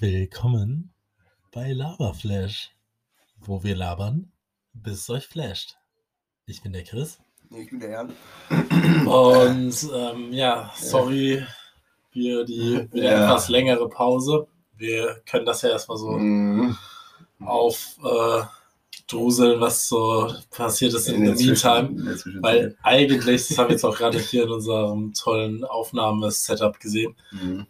Willkommen 0.00 0.92
bei 1.52 1.72
Laberflash, 1.72 2.70
wo 3.40 3.62
wir 3.62 3.76
labern, 3.76 4.32
bis 4.72 5.00
es 5.02 5.10
euch 5.10 5.26
flasht. 5.26 5.76
Ich 6.46 6.62
bin 6.62 6.72
der 6.72 6.84
Chris. 6.84 7.18
Ich 7.50 7.70
bin 7.70 7.80
der 7.80 7.90
Jan. 7.90 8.12
Und 9.06 9.88
ähm, 9.94 10.32
ja, 10.32 10.72
sorry 10.76 11.44
für 12.12 12.44
die 12.44 12.88
wieder 12.92 13.04
Ja. 13.12 13.24
etwas 13.24 13.48
längere 13.48 13.88
Pause. 13.88 14.46
Wir 14.76 15.20
können 15.28 15.46
das 15.46 15.62
ja 15.62 15.70
erstmal 15.70 15.98
so 15.98 16.10
Mhm. 16.12 16.76
auf 17.40 17.96
äh, 18.04 18.42
druseln, 19.06 19.60
was 19.60 19.88
so 19.88 20.32
passiert 20.50 20.94
ist 20.94 21.08
in, 21.08 21.22
meantime. 21.22 21.88
In 21.88 22.04
der 22.04 22.16
Zwischenzeit. 22.16 22.42
Weil 22.42 22.76
eigentlich, 22.82 23.48
das 23.48 23.58
haben 23.58 23.68
wir 23.68 23.72
jetzt 23.74 23.84
auch 23.84 23.96
gerade 23.96 24.18
hier 24.18 24.44
in 24.44 24.50
unserem 24.50 25.12
tollen 25.12 25.64
Aufnahmesetup 25.64 26.80
gesehen. 26.80 27.14
Mhm. 27.30 27.66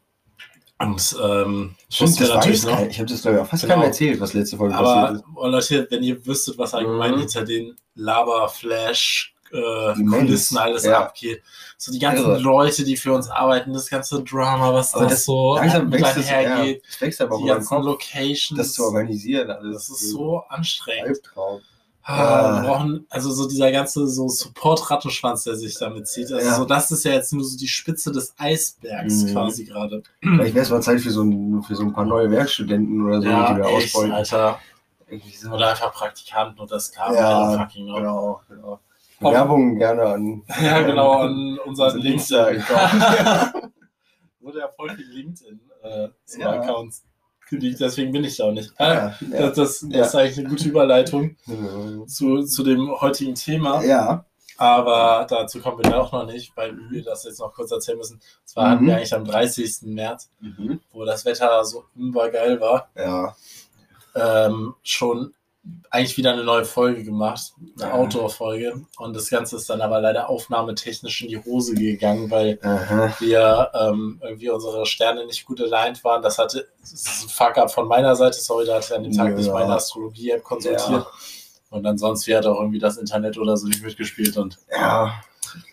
Und 0.81 1.17
ähm, 1.23 1.75
Stimmt, 1.89 2.21
das 2.21 2.29
natürlich 2.29 2.65
weiß 2.65 2.71
noch. 2.73 2.87
Ich 2.89 2.99
habe 2.99 3.09
das, 3.09 3.23
glaube 3.23 3.37
ich, 3.39 3.43
auch 3.43 3.47
fast 3.49 3.63
Genau. 3.63 3.75
keinem 3.77 3.85
erzählt, 3.87 4.21
was 4.21 4.33
letzte 4.35 4.57
Folge 4.57 4.75
passiert 4.75 4.97
Aber 4.97 5.15
ist. 5.17 5.25
oh, 5.37 5.47
Leute, 5.47 5.87
wenn 5.91 6.03
ihr 6.03 6.27
wüsstet, 6.27 6.59
was 6.59 6.75
allgemein 6.75 7.13
Mhm. 7.15 7.19
hinter 7.21 7.45
den 7.45 7.77
Lava-Flash 7.95 9.35
äh. 9.53 9.95
Kulissen 9.95 10.59
alles 10.59 10.85
Ja. 10.85 10.99
abgeht. 10.99 11.41
So 11.79 11.93
die 11.93 12.01
ganzen 12.01 12.25
Irre. 12.25 12.39
Leute, 12.41 12.83
die 12.83 12.97
für 12.97 13.13
uns 13.13 13.29
arbeiten, 13.31 13.73
das 13.73 13.89
ganze 13.89 14.23
Drama, 14.25 14.75
was 14.75 14.95
Aber 14.95 15.05
da 15.05 15.11
das- 15.11 15.25
so 15.25 15.55
Langsam 15.55 15.93
wächst 15.93 16.17
es, 16.17 16.29
ja, 16.31 16.65
wächst 16.99 17.21
aber 17.21 17.39
die 17.39 17.45
ganzen 17.45 17.83
Locations. 17.83 18.59
das 18.59 18.73
zu 18.73 18.83
organisieren. 18.85 19.51
Alles 19.53 19.87
das 19.89 20.01
ist 20.01 20.11
so 20.11 20.39
anstrengend. 20.49 21.07
Albtraum. 21.09 21.61
Ah, 22.07 22.13
Ah. 22.13 22.63
wir 22.63 22.69
brauchen, 22.69 23.07
also 23.09 23.31
so 23.31 23.49
dieser 23.49 23.73
ganze 23.73 24.07
so 24.09 24.29
Support-Rattenschwanz, 24.29 25.45
der 25.45 25.57
sich 25.57 25.79
damit 25.79 26.07
zieht. 26.07 26.31
Also 26.31 26.47
Ja. 26.47 26.55
so, 26.57 26.65
das 26.67 26.91
ist 26.91 27.05
ja 27.05 27.13
jetzt 27.13 27.33
nur 27.33 27.43
so 27.45 27.57
die 27.57 27.67
Spitze 27.69 28.13
des 28.13 28.35
Eisbergs 28.37 29.23
Mhm. 29.25 29.33
quasi 29.33 29.65
gerade. 29.65 30.03
Vielleicht 30.21 30.55
wäre 30.55 30.65
es 30.65 30.71
mal 30.71 30.83
Zeit 30.83 31.01
für 31.01 31.11
so, 31.11 31.23
ein, 31.23 31.63
für 31.63 31.75
so 31.75 31.83
ein 31.83 31.93
paar 31.95 32.05
neue 32.05 32.31
Werkstudenten 32.31 33.07
oder 33.07 33.17
so, 33.23 33.23
die 33.23 33.31
wir 33.31 33.65
echt, 33.79 33.95
ausbeuten. 33.95 34.13
Alter. 34.13 34.59
So. 35.41 35.51
Oder 35.51 35.71
einfach 35.71 35.93
Praktikanten 35.95 36.61
und 36.61 36.71
das 36.71 36.93
kam 36.93 37.15
Ja, 37.15 37.53
ja, 37.53 37.59
fucking 37.59 37.87
noch. 37.87 37.97
Genau, 37.97 38.41
genau. 38.49 38.81
Werbung 39.21 39.79
gerne 39.79 40.03
an. 40.03 40.43
Ja, 40.63 40.83
genau, 40.83 41.13
an 41.21 41.59
unseren 41.65 41.99
LinkedIn-Account. 42.01 43.55
Wurde 44.41 44.59
ja 44.59 44.69
voll 44.77 44.91
viel 44.95 45.09
LinkedIn 45.09 45.61
äh, 45.83 46.09
so 46.27 46.41
Ja. 46.41 46.51
Accounts 46.61 47.03
deswegen 47.51 48.13
bin 48.13 48.25
ich 48.25 48.37
da 48.37 48.45
auch 48.45 48.53
nicht. 48.53 48.73
Äh, 48.79 48.85
Ja. 48.95 49.15
Das, 49.31 49.55
das, 49.55 49.87
das 49.91 50.09
ist 50.09 50.15
eigentlich 50.15 50.39
eine 50.39 50.49
gute 50.49 50.69
Überleitung 50.69 51.37
zu, 52.07 52.43
zu 52.45 52.63
dem 52.63 52.91
heutigen 53.01 53.35
Thema. 53.35 53.83
ja. 53.85 54.25
Aber 54.57 55.27
dazu 55.29 55.59
kommen 55.61 55.83
wir 55.85 56.01
auch 56.01 56.13
noch 56.13 56.27
nicht, 56.27 56.57
weil 56.57 56.77
wir 56.89 57.03
das 57.03 57.25
jetzt 57.25 57.41
noch 57.41 57.53
kurz 57.53 57.73
erzählen 57.73 57.99
müssen. 57.99 58.21
Zwar 58.45 58.71
hatten 58.71 58.85
Mhm. 58.85 58.87
wir 58.87 58.97
eigentlich 58.99 59.13
am 59.15 59.25
30. 59.25 59.93
März, 59.95 60.31
Mhm. 60.39 60.79
wo 60.93 61.05
das 61.05 61.25
Wetter 61.25 61.65
so 61.65 61.83
übergeil 61.97 62.61
war, 62.61 62.89
Ja. 62.97 63.35
ähm, 64.15 64.75
schon 64.85 65.35
eigentlich 65.91 66.17
wieder 66.17 66.33
eine 66.33 66.45
neue 66.45 66.65
Folge 66.65 67.05
gemacht, 67.05 67.53
eine 67.81 67.89
Ja. 67.91 67.95
Outdoor-Folge. 67.95 68.85
Und 68.99 69.15
das 69.17 69.31
Ganze 69.31 69.57
ist 69.57 69.71
dann 69.71 69.81
aber 69.81 70.01
leider 70.01 70.29
aufnahmetechnisch 70.29 71.23
in 71.23 71.29
die 71.29 71.39
Hose 71.43 71.75
gegangen, 71.75 72.31
weil 72.31 72.59
Aha. 72.63 73.15
wir 73.21 73.71
ähm, 73.75 74.21
irgendwie 74.23 74.51
unsere 74.51 74.85
Sterne 74.87 75.25
nicht 75.27 75.45
gut 75.47 75.61
aligned 75.61 76.03
waren. 76.05 76.21
Das 76.23 76.39
hatte 76.39 76.67
das 76.81 76.93
ist 76.93 77.23
ein 77.25 77.29
Fuck-up 77.31 77.71
von 77.73 77.89
meiner 77.89 78.15
Seite. 78.17 78.39
Sorry, 78.41 78.67
da 78.67 78.75
hatte 78.75 78.87
ich 78.91 78.95
an 78.97 79.05
dem 79.05 79.13
Tag 79.13 79.31
Ja. 79.31 79.35
nicht 79.37 79.51
meine 79.53 79.75
Astrologie-App 79.75 80.43
konsultiert. 80.45 80.89
Ja. 80.91 81.07
Und 81.71 81.87
ansonsten 81.87 82.35
hat 82.37 82.47
auch 82.47 82.61
irgendwie 82.61 82.79
das 82.79 82.99
Internet 82.99 83.39
oder 83.39 83.57
so 83.57 83.67
nicht 83.67 83.83
mitgespielt. 83.83 84.37
Und 84.37 84.59
Ja. 84.71 85.15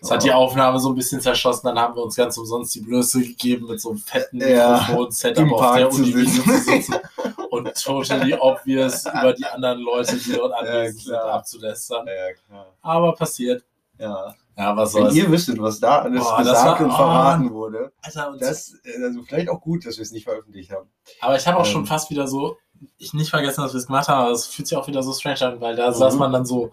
das 0.00 0.10
hat 0.10 0.24
die 0.24 0.32
Aufnahme 0.32 0.78
so 0.80 0.88
ein 0.88 0.94
bisschen 0.94 1.20
zerschossen. 1.20 1.66
Dann 1.66 1.78
haben 1.78 1.94
wir 1.96 2.02
uns 2.02 2.16
ganz 2.16 2.38
umsonst 2.38 2.74
die 2.74 2.80
Blöße 2.80 3.20
gegeben, 3.20 3.66
mit 3.66 3.80
so 3.80 3.90
einem 3.90 3.98
fetten 3.98 4.40
Ja. 4.40 4.78
Mikrofon-Setup 4.78 5.52
auf 5.52 5.76
der 5.76 5.92
Uniwiese 5.92 6.42
zu 6.42 6.50
sitzen. 6.58 6.94
und 7.52 7.74
totally 7.74 8.34
obvious 8.34 9.04
über 9.20 9.32
die 9.34 9.44
anderen 9.44 9.80
Leute, 9.80 10.16
die 10.16 10.32
dort 10.32 10.52
anwesend 10.54 11.00
sind, 11.02 11.12
klar. 11.12 11.34
abzulästern. 11.34 12.06
Ja, 12.06 12.32
klar. 12.48 12.66
Aber 12.80 13.14
passiert. 13.14 13.64
Ja. 13.98 14.34
Ja, 14.56 14.76
was 14.76 14.94
Wenn 14.94 15.02
soll's. 15.04 15.14
ihr 15.14 15.30
wüsstet, 15.30 15.60
was 15.60 15.80
da 15.80 16.02
alles 16.02 16.22
das 16.26 16.36
gesagt 16.38 16.80
war- 16.80 16.86
und 16.86 16.92
oh. 16.92 16.96
verraten 16.96 17.50
wurde, 17.52 17.92
Alter, 18.02 18.30
und 18.30 18.42
das 18.42 18.74
äh, 18.84 19.02
also 19.02 19.22
vielleicht 19.22 19.48
auch 19.48 19.60
gut, 19.60 19.86
dass 19.86 19.96
wir 19.96 20.02
es 20.02 20.12
nicht 20.12 20.24
veröffentlicht 20.24 20.70
haben. 20.70 20.88
Aber 21.20 21.36
ich 21.36 21.46
habe 21.46 21.58
auch 21.58 21.66
Ähm. 21.66 21.72
schon 21.72 21.86
fast 21.86 22.10
wieder 22.10 22.26
so, 22.26 22.56
ich 22.98 23.14
nicht 23.14 23.30
vergessen, 23.30 23.62
dass 23.62 23.72
wir 23.72 23.78
es 23.78 23.86
gemacht 23.86 24.08
haben, 24.08 24.22
aber 24.24 24.32
es 24.32 24.46
fühlt 24.46 24.68
sich 24.68 24.76
auch 24.76 24.86
wieder 24.88 25.02
so 25.02 25.12
strange 25.12 25.40
an, 25.42 25.60
weil 25.60 25.76
da 25.76 25.88
Mhm. 25.90 25.94
saß 25.94 26.16
man 26.16 26.32
dann 26.32 26.44
so 26.44 26.70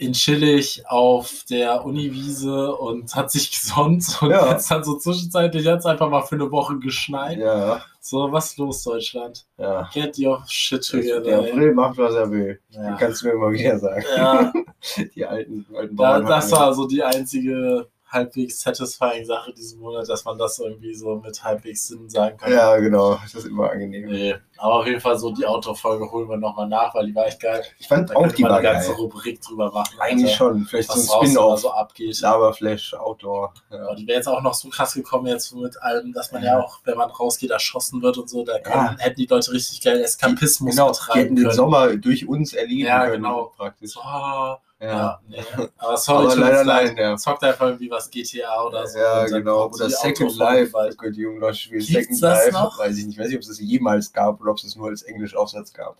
in 0.00 0.12
chillig 0.14 0.82
auf 0.88 1.44
der 1.50 1.84
Uniwiese 1.84 2.74
und 2.74 3.14
hat 3.14 3.30
sich 3.30 3.50
gesonnt 3.60 4.16
und 4.22 4.30
Ja. 4.30 4.50
jetzt 4.50 4.70
dann 4.70 4.82
so 4.82 4.96
zwischenzeitlich 4.96 5.66
hat 5.66 5.80
es 5.80 5.86
einfach 5.86 6.08
mal 6.08 6.22
für 6.22 6.36
eine 6.36 6.50
Woche 6.50 6.78
geschneit. 6.78 7.38
Ja, 7.38 7.82
So, 8.00 8.32
was 8.32 8.50
ist 8.52 8.58
los, 8.58 8.82
Deutschland? 8.82 9.44
ja. 9.58 9.88
Get 9.92 10.18
your 10.18 10.42
shit 10.48 10.90
Der 10.92 11.00
together. 11.22 11.42
ey. 11.44 11.50
April 11.50 11.74
macht, 11.74 11.98
was 11.98 12.14
er 12.14 12.30
will. 12.30 12.58
Ja. 12.70 12.96
Kannst 12.96 13.20
du 13.22 13.26
mir 13.26 13.32
immer 13.34 13.50
wieder 13.52 13.78
sagen. 13.78 14.04
Ja, 14.16 14.52
Die 15.14 15.24
alten, 15.26 15.66
alten 15.76 15.96
da, 15.96 16.20
das 16.20 16.50
war 16.52 16.72
so 16.74 16.86
die 16.86 17.02
einzige 17.02 17.86
halbwegs 18.10 18.60
satisfying 18.60 19.24
Sache 19.24 19.52
diesen 19.52 19.80
Monat, 19.80 20.08
dass 20.08 20.24
man 20.24 20.36
das 20.36 20.58
irgendwie 20.58 20.94
so 20.94 21.16
mit 21.16 21.42
halbwegs 21.42 21.86
Sinn 21.86 22.08
sagen 22.10 22.36
kann. 22.36 22.52
Ja, 22.52 22.76
genau. 22.76 23.18
Das 23.22 23.34
ist 23.34 23.46
immer 23.46 23.70
angenehm. 23.70 24.08
Nee, 24.10 24.34
aber 24.58 24.74
auf 24.80 24.86
jeden 24.86 25.00
Fall 25.00 25.18
so 25.18 25.30
die 25.32 25.46
Outdoor-Folge 25.46 26.10
holen 26.10 26.28
wir 26.28 26.36
nochmal 26.36 26.68
nach, 26.68 26.94
weil 26.94 27.06
die 27.06 27.14
war 27.14 27.26
echt 27.26 27.40
geil. 27.40 27.62
Ich 27.78 27.86
fand 27.88 28.10
Da 28.10 28.14
auch 28.16 28.26
die 28.32 28.42
war 28.42 28.54
eine 28.54 28.62
ganze 28.62 28.88
geil. 28.88 28.96
Rubrik 29.00 29.40
drüber 29.40 29.70
machen. 29.72 29.94
Eigentlich 30.00 30.32
Alter, 30.32 30.36
schon. 30.36 30.64
Vielleicht 30.64 30.90
so 30.92 31.20
ein 31.20 31.26
Spin-off. 31.26 31.60
so 31.60 31.70
abgeht. 31.70 32.20
Lava-Flash, 32.20 32.94
Outdoor. 32.94 33.54
Ja. 33.70 33.86
Aber 33.86 33.94
die 33.94 34.06
wäre 34.06 34.16
jetzt 34.18 34.26
auch 34.28 34.42
noch 34.42 34.54
so 34.54 34.68
krass 34.68 34.94
gekommen 34.94 35.26
jetzt 35.26 35.54
mit 35.54 35.80
allem, 35.82 36.12
dass 36.12 36.32
man 36.32 36.42
ja 36.42 36.58
Ja. 36.58 36.64
auch, 36.64 36.80
wenn 36.84 36.98
man 36.98 37.10
rausgeht, 37.10 37.50
erschossen 37.50 38.02
wird 38.02 38.18
und 38.18 38.28
so. 38.28 38.44
Da 38.44 38.58
können, 38.58 38.74
Ja. 38.74 38.96
hätten 38.98 39.16
die 39.20 39.26
Leute 39.26 39.52
richtig 39.52 39.80
geil 39.82 40.00
Eskapismus 40.00 40.74
Genau, 40.74 40.88
die 40.88 40.92
betreiben 40.98 41.20
hätten 41.20 41.36
den 41.36 41.44
können. 41.44 41.56
Sommer 41.56 41.96
durch 41.96 42.28
uns 42.28 42.52
erleben 42.54 42.86
Ja, 42.86 43.02
können. 43.06 43.22
genau. 43.22 43.52
Praktisch. 43.56 43.90
So, 43.92 44.00
ah, 44.00 44.60
Ja. 44.80 44.88
ja. 44.88 45.20
nee. 45.28 45.44
Aber 45.78 45.96
sorry, 45.96 46.26
Aber 46.26 46.36
leider 46.36 46.64
leid. 46.64 46.86
nein, 46.94 46.96
ja. 46.96 47.16
Zockt 47.16 47.44
einfach 47.44 47.66
irgendwie 47.66 47.90
was 47.90 48.10
GTA 48.10 48.64
oder 48.64 48.86
so. 48.86 48.98
Ja, 48.98 49.26
genau. 49.26 49.66
Oder 49.66 49.90
Second 49.90 50.36
Life. 50.36 50.72
Oh, 50.74 51.10
die 51.10 51.20
jungen 51.20 51.40
Leute 51.40 51.58
spielen 51.58 51.82
Second 51.82 52.22
das 52.22 52.44
Life. 52.46 52.52
noch? 52.52 52.78
Weiß 52.78 52.96
ich 52.96 53.06
nicht. 53.06 53.18
Weiß 53.18 53.26
nicht, 53.28 53.36
ob 53.36 53.42
es 53.42 53.48
das 53.48 53.60
jemals 53.60 54.12
gab 54.12 54.40
oder 54.40 54.52
ob 54.52 54.56
es 54.58 54.64
es 54.64 54.76
nur 54.76 54.88
als 54.88 55.02
Englisch-Aufsatz 55.02 55.72
gab. 55.72 55.96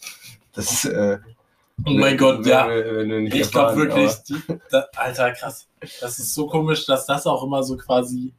Das 0.54 0.72
ist. 0.72 0.84
Äh, 0.86 1.18
Oh 1.86 1.92
mein 1.92 2.18
Gott, 2.18 2.44
ja. 2.44 2.70
Ich 2.70 3.50
glaube 3.50 3.76
wirklich, 3.76 4.12
die, 4.28 4.36
da, 4.70 4.86
Alter, 4.96 5.32
krass. 5.32 5.66
Das 6.00 6.18
ist 6.18 6.34
so 6.34 6.46
komisch, 6.46 6.84
dass 6.84 7.06
das 7.06 7.26
auch 7.26 7.42
immer 7.42 7.62
so 7.62 7.76
quasi 7.78 8.34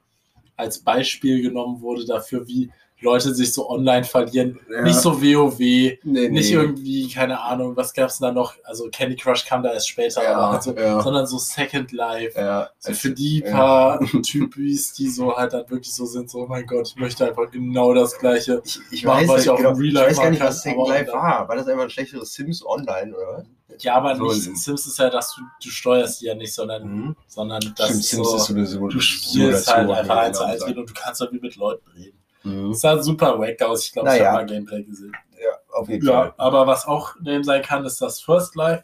als 0.56 0.78
Beispiel 0.78 1.41
genommen 1.41 1.81
wurde 1.81 2.06
dafür, 2.06 2.46
wie 2.47 2.72
Leute 3.01 3.34
sich 3.34 3.51
so 3.53 3.69
online 3.69 4.03
verlieren. 4.03 4.59
Ja. 4.72 4.81
Nicht 4.84 5.00
so 5.00 5.22
WoW, 5.22 5.57
Nee, 5.59 6.00
nee. 6.03 6.29
nicht 6.29 6.51
irgendwie, 6.51 7.09
keine 7.09 7.41
Ahnung, 7.41 7.75
was 7.75 7.94
gab 7.94 8.09
es 8.09 8.19
da 8.19 8.31
noch? 8.31 8.53
Also 8.63 8.89
Candy 8.91 9.16
Crush 9.16 9.45
kam 9.45 9.63
da 9.63 9.73
erst 9.73 9.89
später, 9.89 10.23
Ja, 10.23 10.35
aber 10.38 10.51
halt 10.53 10.63
so, 10.63 10.73
ja. 10.75 11.01
sondern 11.01 11.25
so 11.28 11.38
Second 11.38 11.91
Life. 11.91 12.69
So 12.79 12.94
für 12.94 13.11
die 13.11 13.41
paar 13.41 14.00
Typis, 14.23 14.94
die 14.94 15.09
so 15.09 15.35
halt 15.35 15.53
dann 15.53 15.69
wirklich 15.69 15.94
so 15.94 16.06
sind, 16.06 16.29
so, 16.29 16.44
oh 16.44 16.47
mein 16.47 16.66
Gott, 16.66 16.88
ich 16.90 16.95
möchte 16.95 17.28
einfach 17.28 17.50
genau 17.51 17.94
das 17.94 18.17
Gleiche. 18.17 18.61
Ich, 18.63 18.79
ich, 18.91 19.03
Machen, 19.03 19.22
weiß, 19.23 19.29
was 19.29 19.44
ich 19.44 19.50
auch 19.50 19.57
im 19.59 19.63
genau, 19.66 19.75
Real 19.78 19.88
ich 19.88 19.94
Life 19.94 20.09
weiß 20.09 20.17
gar 20.17 20.29
nicht, 20.29 20.40
machen 20.40 20.50
was 20.50 20.63
kann, 20.63 20.72
Second 20.73 20.88
Life 20.90 21.11
war. 21.11 21.47
War 21.50 21.56
das 21.56 21.67
einfach 21.67 21.84
ein 21.84 21.90
schlechteres 21.90 22.34
Sims 22.34 22.66
Online, 22.66 23.16
oder? 23.16 23.45
Ja, 23.79 23.95
aber 23.95 24.16
So 24.16 24.25
nicht, 24.25 24.57
Sims 24.57 24.85
ist 24.85 25.00
ja, 25.00 25.09
dass 25.09 25.34
du, 25.35 25.41
du 25.63 25.69
steuerst 25.69 26.22
die 26.22 26.25
ja 26.25 26.35
nicht, 26.35 26.53
sondern, 26.53 26.84
Mhm. 26.84 27.16
sondern 27.28 27.61
das 27.78 27.88
Stimmt, 27.88 28.03
Sims 28.03 28.29
so, 28.29 28.35
ist 28.35 28.45
sowieso 28.45 28.88
du 28.88 29.00
spielst 29.00 29.73
halt 29.73 29.90
einfach 29.90 30.17
eins 30.17 30.38
zu 30.38 30.44
eins 30.44 30.63
und 30.63 30.75
du 30.75 30.85
kannst 30.94 31.22
halt 31.22 31.31
wie 31.31 31.40
mit 31.40 31.56
Leuten 31.56 31.90
reden. 31.91 32.17
Mhm. 32.44 32.74
Sah 32.74 33.02
super 33.02 33.38
wack 33.40 33.62
aus. 33.62 33.85
Ich 33.85 33.91
glaube, 33.94 34.09
ich 34.09 34.16
Naja. 34.16 34.31
habe 34.31 34.38
mal 34.38 34.46
Gameplay 34.46 34.84
gesehen. 34.84 35.12
Ja, 35.41 35.78
auf 35.78 35.88
jeden 35.90 36.06
Ja, 36.07 36.13
Fall. 36.13 36.34
aber 36.38 36.68
was 36.68 36.85
auch 36.88 37.16
lame 37.24 37.44
sein 37.44 37.62
kann, 37.62 37.85
ist 37.85 38.02
das 38.02 38.19
First 38.22 38.56
Life. 38.56 38.84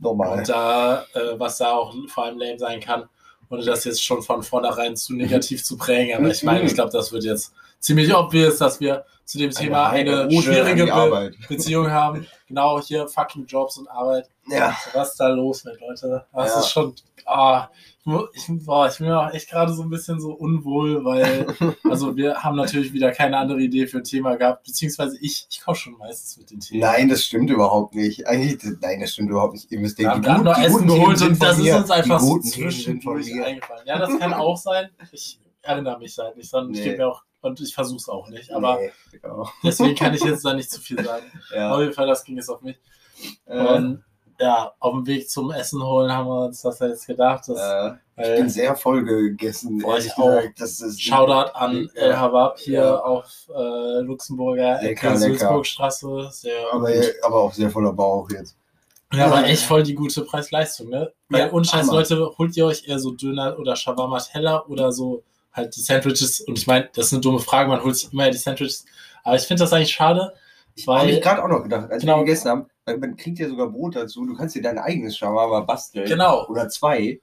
Normal. 0.00 0.38
Und 0.38 0.48
da, 0.48 1.02
äh, 1.14 1.38
was 1.38 1.58
da 1.58 1.72
auch 1.72 1.94
vor 2.08 2.24
allem 2.24 2.38
lame 2.38 2.58
sein 2.58 2.80
kann, 2.80 3.08
ohne 3.50 3.64
das 3.64 3.84
jetzt 3.84 4.04
schon 4.04 4.22
von 4.22 4.42
vornherein 4.42 4.94
zu 4.96 5.14
negativ 5.14 5.64
zu 5.64 5.76
prägen. 5.78 6.16
Aber 6.18 6.28
ich 6.28 6.42
meine, 6.42 6.62
ich 6.64 6.74
glaube, 6.74 6.90
das 6.90 7.10
wird 7.12 7.24
jetzt 7.24 7.52
ziemlich 7.80 8.14
obvious, 8.14 8.58
dass 8.58 8.78
wir 8.80 9.04
zu 9.24 9.38
dem 9.38 9.50
Thema 9.50 9.88
eine, 9.88 10.22
an 10.22 10.30
schwierige 10.30 10.84
Be. 10.86 11.32
Beziehung 11.48 11.90
haben. 11.90 12.26
Genau 12.46 12.80
hier 12.80 13.08
fucking 13.08 13.46
Jobs 13.46 13.78
und 13.78 13.88
Arbeit. 13.88 14.28
Ja. 14.50 14.76
Was 14.92 15.10
ist 15.10 15.20
da 15.20 15.28
los 15.28 15.64
mit, 15.64 15.80
Leute? 15.80 16.26
Das 16.34 16.52
Ja. 16.54 16.60
ist 16.60 16.70
schon. 16.70 16.94
Ah, 17.24 17.68
ich, 18.34 18.48
ich, 18.48 18.64
boah, 18.64 18.88
ich 18.88 18.98
bin 18.98 19.06
mir 19.08 19.20
auch 19.20 19.32
echt 19.32 19.50
gerade 19.50 19.72
so 19.72 19.82
ein 19.82 19.90
bisschen 19.90 20.20
so 20.20 20.32
unwohl, 20.32 21.04
weil, 21.04 21.46
also 21.84 22.16
wir 22.16 22.42
haben 22.42 22.56
natürlich 22.56 22.92
wieder 22.92 23.12
keine 23.12 23.36
andere 23.38 23.60
Idee 23.60 23.86
für 23.86 23.98
ein 23.98 24.04
Thema 24.04 24.36
gehabt, 24.36 24.64
beziehungsweise 24.64 25.16
ich, 25.20 25.46
ich 25.50 25.60
komme 25.60 25.76
schon 25.76 25.96
meistens 25.98 26.36
mit 26.36 26.50
den 26.50 26.60
Themen. 26.60 26.80
Nein, 26.80 27.08
das 27.08 27.24
stimmt 27.24 27.50
überhaupt 27.50 27.94
nicht. 27.94 28.26
Eigentlich, 28.26 28.58
nein, 28.80 29.00
das 29.00 29.12
stimmt 29.12 29.30
überhaupt 29.30 29.54
nicht. 29.54 29.70
Ihr 29.70 29.80
müsst 29.80 29.98
Wir 29.98 30.10
denken, 30.10 30.26
haben 30.28 30.44
gerade 30.44 30.58
noch 30.58 30.64
Essen 30.64 30.86
geholt 30.86 31.22
und 31.22 31.42
das 31.42 31.58
ist 31.58 31.74
uns 31.74 31.90
einfach 31.90 32.20
so 32.20 32.38
zwischendurch 32.40 33.32
eingefallen. 33.44 33.82
Ja, 33.86 33.98
das 33.98 34.18
kann 34.18 34.32
auch 34.32 34.56
sein. 34.56 34.88
Ich 35.12 35.40
erinnere 35.62 35.98
mich 35.98 36.16
halt 36.18 36.36
nicht, 36.36 36.48
sondern 36.50 36.72
ich 36.72 36.78
Nee. 36.80 36.84
gebe 36.86 36.98
mir 36.98 37.08
auch, 37.08 37.22
und 37.40 37.60
ich 37.60 37.74
versuche 37.74 37.98
es 37.98 38.08
auch 38.08 38.28
nicht. 38.30 38.50
Aber 38.52 38.78
Nee, 38.80 38.90
genau. 39.12 39.48
deswegen 39.62 39.94
kann 39.94 40.14
ich 40.14 40.22
jetzt 40.24 40.42
da 40.44 40.54
nicht 40.54 40.70
zu 40.70 40.80
viel 40.80 41.02
sagen. 41.04 41.24
Auf 41.34 41.56
Ja. 41.56 41.80
jeden 41.80 41.92
Fall, 41.92 42.06
das 42.06 42.24
ging 42.24 42.36
jetzt 42.36 42.48
auf 42.48 42.62
mich. 42.62 42.78
Äh, 43.46 43.58
Und 43.58 44.04
ja, 44.40 44.72
auf 44.78 44.92
dem 44.94 45.06
Weg 45.06 45.28
zum 45.28 45.50
Essen 45.50 45.82
holen 45.82 46.12
haben 46.12 46.28
wir 46.28 46.46
uns 46.46 46.62
das 46.62 46.78
jetzt 46.80 47.06
gedacht. 47.06 47.48
Dass, 47.48 47.58
Äh, 48.16 48.32
ich 48.34 48.40
bin 48.40 48.48
sehr 48.48 48.74
voll 48.76 49.04
gegessen. 49.04 49.78
Boah, 49.78 49.98
ich 49.98 50.12
auch. 50.16 50.40
Das 50.58 50.80
ist 50.80 51.00
Shoutout 51.00 51.52
an 51.54 51.88
Ja. 51.94 52.02
El 52.02 52.16
Habab 52.18 52.58
hier 52.58 52.80
Ja. 52.82 52.96
auf 53.00 53.26
äh, 53.54 54.00
Luxemburger 54.00 54.80
Lecker, 54.82 55.12
Ecke. 55.12 55.18
Sehr 56.30 56.72
Aber, 56.72 56.90
aber 57.22 57.36
auch 57.36 57.52
sehr 57.52 57.70
voller 57.70 57.92
Bauch 57.92 58.28
jetzt. 58.30 58.56
Ja, 59.12 59.26
aber 59.26 59.44
echt 59.46 59.62
voll 59.64 59.82
die 59.82 59.94
gute 59.94 60.22
Preis-Leistung, 60.22 60.90
ne? 60.90 61.10
Weil 61.30 61.40
Ja, 61.46 61.52
ohne 61.52 61.64
Scheiß, 61.64 61.82
Hammer. 61.86 61.92
Leute, 61.94 62.30
holt 62.36 62.56
ihr 62.56 62.66
euch 62.66 62.86
eher 62.86 62.98
so 62.98 63.12
Döner 63.12 63.58
oder 63.58 63.74
Shawarma-Teller 63.74 64.68
oder 64.68 64.92
so 64.92 65.22
halt 65.52 65.74
die 65.76 65.80
Sandwiches? 65.80 66.40
Und 66.40 66.58
ich 66.58 66.66
meine, 66.66 66.90
das 66.94 67.06
ist 67.06 67.12
eine 67.14 67.22
dumme 67.22 67.38
Frage, 67.38 67.70
man 67.70 67.82
holt 67.82 67.96
sich 67.96 68.12
immer 68.12 68.30
die 68.30 68.36
Sandwiches. 68.36 68.84
Aber 69.24 69.36
ich 69.36 69.42
finde 69.42 69.62
das 69.62 69.72
eigentlich 69.72 69.92
schade, 69.92 70.20
Habe 70.20 70.34
weil 70.86 71.10
ich 71.10 71.22
gerade 71.22 71.42
auch 71.42 71.48
noch 71.48 71.62
gedacht, 71.62 71.90
als 71.90 72.02
Genau. 72.02 72.16
wir 72.18 72.24
gegessen 72.24 72.50
haben, 72.50 72.66
man 72.96 73.16
kriegt 73.16 73.38
ja 73.38 73.48
sogar 73.48 73.68
Brot 73.68 73.96
dazu. 73.96 74.24
Du 74.24 74.34
kannst 74.34 74.54
dir 74.54 74.62
dein 74.62 74.78
eigenes 74.78 75.16
Shawarma 75.16 75.60
basteln. 75.60 76.06
Genau. 76.08 76.46
Oder 76.48 76.68
zwei. 76.68 77.20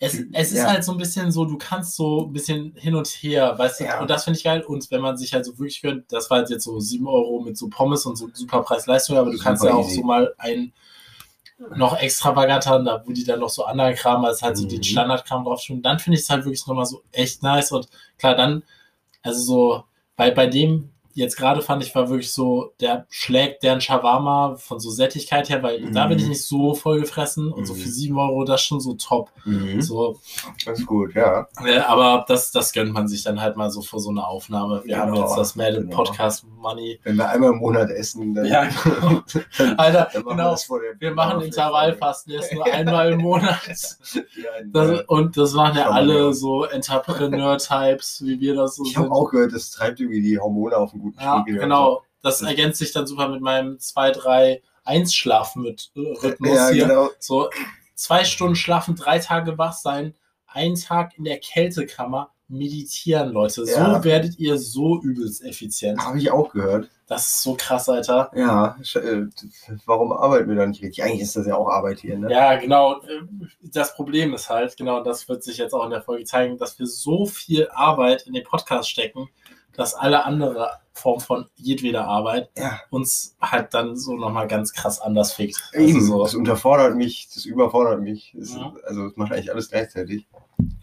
es, 0.00 0.14
es 0.32 0.52
ist 0.52 0.58
Ja. 0.58 0.70
halt 0.70 0.84
so 0.84 0.92
ein 0.92 0.98
bisschen 0.98 1.32
so, 1.32 1.44
du 1.44 1.58
kannst 1.58 1.96
so 1.96 2.26
ein 2.26 2.32
bisschen 2.32 2.72
hin 2.76 2.94
und 2.94 3.08
her, 3.08 3.58
weißt 3.58 3.80
du? 3.80 3.84
Ja. 3.84 4.00
Und 4.00 4.08
das 4.10 4.22
finde 4.24 4.38
ich 4.38 4.44
geil. 4.44 4.62
Und 4.62 4.88
wenn 4.92 5.00
man 5.00 5.16
sich 5.16 5.34
halt 5.34 5.44
so 5.44 5.58
wirklich 5.58 5.82
gönnt, 5.82 6.12
das 6.12 6.30
war 6.30 6.38
halt 6.38 6.50
jetzt 6.50 6.62
so 6.64 6.78
7 6.78 7.06
Euro 7.08 7.40
mit 7.40 7.58
so 7.58 7.68
Pommes 7.68 8.06
und 8.06 8.14
so 8.16 8.28
super 8.32 8.62
Preis-Leistung, 8.62 9.16
aber 9.16 9.30
du 9.32 9.36
Super 9.36 9.44
kannst 9.48 9.64
ja 9.64 9.74
auch 9.74 9.86
easy. 9.88 9.96
so 9.96 10.02
mal 10.06 10.32
ein 10.38 10.72
noch 11.76 11.98
extravaganter, 11.98 12.78
da 12.84 13.02
wo 13.04 13.10
die 13.12 13.24
dann 13.24 13.40
noch 13.40 13.48
so 13.50 13.64
anderen 13.64 13.94
Kram 13.96 14.24
als 14.24 14.42
halt 14.42 14.56
so 14.56 14.64
Mhm. 14.64 14.68
den 14.68 14.84
Standardkram 14.84 15.42
draufstehen, 15.44 15.82
dann 15.82 15.98
finde 15.98 16.16
ich 16.16 16.22
es 16.22 16.30
halt 16.30 16.44
wirklich 16.44 16.64
nochmal 16.68 16.86
so 16.86 17.02
echt 17.10 17.42
nice 17.42 17.72
und 17.72 17.88
klar, 18.18 18.36
dann, 18.36 18.62
also 19.22 19.40
so, 19.42 19.84
bei, 20.14 20.30
bei 20.30 20.46
dem 20.46 20.90
jetzt 21.18 21.36
gerade 21.36 21.62
fand 21.62 21.82
ich, 21.82 21.94
war 21.94 22.08
wirklich 22.08 22.32
so, 22.32 22.72
der 22.80 23.06
schlägt 23.10 23.62
deren 23.62 23.80
Shawarma 23.80 24.56
von 24.56 24.78
so 24.80 24.90
Sättigkeit 24.90 25.48
her, 25.48 25.62
weil 25.62 25.90
da 25.92 26.06
bin 26.06 26.16
ich 26.18 26.24
Mhm. 26.24 26.30
nicht 26.30 26.44
so 26.44 26.74
voll 26.74 27.00
gefressen 27.00 27.52
und 27.52 27.66
so 27.66 27.74
Mhm. 27.74 27.78
für 27.78 27.88
7 27.88 28.18
Euro, 28.18 28.44
das 28.44 28.62
schon 28.62 28.80
so 28.80 28.94
top. 28.94 29.30
So, 29.80 30.16
Das 30.64 30.78
ist 30.80 30.86
gut, 30.86 31.14
ja. 31.14 31.46
äh, 31.64 31.78
aber 31.78 32.24
das, 32.28 32.50
das 32.52 32.72
gönnt 32.72 32.92
man 32.92 33.08
sich 33.08 33.22
dann 33.24 33.40
halt 33.40 33.56
mal 33.56 33.70
so 33.70 33.82
vor 33.82 34.00
so 34.00 34.10
einer 34.10 34.26
Aufnahme. 34.28 34.82
Wir 34.84 34.98
haben 34.98 35.12
Genau, 35.12 35.26
jetzt 35.26 35.36
das 35.36 35.56
Mad 35.56 35.72
genau. 35.78 35.96
Podcast 35.96 36.44
Money. 36.58 37.00
Wenn 37.02 37.16
wir 37.16 37.28
einmal 37.28 37.50
im 37.52 37.58
Monat 37.58 37.90
essen, 37.90 38.34
dann, 38.34 38.44
Ja, 38.46 38.64
genau. 38.84 39.22
dann, 39.58 39.74
Alter, 39.78 40.08
dann 40.12 40.22
machen 40.24 40.38
wir 40.38 40.56
genau. 40.68 40.78
der 40.78 41.00
Wir 41.00 41.14
machen 41.14 41.40
Intervallfasten 41.42 42.32
jetzt 42.32 42.52
nur 42.52 42.64
einmal 42.64 43.12
im 43.12 43.20
Monat. 43.20 43.58
Das, 44.72 45.02
und 45.06 45.36
das 45.36 45.52
machen 45.54 45.76
ja 45.78 45.90
alle 45.90 46.32
so 46.34 46.64
Entrepreneur-Types, 46.64 48.22
wie 48.24 48.40
wir 48.40 48.54
das 48.54 48.76
so 48.76 48.84
ich 48.84 48.96
habe 48.96 49.10
auch 49.10 49.30
gehört, 49.30 49.52
das 49.52 49.70
treibt 49.70 50.00
irgendwie 50.00 50.20
die 50.22 50.38
Hormone 50.38 50.76
auf 50.76 50.92
einen 50.92 51.02
guten 51.02 51.07
Ja, 51.18 51.40
Spiegel. 51.40 51.60
genau. 51.60 52.02
Das 52.22 52.42
ergänzt 52.42 52.78
sich 52.80 52.92
dann 52.92 53.06
super 53.06 53.28
mit 53.28 53.40
meinem 53.40 53.78
2-3-1-Schlaf-Rhythmus 53.78 56.56
Ja, 56.56 56.68
hier. 56.70 56.86
genau. 56.86 57.10
So 57.18 57.50
zwei 57.94 58.24
Stunden 58.24 58.56
schlafen, 58.56 58.96
drei 58.96 59.18
Tage 59.18 59.58
wach 59.58 59.72
sein, 59.72 60.14
einen 60.46 60.76
Tag 60.76 61.16
in 61.18 61.24
der 61.24 61.38
Kältekammer 61.38 62.30
meditieren, 62.48 63.30
Leute. 63.32 63.66
So 63.66 63.72
Ja. 63.72 64.02
werdet 64.04 64.38
ihr 64.38 64.56
so 64.58 65.00
übelst 65.02 65.42
effizient. 65.44 66.00
Habe 66.00 66.18
ich 66.18 66.30
auch 66.30 66.50
gehört. 66.50 66.88
Das 67.06 67.28
ist 67.28 67.42
so 67.42 67.54
krass, 67.58 67.88
Alter. 67.88 68.30
Ja, 68.34 68.76
äh, 68.94 69.26
warum 69.86 70.12
arbeiten 70.12 70.48
wir 70.48 70.56
da 70.56 70.66
nicht 70.66 70.82
richtig? 70.82 71.04
Eigentlich 71.04 71.22
ist 71.22 71.36
das 71.36 71.46
ja 71.46 71.56
auch 71.56 71.68
Arbeit 71.68 72.00
hier, 72.00 72.18
ne? 72.18 72.30
Ja, 72.30 72.56
genau. 72.56 73.00
Das 73.62 73.94
Problem 73.94 74.34
ist 74.34 74.48
halt, 74.48 74.76
genau, 74.76 75.02
das 75.02 75.28
wird 75.28 75.42
sich 75.42 75.58
jetzt 75.58 75.74
auch 75.74 75.84
in 75.84 75.90
der 75.90 76.02
Folge 76.02 76.24
zeigen, 76.24 76.56
dass 76.58 76.78
wir 76.78 76.86
so 76.86 77.26
viel 77.26 77.68
Arbeit 77.70 78.22
in 78.26 78.32
den 78.32 78.44
Podcast 78.44 78.90
stecken, 78.90 79.28
dass 79.74 79.94
alle 79.94 80.24
andere 80.24 80.70
Form 80.98 81.20
von 81.20 81.46
jedweder 81.56 82.06
Arbeit 82.06 82.50
Ja. 82.56 82.80
uns 82.90 83.36
halt 83.40 83.72
dann 83.74 83.96
so 83.96 84.16
nochmal 84.16 84.46
ganz 84.48 84.72
krass 84.72 85.00
anders 85.00 85.32
fickt. 85.32 85.60
Eben, 85.72 85.96
Also 85.96 86.22
das 86.22 86.32
so, 86.32 86.38
unterfordert 86.38 86.96
mich, 86.96 87.28
das 87.34 87.44
überfordert 87.44 88.00
mich. 88.00 88.34
Das, 88.36 88.54
Ja. 88.54 88.72
Also 88.84 89.06
es 89.06 89.16
macht 89.16 89.32
eigentlich 89.32 89.50
alles 89.52 89.70
gleichzeitig. 89.70 90.26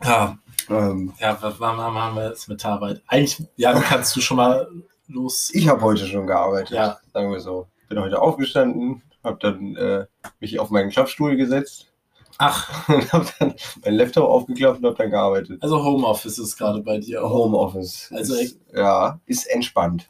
ja, 0.04 0.38
Ähm, 0.70 1.14
ja, 1.20 1.38
was 1.42 1.60
machen 1.60 2.16
wir, 2.16 2.30
jetzt 2.30 2.48
mit 2.50 2.64
der 2.64 2.72
Arbeit? 2.72 3.02
Eigentlich, 3.08 3.46
ja, 3.56 3.74
kannst 3.80 4.16
du 4.16 4.22
schon 4.22 4.38
mal 4.38 4.68
los. 5.08 5.52
ich 5.54 5.68
habe 5.68 5.82
heute 5.82 6.08
schon 6.08 6.26
gearbeitet, 6.26 6.72
Ja. 6.72 6.98
sagen 7.14 7.32
wir 7.32 7.40
so. 7.40 7.68
Bin 7.90 8.00
heute 8.00 8.20
aufgestanden, 8.20 9.04
habe 9.24 9.38
dann 9.40 9.76
äh, 9.76 10.06
mich 10.40 10.60
auf 10.60 10.72
meinen 10.72 10.90
Klappstuhl 10.90 11.36
gesetzt 11.36 11.92
Ach, 12.38 12.88
und 12.90 13.14
habe 13.14 13.26
dann 13.40 13.54
meinen 13.84 13.96
Laptop 13.98 14.30
aufgeklappt 14.30 14.80
und 14.80 14.86
habe 14.86 14.96
dann 14.98 15.10
gearbeitet. 15.12 15.62
also 15.64 15.84
Homeoffice 15.84 16.38
ist 16.38 16.58
gerade 16.58 16.82
bei 16.82 16.98
dir 16.98 17.24
auch. 17.24 17.32
Homeoffice. 17.32 18.12
Also 18.14 18.36
ist, 18.36 18.60
ja, 18.74 19.20
ist 19.26 19.46
entspannt. 19.48 20.10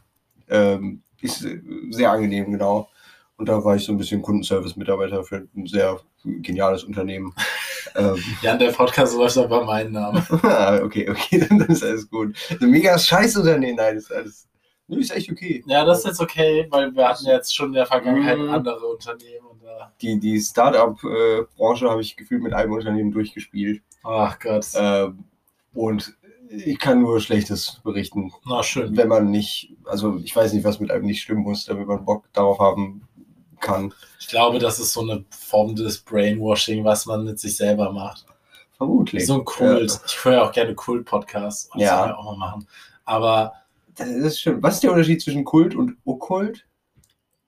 Ähm, 0.49 1.01
ist 1.21 1.45
sehr 1.91 2.11
angenehm, 2.11 2.51
genau. 2.51 2.89
Und 3.37 3.49
da 3.49 3.63
war 3.63 3.75
ich 3.75 3.83
so 3.83 3.91
ein 3.91 3.97
bisschen 3.97 4.21
Kundenservice-Mitarbeiter 4.21 5.23
für 5.23 5.47
ein 5.55 5.65
sehr 5.67 5.99
geniales 6.23 6.83
Unternehmen. 6.83 7.33
ähm, 7.95 8.15
Ja, 8.41 8.55
der 8.55 8.71
Podcast 8.71 9.15
läuft 9.15 9.37
aber 9.37 9.65
meinen 9.65 9.91
Namen. 9.93 10.25
Ah, 10.43 10.79
okay, 10.83 11.09
okay, 11.09 11.45
dann 11.47 11.59
ist 11.61 11.83
alles 11.83 12.09
gut. 12.09 12.35
Ein 12.61 12.69
mega 12.71 12.97
scheiß 12.97 13.35
Unternehmen, 13.37 13.75
nein, 13.77 13.97
ist 13.97 14.11
alles. 14.11 14.47
Nö, 14.87 14.99
ist 14.99 15.11
echt 15.15 15.31
okay. 15.31 15.63
Ja, 15.67 15.83
das 15.83 15.99
ist 15.99 16.05
jetzt 16.05 16.21
okay, 16.21 16.67
weil 16.69 16.93
wir 16.95 17.07
hatten 17.09 17.25
jetzt 17.25 17.55
schon 17.55 17.67
in 17.67 17.73
der 17.73 17.87
Vergangenheit 17.87 18.37
Mhm. 18.37 18.49
andere 18.49 18.85
Unternehmen. 18.87 19.54
Die, 20.01 20.19
die 20.19 20.39
Startup-Branche 20.39 21.89
habe 21.89 22.01
ich 22.01 22.15
gefühlt 22.17 22.43
mit 22.43 22.53
einem 22.53 22.73
Unternehmen 22.73 23.11
durchgespielt. 23.11 23.81
Ach 24.03 24.37
Gott. 24.39 24.67
Ähm, 24.75 25.23
und 25.73 26.15
ich 26.49 26.79
kann 26.79 27.01
nur 27.01 27.19
Schlechtes 27.19 27.81
berichten. 27.83 28.31
Na 28.45 28.61
schön. 28.63 28.95
Wenn 28.95 29.07
man 29.07 29.31
nicht, 29.31 29.73
also 29.85 30.17
ich 30.23 30.35
weiß 30.35 30.53
nicht, 30.53 30.63
was 30.63 30.79
mit 30.79 30.91
einem 30.91 31.05
nicht 31.05 31.21
stimmen 31.21 31.41
muss, 31.43 31.65
damit 31.65 31.87
man 31.87 32.05
Bock 32.05 32.25
darauf 32.33 32.59
haben 32.59 33.07
kann. 33.59 33.93
Ich 34.19 34.27
glaube, 34.27 34.59
das 34.59 34.79
ist 34.79 34.93
so 34.93 35.01
eine 35.01 35.25
Form 35.31 35.75
des 35.75 35.99
Brainwashing, 35.99 36.83
was 36.83 37.05
man 37.05 37.25
mit 37.25 37.39
sich 37.39 37.57
selber 37.57 37.91
macht. 37.91 38.25
Vermutlich. 38.77 39.25
So 39.25 39.35
ein 39.35 39.45
Kult. 39.45 39.99
Ich 40.05 40.23
höre 40.23 40.33
ja 40.33 40.43
auch 40.43 40.51
gerne 40.51 40.75
Kult-Podcasts. 40.75 41.69
Das 41.73 41.81
Ja. 41.81 42.05
wir 42.07 42.17
auch 42.19 42.25
mal 42.25 42.37
machen. 42.37 42.67
Aber, 43.05 43.53
Das 43.95 44.09
ist 44.09 44.39
schön. 44.41 44.61
Was 44.61 44.75
ist 44.75 44.83
der 44.83 44.91
Unterschied 44.91 45.21
zwischen 45.21 45.45
Kult 45.45 45.73
und 45.75 45.97
Okkult? 46.05 46.65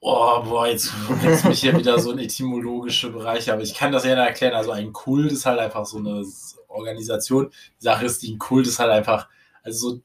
Oh, 0.02 0.42
boah, 0.44 0.68
jetzt 0.68 0.92
bringst 1.22 1.46
mich 1.46 1.60
hier 1.62 1.76
wieder 1.78 2.00
so 2.00 2.12
in 2.12 2.20
etymologische 2.20 3.10
Bereiche. 3.12 3.54
Aber 3.54 3.62
ich 3.62 3.74
kann 3.74 3.92
das 3.92 4.04
gerne 4.04 4.26
erklären. 4.26 4.54
Also 4.54 4.72
ein 4.72 4.94
Kult 4.94 5.32
ist 5.32 5.46
halt 5.46 5.60
einfach 5.60 5.86
so 5.86 5.98
eine 5.98 6.24
Organisation. 6.68 7.50
Die 7.80 7.84
Sache 7.84 8.06
ist, 8.06 8.22
die 8.22 8.34
ein 8.34 8.40
Kult 8.40 8.68
ist 8.68 8.80
halt 8.80 8.92
einfach, 8.92 9.28
also 9.64 9.90
so, 9.90 10.00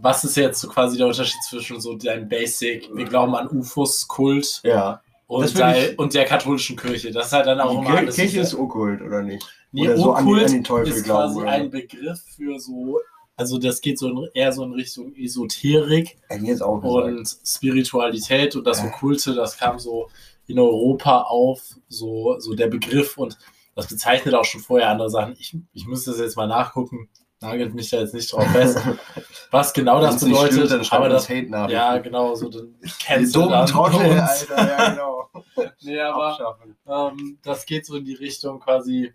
was 0.00 0.24
ist 0.24 0.36
jetzt 0.36 0.60
so 0.60 0.68
quasi 0.68 0.96
der 0.96 1.06
Unterschied 1.06 1.42
zwischen 1.48 1.80
so 1.80 1.94
deinem 1.96 2.28
Basic, 2.28 2.88
wir 2.94 3.04
glauben 3.04 3.34
an 3.34 3.48
UFOs, 3.48 4.06
Kult 4.08 4.60
Ja. 4.64 5.02
und, 5.26 5.44
ich- 5.44 5.98
und 5.98 6.14
der 6.14 6.24
katholischen 6.24 6.76
Kirche. 6.76 7.10
Das 7.10 7.26
ist 7.26 7.32
halt 7.32 7.46
dann 7.46 7.60
auch 7.60 7.70
Die 7.70 7.76
immer 7.76 7.90
Kir 7.90 7.98
alles. 7.98 8.14
Kirche 8.16 8.40
ist 8.40 8.54
Okkult, 8.54 9.02
oder 9.02 9.22
nicht? 9.22 9.44
Nee, 9.72 9.88
oder 9.88 9.96
so 9.98 10.12
an 10.12 10.26
Okkult 10.26 10.44
an 10.46 10.52
den 10.52 10.64
Teufel 10.64 10.92
ist 10.92 11.04
glauben, 11.04 11.32
quasi 11.34 11.40
oder? 11.40 11.50
ein 11.50 11.70
Begriff 11.70 12.20
für 12.36 12.58
so, 12.58 13.00
also 13.40 13.56
das 13.56 13.80
geht 13.80 13.98
so 13.98 14.08
in, 14.08 14.28
eher 14.34 14.52
so 14.52 14.62
in 14.64 14.72
Richtung 14.72 15.14
Esoterik 15.16 16.18
und 16.28 17.38
Spiritualität 17.42 18.54
und 18.54 18.66
das. 18.66 18.84
Okkulte, 18.84 19.34
das 19.34 19.56
kam 19.56 19.78
so 19.78 20.10
in 20.46 20.58
Europa 20.58 21.22
auf, 21.22 21.62
so, 21.88 22.38
so 22.38 22.54
der 22.54 22.66
Begriff 22.66 23.16
und 23.16 23.38
das 23.74 23.86
bezeichnet 23.86 24.34
auch 24.34 24.44
schon 24.44 24.60
vorher 24.60 24.90
andere 24.90 25.08
Sachen. 25.08 25.36
Ich, 25.38 25.56
ich 25.72 25.86
müsste 25.86 26.10
das 26.10 26.20
jetzt 26.20 26.36
mal 26.36 26.48
nachgucken, 26.48 27.08
nagelt 27.40 27.72
mich 27.72 27.88
da 27.88 28.00
jetzt 28.00 28.12
nicht 28.12 28.30
drauf 28.30 28.46
fest, 28.48 28.78
was 29.50 29.72
genau 29.72 30.02
das 30.02 30.22
bedeutet, 30.22 30.66
stimmt, 30.66 30.70
dann 30.70 30.86
aber 30.90 31.08
das, 31.08 31.30
Hate 31.30 31.48
nach. 31.48 31.70
ja, 31.70 31.96
genau, 31.96 32.34
so 32.34 32.50
dann 32.50 32.74
Trottel, 33.66 34.10
uns. 34.10 34.50
Alter, 34.50 34.68
ja, 34.68 34.90
genau. 34.90 35.30
Nee, 35.80 35.98
aber 35.98 36.58
ähm, 36.86 37.38
das 37.42 37.64
geht 37.64 37.86
so 37.86 37.96
in 37.96 38.04
die 38.04 38.14
Richtung 38.14 38.60
quasi, 38.60 39.14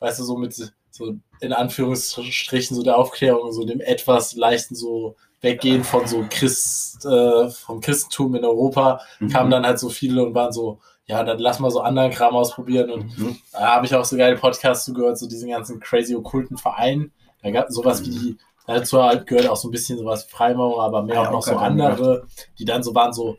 weißt 0.00 0.18
du, 0.18 0.24
so 0.24 0.36
mit 0.36 0.54
so 0.90 1.16
in 1.44 1.52
Anführungsstrichen 1.52 2.76
so 2.76 2.82
der 2.82 2.98
Aufklärung, 2.98 3.52
so 3.52 3.64
dem 3.64 3.80
etwas 3.80 4.34
leichten 4.34 4.74
so 4.74 5.16
Weggehen 5.40 5.84
von 5.84 6.06
so 6.06 6.26
Christ, 6.30 7.04
äh, 7.04 7.50
vom 7.50 7.80
Christentum 7.80 8.34
in 8.34 8.44
Europa, 8.44 9.00
Mhm. 9.20 9.28
kamen 9.28 9.50
dann 9.50 9.66
halt 9.66 9.78
so 9.78 9.90
viele 9.90 10.24
und 10.24 10.34
waren 10.34 10.52
so, 10.52 10.78
ja, 11.06 11.22
dann 11.22 11.38
lass 11.38 11.60
mal 11.60 11.70
so 11.70 11.80
anderen 11.80 12.10
Kram 12.10 12.34
ausprobieren 12.34 12.90
und 12.90 13.18
Mhm. 13.18 13.36
da 13.52 13.74
habe 13.74 13.86
ich 13.86 13.94
auch 13.94 14.04
so 14.06 14.16
geile 14.16 14.36
Podcasts 14.36 14.86
zugehört, 14.86 15.18
so 15.18 15.28
diesen 15.28 15.50
ganzen 15.50 15.80
crazy 15.80 16.16
okkulten 16.16 16.56
Vereinen. 16.56 17.12
Da 17.42 17.50
gab 17.50 17.70
sowas 17.70 18.02
wie 18.06 18.10
die, 18.10 18.36
dazu 18.66 19.02
halt 19.02 19.26
gehört 19.26 19.46
auch 19.48 19.56
so 19.56 19.68
ein 19.68 19.70
bisschen 19.70 19.98
sowas 19.98 20.26
wie 20.26 20.30
Freimaurer, 20.34 20.82
aber 20.82 21.02
mehr 21.02 21.16
Ja, 21.16 21.28
auch 21.28 21.32
noch 21.32 21.42
so 21.42 21.56
andere, 21.56 22.26
die 22.58 22.64
dann 22.64 22.82
so 22.82 22.94
waren 22.94 23.12
so, 23.12 23.36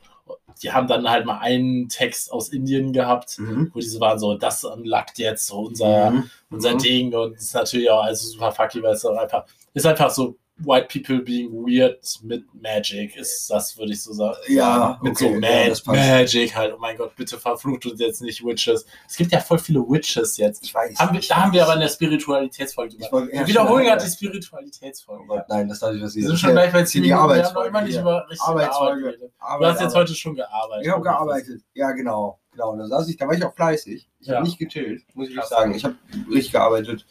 die 0.62 0.72
haben 0.72 0.88
dann 0.88 1.10
halt 1.10 1.26
mal 1.26 1.40
einen 1.40 1.90
Text 1.90 2.32
aus 2.32 2.50
Indien 2.50 2.94
gehabt, 2.94 3.38
Mhm. 3.40 3.72
wo 3.74 3.80
diese 3.80 4.00
waren 4.00 4.20
so, 4.20 4.36
das 4.36 4.64
unlockt 4.64 5.18
jetzt 5.18 5.48
so 5.48 5.60
unser, 5.62 6.12
Mhm. 6.12 6.30
unser 6.50 6.74
Mhm. 6.74 6.78
Ding 6.80 7.14
und 7.16 7.36
ist 7.36 7.54
natürlich 7.54 7.90
auch 7.90 8.04
also 8.04 8.28
super 8.28 8.52
fucky, 8.52 8.82
weil 8.82 8.94
es 8.94 9.06
einfach, 9.06 9.46
ist 9.74 9.86
einfach 9.86 10.10
so 10.10 10.38
White 10.58 10.88
People 10.88 11.22
being 11.22 11.52
weird 11.52 11.98
mit 12.24 12.46
Magic 12.54 13.16
ist 13.18 13.50
das, 13.50 13.78
würde 13.78 13.92
ich 13.92 14.02
so 14.02 14.14
sagen. 14.14 14.38
Ja, 14.48 14.98
mit 15.04 15.12
okay, 15.12 15.34
so 15.34 15.40
Ma 15.86 15.96
ja. 15.96 16.14
Magic 16.20 16.56
halt. 16.56 16.74
Oh 16.74 16.80
mein 16.80 16.96
Gott, 16.96 17.14
bitte 17.18 17.38
verflucht 17.38 17.86
uns 17.86 18.00
jetzt 18.00 18.22
nicht 18.22 18.42
Witches. 18.44 18.86
Es 19.06 19.18
gibt 19.18 19.34
ja 19.34 19.42
voll 19.42 19.60
viele 19.60 19.82
Witches 19.82 20.38
jetzt. 20.38 20.64
Ich 20.64 20.74
weiß. 20.74 20.98
Haben 20.98 21.14
wir, 21.14 21.22
da 21.28 21.36
haben 21.36 21.52
wir 21.52 21.64
aber 21.64 21.74
in 21.74 21.82
der 21.82 21.90
Spiritualitätsfolge 21.90 22.96
Ich 22.98 23.10
drüber. 23.10 23.28
Wir 23.30 23.46
wiederholen 23.46 23.84
gerade 23.86 24.06
die 24.06 24.10
Spiritualitätsfolge. 24.12 25.26
Oh 25.28 25.42
nein, 25.50 25.68
das 25.68 25.80
darf 25.80 25.94
ich 25.94 26.02
was 26.02 26.16
Wir 26.16 26.26
sind 26.26 26.40
schon 26.40 26.52
gleich 26.52 26.72
bei 26.72 26.82
die 26.84 26.88
10 26.88 27.02
Minuten, 27.02 27.28
wir 27.30 27.44
haben 27.44 27.54
noch 27.54 27.66
immer 27.66 27.82
nicht 27.82 28.00
über 28.00 28.26
richtige 28.30 28.48
Arbeitsfolge. 28.48 28.92
Arbeit 28.92 29.04
geredet. 29.20 29.34
Du 29.38 29.46
Arbeit, 29.46 29.68
hast 29.74 29.82
jetzt 29.82 29.88
Arbeit. 29.96 30.02
heute 30.08 30.16
schon 30.16 30.36
gearbeitet. 30.36 30.86
Ich 30.86 30.92
habe 30.92 31.02
gearbeitet. 31.04 31.62
Ja, 31.74 31.92
genau. 31.92 32.40
Genau. 32.54 32.78
Da 32.78 32.88
saß 32.88 33.10
ich, 33.10 33.18
da 33.18 33.28
war 33.28 33.34
ich 33.34 33.44
auch 33.44 33.54
fleißig. 33.54 34.08
Ich 34.22 34.28
Ja. 34.28 34.36
habe 34.36 34.46
nicht 34.46 34.58
gechillt, 34.58 35.04
muss 35.14 35.28
ich 35.28 35.36
Krass. 35.36 35.50
sagen. 35.50 35.76
Ich 35.76 35.84
habe 35.84 35.96
richtig 36.30 36.54
gearbeitet 36.54 37.06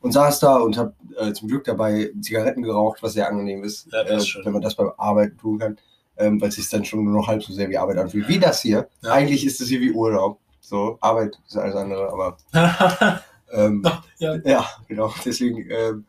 und 0.00 0.12
saß 0.12 0.40
da 0.40 0.56
und 0.56 0.76
habe 0.76 0.94
äh, 1.16 1.32
zum 1.32 1.48
Glück 1.48 1.64
dabei 1.64 2.12
Zigaretten 2.20 2.62
geraucht, 2.62 3.02
was 3.02 3.14
sehr 3.14 3.28
angenehm 3.28 3.64
ist, 3.64 3.88
Ja, 3.92 4.02
äh, 4.02 4.20
wenn 4.44 4.52
man 4.52 4.62
das 4.62 4.76
beim 4.76 4.92
Arbeiten 4.96 5.36
tun 5.38 5.58
kann, 5.58 5.78
ähm, 6.16 6.40
weil 6.40 6.48
es 6.48 6.56
sich 6.56 6.68
dann 6.68 6.84
schon 6.84 7.04
nur 7.04 7.14
noch 7.14 7.28
halb 7.28 7.42
so 7.42 7.52
sehr 7.52 7.68
wie 7.68 7.78
Arbeit 7.78 7.98
anfühlt. 7.98 8.28
Wie 8.28 8.38
das 8.38 8.62
hier. 8.62 8.88
Ja. 9.02 9.12
Eigentlich 9.12 9.44
ist 9.44 9.60
es 9.60 9.68
hier 9.68 9.80
wie 9.80 9.92
Urlaub. 9.92 10.38
So, 10.60 10.98
Arbeit 11.00 11.38
ist 11.46 11.56
alles 11.56 11.76
andere, 11.76 12.12
aber 12.12 12.36
ähm, 13.52 13.82
ja. 14.18 14.36
ja, 14.44 14.66
genau. 14.86 15.12
Deswegen, 15.24 15.66
ähm, 15.70 16.04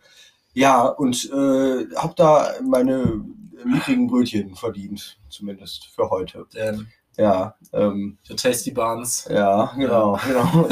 ja, 0.53 0.85
und 0.85 1.29
äh, 1.31 1.95
habe 1.95 2.13
da 2.15 2.53
meine 2.67 3.23
mickrigen 3.63 4.07
Brötchen 4.07 4.55
verdient, 4.55 5.17
zumindest 5.29 5.85
für 5.87 6.09
heute. 6.09 6.45
Damn. 6.53 6.87
Ja, 7.17 7.55
ähm, 7.73 8.17
Your 8.29 8.37
Tasty 8.37 8.71
Buns. 8.71 9.27
ja, 9.29 9.73
genau, 9.77 10.17
genau. 10.25 10.67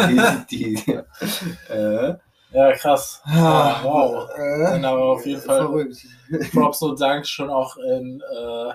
Die, 0.50 0.76
die, 0.76 0.94
äh, 1.70 2.16
Ja, 2.52 2.72
krass. 2.74 3.22
ah, 3.26 3.82
wow. 3.84 4.30
Äh, 4.36 4.76
Genau, 4.76 5.14
auf 5.14 5.26
jeden 5.26 5.42
Fall. 5.42 5.60
Verrückt. 5.62 5.98
Props 6.54 6.82
und 6.82 7.00
Dank 7.00 7.28
schon 7.28 7.50
auch 7.50 7.76
in, 7.78 8.22
äh, 8.22 8.74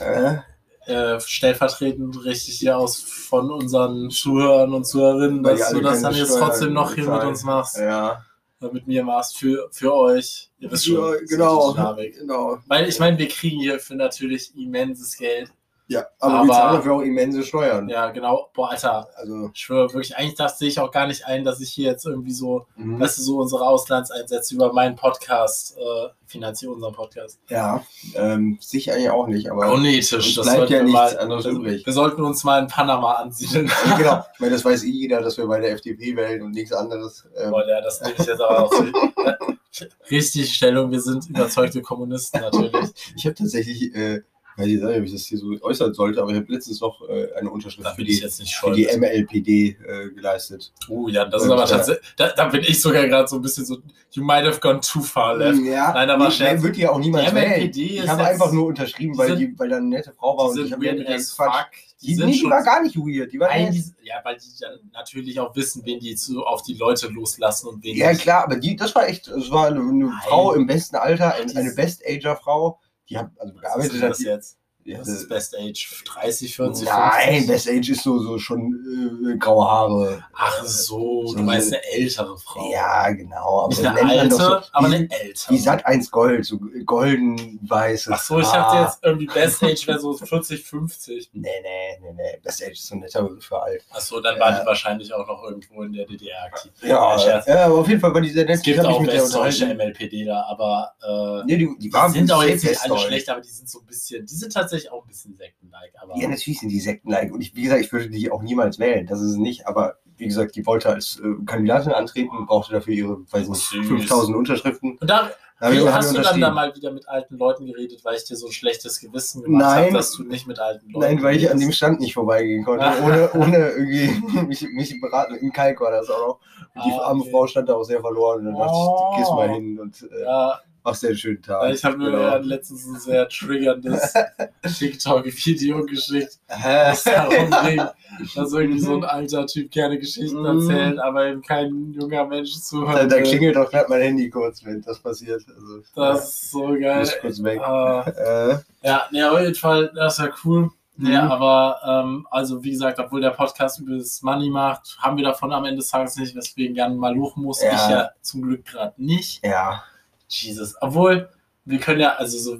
Äh, 0.00 0.38
äh, 0.86 1.20
stellvertretend 1.20 2.24
richtig 2.24 2.58
hier 2.58 2.78
aus 2.78 3.00
von 3.00 3.50
unseren 3.50 4.10
Zuhörern 4.10 4.72
und 4.72 4.84
Zuhörerinnen, 4.86 5.42
dass 5.42 5.70
du 5.70 5.80
das 5.80 6.02
dann 6.02 6.14
jetzt 6.14 6.36
trotzdem 6.38 6.72
noch 6.72 6.94
hier 6.94 7.08
mit 7.10 7.22
uns 7.24 7.42
machst, 7.42 7.76
ja, 7.78 8.22
mit 8.60 8.86
mir 8.86 9.04
machst, 9.04 9.36
für, 9.38 9.68
für 9.72 9.92
euch. 9.94 10.50
Ihr 10.58 10.70
wisst 10.70 10.86
schon, 10.86 10.96
ja, 11.14 11.20
genau, 11.28 11.74
genau. 12.18 12.58
Weil 12.66 12.88
ich 12.88 12.98
meine, 12.98 13.18
wir 13.18 13.28
kriegen 13.28 13.60
hierfür 13.60 13.96
natürlich 13.96 14.56
immenses 14.56 15.16
Geld. 15.16 15.50
Ja, 15.88 16.04
aber, 16.18 16.34
Aber- 16.34 16.48
wir 16.48 16.52
zahlen 16.52 16.76
dafür 16.76 16.94
auch 16.94 17.00
immense 17.00 17.44
Steuern. 17.44 17.88
Ja, 17.88 18.10
genau. 18.10 18.50
Boah, 18.54 18.70
Alter, 18.70 19.08
Also, 19.16 19.50
ich 19.54 19.60
schwöre 19.60 19.92
wirklich, 19.92 20.16
eigentlich 20.16 20.34
das 20.34 20.58
sehe 20.58 20.68
ich 20.68 20.80
auch 20.80 20.90
gar 20.90 21.06
nicht 21.06 21.26
ein, 21.26 21.44
dass 21.44 21.60
ich 21.60 21.70
hier 21.70 21.90
jetzt 21.90 22.04
irgendwie 22.06 22.32
so, 22.32 22.66
mhm. 22.76 22.98
weißt 22.98 23.18
du, 23.18 23.22
so 23.22 23.38
unsere 23.38 23.64
Auslandseinsätze 23.66 24.54
über 24.54 24.72
meinen 24.72 24.96
Podcast 24.96 25.76
äh, 25.78 26.08
finanziere, 26.26 26.72
unseren 26.72 26.92
Podcast. 26.92 27.38
ja, 27.48 27.84
ähm, 28.16 28.58
sich 28.60 28.92
eigentlich 28.92 29.10
auch 29.10 29.28
nicht, 29.28 29.48
aber 29.48 29.72
es 29.72 30.10
Das 30.10 30.34
bleibt 30.34 30.70
ja 30.70 30.82
nichts 30.82 30.92
mal, 30.92 31.18
anderes 31.18 31.46
übrig. 31.46 31.86
Wir 31.86 31.92
sollten 31.92 32.24
uns 32.24 32.42
mal 32.42 32.60
in 32.60 32.66
Panama 32.66 33.12
ansiedeln. 33.14 33.70
genau. 33.96 34.24
Ich 34.34 34.40
meine, 34.40 34.52
das 34.52 34.64
weiß 34.64 34.82
eh 34.82 34.88
jeder, 34.88 35.22
dass 35.22 35.38
wir 35.38 35.46
bei 35.46 35.60
der 35.60 35.70
FDP 35.72 36.16
wählen 36.16 36.42
und 36.42 36.50
nichts 36.50 36.72
anderes. 36.72 37.26
Ähm, 37.36 37.52
Boah, 37.52 37.66
ja, 37.66 37.80
das 37.80 38.00
nehme 38.00 38.14
ich 38.18 38.26
jetzt 38.26 38.40
aber 38.40 38.64
auch 38.64 38.72
so. 38.72 38.84
Richtig 40.10 40.54
Stellung, 40.54 40.90
wir 40.90 41.00
sind 41.00 41.28
überzeugte 41.28 41.82
Kommunisten 41.82 42.40
natürlich. 42.40 42.90
Ich 43.14 43.26
habe 43.26 43.34
tatsächlich, 43.34 43.94
äh, 43.94 44.22
weiß 44.56 44.66
ich 44.66 44.74
nicht, 44.82 44.84
ob 44.84 45.04
ich 45.04 45.12
das 45.12 45.22
hier 45.26 45.38
so 45.38 45.46
äußern 45.60 45.94
sollte, 45.94 46.20
aber 46.22 46.30
ich 46.30 46.36
habe 46.36 46.52
letztens 46.52 46.80
noch 46.80 47.06
äh, 47.08 47.32
eine 47.34 47.50
Unterschrift 47.50 47.86
Da 47.86 47.92
für 47.94 48.04
die, 48.04 48.16
für 48.60 48.72
die 48.72 48.86
MLPD 48.96 49.76
äh, 49.86 50.10
geleistet. 50.14 50.72
Oh 50.88 51.08
ja, 51.08 51.24
das 51.26 51.42
ist 51.42 51.48
Und, 51.48 51.54
aber 51.54 51.64
äh, 51.64 51.68
tatsächlich, 51.68 52.06
da, 52.16 52.28
da 52.32 52.44
bin 52.48 52.60
ich 52.62 52.80
sogar 52.80 53.06
gerade 53.06 53.28
so 53.28 53.36
ein 53.36 53.42
bisschen 53.42 53.64
so, 53.66 53.78
you 54.12 54.24
might 54.24 54.44
have 54.46 54.60
gone 54.60 54.80
too 54.80 55.00
far 55.02 55.36
left. 55.36 55.60
Ja, 55.62 55.92
Nein, 55.92 56.08
aber 56.10 56.24
nee, 56.26 56.30
Scherz. 56.30 56.62
wird 56.62 56.76
ja 56.76 56.90
auch 56.90 57.00
Die 57.00 57.12
wählen. 57.12 57.34
MLPD 57.34 57.82
Ich 57.82 57.96
ist 57.98 58.08
habe 58.08 58.24
einfach 58.24 58.52
nur 58.52 58.66
unterschrieben, 58.66 59.16
weil, 59.18 59.36
die 59.36 59.48
die, 59.48 59.58
weil 59.58 59.68
da 59.68 59.76
eine 59.76 59.86
nette 59.86 60.12
Frau 60.12 60.36
war 60.38 60.52
Die 60.54 60.60
und 60.60 60.66
ich 60.66 60.72
habe 60.72 60.80
mir 60.82 60.94
gequatscht. 60.96 61.30
fuck. 61.36 61.66
Die, 62.02 62.14
die 62.14 62.34
schon 62.34 62.50
war 62.50 62.62
gar 62.62 62.82
nicht 62.82 62.94
weird. 62.96 63.32
Die 63.32 63.40
war 63.40 63.48
nett. 63.48 63.68
eigentlich, 63.68 63.84
ja, 64.02 64.16
weil 64.22 64.36
die 64.36 64.46
dann 64.60 64.78
natürlich 64.92 65.40
auch 65.40 65.56
wissen, 65.56 65.80
wen 65.86 65.98
die 65.98 66.14
zu, 66.14 66.44
auf 66.44 66.62
die 66.62 66.74
Leute 66.74 67.08
loslassen 67.08 67.68
und 67.68 67.82
wen 67.82 67.96
Ja, 67.96 68.10
nicht. 68.10 68.20
klar, 68.20 68.44
aber 68.44 68.56
die, 68.56 68.76
das 68.76 68.94
war 68.94 69.08
echt, 69.08 69.28
das 69.28 69.50
war 69.50 69.68
eine, 69.68 69.80
eine 69.80 70.12
Frau 70.28 70.52
im 70.52 70.66
besten 70.66 70.96
Alter, 70.96 71.34
ein, 71.34 71.48
Die 71.48 71.56
eine 71.56 71.70
ist- 71.70 71.76
Best-Ager-Frau. 71.76 72.78
Die 73.08 73.18
hat 73.18 73.30
also 73.38 73.54
gearbeitet. 73.54 74.02
hat 74.02 74.10
das 74.10 74.18
die- 74.18 74.24
jetzt? 74.24 74.58
Ja, 74.86 74.98
Das 74.98 75.08
ist 75.08 75.28
Best 75.28 75.56
Age 75.58 76.04
30, 76.04 76.54
40, 76.56 76.86
Nein, 76.88 77.28
50? 77.44 77.46
Best 77.48 77.68
Age 77.68 77.88
ist 77.90 78.02
so, 78.04 78.18
so 78.20 78.38
schon 78.38 79.26
äh, 79.34 79.36
graue 79.36 79.66
Haare. 79.68 80.24
Ach 80.32 80.62
so, 80.64 81.26
So 81.26 81.36
du 81.36 81.42
meinst 81.42 81.72
eine 81.72 81.82
ältere 81.92 82.38
Frau. 82.38 82.70
Ja, 82.70 83.10
genau. 83.10 83.62
Aber 83.62 83.68
Nicht 83.68 83.84
eine 83.84 84.20
alte, 84.20 84.34
so, 84.36 84.42
aber 84.72 84.88
die, 84.88 84.94
eine 84.94 85.10
ältere. 85.10 85.52
Die 85.52 85.58
Sat 85.58 85.84
1 85.84 86.10
Gold, 86.10 86.44
so 86.44 86.58
golden 86.84 87.58
weißes. 87.62 88.12
Ach 88.12 88.22
so, 88.22 88.38
ich 88.38 88.46
dachte 88.46 88.76
jetzt 88.84 88.98
irgendwie 89.02 89.26
Best 89.26 89.62
Age 89.64 89.86
wäre 89.88 89.98
so 89.98 90.12
40, 90.16 90.62
50. 90.62 91.30
Nee, 91.32 91.48
nee, 91.62 91.98
nee, 92.02 92.12
nee. 92.14 92.38
Best 92.42 92.62
Age 92.62 92.72
ist 92.72 92.86
so 92.86 92.94
ein 92.94 93.00
netter 93.00 93.28
für 93.40 93.60
alt. 93.60 93.84
Ach 93.90 94.00
so, 94.00 94.20
dann 94.20 94.36
Ja. 94.36 94.40
war 94.40 94.60
die 94.60 94.66
wahrscheinlich 94.66 95.12
auch 95.12 95.26
noch 95.26 95.42
irgendwo 95.44 95.82
in 95.82 95.92
der 95.92 96.06
DDR 96.06 96.44
aktiv. 96.44 96.70
Ja, 96.82 97.18
Scherz. 97.18 97.46
ja, 97.46 97.66
aber 97.66 97.78
auf 97.78 97.88
jeden 97.88 98.00
Fall 98.00 98.14
war 98.14 98.20
die 98.20 98.30
sehr 98.30 98.44
nett. 98.44 98.56
Es 98.58 98.62
gibt 98.62 98.80
auch 98.84 99.00
mit 99.00 99.10
der 99.12 99.22
westdeutsche 99.22 99.64
unterhalten. 99.64 99.92
MLPDler, 99.98 100.46
aber 100.48 100.92
äh, 101.02 101.44
Nee, 101.46 101.56
die, 101.56 101.66
die 101.80 101.86
die 101.88 101.92
waren 101.92 102.12
sind 102.12 102.30
auch 102.30 102.42
jetzt 102.44 102.64
nicht 102.64 102.80
alle 102.82 102.98
schlecht, 102.98 103.28
aber 103.28 103.40
die 103.40 103.48
sind 103.48 103.68
so 103.68 103.80
ein 103.80 103.86
bisschen, 103.86 104.24
die 104.26 104.34
sind 104.34 104.52
tatsächlich 104.52 104.75
auch 104.90 105.02
ein 105.04 105.08
bisschen 105.08 105.36
sektenlike. 105.36 105.92
Ja, 106.16 106.28
natürlich 106.28 106.60
sind 106.60 106.68
die 106.70 106.80
Sekten-like. 106.80 107.32
Und 107.32 107.40
ich, 107.40 107.54
wie 107.54 107.62
gesagt, 107.62 107.80
ich 107.82 107.92
würde 107.92 108.08
die 108.10 108.30
auch 108.30 108.42
niemals 108.42 108.78
wählen. 108.78 109.06
Das 109.06 109.20
ist 109.20 109.30
es 109.32 109.36
nicht. 109.36 109.66
Aber 109.66 109.96
wie 110.16 110.26
gesagt, 110.26 110.54
die 110.56 110.64
wollte 110.66 110.88
als 110.90 111.20
äh, 111.20 111.44
Kandidatin 111.44 111.92
antreten, 111.92 112.46
brauchte 112.46 112.72
dafür 112.72 112.94
ihre, 112.94 113.18
weiß 113.30 113.48
nicht, 113.48 113.60
Süß. 113.62 113.86
5000 113.88 114.36
Unterschriften. 114.36 114.98
und 114.98 115.10
da 115.10 115.30
Wie, 115.70 115.88
hast 115.88 116.14
du 116.14 116.20
dann 116.20 116.40
da 116.40 116.50
mal 116.50 116.74
wieder 116.76 116.90
mit 116.92 117.08
alten 117.08 117.36
Leuten 117.38 117.64
geredet, 117.66 118.04
weil 118.04 118.16
ich 118.16 118.24
dir 118.24 118.36
so 118.36 118.46
ein 118.46 118.52
schlechtes 118.52 119.00
Gewissen 119.00 119.42
gemacht 119.42 119.76
habe, 119.76 119.92
dass 119.92 120.12
du 120.12 120.22
nicht 120.24 120.46
mit 120.46 120.58
alten 120.58 120.90
Leuten 120.90 121.06
Nein, 121.16 121.22
weil 121.22 121.36
ich 121.36 121.50
an 121.50 121.58
dem? 121.58 121.72
Stand 121.72 122.00
nicht 122.00 122.12
vorbeigehen 122.14 122.64
konnte. 122.64 122.84
Ohne, 123.02 123.30
ohne 123.32 123.56
irgendwie 123.70 124.10
mich, 124.46 124.62
mich 124.72 125.00
beraten. 125.00 125.34
Im 125.36 125.52
Kalk 125.52 125.80
war 125.80 125.90
das 125.92 126.08
auch 126.10 126.26
noch. 126.26 126.40
Und 126.74 126.84
die 126.84 126.92
Ah, 126.92 127.04
arme 127.08 127.22
okay. 127.22 127.30
Frau 127.30 127.46
stand 127.46 127.68
da 127.70 127.74
auch 127.74 127.84
sehr 127.84 128.00
verloren. 128.00 128.40
Und 128.40 128.44
dann 128.46 128.54
dachte 128.56 128.72
Oh. 128.74 129.08
ich, 129.12 129.18
gehst 129.18 129.30
mal 129.32 129.48
hin 129.48 129.78
und 129.80 130.02
äh, 130.12 130.24
Ja, 130.24 130.60
machst 130.86 131.02
dir 131.02 131.08
einen 131.08 131.16
schönen 131.16 131.42
Tag. 131.42 131.70
ich 131.74 131.84
habe 131.84 131.98
mir 131.98 132.10
Genau. 132.10 132.36
letztens 132.38 132.86
ein 132.86 132.98
sehr 133.00 133.28
triggerndes 133.28 134.14
TikTok-Video 134.78 135.84
geschickt, 135.84 136.38
das 136.48 137.04
darum 137.04 137.50
ging, 137.66 137.82
dass 138.34 138.52
irgendwie 138.52 138.80
so 138.80 138.96
ein 138.96 139.04
alter 139.04 139.46
Typ 139.46 139.70
gerne 139.70 139.98
Geschichten 139.98 140.38
Mhm. 140.40 140.46
erzählt, 140.60 140.98
aber 140.98 141.28
ihm 141.28 141.42
kein 141.42 141.92
junger 141.92 142.24
Mensch 142.26 142.54
Da, 142.54 142.60
zuhört. 142.60 143.12
da 143.12 143.20
klingelt 143.20 143.56
doch 143.56 143.70
gerade 143.70 143.86
mein 143.88 144.00
Handy 144.02 144.30
kurz, 144.30 144.64
wenn 144.64 144.80
das 144.82 144.98
passiert. 145.00 145.42
Also, 145.48 145.82
Das 145.94 146.28
ist 146.28 146.50
so 146.52 146.68
geil. 146.80 147.00
muss 147.00 147.18
kurz 147.20 147.42
weg. 147.42 147.60
Äh, 147.60 148.56
Ja, 148.82 149.06
nee, 149.10 149.22
auf 149.24 149.40
jeden 149.40 149.54
Fall, 149.54 149.90
das 149.94 150.18
ist 150.18 150.24
ja 150.24 150.30
cool. 150.44 150.70
Mhm. 150.98 151.10
Ja, 151.12 151.28
aber 151.28 151.78
ähm, 152.04 152.26
also 152.30 152.62
wie 152.64 152.70
gesagt, 152.70 152.98
obwohl 152.98 153.20
der 153.20 153.30
Podcast 153.30 153.80
über 153.80 153.98
das 153.98 154.22
Money 154.22 154.48
macht, 154.48 154.96
haben 155.00 155.18
wir 155.18 155.24
davon 155.24 155.52
am 155.52 155.64
Ende 155.66 155.78
des 155.78 155.88
Tages 155.90 156.16
nicht, 156.16 156.34
weswegen 156.34 156.74
gerne 156.74 156.94
mal 156.94 157.14
luchen 157.14 157.42
muss. 157.42 157.62
Ja. 157.62 157.72
Ich 157.74 157.90
ja 157.90 158.10
zum 158.22 158.42
Glück 158.42 158.64
gerade 158.64 158.94
nicht. 158.96 159.44
ja. 159.44 159.82
Jesus. 160.28 160.74
Obwohl, 160.80 161.28
wir 161.64 161.78
können 161.78 162.00
ja, 162.00 162.14
also 162.14 162.38
so, 162.38 162.58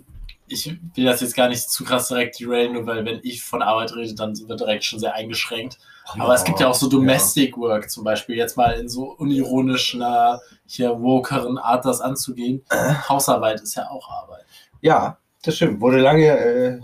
ich 0.49 0.67
will 0.95 1.05
das 1.05 1.21
jetzt 1.21 1.35
gar 1.35 1.49
nicht 1.49 1.69
zu 1.69 1.85
krass 1.85 2.09
direkt 2.09 2.39
derailen, 2.39 2.75
nur 2.75 2.87
weil 2.87 3.05
wenn 3.05 3.21
ich 3.23 3.43
von 3.43 3.63
Arbeit 3.63 3.95
rede, 3.97 4.15
dann 4.15 4.37
wird 4.49 4.61
direkt 4.61 4.85
schon 4.85 5.01
sehr 5.01 5.15
eingeschränkt. 5.15 5.79
Aber 6.19 6.35
es 6.35 6.45
gibt 6.45 6.61
ja 6.61 6.69
auch 6.69 6.75
so 6.75 6.89
Domestic 6.89 7.57
Work 7.57 7.91
zum 7.91 8.05
Beispiel, 8.05 8.37
jetzt 8.37 8.57
mal 8.57 8.73
in 8.79 8.89
so 8.89 9.11
unironischer, 9.19 10.41
hier 10.67 11.01
wokeren 11.01 11.59
Art 11.59 11.85
das 11.85 12.01
anzugehen. 12.01 12.65
Äh. 12.71 12.95
Hausarbeit 13.09 13.61
ist 13.61 13.75
ja 13.75 13.91
auch 13.91 14.09
Arbeit. 14.09 14.45
Ja, 14.81 15.19
das 15.43 15.57
stimmt. 15.57 15.81
Wurde 15.81 15.99
lange 15.99 16.27
äh, 16.27 16.81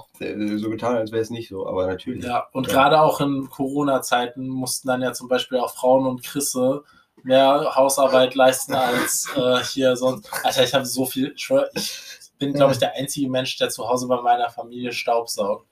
so 0.57 0.71
getan, 0.71 0.97
als 0.97 1.13
wäre 1.13 1.23
es 1.23 1.31
nicht 1.31 1.49
so, 1.49 1.67
aber 1.69 1.87
natürlich. 1.87 2.25
Ja, 2.25 2.47
und 2.53 2.67
Ja. 2.67 2.73
gerade 2.73 3.01
auch 3.01 3.21
in 3.21 3.49
Corona-Zeiten 3.49 4.49
mussten 4.49 4.89
dann 4.89 5.03
ja 5.03 5.13
zum 5.13 5.29
Beispiel 5.29 5.59
auch 5.59 5.73
Frauen 5.73 6.07
und 6.07 6.23
Chrisse 6.25 6.83
mehr 7.25 7.75
Hausarbeit 7.75 8.35
leisten 8.35 8.75
als 8.75 9.29
äh, 9.37 9.63
hier 9.65 9.97
sonst. 9.97 10.29
Alter, 10.45 10.65
ich 10.65 10.75
habe 10.75 10.85
so 10.87 11.07
viel, 11.07 11.35
ich 11.37 11.49
bin, 12.39 12.53
glaube 12.53 12.73
ich, 12.73 12.79
der 12.79 12.95
einzige 12.95 13.29
Mensch, 13.31 13.57
der 13.57 13.71
zu 13.71 13.89
Hause 13.89 14.07
bei 14.09 14.21
meiner 14.21 14.51
Familie 14.51 14.93
staubsaugt. 14.93 15.67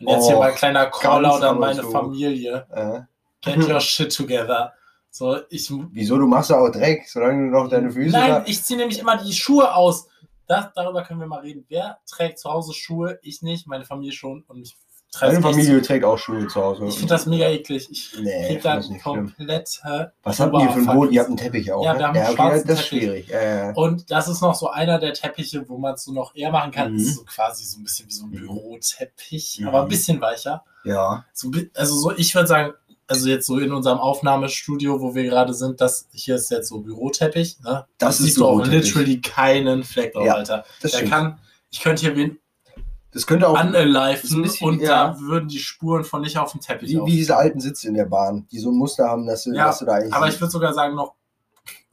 Und 0.00 0.08
jetzt 0.08 0.26
hier 0.26 0.36
Oh, 0.36 0.40
mal 0.40 0.50
ein 0.50 0.56
kleiner 0.56 0.86
Callout 0.86 1.44
an 1.44 1.58
meine 1.58 1.80
zu. 1.82 1.90
Familie. 1.90 2.66
Äh, 2.70 3.00
Get 3.40 3.68
your 3.68 3.80
shit 3.80 4.14
together. 4.14 4.72
So, 5.10 5.38
ich, 5.48 5.70
wieso, 5.92 6.18
du 6.18 6.26
machst 6.26 6.50
ja 6.50 6.58
auch 6.58 6.70
Dreck, 6.70 7.08
solange 7.08 7.44
du 7.44 7.56
noch 7.56 7.68
deine 7.68 7.90
Füße 7.90 8.16
Nein, 8.16 8.42
ich 8.46 8.62
ziehe 8.64 8.78
nämlich 8.78 8.98
immer 8.98 9.16
die 9.16 9.32
Schuhe 9.32 9.72
aus. 9.74 10.08
Das, 10.46 10.66
darüber 10.74 11.04
können 11.04 11.20
wir 11.20 11.26
mal 11.26 11.40
reden. 11.40 11.64
Wer 11.68 11.98
trägt 12.06 12.38
zu 12.38 12.50
Hause 12.50 12.74
Schuhe? 12.74 13.18
Ich 13.22 13.40
nicht, 13.40 13.66
meine 13.66 13.84
Familie 13.84 14.12
schon. 14.12 14.42
Und 14.48 14.62
ich 14.62 14.76
Deine 15.20 15.34
treffe 15.40 15.42
Familie 15.52 15.82
trägt 15.82 16.04
auch 16.04 16.18
Schuhe 16.18 16.46
zu 16.48 16.60
Hause. 16.62 16.86
Ich 16.86 16.94
finde 16.96 17.14
das 17.14 17.26
mega 17.26 17.46
eklig. 17.48 17.88
Ich 17.90 18.12
Nee, 18.20 18.46
krieg 18.48 18.62
da 18.62 18.76
das 18.76 18.88
komplette. 19.02 20.12
Was 20.22 20.40
habt 20.40 20.54
ihr 20.54 20.68
für 20.70 20.74
einen. 20.74 20.86
Boden? 20.86 21.12
Ihr 21.12 21.20
habt 21.20 21.28
einen 21.28 21.36
Teppich 21.36 21.72
auch. 21.72 21.84
Ja, 21.84 21.92
ne? 21.94 21.98
wir 21.98 22.06
haben 22.08 22.16
einen 22.16 22.28
okay, 22.58 22.62
das 22.66 22.80
ist 22.80 22.86
schwierig. 22.86 23.32
Äh, 23.32 23.72
Und 23.74 24.10
das 24.10 24.28
ist 24.28 24.40
noch 24.40 24.54
so 24.54 24.70
einer 24.70 24.98
der 24.98 25.12
Teppiche, 25.14 25.68
wo 25.68 25.78
man 25.78 25.94
es 25.94 26.04
so 26.04 26.12
noch 26.12 26.34
eher 26.34 26.50
machen 26.50 26.70
kann. 26.70 26.92
Mhm. 26.92 26.98
Das 26.98 27.06
ist 27.06 27.16
so 27.16 27.24
quasi 27.24 27.64
so 27.64 27.78
ein 27.78 27.84
bisschen 27.84 28.08
wie 28.08 28.12
so 28.12 28.24
ein 28.24 28.30
Mhm. 28.30 28.46
Büroteppich, 28.46 29.58
Mhm. 29.60 29.68
aber 29.68 29.82
ein 29.82 29.88
bisschen 29.88 30.20
weicher. 30.20 30.64
ja. 30.84 31.24
So, 31.32 31.50
also 31.74 31.94
so, 31.96 32.12
ich 32.16 32.34
würde 32.34 32.46
sagen, 32.48 32.72
also 33.06 33.28
jetzt 33.28 33.46
so 33.46 33.58
in 33.58 33.72
unserem 33.72 33.98
Aufnahmestudio, 33.98 35.00
wo 35.00 35.14
wir 35.14 35.24
gerade 35.24 35.52
sind, 35.54 35.80
das 35.80 36.08
hier 36.12 36.36
ist 36.36 36.50
jetzt 36.50 36.68
so 36.68 36.80
Büroteppich, 36.80 37.60
ne? 37.60 37.84
Das 37.98 38.18
ist 38.18 38.26
siehst 38.26 38.36
du 38.38 38.46
auch 38.46 38.64
literally 38.64 39.20
keinen 39.20 39.84
Fleck 39.84 40.14
drauf, 40.14 40.24
Ja, 40.24 40.34
Alter. 40.36 40.64
Das 40.80 40.92
Der 40.92 40.98
stimmt. 40.98 41.12
kann, 41.12 41.38
ich 41.70 41.80
könnte 41.80 42.00
hier 42.00 42.16
wen 42.16 42.38
das 43.14 43.26
könnte 43.26 43.48
auch 43.48 43.58
unaliven 43.64 44.42
bisschen- 44.42 44.68
und 44.68 44.80
ja. 44.82 45.08
da 45.14 45.20
würden 45.20 45.48
die 45.48 45.58
Spuren 45.60 46.04
von 46.04 46.20
nicht 46.20 46.36
auf 46.36 46.52
dem 46.52 46.60
Teppich 46.60 46.90
wie, 46.90 47.00
wie 47.06 47.12
diese 47.16 47.36
alten 47.36 47.60
Sitze 47.60 47.88
in 47.88 47.94
der 47.94 48.04
Bahn, 48.06 48.46
die 48.50 48.58
so 48.58 48.70
ein 48.70 48.76
Muster 48.76 49.08
haben, 49.08 49.26
dass 49.26 49.44
du, 49.44 49.52
Ja, 49.54 49.66
dass 49.68 49.78
du 49.78 49.86
da 49.86 49.92
eigentlich. 49.94 50.12
Aber 50.12 50.28
ich 50.28 50.38
würde 50.40 50.50
sogar 50.50 50.74
sagen 50.74 50.94
noch, 50.94 51.14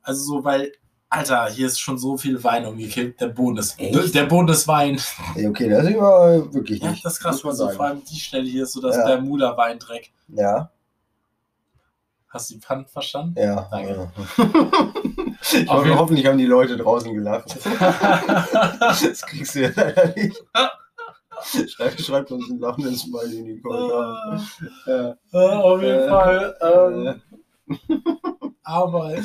also 0.02 0.22
so, 0.24 0.44
weil, 0.44 0.72
Alter, 1.10 1.48
hier 1.50 1.68
ist 1.68 1.80
schon 1.80 1.98
so 1.98 2.18
viel 2.18 2.44
Wein 2.44 2.66
umgekippt, 2.66 3.22
der 3.22 3.28
Boden 3.28 3.58
ist, 3.58 3.80
Echt? 3.80 4.16
der 4.16 4.26
Boden 4.26 4.48
ist 4.50 4.68
Wein. 4.68 5.00
Ey, 5.36 5.48
okay, 5.48 5.70
das 5.70 5.86
ist 5.88 5.96
aber 5.96 6.54
wirklich 6.54 6.82
Ja, 6.82 6.90
nicht. 6.92 7.06
das 7.06 7.14
ist 7.14 7.20
krass, 7.20 7.44
man 7.44 7.52
also 7.52 7.70
vor 7.70 7.86
allem 7.86 8.02
die 8.04 8.20
Stelle 8.20 8.50
hier 8.50 8.64
ist 8.64 8.74
so 8.74 8.82
das 8.82 8.96
Ja. 8.96 9.06
Bermuda-Weindreck. 9.06 10.12
Ja, 10.30 10.72
Hast 12.30 12.50
du 12.50 12.54
die 12.54 12.62
Pfand 12.62 12.90
verstanden? 12.90 13.36
ja. 13.38 13.68
Danke. 13.70 14.10
Auf 15.68 15.68
hoffe, 15.68 15.98
hoffentlich 15.98 16.26
haben 16.28 16.38
die 16.38 16.46
Leute 16.46 16.78
draußen 16.78 17.14
gelacht. 17.14 17.58
das 17.80 19.22
kriegst 19.24 19.56
du 19.56 19.64
ja 19.64 19.72
leider 19.76 20.14
nicht. 20.16 20.42
Schreibt, 21.68 22.02
schreibt 22.02 22.32
uns 22.32 22.50
ein 22.50 22.60
lachendes 22.60 23.02
Smiley 23.02 23.40
in 23.40 23.46
die 23.46 23.62
Kommentare. 23.62 24.42
Ja, 24.86 25.16
Äh, 25.34 25.56
auf 25.56 25.82
jeden 25.82 26.00
Äh, 26.00 26.10
Fall. 26.10 26.56
Ähm, 26.62 27.22
aber, 28.64 29.16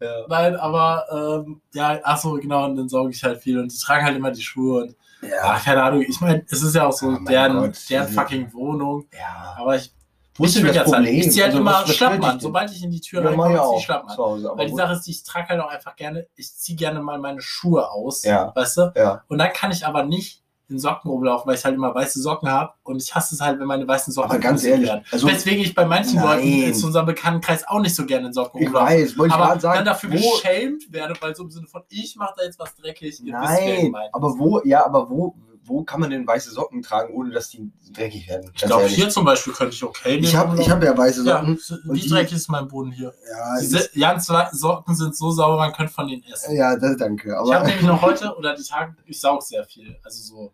ja. 0.00 0.26
nein, 0.28 0.56
aber, 0.56 1.04
ähm, 1.46 1.60
ja, 1.74 1.98
achso, 2.02 2.32
genau, 2.34 2.64
und 2.64 2.76
dann 2.76 2.88
sauge 2.88 3.10
ich 3.10 3.22
halt 3.22 3.40
viel 3.40 3.58
und 3.58 3.72
die 3.72 3.78
tragen 3.78 4.04
halt 4.04 4.16
immer 4.16 4.30
die 4.30 4.42
Schuhe 4.42 4.82
und, 4.84 4.96
Ja, 5.22 5.28
ach, 5.42 5.64
keine 5.64 5.82
Ahnung, 5.82 6.02
ich 6.02 6.20
meine, 6.20 6.44
es 6.48 6.62
ist 6.62 6.74
ja 6.74 6.86
auch 6.86 6.92
so 6.92 7.06
mein 7.10 7.24
deren, 7.26 7.58
Gott, 7.60 7.78
deren 7.90 8.08
fucking 8.08 8.52
Wohnung, 8.52 9.06
ja. 9.12 9.56
aber 9.58 9.76
ich, 9.76 9.92
Wo 10.36 10.44
ist 10.44 10.50
ich 10.50 10.56
denn 10.56 10.64
will 10.64 10.68
das 10.74 10.76
jetzt 10.86 10.92
Problem? 10.94 11.14
ich 11.20 11.30
ziehe 11.32 11.44
halt 11.44 11.54
Also, 11.54 12.04
immer 12.04 12.20
denn? 12.30 12.40
sobald 12.40 12.70
ich 12.70 12.82
in 12.84 12.90
die 12.90 13.00
Tür 13.00 13.22
Ja, 13.22 13.28
reinkomme, 13.30 13.54
ja 13.54 13.64
ziehe 13.64 13.78
ich 13.78 13.84
Schlappen 13.84 14.08
an. 14.10 14.16
zu 14.16 14.22
Hause. 14.24 14.52
Weil 14.54 14.66
die 14.66 14.72
wo- 14.72 14.76
Sache 14.76 14.92
ist, 14.94 15.08
ich 15.08 15.22
trage 15.24 15.48
halt 15.48 15.60
auch 15.60 15.70
einfach 15.70 15.96
gerne, 15.96 16.26
ich 16.36 16.54
ziehe 16.54 16.76
gerne 16.76 17.00
mal 17.00 17.18
meine 17.18 17.40
Schuhe 17.40 17.90
aus, 17.90 18.22
Ja. 18.24 18.52
weißt 18.54 18.76
du? 18.76 18.92
ja. 18.96 19.22
Und 19.28 19.38
dann 19.38 19.52
kann 19.52 19.70
ich 19.72 19.86
aber 19.86 20.04
nicht 20.04 20.42
in 20.68 20.78
Socken 20.80 21.10
rumlaufen, 21.10 21.46
weil 21.48 21.56
ich 21.56 21.64
halt 21.64 21.74
immer 21.76 21.94
weiße 21.94 22.20
Socken 22.20 22.48
habe 22.50 22.72
und 22.82 23.00
ich 23.00 23.14
hasse 23.14 23.34
es 23.36 23.40
halt, 23.40 23.60
wenn 23.60 23.66
meine 23.66 23.86
weißen 23.86 24.12
Socken 24.12 24.30
Aber 24.32 24.40
ganz 24.40 24.64
ehrlich, 24.64 24.88
werden. 24.88 25.04
also- 25.12 25.28
Weswegen 25.28 25.60
ich 25.62 25.74
bei 25.74 25.84
manchen 25.84 26.16
Nein. 26.16 26.24
Leuten 26.24 26.46
in 26.78 26.84
unserem 26.84 27.06
Bekanntenkreis 27.06 27.66
auch 27.68 27.80
nicht 27.80 27.94
so 27.94 28.04
gerne 28.04 28.26
in 28.28 28.32
Socken 28.32 28.60
Ich 28.60 28.66
rumlaufe. 28.66 28.86
weiß, 28.92 29.16
wollte 29.18 29.28
ich 29.34 29.34
aber 29.38 29.46
gerade 29.46 29.60
sagen. 29.60 29.76
dann 29.76 29.84
dafür 29.84 30.10
wo, 30.12 30.30
geschämt 30.32 30.92
werde, 30.92 31.14
weil 31.20 31.36
so 31.36 31.44
im 31.44 31.50
Sinne 31.50 31.66
von, 31.68 31.82
ich 31.88 32.16
mache 32.16 32.34
da 32.36 32.44
jetzt 32.44 32.58
was 32.58 32.74
dreckig. 32.74 33.20
wisst, 33.22 33.24
nein, 33.24 33.86
ist. 33.94 33.94
aber 34.12 34.38
wo, 34.38 34.60
ja, 34.64 34.84
aber 34.84 35.08
wo, 35.08 35.34
wo 35.66 35.82
kann 35.84 36.00
man 36.00 36.10
denn 36.10 36.26
weiße 36.26 36.50
Socken 36.50 36.82
tragen, 36.82 37.12
ohne 37.14 37.30
dass 37.30 37.48
die 37.50 37.70
dreckig 37.92 38.28
werden? 38.28 38.50
Ich 38.54 38.62
glaube, 38.62 38.86
hier 38.86 39.08
zum 39.08 39.24
Beispiel 39.24 39.52
könnte 39.52 39.74
ich 39.74 39.82
okay 39.84 40.16
Ich 40.16 40.34
habe 40.36 40.60
ich 40.60 40.70
hab 40.70 40.82
ja 40.82 40.96
weiße 40.96 41.24
ja, 41.24 41.38
Socken. 41.40 41.58
wie 41.84 41.88
und 41.90 42.02
die- 42.04 42.08
dreckig 42.08 42.32
ist 42.34 42.48
mein 42.48 42.68
Boden 42.68 42.92
hier? 42.92 43.12
Ja, 43.30 43.58
Die 43.60 43.66
si- 43.66 44.00
ganzen 44.00 44.36
Socken 44.52 44.94
sind 44.94 45.16
so 45.16 45.30
sauber, 45.30 45.56
man 45.58 45.72
könnte 45.72 45.92
von 45.92 46.06
denen 46.08 46.22
essen. 46.24 46.54
ja 46.56 46.76
das, 46.76 46.96
danke. 46.96 47.28
ich 47.30 47.34
habe 47.34 47.56
Aber 47.56 47.66
nämlich 47.66 47.82
noch 47.86 48.02
heute 48.02 48.34
oder 48.36 48.54
die 48.54 48.62
Tage, 48.62 48.94
ich 49.06 49.20
saug 49.20 49.42
sehr 49.42 49.64
viel. 49.64 49.96
Also 50.04 50.22
so 50.22 50.52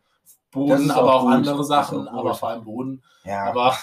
Boden, 0.51 0.91
aber 0.91 1.15
auch 1.15 1.23
gut. 1.23 1.33
andere 1.33 1.65
Sachen, 1.65 2.07
auch 2.09 2.19
aber 2.21 2.35
vor 2.35 2.51
allem 2.51 2.65
Boden. 2.65 3.03
ja, 3.25 3.45
Aber 3.47 3.75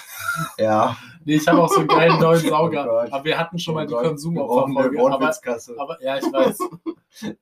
ja. 0.56 0.96
nee, 1.24 1.34
ich 1.34 1.48
habe 1.48 1.60
auch 1.62 1.68
so 1.68 1.80
einen 1.80 1.88
geilen 1.88 2.18
neuen 2.20 2.48
Sauger. 2.48 2.86
Oh 2.88 3.12
aber 3.12 3.24
wir 3.24 3.36
hatten 3.38 3.58
schon 3.58 3.74
mal 3.74 3.84
Oh 3.84 3.88
die 3.88 3.94
Gott, 3.94 4.04
Konsumopferfolge. 4.04 4.90
gebrochene 4.90 5.14
Aber, 5.16 5.82
aber 5.82 6.02
ja, 6.02 6.16
ich 6.18 6.24
weiß. 6.24 6.58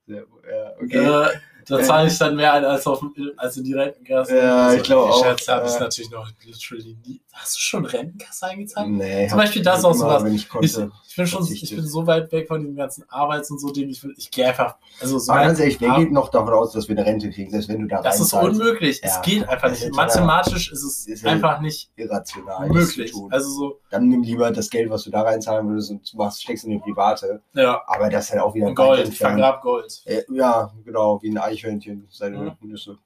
Ja, 0.07 0.16
ja, 0.16 0.73
okay. 0.83 0.97
Äh, 0.97 1.28
da 1.68 1.82
zahle 1.82 2.08
ich 2.08 2.18
dann 2.18 2.37
mehr 2.37 2.52
ein 2.54 2.64
als, 2.64 2.87
auf, 2.87 3.02
als 3.37 3.56
in 3.56 3.64
die 3.64 3.75
Rentenkasse. 3.75 4.37
Ja, 4.37 4.72
ich 4.72 4.82
glaube 4.82 5.06
die 5.08 5.12
auch. 5.14 5.22
Scherze 5.25 5.52
habe 5.52 5.66
ich 5.66 5.75
Ja. 5.75 5.80
natürlich 5.80 6.10
noch 6.10 6.28
literally 6.44 6.96
nie. 7.06 7.20
Hast 7.32 7.54
du 7.56 7.60
schon 7.60 7.84
Rentenkasse 7.87 8.46
eingezahlt? 8.46 8.88
nee, 8.88 9.28
Zum 9.28 9.38
Beispiel 9.38 9.62
das 9.62 9.84
auch 9.84 9.92
sowas. 9.94 10.25
Wenn 10.25 10.34
ich 10.34 10.42
Ich, 10.42 10.48
konnte. 10.48 10.90
ich 11.08 11.16
bin 11.16 11.26
schon, 11.26 11.46
ich 11.50 11.70
bin 11.75 11.87
so 11.87 12.04
weit 12.06 12.32
weg 12.32 12.48
von 12.48 12.60
diesem 12.60 12.75
ganzen 12.76 13.04
Arbeits- 13.08 13.50
und 13.50 13.60
so 13.60 13.70
Ding. 13.70 13.88
Ich, 13.88 14.02
ich 14.16 14.30
gehe 14.30 14.46
einfach, 14.48 14.76
also 15.00 15.18
so 15.20 15.32
Aber 15.32 15.42
ganz 15.44 15.60
ehrlich, 15.60 15.80
wer 15.80 15.94
geht 15.96 16.10
noch 16.10 16.30
davon 16.30 16.52
aus, 16.54 16.72
dass 16.72 16.88
wir 16.88 16.96
eine 16.96 17.06
Rente 17.06 17.30
kriegen, 17.30 17.50
selbst 17.50 17.68
wenn 17.68 17.80
du 17.82 17.87
da 17.87 18.02
das 18.02 18.18
ist 18.20 18.32
unmöglich. 18.32 19.00
Ja. 19.02 19.08
Es 19.10 19.22
geht 19.22 19.48
einfach 19.48 19.70
nicht. 19.70 19.94
Mathematisch 19.94 20.72
ist 20.72 20.82
es 20.82 21.06
ist 21.06 21.22
ja 21.22 21.30
einfach 21.30 21.60
nicht 21.60 21.90
irrational. 21.96 22.68
möglich. 22.70 23.12
Also 23.30 23.48
so, 23.50 23.80
Dann 23.90 24.08
nimm 24.08 24.22
lieber 24.22 24.50
das 24.50 24.68
Geld, 24.70 24.90
was 24.90 25.04
du 25.04 25.10
da 25.10 25.22
reinzahlen 25.22 25.68
würdest 25.68 25.90
und 25.90 26.14
machst, 26.14 26.42
steckst 26.42 26.64
in 26.64 26.70
die 26.70 26.78
private. 26.78 27.40
ja, 27.54 27.80
Aber 27.87 28.08
das 28.10 28.25
ist 28.26 28.30
halt 28.32 28.42
auch 28.42 28.54
wieder 28.54 28.66
weit 28.68 28.75
Gold, 28.76 29.04
entfernt. 29.06 29.34
vergrab 29.38 29.62
Gold. 29.62 30.02
Äh, 30.06 30.22
Ja, 30.32 30.72
genau, 30.84 31.22
wie 31.22 31.30
ein 31.30 31.38
Eichhörnchen, 31.58 32.06
seine 32.10 32.38
Mhm. 32.38 32.68
Nüsse. 32.70 32.98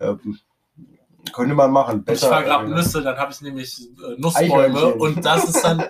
Ähm, 0.00 0.38
könnte 1.32 1.54
man 1.54 1.70
machen. 1.70 2.00
Ich 2.00 2.04
Besser. 2.04 2.28
vergrab 2.28 2.64
äh, 2.64 2.68
Nüsse, 2.68 3.02
dann 3.02 3.16
habe 3.16 3.32
ich 3.32 3.40
nämlich 3.40 3.80
äh, 3.80 4.14
Nussbäume 4.20 4.94
und 4.94 5.24
das 5.24 5.44
ist 5.48 5.64
dann, 5.64 5.82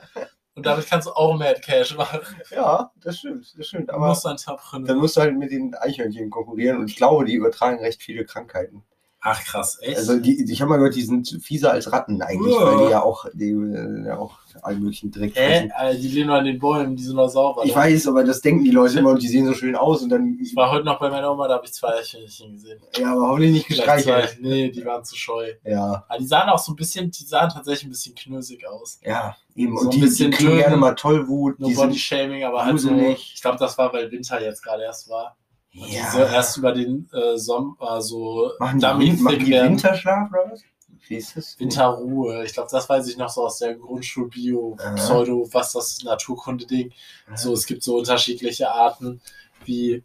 und 0.55 0.65
damit 0.65 0.87
kannst 0.87 1.09
du 1.09 1.13
auch 1.13 1.37
Mad 1.37 1.61
Cash 1.61 1.97
machen. 1.97 2.21
Ja, 2.51 2.93
das 3.03 3.19
stimmt, 3.19 3.53
das 3.59 3.67
stimmt. 3.67 3.89
Du 3.89 3.95
Aber 3.95 4.09
musst 4.09 4.25
dann 4.25 4.37
Tapren. 4.37 4.85
dann 4.85 4.99
musst 4.99 5.17
du 5.17 5.23
halt 5.23 5.37
mit 5.37 5.51
den 5.51 5.75
Eichhörnchen 5.75 6.31
konkurrieren 6.31 6.79
und 6.79 6.89
ich 6.91 6.97
glaube, 6.97 7.25
die 7.25 7.35
übertragen 7.35 7.81
recht 7.81 8.01
viele 8.03 8.25
Krankheiten. 8.25 8.85
Ach 9.27 9.43
krass, 9.43 9.79
echt? 9.81 9.97
Also 9.97 10.19
die, 10.19 10.53
ich 10.53 10.61
habe 10.61 10.69
mal 10.69 10.77
gehört, 10.77 10.95
die 10.95 11.03
sind 11.03 11.39
fieser 11.43 11.73
als 11.73 11.91
Ratten 11.91 12.21
eigentlich, 12.21 12.55
Uah. 12.55 12.77
weil 12.79 12.85
die 12.85 12.91
ja 12.91 13.03
auch, 13.03 13.25
die, 13.33 13.49
äh, 13.53 14.07
ja 14.07 14.19
auch 14.19 14.37
allen 14.61 14.81
möglichen 14.81 15.11
Dreck 15.11 15.35
Hä? 15.35 15.71
Äh, 15.79 15.97
die 15.97 16.09
leben 16.09 16.27
nur 16.27 16.37
an 16.37 16.45
den 16.45 16.59
Bäumen, 16.59 16.95
die 16.95 17.03
sind 17.03 17.17
noch 17.17 17.29
sauber. 17.29 17.65
Ich 17.65 17.75
weiß, 17.75 18.07
aber 18.07 18.23
das 18.23 18.43
denken 18.43 18.65
die 18.65 18.71
Leute 18.71 18.99
immer 18.99 19.11
und 19.13 19.23
die 19.23 19.29
sehen 19.29 19.47
so 19.47 19.55
schön 19.55 19.77
aus 19.77 20.03
und 20.03 20.11
dann. 20.11 20.39
Ich 20.43 20.55
war 20.55 20.71
heute 20.71 20.85
noch 20.85 21.01
bei 21.01 21.09
meiner 21.09 21.33
Oma, 21.33 21.49
da 21.49 21.55
habe 21.55 21.65
ich 21.65 21.73
zwei 21.73 21.95
Eichhörnchen 21.95 22.53
gesehen. 22.53 22.81
Ja, 22.99 23.13
aber 23.13 23.29
hoffentlich 23.29 23.53
nicht 23.53 23.69
gestreichelt. 23.69 24.37
Nee, 24.43 24.71
die 24.71 24.85
waren 24.85 25.03
zu 25.05 25.17
scheu. 25.17 25.55
Ja, 25.65 26.05
Aber 26.07 26.19
die 26.19 26.27
sahen 26.27 26.51
auch 26.51 26.59
so 26.59 26.73
ein 26.73 26.77
bisschen, 26.77 27.11
die 27.11 27.25
sahen 27.25 27.49
tatsächlich 27.49 27.85
ein 27.87 27.91
bisschen 27.93 28.15
knösig 28.15 28.69
aus. 28.69 29.01
ja, 29.03 29.35
eben. 29.57 29.75
So 29.79 29.85
und 29.85 29.87
ein 29.87 29.91
die, 29.93 30.01
die 30.01 30.05
bisschen 30.05 30.31
kriegen 30.33 30.51
dünn. 30.51 30.59
gerne 30.59 30.77
mal 30.77 30.95
Tollwut. 30.95 31.59
No 31.61 31.69
Die 31.69 31.75
Body 31.75 31.93
sind, 31.93 31.99
Shaming, 31.99 32.45
aber 32.45 32.63
halt 32.63 32.79
so. 32.79 32.91
Ich 32.91 33.41
glaube, 33.41 33.57
das 33.59 33.79
war, 33.79 33.91
weil 33.95 34.11
Winter 34.13 34.43
jetzt 34.43 34.63
gerade 34.63 34.83
erst 34.83 35.09
war. 35.09 35.35
Ja. 35.75 35.87
diese 35.89 36.23
erst 36.23 36.57
über 36.57 36.73
den 36.73 37.11
äh, 37.13 37.37
Sommer 37.37 38.01
so 38.01 38.53
machen 38.61 38.79
die, 38.79 39.13
machen 39.13 39.39
die. 39.41 39.53
Winterschlaf 39.53 40.31
oder 40.31 40.53
was? 40.53 40.63
Wie 41.09 41.17
ist 41.17 41.37
das? 41.37 41.59
Winterruhe. 41.59 42.45
Ich 42.45 42.55
glaube, 42.55 42.69
das 42.71 42.89
weiß 42.89 43.09
ich 43.09 43.17
noch 43.17 43.29
so 43.29 43.45
aus 43.45 43.59
der 43.59 43.75
Grundschul-Bio, 43.75 44.77
Aha. 44.81 44.95
Pseudo, 44.95 45.47
was 45.53 45.73
das 45.73 46.03
Naturkunde-Ding. 46.03 46.93
So, 47.35 47.53
es 47.53 47.67
gibt 47.67 47.83
so 47.83 47.99
unterschiedliche 47.99 48.71
Arten, 48.71 49.21
wie 49.65 50.03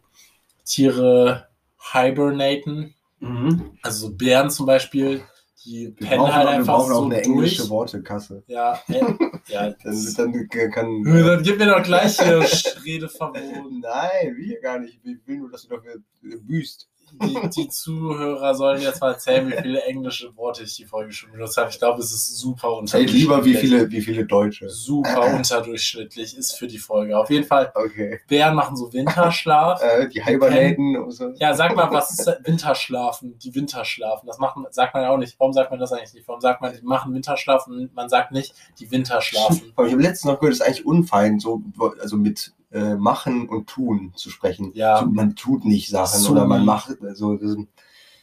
Tiere 0.64 1.48
hibernaten. 1.92 2.94
Mhm. 3.20 3.78
Also 3.82 4.08
so 4.08 4.14
Bären 4.14 4.50
zum 4.50 4.66
Beispiel, 4.66 5.22
die 5.64 5.94
Wir 5.98 6.06
pennen 6.08 6.18
brauchen, 6.20 6.32
halt 6.34 6.46
auch- 6.46 6.50
wir 6.52 6.58
einfach 6.58 6.74
brauchen 6.76 6.92
auch 6.92 6.96
so 6.96 7.04
eine 7.04 7.22
englische 7.22 7.56
durch. 7.58 7.70
Wortekasse. 7.70 8.42
Ja, 8.46 8.80
äh, 8.88 9.00
ja. 9.48 9.70
Dann, 9.82 10.14
dann 10.16 10.48
kann. 10.70 11.02
Dann 11.04 11.42
gib 11.42 11.58
mir 11.58 11.66
doch 11.66 11.82
gleich 11.82 12.18
hier 12.18 12.40
Redeverbot. 12.84 13.42
Nein, 13.80 14.36
ich 14.38 14.60
gar 14.60 14.78
nicht. 14.78 15.00
Ich 15.04 15.18
will 15.26 15.38
nur, 15.38 15.50
dass 15.50 15.62
du 15.66 15.76
dafür 15.76 15.96
büßt. 16.22 16.88
Die, 17.12 17.48
die 17.50 17.68
Zuhörer 17.68 18.54
sollen 18.54 18.80
jetzt 18.82 19.00
mal 19.00 19.12
erzählen, 19.12 19.48
wie 19.48 19.56
viele 19.60 19.82
englische 19.82 20.34
Worte 20.36 20.62
ich 20.62 20.76
die 20.76 20.84
Folge 20.84 21.12
schon 21.12 21.32
benutzt 21.32 21.56
habe. 21.56 21.70
Ich 21.70 21.78
glaube, 21.78 22.00
es 22.00 22.12
ist 22.12 22.36
super 22.38 22.76
unterdurchschnittlich. 22.76 23.22
lieber, 23.22 23.44
wie 23.44 23.54
viele, 23.54 23.90
wie 23.90 24.00
viele 24.00 24.24
Deutsche. 24.26 24.68
Super 24.68 25.34
unterdurchschnittlich 25.34 26.36
ist 26.36 26.52
für 26.56 26.66
die 26.66 26.78
Folge. 26.78 27.16
Auf 27.18 27.30
jeden 27.30 27.44
Fall, 27.46 27.72
Okay. 27.74 28.20
Bären 28.28 28.54
machen 28.54 28.76
so 28.76 28.92
Winterschlaf. 28.92 29.80
Äh, 29.90 30.08
die 30.08 30.22
Hibernaten 30.24 30.96
und 30.96 31.10
so. 31.10 31.30
Ja, 31.36 31.54
sag 31.54 31.74
mal, 31.74 31.90
was 31.90 32.10
ist 32.18 32.26
Winterschlafen? 32.44 33.38
Die 33.38 33.54
Winterschlafen. 33.54 34.26
Das 34.26 34.38
macht, 34.38 34.56
man- 34.56 34.70
sagt 34.72 34.94
man 34.94 35.02
ja 35.04 35.10
auch 35.10 35.16
nicht. 35.18 35.38
Warum 35.38 35.52
sagt 35.52 35.70
man 35.70 35.80
das 35.80 35.92
eigentlich 35.92 36.14
nicht? 36.14 36.28
Warum 36.28 36.40
sagt 36.40 36.60
man, 36.60 36.72
die 36.76 36.82
machen 36.82 37.14
Winterschlaf 37.14 37.66
und 37.66 37.94
man 37.94 38.08
sagt 38.08 38.32
nicht, 38.32 38.54
die 38.78 38.90
Winterschlafen? 38.90 39.72
Aber 39.76 39.86
ich 39.86 39.92
habe 39.92 40.02
letztens 40.02 40.32
noch 40.32 40.38
gehört, 40.38 40.54
es 40.54 40.60
ist 40.60 40.66
eigentlich 40.66 40.86
unfein, 40.86 41.38
so 41.40 41.62
also 42.00 42.16
mit 42.16 42.52
äh, 42.72 42.94
machen 42.94 43.48
und 43.48 43.66
tun 43.68 44.12
zu 44.16 44.30
sprechen. 44.30 44.70
Ja. 44.74 45.00
So, 45.00 45.06
man 45.06 45.34
tut 45.36 45.64
nicht 45.64 45.88
Sachen 45.90 46.20
Zu- 46.20 46.32
oder 46.32 46.44
man 46.46 46.64
macht 46.64 47.00
also 47.02 47.36
das, 47.36 47.56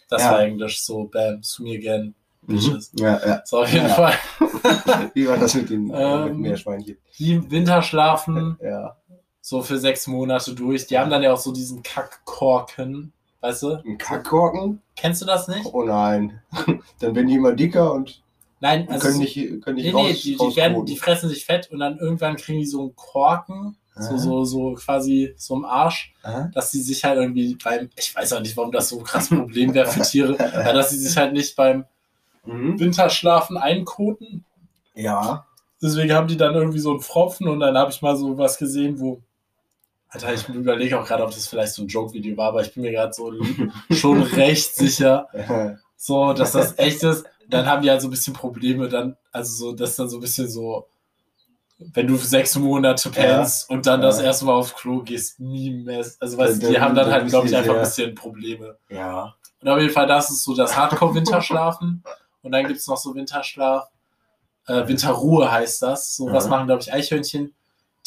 Das 0.10 0.22
Ja. 0.24 0.32
war 0.32 0.40
Englisch 0.42 0.82
so, 0.82 1.06
bam, 1.06 1.42
zu 1.44 1.64
mir 1.64 1.78
again. 1.80 2.14
Bitches. 2.44 2.92
ja, 2.94 3.20
ja. 3.28 3.42
So, 3.46 3.62
auf 3.62 3.74
jeden 3.74 3.88
Ja. 3.88 3.94
Fall. 3.94 4.14
Wie 5.14 5.28
war 5.28 5.38
das 5.38 5.54
mit 5.56 5.70
den 5.70 5.90
äh, 5.90 6.28
Ähm, 6.28 6.40
Meerschweinchen? 6.40 6.98
Die 7.20 7.52
Winterschlafen 7.52 8.58
Ja. 8.64 8.96
so 9.42 9.62
für 9.62 9.78
sechs 9.78 10.08
Monate 10.08 10.54
durch. 10.56 10.88
Die 10.88 10.98
haben 10.98 11.10
dann 11.12 11.24
ja 11.24 11.34
auch 11.34 11.38
so 11.40 11.52
diesen 11.52 11.84
Kackkorken. 11.84 13.12
Weißt 13.42 13.64
du? 13.64 13.76
Ein 13.86 13.98
Kackkorken? 13.98 14.82
Kennst 14.96 15.22
du 15.22 15.26
das 15.26 15.48
nicht? 15.48 15.66
Oh 15.74 15.84
nein. 15.84 16.42
Dann 17.00 17.16
werden 17.16 17.28
die 17.28 17.36
immer 17.36 17.52
dicker 17.54 17.92
und 17.94 18.24
Nein, 18.60 18.90
also. 18.90 19.08
können 19.08 19.20
nicht, 19.20 19.36
können 19.62 19.76
nicht 19.76 19.86
nee, 19.86 19.92
raus, 19.92 20.06
nee, 20.08 20.14
die, 20.14 20.38
die, 20.38 20.56
werden, 20.56 20.86
die 20.86 20.98
fressen 20.98 21.30
sich 21.30 21.46
fett 21.46 21.70
und 21.72 21.78
dann 21.78 22.00
irgendwann 22.00 22.38
kriegen 22.38 22.58
die 22.60 22.66
so 22.66 22.82
einen 22.82 22.96
Korken. 22.96 23.78
So, 24.00 24.14
Aha. 24.14 24.18
so, 24.18 24.44
so 24.46 24.74
quasi 24.74 25.34
so 25.38 25.56
im 25.56 25.66
Arsch, 25.66 26.14
Aha. 26.24 26.52
dass 26.54 26.72
sie 26.72 26.82
sich 26.82 27.04
halt 27.04 27.18
irgendwie 27.20 27.58
beim, 27.64 27.90
ich 27.96 28.16
weiß 28.16 28.34
auch 28.34 28.42
nicht, 28.42 28.56
warum 28.56 28.72
das 28.72 28.90
so 28.90 29.00
ein 29.00 29.04
krasses 29.04 29.30
Problem 29.30 29.74
wäre 29.74 29.88
für 29.88 30.02
Tiere, 30.02 30.38
aber 30.54 30.74
dass 30.74 30.92
sie 30.92 31.00
sich 31.00 31.16
halt 31.18 31.34
nicht 31.34 31.56
beim 31.56 31.86
Mhm. 32.46 32.80
Winterschlafen 32.80 33.58
einkoten. 33.58 34.46
Ja. 34.96 35.46
Deswegen 35.82 36.14
haben 36.14 36.28
die 36.30 36.38
dann 36.38 36.56
irgendwie 36.56 36.80
so 36.80 36.92
einen 36.92 37.02
Pfropfen 37.02 37.48
und 37.50 37.60
dann 37.60 37.78
habe 37.78 37.92
ich 37.92 38.02
mal 38.02 38.16
so 38.16 38.38
was 38.38 38.58
gesehen, 38.58 39.00
wo. 39.02 39.22
Alter, 40.10 40.34
ich 40.34 40.48
überlege 40.48 40.98
auch 40.98 41.06
gerade, 41.06 41.24
ob 41.24 41.32
das 41.32 41.46
vielleicht 41.48 41.74
so 41.74 41.82
ein 41.84 41.88
Joke-Video 41.90 42.38
war, 42.38 42.48
aber 42.48 42.62
ich 42.62 42.74
bin 42.74 42.84
mir 42.84 42.94
gerade 42.94 43.12
so 43.12 43.34
schon 43.92 44.22
recht 44.22 44.74
sicher, 44.76 45.28
so, 45.98 46.32
dass 46.32 46.54
das 46.54 46.80
echt 46.80 47.04
ist. 47.04 47.26
Dann 47.50 47.66
haben 47.66 47.82
die 47.82 47.90
halt 47.90 48.02
so 48.02 48.08
ein 48.08 48.12
bisschen 48.12 48.34
Probleme, 48.34 48.88
dann, 48.88 49.18
also 49.34 49.54
so, 49.54 49.72
dass 49.74 49.98
dann 49.98 50.08
so 50.10 50.18
ein 50.18 50.22
bisschen 50.22 50.50
so, 50.50 50.88
wenn 51.80 52.08
du 52.08 52.16
sechs 52.18 52.56
Monate 52.56 53.10
pennst 53.12 53.70
und 53.70 53.86
dann 53.86 54.02
Ja. 54.02 54.08
das 54.08 54.20
erste 54.20 54.46
Mal 54.46 54.54
aufs 54.54 54.74
Klo 54.76 55.02
gehst, 55.04 55.40
nie 55.40 55.70
mehr. 55.72 56.06
Also 56.20 56.38
weißt, 56.38 56.64
Dann- 56.64 56.70
die 56.72 56.80
haben 56.80 56.96
dann 56.96 57.12
halt, 57.12 57.28
glaube 57.28 57.48
ich, 57.48 57.56
einfach 57.56 57.76
ein 57.76 57.82
bisschen 57.82 58.16
Probleme. 58.16 58.78
Ja. 58.90 59.36
Und 59.62 59.70
auf 59.70 59.80
jeden 59.80 59.94
Fall, 59.94 60.08
das 60.08 60.30
ist 60.32 60.44
so 60.44 60.56
das 60.56 60.76
Hardcore-Winterschlafen. 60.76 62.04
und 62.42 62.52
dann 62.52 62.66
gibt 62.68 62.80
es 62.80 62.88
noch 62.88 62.98
so 62.98 63.14
Winterschlaf. 63.16 63.88
Äh, 64.68 64.88
Winterruhe 64.88 65.52
heißt 65.52 65.82
das. 65.84 66.16
So 66.16 66.32
was 66.32 66.46
Ja. 66.46 66.50
machen, 66.52 66.68
glaube 66.68 66.82
ich, 66.82 66.92
Eichhörnchen. 66.94 67.54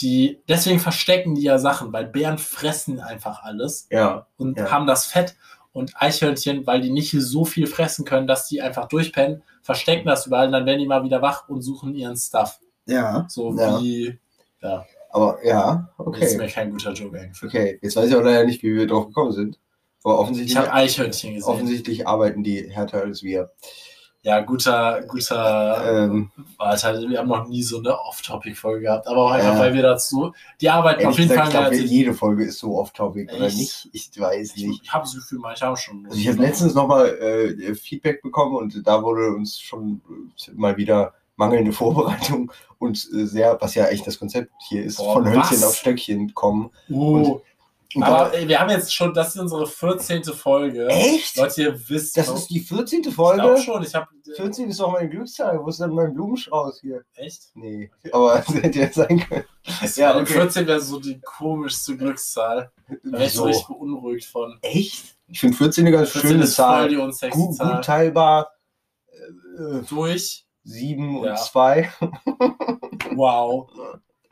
Die, 0.00 0.40
deswegen 0.48 0.80
verstecken 0.80 1.34
die 1.34 1.42
ja 1.42 1.58
Sachen, 1.58 1.92
weil 1.92 2.06
Bären 2.06 2.38
fressen 2.38 3.00
einfach 3.00 3.42
alles 3.42 3.86
Ja. 3.90 4.26
und 4.38 4.58
Ja. 4.58 4.70
haben 4.70 4.86
das 4.86 5.06
Fett. 5.06 5.36
Und 5.72 5.92
Eichhörnchen, 5.94 6.66
weil 6.66 6.80
die 6.80 6.90
nicht 6.90 7.14
so 7.16 7.44
viel 7.44 7.66
fressen 7.68 8.04
können, 8.04 8.26
dass 8.26 8.48
die 8.48 8.60
einfach 8.62 8.88
durchpennen, 8.88 9.42
verstecken 9.62 10.06
das 10.08 10.26
überall 10.26 10.46
und 10.46 10.52
dann 10.52 10.66
werden 10.66 10.80
die 10.80 10.86
mal 10.86 11.04
wieder 11.04 11.22
wach 11.22 11.48
und 11.48 11.62
suchen 11.62 11.94
ihren 11.94 12.16
Stuff. 12.16 12.58
Ja. 12.90 13.26
So 13.28 13.54
Ja. 13.56 13.80
wie, 13.80 14.18
ja, 14.62 14.84
Aber 15.12 15.44
ja, 15.44 15.88
das 15.98 16.06
ist 16.18 16.34
okay. 16.34 16.36
mir 16.38 16.48
kein 16.48 16.70
guter 16.70 16.92
Joke 16.92 17.18
eigentlich. 17.18 17.42
Okay, 17.42 17.78
jetzt 17.82 17.96
weiß 17.96 18.08
ich 18.10 18.14
auch 18.16 18.22
leider 18.22 18.44
nicht, 18.44 18.62
wie 18.62 18.74
wir 18.74 18.86
drauf 18.86 19.06
gekommen 19.06 19.32
sind. 19.32 19.58
Aber 20.04 20.14
Ich 20.14 20.20
offensichtlich, 20.20 20.56
habe 20.56 20.72
Eichhörnchen 20.72 21.34
gesehen. 21.34 21.48
offensichtlich 21.50 22.06
arbeiten 22.06 22.42
die 22.42 22.70
härter 22.70 23.02
als 23.02 23.22
wir. 23.22 23.50
Ja, 24.22 24.40
guter, 24.40 25.00
guter, 25.08 26.04
Ähm, 26.04 26.30
Alter, 26.58 27.00
wir 27.08 27.18
haben 27.18 27.28
noch 27.28 27.48
nie 27.48 27.62
so 27.62 27.78
eine 27.78 27.98
Off-Topic-Folge 27.98 28.82
gehabt, 28.82 29.06
aber 29.06 29.24
auch 29.24 29.30
einfach, 29.30 29.54
Ja. 29.54 29.58
weil 29.60 29.72
wir 29.72 29.80
dazu, 29.82 30.34
die 30.60 30.68
arbeiten 30.68 31.06
auf 31.06 31.18
jeden 31.18 31.34
Fall 31.34 31.46
ich 31.46 31.50
glaube, 31.50 31.74
ich. 31.76 31.90
jede 31.90 32.12
Folge 32.12 32.44
ist 32.44 32.58
so 32.58 32.76
off-topic, 32.78 33.32
oder 33.34 33.44
nicht? 33.46 33.88
Ich 33.92 34.10
weiß 34.20 34.56
Ich, 34.56 34.66
nicht. 34.66 34.82
ich 34.84 34.92
habe 34.92 35.04
das 35.04 35.14
Gefühl, 35.14 35.38
manche 35.38 35.64
haben 35.64 35.76
schon. 35.76 36.04
Also 36.06 36.18
ich 36.18 36.28
habe 36.28 36.36
letztens 36.38 36.74
nochmal 36.74 37.08
äh, 37.18 37.74
Feedback 37.74 38.20
bekommen 38.22 38.56
und 38.56 38.86
da 38.86 39.02
wurde 39.02 39.30
uns 39.32 39.58
schon 39.58 40.02
äh, 40.46 40.50
mal 40.52 40.76
wieder 40.76 41.14
mangelnde 41.40 41.72
Vorbereitung 41.72 42.52
und 42.78 42.96
äh, 43.12 43.24
sehr, 43.24 43.56
was 43.60 43.74
ja 43.74 43.86
echt 43.86 44.06
das 44.06 44.18
Konzept 44.18 44.52
hier 44.68 44.84
ist, 44.84 44.98
Boah, 44.98 45.14
von 45.14 45.24
Hölzchen 45.26 45.56
was? 45.56 45.64
auf 45.64 45.74
Stöckchen 45.74 46.32
kommen. 46.34 46.70
Uh, 46.88 47.40
Und 47.94 48.04
aber 48.04 48.32
ey, 48.32 48.46
wir 48.46 48.60
haben 48.60 48.70
jetzt 48.70 48.94
schon, 48.94 49.12
das 49.14 49.34
ist 49.34 49.40
unsere 49.40 49.66
14. 49.66 50.22
Folge. 50.22 50.86
echt? 50.86 51.36
Leute, 51.36 51.62
ihr 51.62 51.88
wisst 51.88 52.16
Das 52.16 52.28
ist 52.28 52.46
die 52.46 52.60
14. 52.60 53.02
ich 53.04 53.12
Folge? 53.14 53.42
glaube 53.42 53.60
schon, 53.60 53.82
ich 53.82 53.92
habe 53.96 54.06
14 54.36 54.68
ist 54.70 54.78
doch 54.78 54.92
meine 54.92 55.08
Glückszahl. 55.08 55.58
Wo 55.60 55.66
ist 55.68 55.80
denn 55.80 55.90
mein 55.90 56.14
Blumenstrauß 56.14 56.82
hier? 56.82 57.02
echt? 57.16 57.50
Nee, 57.54 57.90
aber 58.12 58.38
es 58.48 58.54
hätte 58.54 58.78
ja 58.78 58.92
sein 58.92 59.18
können. 59.28 59.44
Ja, 59.96 60.14
okay. 60.14 60.26
14 60.26 60.66
wäre 60.68 60.80
so 60.80 61.00
die 61.00 61.20
komischste 61.20 61.96
Glückszahl. 61.96 62.70
Da 63.02 63.12
wäre 63.12 63.24
ich 63.24 63.32
so 63.32 63.42
richtig 63.44 63.66
beunruhigt 63.66 64.26
von. 64.26 64.56
Echt? 64.62 65.16
Ich 65.26 65.40
finde 65.40 65.56
14 65.56 65.84
eine 65.86 65.96
ganz 65.96 66.10
14 66.10 66.30
schöne 66.30 66.44
ist 66.44 66.54
voll 66.54 66.64
Zahl. 66.64 66.88
die 66.90 66.96
unsexy 66.96 67.38
Gut, 67.40 67.58
gut 67.58 67.84
teilbar. 67.84 68.52
Äh, 69.10 69.82
Durch. 69.88 70.46
7 70.64 71.22
Ja. 71.24 71.30
und 71.32 71.38
2. 71.38 71.90
Wow. 73.14 73.68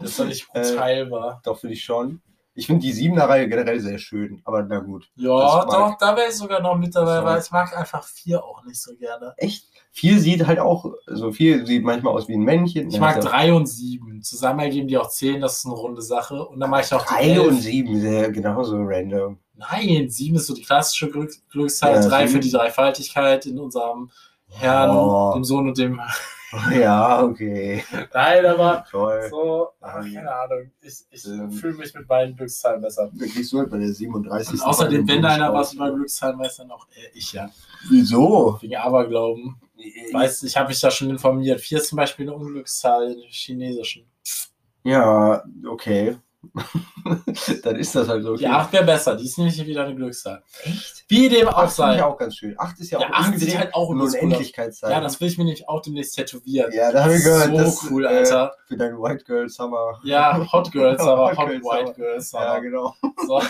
Das 0.00 0.10
ist 0.10 0.20
doch 0.20 0.26
nicht 0.26 0.46
gut 0.46 0.62
Äh, 0.62 0.76
teilbar. 0.76 1.40
Doch, 1.44 1.58
finde 1.58 1.74
ich 1.74 1.82
schon. 1.82 2.22
Ich 2.54 2.66
finde 2.68 2.82
die 2.86 2.92
7er 2.92 3.28
Reihe 3.28 3.48
generell 3.48 3.80
sehr 3.80 3.98
schön, 3.98 4.40
aber 4.44 4.62
na 4.62 4.78
gut. 4.78 5.10
Ja, 5.16 5.64
doch, 5.64 5.98
da 5.98 6.16
wäre 6.16 6.28
ich 6.28 6.34
sogar 6.36 6.60
noch 6.62 6.76
mit 6.76 6.94
dabei, 6.94 7.18
So. 7.18 7.24
weil 7.24 7.40
ich 7.40 7.50
mag 7.50 7.76
einfach 7.76 8.04
4 8.04 8.44
auch 8.44 8.64
nicht 8.64 8.80
so 8.80 8.94
gerne. 8.94 9.34
Echt? 9.38 9.66
Viel 9.90 10.20
sieht 10.20 10.46
halt 10.46 10.60
auch, 10.60 10.86
also 11.08 11.32
viel 11.32 11.66
sieht 11.66 11.82
manchmal 11.82 12.14
aus 12.14 12.28
wie 12.28 12.34
ein 12.34 12.42
Männchen. 12.42 12.88
Ich 12.90 13.00
mag 13.00 13.20
3 13.20 13.52
und 13.54 13.66
7. 13.66 14.22
Zusammen 14.22 14.60
ergeben 14.60 14.86
die 14.86 14.98
auch 14.98 15.08
10, 15.08 15.40
das 15.40 15.58
ist 15.58 15.66
eine 15.66 15.74
runde 15.74 16.02
Sache. 16.02 16.46
Und 16.46 16.60
dann 16.60 16.70
mag 16.70 16.84
ich 16.84 16.94
auch 16.94 17.04
die 17.04 17.14
3 17.14 17.40
und 17.40 17.48
11. 17.54 17.60
7, 17.62 18.00
sehr 18.00 18.30
genauso 18.30 18.76
random. 18.76 19.38
Nein, 19.56 20.08
7 20.08 20.36
ist 20.36 20.46
so 20.46 20.54
die 20.54 20.62
klassische 20.62 21.10
Glück 21.10 21.32
Glückszahl. 21.50 21.94
Ja, 21.96 22.08
3 22.08 22.28
für 22.28 22.38
die 22.38 22.52
Dreifaltigkeit 22.52 23.46
in 23.46 23.58
unserem 23.58 24.10
Herrn, 24.50 24.90
Oh. 24.90 25.32
dem 25.34 25.44
Sohn 25.44 25.68
und 25.68 25.78
dem. 25.78 26.00
Ja, 26.72 27.22
okay. 27.24 27.84
Nein, 28.14 28.46
aber 28.46 28.82
Toll. 28.90 29.26
so, 29.28 29.68
ach, 29.82 30.00
keine 30.02 30.34
Ahnung. 30.34 30.70
Ich, 30.80 31.04
ich 31.10 31.26
Ähm. 31.26 31.50
fühle 31.52 31.74
mich 31.74 31.92
mit 31.92 32.08
meinen 32.08 32.34
Glückszahlen 32.36 32.80
besser. 32.80 33.10
Da 33.12 33.26
kriegst 33.26 33.52
du 33.52 33.58
halt 33.58 33.68
bei 33.70 33.76
der 33.76 33.92
37. 33.92 34.54
Und 34.54 34.62
außerdem, 34.66 35.06
wenn 35.06 35.20
da 35.20 35.28
einer 35.28 35.52
was 35.52 35.74
über 35.74 35.92
Glückszahlen 35.92 36.38
weiß, 36.38 36.56
dann 36.56 36.70
auch 36.70 36.86
äh, 36.96 37.10
ich 37.12 37.34
ja. 37.34 37.50
Wieso? 37.90 38.56
Wegen 38.62 38.76
Aberglauben. 38.76 39.60
Weißt 40.10 40.40
du, 40.42 40.46
ich 40.46 40.56
habe 40.56 40.68
mich 40.70 40.80
da 40.80 40.90
schon 40.90 41.10
informiert. 41.10 41.60
4 41.60 41.78
ist 41.78 41.88
zum 41.88 41.96
Beispiel 41.96 42.26
eine 42.26 42.34
Unglückszahl 42.34 43.12
im 43.12 43.28
Chinesischen. 43.28 44.06
Ja, 44.84 45.44
okay. 45.68 46.16
Dann 47.62 47.76
ist 47.76 47.94
das 47.94 48.08
halt 48.08 48.22
so. 48.22 48.30
Okay. 48.30 48.38
Die 48.40 48.46
8 48.48 48.72
wäre 48.72 48.84
besser, 48.84 49.16
die 49.16 49.24
ist 49.24 49.38
nämlich 49.38 49.64
wieder 49.66 49.84
eine 49.84 49.94
Glückszahl. 49.94 50.42
echt? 50.64 51.04
Wie 51.08 51.28
dem 51.28 51.48
auch 51.48 51.68
sei. 51.68 52.02
auch 52.04 52.16
ganz 52.16 52.36
schön. 52.36 52.54
8 52.58 52.78
ist 52.80 52.90
ja, 52.90 53.00
Ja, 53.00 53.06
auch 53.08 53.12
acht 53.12 53.26
unbedingt 53.26 53.50
sieht 53.50 53.58
halt 53.58 53.74
auch 53.74 53.90
eine. 53.90 54.02
Unendlichkeitszeit. 54.02 54.90
Ja, 54.90 55.00
das 55.00 55.20
will 55.20 55.28
ich 55.28 55.38
mir 55.38 55.44
nämlich 55.44 55.68
auch 55.68 55.80
demnächst 55.82 56.14
tätowieren. 56.16 56.72
ja, 56.72 56.92
da 56.92 57.04
habe 57.04 57.16
ich 57.16 57.22
gehört. 57.24 57.46
so 57.50 57.56
das, 57.56 57.90
cool, 57.90 58.04
äh, 58.04 58.08
Alter. 58.08 58.52
Für 58.66 58.76
deinen 58.76 58.98
White 59.02 59.24
Girl 59.24 59.48
Summer. 59.48 60.00
Ja, 60.04 60.52
Hot 60.52 60.70
Girls, 60.72 61.00
aber 61.02 61.30
Hot 61.30 61.38
Hot, 61.38 61.46
Girls, 61.48 61.64
White 61.64 61.82
aber- 61.84 61.94
Girls. 61.94 62.32
Ja, 62.32 62.38
Aber. 62.40 62.60
genau. 62.60 62.94
So. 63.26 63.42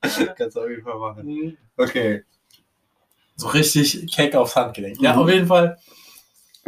Kannst 0.36 0.56
du 0.56 0.60
auf 0.60 0.68
jeden 0.68 0.82
Fall 0.82 0.98
machen. 0.98 1.26
Mhm. 1.26 1.56
Okay. 1.76 2.24
so 3.36 3.48
richtig 3.48 4.12
keck 4.14 4.34
aufs 4.36 4.54
Handgelenk. 4.56 5.00
Ja, 5.00 5.14
Mhm. 5.14 5.18
auf 5.22 5.28
jeden 5.30 5.46
Fall 5.46 5.78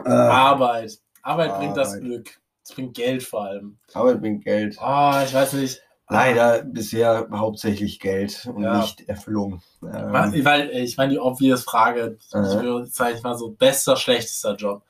Äh, 0.04 0.08
Arbeit. 0.08 0.98
Arbeit 1.22 1.58
bringt 1.58 1.76
das 1.76 1.88
Arbeit. 1.90 2.02
Glück. 2.02 2.40
Es 2.64 2.72
bringt 2.74 2.94
Geld 2.94 3.22
vor 3.22 3.44
allem. 3.44 3.78
Arbeit 3.92 4.20
bringt 4.20 4.44
Geld. 4.44 4.76
Ah, 4.80 5.22
ich 5.26 5.34
weiß 5.34 5.54
nicht. 5.54 5.80
Leider 6.08 6.62
bisher 6.62 7.26
hauptsächlich 7.32 7.98
Geld 7.98 8.46
und 8.54 8.62
Ja. 8.62 8.78
nicht 8.80 9.08
Erfüllung. 9.08 9.62
Ähm, 9.82 10.12
Weil, 10.12 10.70
ich 10.70 10.96
meine, 10.96 11.12
die 11.12 11.18
obvious 11.18 11.64
Frage, 11.64 12.18
Äh. 12.32 12.84
sage 12.86 13.14
ich 13.16 13.22
mal 13.22 13.36
so, 13.36 13.50
bester, 13.50 13.96
schlechtester 13.96 14.54
Job. 14.56 14.82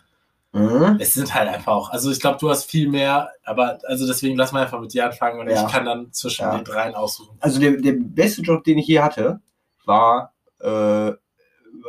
mhm. 0.54 0.98
Es 1.00 1.14
sind 1.14 1.32
halt 1.32 1.48
einfach 1.48 1.72
auch, 1.72 1.90
also 1.90 2.10
ich 2.10 2.20
glaube, 2.20 2.38
du 2.38 2.50
hast 2.50 2.64
viel 2.64 2.86
mehr, 2.88 3.30
aber 3.44 3.78
also 3.86 4.06
deswegen 4.06 4.36
lass 4.36 4.52
mal 4.52 4.62
einfach 4.64 4.80
mit 4.80 4.92
dir 4.92 5.06
anfangen 5.06 5.40
und 5.40 5.48
Ja. 5.48 5.64
ich 5.64 5.72
kann 5.72 5.86
dann 5.86 6.12
zwischen 6.12 6.42
Ja. 6.42 6.56
den 6.56 6.64
dreien 6.64 6.94
aussuchen. 6.94 7.36
Also 7.40 7.58
der, 7.60 7.72
der 7.78 7.94
beste 7.98 8.42
Job, 8.42 8.62
den 8.64 8.76
ich 8.78 8.86
je 8.86 9.00
hatte, 9.00 9.40
war 9.86 10.34
äh, 10.60 11.12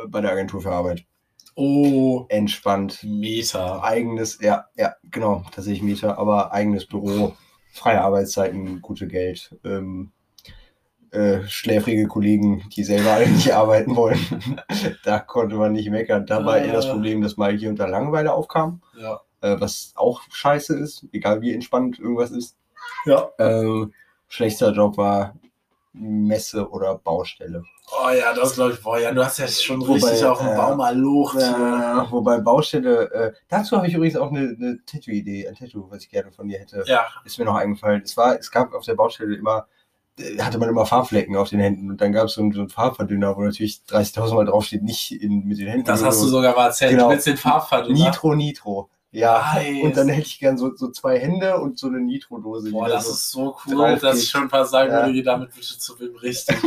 bei 0.08 0.20
der 0.22 0.30
Agentur 0.32 0.62
für 0.62 0.70
Arbeit. 0.72 1.04
Oh, 1.56 2.26
Entspannt. 2.28 3.02
Meta. 3.04 3.82
Eigenes, 3.82 4.38
ja, 4.40 4.66
ja, 4.76 4.94
genau, 5.10 5.44
tatsächlich 5.52 5.82
Mieter, 5.82 6.18
aber 6.18 6.52
eigenes 6.52 6.86
Büro, 6.86 7.34
freie 7.72 8.00
Arbeitszeiten, 8.00 8.80
gute 8.82 9.06
Geld, 9.06 9.54
ähm, 9.64 10.10
äh, 11.12 11.42
schläfrige 11.46 12.08
Kollegen, 12.08 12.64
die 12.74 12.82
selber 12.82 13.24
nicht 13.24 13.52
arbeiten 13.54 13.94
wollen. 13.94 14.18
da 15.04 15.20
konnte 15.20 15.54
man 15.54 15.72
nicht 15.72 15.90
meckern. 15.90 16.26
Da 16.26 16.44
war 16.44 16.58
eher 16.58 16.72
das 16.72 16.86
Äh. 16.86 16.90
Problem, 16.90 17.20
dass 17.22 17.36
mal 17.36 17.56
hier 17.56 17.70
unter 17.70 17.86
Langeweile 17.86 18.32
aufkam, 18.32 18.82
Ja. 18.98 19.20
äh, 19.40 19.54
was 19.60 19.92
auch 19.94 20.22
scheiße 20.32 20.76
ist, 20.76 21.06
egal 21.12 21.40
wie 21.40 21.52
entspannt 21.54 22.00
irgendwas 22.00 22.32
ist. 22.32 22.56
Ja. 23.06 23.28
Ähm, 23.38 23.92
schlechter 24.28 24.72
Job 24.72 24.96
war 24.96 25.36
Messe 25.96 26.68
oder 26.70 26.96
Baustelle. 26.98 27.62
Oh 28.02 28.10
ja, 28.10 28.34
das 28.34 28.54
glaube 28.54 28.72
ich, 28.72 28.82
boah, 28.82 28.98
ja, 28.98 29.12
du 29.12 29.24
hast 29.24 29.38
ja 29.38 29.46
schon 29.46 29.80
Wobei, 29.80 29.92
richtig 30.08 30.24
auf 30.24 30.38
dem 30.38 30.48
äh, 30.48 30.56
Baum 30.56 30.78
mal 30.78 30.96
Lucht. 30.96 31.36
Äh, 31.36 31.40
wobei 32.10 32.38
Baustelle, 32.38 33.10
äh, 33.12 33.32
dazu 33.48 33.76
habe 33.76 33.86
ich 33.86 33.94
übrigens 33.94 34.16
auch 34.16 34.30
eine, 34.30 34.56
eine 34.58 34.78
Tattoo-Idee, 34.86 35.46
ein 35.48 35.54
Tattoo, 35.54 35.86
was 35.90 36.02
ich 36.02 36.10
gerne 36.10 36.32
von 36.32 36.48
dir 36.48 36.58
hätte. 36.58 36.82
Ja, 36.86 37.06
ist 37.24 37.38
mir 37.38 37.44
noch 37.44 37.54
eingefallen. 37.54 38.02
Es 38.04 38.16
war, 38.16 38.36
es 38.38 38.50
gab 38.50 38.74
auf 38.74 38.84
der 38.84 38.94
Baustelle 38.94 39.36
immer, 39.36 39.66
äh, 40.18 40.36
hatte 40.42 40.58
man 40.58 40.68
immer 40.68 40.84
Farbflecken 40.84 41.36
auf 41.36 41.50
den 41.50 41.60
Händen 41.60 41.90
und 41.90 42.00
dann 42.00 42.12
gab 42.12 42.26
es 42.26 42.34
so, 42.34 42.40
einen- 42.42 42.52
so 42.52 42.60
einen 42.60 42.70
Farbverdünner, 42.70 43.36
wo 43.36 43.42
natürlich 43.42 43.82
30.000 43.86 44.34
Mal 44.34 44.46
draufsteht, 44.46 44.82
nicht 44.82 45.12
in, 45.12 45.44
mit 45.46 45.58
den 45.58 45.68
Händen. 45.68 45.86
das 45.86 46.02
hast 46.02 46.20
du 46.20 46.24
so. 46.26 46.36
sogar 46.38 46.56
mal 46.56 46.66
erzählt. 46.66 46.90
Genau. 46.92 47.10
Willst 47.10 47.26
den 47.28 47.36
Farbverdünner. 47.36 48.06
Nitro, 48.06 48.34
Nitro. 48.34 48.88
Ja, 49.14 49.54
Nice. 49.54 49.84
und 49.84 49.96
dann 49.96 50.08
hätte 50.08 50.26
ich 50.26 50.40
gern 50.40 50.58
so, 50.58 50.74
so 50.74 50.90
zwei 50.90 51.20
Hände 51.20 51.58
und 51.58 51.78
so 51.78 51.86
eine 51.86 52.00
Nitro-Dose. 52.00 52.72
Boah, 52.72 52.88
das 52.88 53.04
so, 53.06 53.12
ist 53.12 53.30
so 53.30 53.56
cool, 53.66 53.96
dass 53.96 54.18
ich 54.20 54.28
schon 54.28 54.50
fast 54.50 54.72
sagen 54.72 54.90
Ja. 54.90 55.02
würde, 55.02 55.12
geh 55.12 55.22
damit 55.22 55.54
bitte 55.54 55.78
zu 55.78 55.98
wem 56.00 56.16
richtig. 56.16 56.56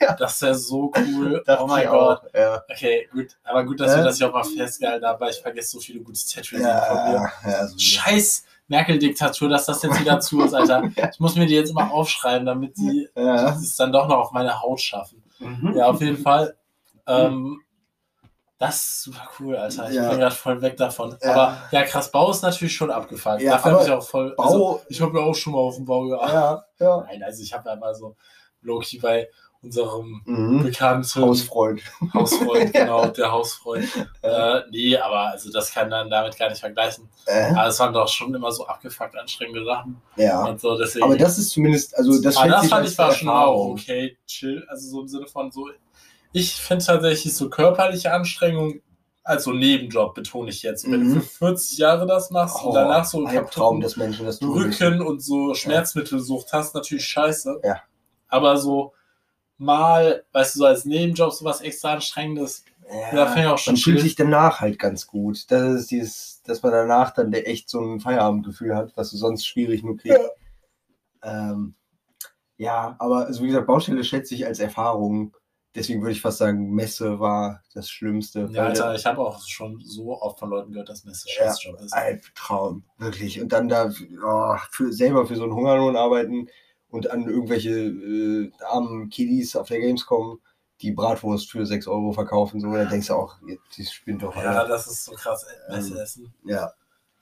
Ja. 0.00 0.14
Das 0.14 0.40
wäre 0.42 0.54
so 0.54 0.92
cool. 0.96 1.42
dachte 1.46 1.62
oh 1.62 1.66
mein 1.66 1.88
Gott. 1.88 2.22
Ja. 2.34 2.62
Okay, 2.68 3.08
gut. 3.12 3.36
Aber 3.44 3.64
gut, 3.64 3.78
dass 3.78 3.96
wir 3.96 4.02
das 4.02 4.16
hier 4.16 4.28
auch 4.28 4.32
mal 4.32 4.44
festgehalten 4.44 5.04
haben, 5.04 5.20
weil 5.20 5.30
ich 5.30 5.40
vergesse 5.40 5.70
so 5.70 5.80
viele 5.80 6.00
gute 6.00 6.18
Tattoos 6.24 6.48
von 6.50 6.60
mir. 6.60 6.66
Ja, 6.66 7.32
ja, 7.44 7.56
also, 7.58 7.78
Scheiß 7.78 8.44
Merkel-Diktatur, 8.68 9.48
dass 9.48 9.66
das 9.66 9.82
jetzt 9.82 10.00
wieder 10.00 10.18
zu 10.18 10.42
ist, 10.42 10.54
Alter. 10.54 10.90
Ich 11.12 11.20
muss 11.20 11.36
mir 11.36 11.46
die 11.46 11.54
jetzt 11.54 11.70
immer 11.70 11.90
aufschreiben, 11.92 12.46
damit 12.46 12.76
die 12.76 13.08
ja. 13.14 13.50
es 13.50 13.76
dann 13.76 13.92
doch 13.92 14.08
noch 14.08 14.18
auf 14.18 14.32
meine 14.32 14.60
Haut 14.60 14.80
schaffen. 14.80 15.22
Mhm. 15.38 15.74
Ja, 15.76 15.86
auf 15.86 16.00
jeden 16.00 16.18
Fall. 16.18 16.56
Ähm, 17.06 17.60
das 18.62 18.76
ist 18.76 19.02
super 19.02 19.28
cool, 19.38 19.56
Alter. 19.56 19.88
Ich 19.90 19.96
Ja. 19.96 20.08
bin 20.10 20.18
gerade 20.20 20.34
voll 20.34 20.60
weg 20.62 20.76
davon. 20.76 21.16
Ja. 21.22 21.32
Aber 21.32 21.58
ja, 21.70 21.82
krass, 21.82 22.10
Bau 22.10 22.30
ist 22.30 22.42
natürlich 22.42 22.74
schon 22.74 22.90
abgefuckt. 22.90 23.40
Ja, 23.42 23.52
Dafür 23.52 23.72
habe 23.72 23.84
ich 23.84 23.90
auch 23.90 24.02
voll. 24.02 24.34
Bau, 24.36 24.44
Also, 24.44 24.80
ich 24.88 25.00
habe 25.00 25.18
ja 25.18 25.24
auch 25.24 25.34
schon 25.34 25.52
mal 25.52 25.58
auf 25.60 25.76
dem 25.76 25.84
Bau 25.84 26.02
gearbeitet. 26.04 26.34
ja, 26.80 26.86
ja. 26.86 27.04
Nein, 27.08 27.22
also 27.22 27.42
ich 27.42 27.52
habe 27.52 27.68
ja 27.68 27.76
mal 27.76 27.94
so 27.94 28.16
Loki 28.62 28.98
bei 28.98 29.28
unserem 29.64 30.22
Mhm. 30.24 30.62
bekannten 30.64 31.20
Hausfreund. 31.22 31.82
Hausfreund, 32.14 32.72
genau, 32.72 33.06
der 33.06 33.30
Hausfreund. 33.30 33.84
Äh, 34.22 34.60
nee, 34.70 34.96
aber 34.96 35.28
also 35.30 35.52
das 35.52 35.72
kann 35.72 35.88
dann 35.88 36.10
damit 36.10 36.36
gar 36.36 36.48
nicht 36.48 36.58
vergleichen. 36.58 37.08
Äh, 37.26 37.52
Aber 37.52 37.68
es 37.68 37.78
waren 37.78 37.92
doch 37.92 38.08
schon 38.08 38.34
immer 38.34 38.50
so 38.50 38.66
abgefuckt 38.66 39.16
anstrengende 39.16 39.64
Sachen 39.64 40.02
ja. 40.16 40.44
und 40.44 40.60
so, 40.60 40.76
deswegen. 40.76 41.04
Aber 41.04 41.16
das 41.16 41.38
ist 41.38 41.50
zumindest, 41.50 41.96
also 41.96 42.20
das, 42.20 42.36
aber 42.36 42.46
schätze 42.46 42.60
das 42.62 42.68
fand 42.70 42.88
ich 42.88 42.98
war 42.98 43.12
schon 43.12 43.28
auch 43.28 43.66
okay, 43.68 44.18
chill. 44.26 44.66
Also 44.68 44.88
so 44.90 45.00
im 45.02 45.06
Sinne 45.08 45.26
von 45.28 45.52
so, 45.52 45.68
ich 46.32 46.54
finde 46.54 46.84
tatsächlich 46.84 47.34
so 47.36 47.48
körperliche 47.50 48.12
Anstrengung 48.12 48.80
also 49.24 49.52
Nebenjob 49.52 50.14
betone 50.16 50.50
ich 50.50 50.64
jetzt. 50.64 50.90
Wenn 50.90 51.04
Mhm. 51.08 51.14
du 51.14 51.20
für 51.20 51.46
40 51.46 51.78
Jahre 51.78 52.06
das 52.08 52.30
machst 52.32 52.56
und 52.56 52.70
Oh, 52.70 52.74
danach 52.74 53.04
so 53.04 53.24
Albtraum 53.24 53.44
kaputten 53.44 53.80
des 53.80 53.96
Menschen, 53.96 54.26
das. 54.26 54.42
Rücken 54.42 55.00
und 55.00 55.22
so 55.22 55.54
Schmerzmittelsucht 55.54 56.52
hast, 56.52 56.74
natürlich 56.74 57.04
scheiße. 57.06 57.60
Ja. 57.62 57.82
Aber 58.26 58.56
so 58.56 58.94
mal, 59.58 60.24
weißt 60.32 60.56
du, 60.56 60.58
so 60.60 60.64
als 60.66 60.84
Nebenjob 60.86 61.32
sowas 61.32 61.60
extra 61.60 61.92
anstrengendes, 61.92 62.64
Ja, 62.90 63.14
ja, 63.16 63.26
finde 63.26 63.42
ich 63.42 63.46
auch 63.46 63.58
schon 63.58 63.74
man 63.74 63.80
fühlt 63.80 63.96
chill. 63.98 64.02
sich 64.02 64.16
danach 64.16 64.60
halt 64.60 64.80
ganz 64.80 65.06
gut. 65.06 65.48
Das 65.52 65.62
ist 65.82 65.92
dieses, 65.92 66.42
dass 66.42 66.60
man 66.64 66.72
danach 66.72 67.12
dann 67.14 67.32
echt 67.32 67.68
so 67.70 67.80
ein 67.80 68.00
Feierabendgefühl 68.00 68.74
hat, 68.74 68.90
was 68.96 69.12
du 69.12 69.18
sonst 69.18 69.46
schwierig 69.46 69.84
nur 69.84 69.98
kriegst. 69.98 70.18
Ähm, 71.22 71.76
ja, 72.56 72.96
aber 72.98 73.26
also 73.26 73.42
wie 73.44 73.46
gesagt, 73.46 73.68
Baustelle 73.68 74.02
schätze 74.02 74.34
ich 74.34 74.46
als 74.46 74.58
Erfahrung. 74.58 75.36
Deswegen 75.74 76.02
würde 76.02 76.12
ich 76.12 76.20
fast 76.20 76.38
sagen, 76.38 76.70
Messe 76.74 77.18
war 77.18 77.62
das 77.72 77.88
Schlimmste. 77.88 78.46
Ja, 78.52 78.64
Alter, 78.64 78.94
ich 78.94 79.06
habe 79.06 79.22
auch 79.22 79.40
schon 79.46 79.80
so 79.80 80.20
oft 80.20 80.38
von 80.38 80.50
Leuten 80.50 80.72
gehört, 80.72 80.90
dass 80.90 81.04
Messe 81.04 81.28
Ja, 81.28 81.46
Scheißjob 81.46 81.80
ist. 81.80 81.92
Albtraum, 81.94 82.84
wirklich. 82.98 83.40
Und 83.40 83.52
dann 83.52 83.68
da 83.68 83.90
oh, 84.22 84.56
für, 84.70 84.92
selber 84.92 85.26
für 85.26 85.36
so 85.36 85.44
einen 85.44 85.54
Hungerlohn 85.54 85.96
arbeiten 85.96 86.48
und 86.90 87.10
an 87.10 87.26
irgendwelche 87.26 87.70
äh, 87.70 88.50
armen 88.68 89.08
Kiddies 89.08 89.56
auf 89.56 89.68
der 89.68 89.80
Gamescom 89.80 90.40
die 90.82 90.92
Bratwurst 90.92 91.50
für 91.50 91.64
6 91.64 91.86
Euro 91.86 92.12
verkaufen. 92.12 92.60
So, 92.60 92.70
dann 92.72 92.88
denkst 92.90 93.06
du 93.06 93.14
auch, 93.14 93.36
die 93.76 93.84
spinnt 93.86 94.22
doch. 94.22 94.36
Ja, 94.36 94.60
alle. 94.60 94.68
das 94.68 94.86
ist 94.86 95.04
so 95.06 95.12
krass, 95.12 95.46
Ähm, 95.68 95.76
Messe 95.76 96.02
essen. 96.02 96.34
ja. 96.44 96.70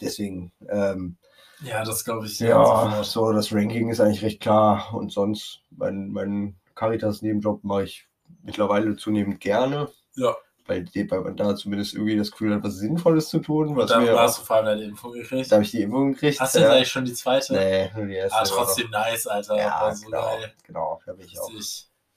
Deswegen, 0.01 0.51
ähm, 0.69 1.17
Ja, 1.63 1.85
das 1.85 2.05
glaube 2.05 2.27
ich. 2.27 2.41
ja, 2.41 3.05
so 3.05 3.33
das 3.33 3.53
Ranking 3.53 3.91
ist 3.91 4.01
eigentlich 4.01 4.23
recht 4.23 4.41
klar. 4.41 4.93
Und 4.95 5.13
sonst, 5.13 5.61
mein, 5.71 6.09
mein 6.11 6.57
Caritas-Nebenjob 6.75 7.63
mache 7.65 7.85
ich 7.85 8.09
mittlerweile 8.43 8.97
zunehmend 8.97 9.41
gerne. 9.41 9.89
Ja. 10.15 10.35
Weil, 10.67 10.87
weil 10.95 11.21
man 11.23 11.37
da 11.37 11.57
zumindest 11.57 11.95
irgendwie 11.95 12.17
das 12.17 12.31
Gefühl 12.31 12.55
hat, 12.55 12.63
was 12.63 12.77
Sinnvolles 12.77 13.29
zu 13.29 13.41
tun. 13.41 13.75
Was 13.77 13.91
Da 13.91 14.01
hast 14.19 14.39
du 14.39 14.43
vor 14.45 14.57
allem 14.57 14.67
deine 14.67 14.83
Impfung 14.85 15.13
gekriegt. 15.13 15.51
da 15.51 15.57
habe 15.57 15.65
ich 15.65 15.73
die 15.73 15.83
Impfung 15.83 16.13
gekriegt. 16.13 16.39
Hast 16.41 16.55
du 16.55 16.61
jetzt 16.61 16.69
ja. 16.69 16.75
eigentlich 16.75 16.89
schon 16.89 17.05
die 17.05 17.15
zweite? 17.15 17.55
Nee, 17.55 17.91
nur 17.97 18.07
die 18.07 18.15
erste. 18.15 18.37
Ah, 18.37 18.41
war 18.43 18.47
noch- 18.49 18.57
trotzdem 18.67 18.91
nice, 18.91 19.27
Alter. 19.27 19.57
Ja, 19.57 19.81
War 19.81 19.95
so 19.97 20.07
genau, 20.07 20.23
geil. 20.23 20.53
genau, 20.65 21.01
da 21.05 21.13
bin 21.13 21.27
ich 21.27 21.41
auch. 21.41 21.51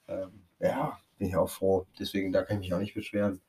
Ähm, 0.07 0.43
ja, 0.59 0.99
bin 1.17 1.29
ich 1.29 1.35
auch 1.35 1.49
froh. 1.49 1.87
Deswegen, 1.99 2.31
da 2.31 2.43
kann 2.43 2.57
ich 2.57 2.69
mich 2.69 2.73
auch 2.75 2.79
nicht 2.79 2.93
beschweren. 2.93 3.41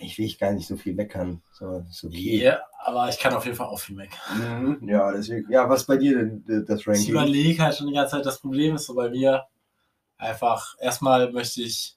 Ich 0.00 0.16
will 0.18 0.24
ich 0.26 0.38
gar 0.38 0.52
nicht 0.52 0.66
so 0.66 0.76
viel 0.76 0.94
meckern. 0.94 1.42
So, 1.52 1.84
ist 1.88 2.02
okay. 2.04 2.42
Ja, 2.42 2.60
aber 2.84 3.08
ich 3.08 3.18
kann 3.18 3.34
auf 3.34 3.44
jeden 3.44 3.56
Fall 3.56 3.66
auch 3.66 3.78
viel 3.80 3.94
meckern. 3.96 4.78
Mhm, 4.80 4.88
ja, 4.88 5.12
deswegen. 5.12 5.50
Ja, 5.52 5.68
was 5.68 5.84
bei 5.86 5.96
dir 5.98 6.18
denn 6.18 6.44
äh, 6.48 6.64
das 6.64 6.80
Ich 6.80 6.88
Ranking? 6.88 7.10
überlege 7.10 7.62
halt 7.62 7.76
schon 7.76 7.86
die 7.88 7.94
ganze 7.94 8.16
Zeit, 8.16 8.26
das 8.26 8.40
Problem 8.40 8.74
ist 8.76 8.86
so 8.86 8.94
bei 8.94 9.08
mir 9.10 9.44
einfach, 10.16 10.74
erstmal 10.80 11.30
möchte 11.32 11.62
ich 11.62 11.96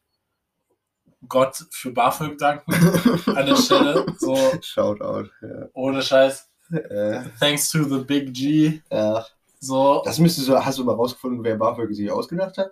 Gott 1.28 1.66
für 1.72 1.92
BAföG 1.92 2.38
danken 2.38 2.74
an 3.36 3.46
der 3.46 3.56
Stelle. 3.56 4.06
So, 4.18 4.36
Shoutout. 4.62 5.30
Ja. 5.42 5.68
ohne 5.74 6.02
Scheiß. 6.02 6.50
Äh, 6.72 7.22
Thanks 7.40 7.70
to 7.70 7.84
the 7.84 8.04
Big 8.04 8.34
G. 8.34 8.82
ja. 8.92 9.26
So, 9.60 10.02
Das 10.06 10.18
müsstest 10.18 10.48
du, 10.48 10.56
hast 10.58 10.80
du 10.80 10.84
mal 10.84 10.96
rausgefunden, 10.96 11.44
wer 11.44 11.56
BAföG 11.56 11.94
sich 11.94 12.10
ausgedacht 12.12 12.58
hat? 12.58 12.72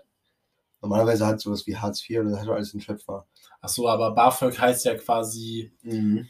Normalerweise 0.82 1.28
hat 1.28 1.40
sowas 1.40 1.68
wie 1.68 1.78
Hartz 1.78 2.02
IV 2.10 2.22
und 2.22 2.32
das 2.32 2.40
hat 2.40 2.50
alles 2.50 2.74
ein 2.74 2.82
Schöpfer. 2.82 3.28
achso, 3.62 3.88
aber 3.88 4.12
BAföG 4.16 4.60
heißt 4.60 4.86
ja 4.86 4.96
quasi 4.96 5.72
Mhm. 5.84 6.26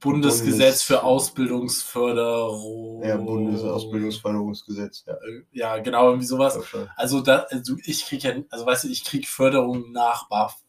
Bundesgesetz 0.00 0.58
Bundes- 0.58 0.82
für 0.82 1.02
Ausbildungsförderung. 1.04 3.04
Ja, 3.04 3.16
Bundesausbildungsförderungsgesetz. 3.16 5.04
Ja, 5.06 5.14
Ja, 5.52 5.78
genau, 5.78 6.08
irgendwie 6.08 6.26
sowas. 6.26 6.58
Also, 6.96 7.20
da, 7.20 7.46
also 7.50 7.76
ich 7.84 8.04
krieg 8.06 8.24
ja, 8.24 8.32
also 8.50 8.66
weißt 8.66 8.84
du, 8.84 8.88
ich 8.88 9.04
krieg 9.04 9.28
Förderung 9.28 9.92
nach 9.92 10.28
BAföG. 10.28 10.65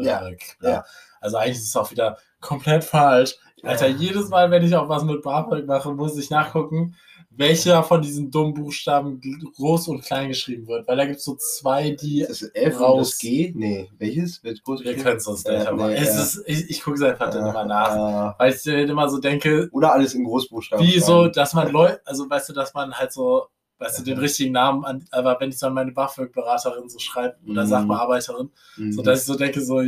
Ja, 0.00 0.22
ja. 0.62 0.84
Also 1.20 1.36
eigentlich 1.36 1.58
ist 1.58 1.68
es 1.68 1.76
auch 1.76 1.90
wieder 1.90 2.18
komplett 2.40 2.84
falsch. 2.84 3.36
Alter, 3.62 3.88
jedes 3.88 4.28
Mal, 4.28 4.50
wenn 4.50 4.62
ich 4.64 4.74
auch 4.76 4.88
was 4.88 5.02
mit 5.02 5.22
BAföG 5.22 5.66
mache, 5.66 5.92
muss 5.92 6.16
ich 6.16 6.30
nachgucken, 6.30 6.94
welcher 7.30 7.82
von 7.82 8.00
diesen 8.02 8.30
dummen 8.30 8.54
Buchstaben 8.54 9.20
groß 9.56 9.88
und 9.88 10.02
klein 10.02 10.28
geschrieben 10.28 10.66
wird. 10.68 10.86
Weil 10.86 10.96
da 10.96 11.04
gibt 11.06 11.18
es 11.18 11.24
so 11.24 11.34
zwei, 11.36 11.90
die. 11.90 12.20
Ist 12.20 12.42
das 12.42 12.50
F 12.54 12.76
und 12.76 12.82
raus. 12.82 13.10
das 13.10 13.18
G? 13.18 13.52
Nee, 13.56 13.88
welches? 13.98 14.42
Wird 14.44 14.62
groß 14.62 14.84
Wir 14.84 14.96
können 14.96 15.16
es 15.16 15.26
uns 15.26 15.42
Ja, 15.44 15.68
aber. 15.68 15.88
nee, 15.88 15.94
es 15.94 16.14
ja. 16.14 16.22
ist, 16.22 16.42
ich 16.46 16.70
ich 16.70 16.82
gucke 16.82 16.96
es 16.96 17.02
einfach 17.02 17.30
dann 17.30 17.48
immer 17.48 17.64
nach. 17.64 17.96
nach. 17.96 18.38
Weil 18.38 18.52
ich 18.52 18.62
dann 18.62 18.88
immer 18.88 19.08
so 19.08 19.18
denke, 19.18 19.68
Oder 19.72 19.92
alles 19.92 20.14
in 20.14 20.24
Großbuchstaben. 20.24 20.84
wie 20.86 21.00
so, 21.00 21.26
dass 21.28 21.54
man 21.54 21.70
Leute, 21.72 22.00
also 22.04 22.28
weißt 22.28 22.48
du, 22.50 22.52
dass 22.52 22.74
man 22.74 22.92
halt 22.94 23.12
so, 23.12 23.46
weißt 23.78 24.00
du, 24.00 24.02
den 24.04 24.18
richtigen 24.18 24.52
Namen 24.52 24.84
an, 24.84 25.04
aber 25.10 25.38
wenn 25.40 25.50
ich 25.50 25.58
so 25.58 25.66
an 25.68 25.74
meine 25.74 25.92
BAföG-Beraterin 25.92 26.88
so 26.88 26.98
schreibe 26.98 27.36
oder 27.48 27.64
Mhm. 27.64 27.68
Sachbearbeiterin, 27.68 28.50
Mhm. 28.76 28.92
so 28.92 29.02
dass 29.02 29.20
ich 29.20 29.26
so 29.26 29.34
denke, 29.36 29.60
so, 29.60 29.80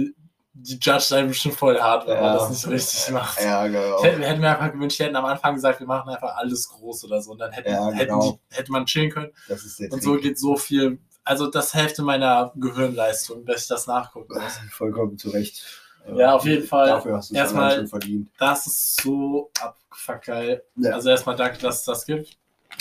die 0.53 0.79
judge 0.81 1.15
einem 1.17 1.29
bestimmt 1.29 1.55
voll 1.55 1.81
hart, 1.81 2.07
wenn 2.07 2.15
man 2.17 2.25
Ja. 2.25 2.35
das 2.35 2.51
nicht 2.51 2.67
richtig 2.69 3.11
macht. 3.13 3.41
Ja, 3.41 3.67
genau. 3.67 3.99
Ich 3.99 4.05
hätte, 4.05 4.19
wir 4.19 4.27
hätten 4.29 4.41
mir 4.41 4.51
einfach 4.51 4.73
gewünscht, 4.73 4.99
die 4.99 5.05
hätten 5.05 5.17
am 5.17 5.25
Anfang 5.25 5.55
gesagt, 5.55 5.81
wir 5.81 5.87
machen 5.87 6.09
einfach 6.11 6.37
alles 6.37 6.69
groß 6.69 7.05
oder 7.05 7.23
so. 7.23 7.33
Und 7.33 7.39
dann 7.39 7.53
hätten, 7.53 7.71
Ja, 7.71 7.87
hätten 7.91 8.09
genau. 8.09 8.39
die, 8.51 8.57
hätte 8.57 8.73
man 8.73 8.85
chillen 8.87 9.11
können. 9.11 9.33
Das 9.49 9.65
ist 9.65 9.79
der 9.79 9.93
Und 9.93 10.03
so 10.03 10.17
geht 10.17 10.39
so 10.39 10.57
viel. 10.57 10.99
Also 11.25 11.47
das 11.49 11.73
Hälfte 11.75 12.03
meiner 12.03 12.53
Gehirnleistung, 12.57 13.45
dass 13.47 13.63
ich 13.63 13.69
das 13.69 13.87
nachgucken 13.87 14.35
muss. 14.35 14.53
Vollkommen 14.73 15.17
zu 15.19 15.31
Recht. 15.31 15.65
Ja, 16.15 16.35
auf 16.35 16.45
jeden 16.45 16.67
Fall. 16.67 16.89
Dafür 16.89 17.17
hast 17.19 17.31
du 17.31 17.37
es 17.37 17.51
schon 17.51 17.87
verdient. 17.89 18.31
Das 18.39 18.67
ist 18.67 19.01
so 19.03 19.51
abgefuckt 19.61 20.25
geil. 20.27 20.65
Ja. 20.77 20.93
Also 20.95 21.11
erstmal 21.11 21.37
danke, 21.37 21.59
dass 21.59 21.81
es 21.81 21.85
das 21.85 22.07
gibt. 22.07 22.37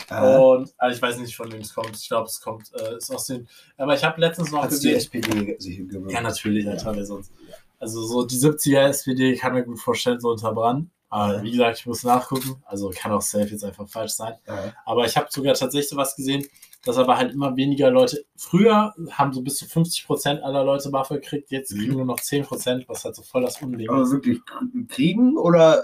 Äh, 0.10 0.38
Und 0.38 0.73
also 0.78 0.95
ich 0.95 1.02
weiß 1.02 1.17
nicht, 1.19 1.36
von 1.36 1.52
wem 1.52 1.62
es 1.62 1.73
kommt. 1.73 1.95
Ich 1.95 2.08
glaube, 2.08 2.28
es 2.28 2.39
kommt 2.41 2.71
äh, 2.73 2.97
ist 2.97 3.12
aus 3.13 3.25
den. 3.25 3.47
Aber 3.78 3.93
ich 3.95 4.04
habe 4.04 4.19
letztens 4.21 4.52
noch 4.52 4.63
Hast 4.63 4.84
du 4.84 4.88
die 4.88 4.93
gesehen. 4.93 5.21
SPD 5.23 5.56
sich 5.60 5.78
gewünscht? 5.88 6.13
Ja, 6.15 6.21
natürlich, 6.21 6.67
Alter, 6.67 6.95
wer 6.95 7.06
sonst. 7.06 7.32
Also 7.80 8.02
so 8.06 8.25
die 8.25 8.38
70er 8.38 8.88
SPD 8.89 9.36
kann 9.36 9.54
mir 9.54 9.63
gut 9.63 9.80
vorstellen, 9.80 10.19
so 10.19 10.30
unter 10.30 10.54
Brand. 10.54 10.89
Aber 11.12 11.36
Ja. 11.38 11.43
wie 11.43 11.52
gesagt, 11.52 11.80
ich 11.80 11.86
muss 11.86 12.04
nachgucken. 12.04 12.62
Also 12.65 12.91
kann 12.95 13.12
auch 13.12 13.21
safe 13.21 13.47
jetzt 13.47 13.63
einfach 13.63 13.88
falsch 13.89 14.12
sein. 14.13 14.34
Ja. 14.47 14.73
Aber 14.86 15.06
ich 15.06 15.15
habe 15.17 15.28
sogar 15.32 15.54
tatsächlich 15.56 15.95
was 15.97 16.15
gesehen, 16.15 16.45
dass 16.86 16.97
aber 16.97 17.17
halt 17.17 17.34
immer 17.34 17.56
weniger 17.56 17.89
Leute. 17.89 18.23
Früher 18.36 18.93
haben 19.12 19.34
so 19.34 19.41
bis 19.41 19.58
zu 19.58 19.65
50% 19.65 20.39
aller 20.41 20.63
Leute 20.63 20.89
BAföG 20.91 21.21
gekriegt, 21.21 21.52
jetzt 21.52 21.71
kriegen 21.71 21.91
Mhm. 21.91 21.97
nur 21.97 22.06
noch 22.06 22.19
10%, 22.19 22.88
was 22.88 23.06
halt 23.06 23.15
so 23.15 23.21
voll 23.23 23.41
das 23.41 23.62
Aber 23.62 24.02
ist. 24.04 24.12
wirklich 24.12 24.39
kriegen 24.88 25.36
oder 25.38 25.84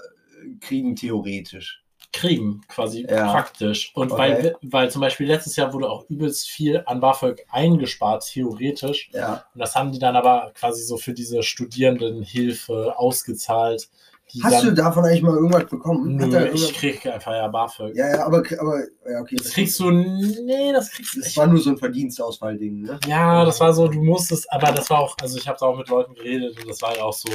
kriegen 0.62 0.96
theoretisch? 0.96 1.82
Kriegen 2.16 2.62
quasi 2.70 3.06
Ja. 3.10 3.32
praktisch. 3.32 3.92
Und 3.94 4.12
Okay. 4.12 4.20
weil, 4.22 4.56
weil 4.64 4.90
zum 4.90 5.02
Beispiel 5.02 5.28
letztes 5.28 5.56
Jahr 5.58 5.74
wurde 5.74 5.90
auch 5.90 6.06
übelst 6.10 6.48
viel 6.48 6.82
an 6.86 7.00
BAföG 7.02 7.46
eingespart, 7.52 8.26
theoretisch. 8.26 9.10
Ja. 9.14 9.44
Und 9.54 9.60
das 9.60 9.76
haben 9.76 9.92
die 9.92 10.00
dann 10.00 10.16
aber 10.16 10.52
quasi 10.56 10.82
so 10.84 10.98
für 10.98 11.14
diese 11.14 11.44
Studierendenhilfe 11.44 12.94
ausgezahlt. 12.98 13.90
Hast 14.44 14.64
du 14.64 14.68
dann, 14.68 14.76
davon 14.76 15.06
eigentlich 15.06 15.22
mal 15.22 15.36
irgendwas 15.36 15.66
bekommen? 15.66 16.16
Nö, 16.16 16.24
irgendwas- 16.26 16.62
ich 16.62 16.74
krieg 16.74 17.06
einfach 17.06 17.32
ja 17.34 17.48
BAföG. 17.48 17.96
ja, 17.96 18.10
ja, 18.10 18.26
aber, 18.26 18.38
aber 18.60 18.80
ja, 19.10 19.22
okay. 19.22 19.36
Das 19.36 19.52
kriegst 19.52 19.80
du, 19.80 19.92
nee, 19.92 20.72
das 20.74 20.90
kriegst 20.92 21.14
du 21.16 21.20
Das 21.20 21.28
nicht. 21.28 21.38
war 21.38 21.48
nur 21.48 21.60
so 21.62 21.70
ein 21.70 21.78
Verdienstausfallding, 21.78 22.82
ne? 22.82 23.00
Ja, 23.08 23.46
das 23.46 23.60
war 23.60 23.72
so, 23.74 23.88
du 23.88 24.02
musstest, 24.02 24.52
aber 24.52 24.72
das 24.72 24.90
war 24.90 25.00
auch, 25.00 25.16
also 25.22 25.38
ich 25.38 25.48
habe 25.48 25.58
da 25.60 25.68
auch 25.68 25.78
mit 25.78 25.90
Leuten 25.90 26.16
geredet 26.16 26.60
und 26.60 26.68
das 26.68 26.82
war 26.82 26.90
halt 26.90 27.02
auch 27.02 27.14
so, 27.14 27.30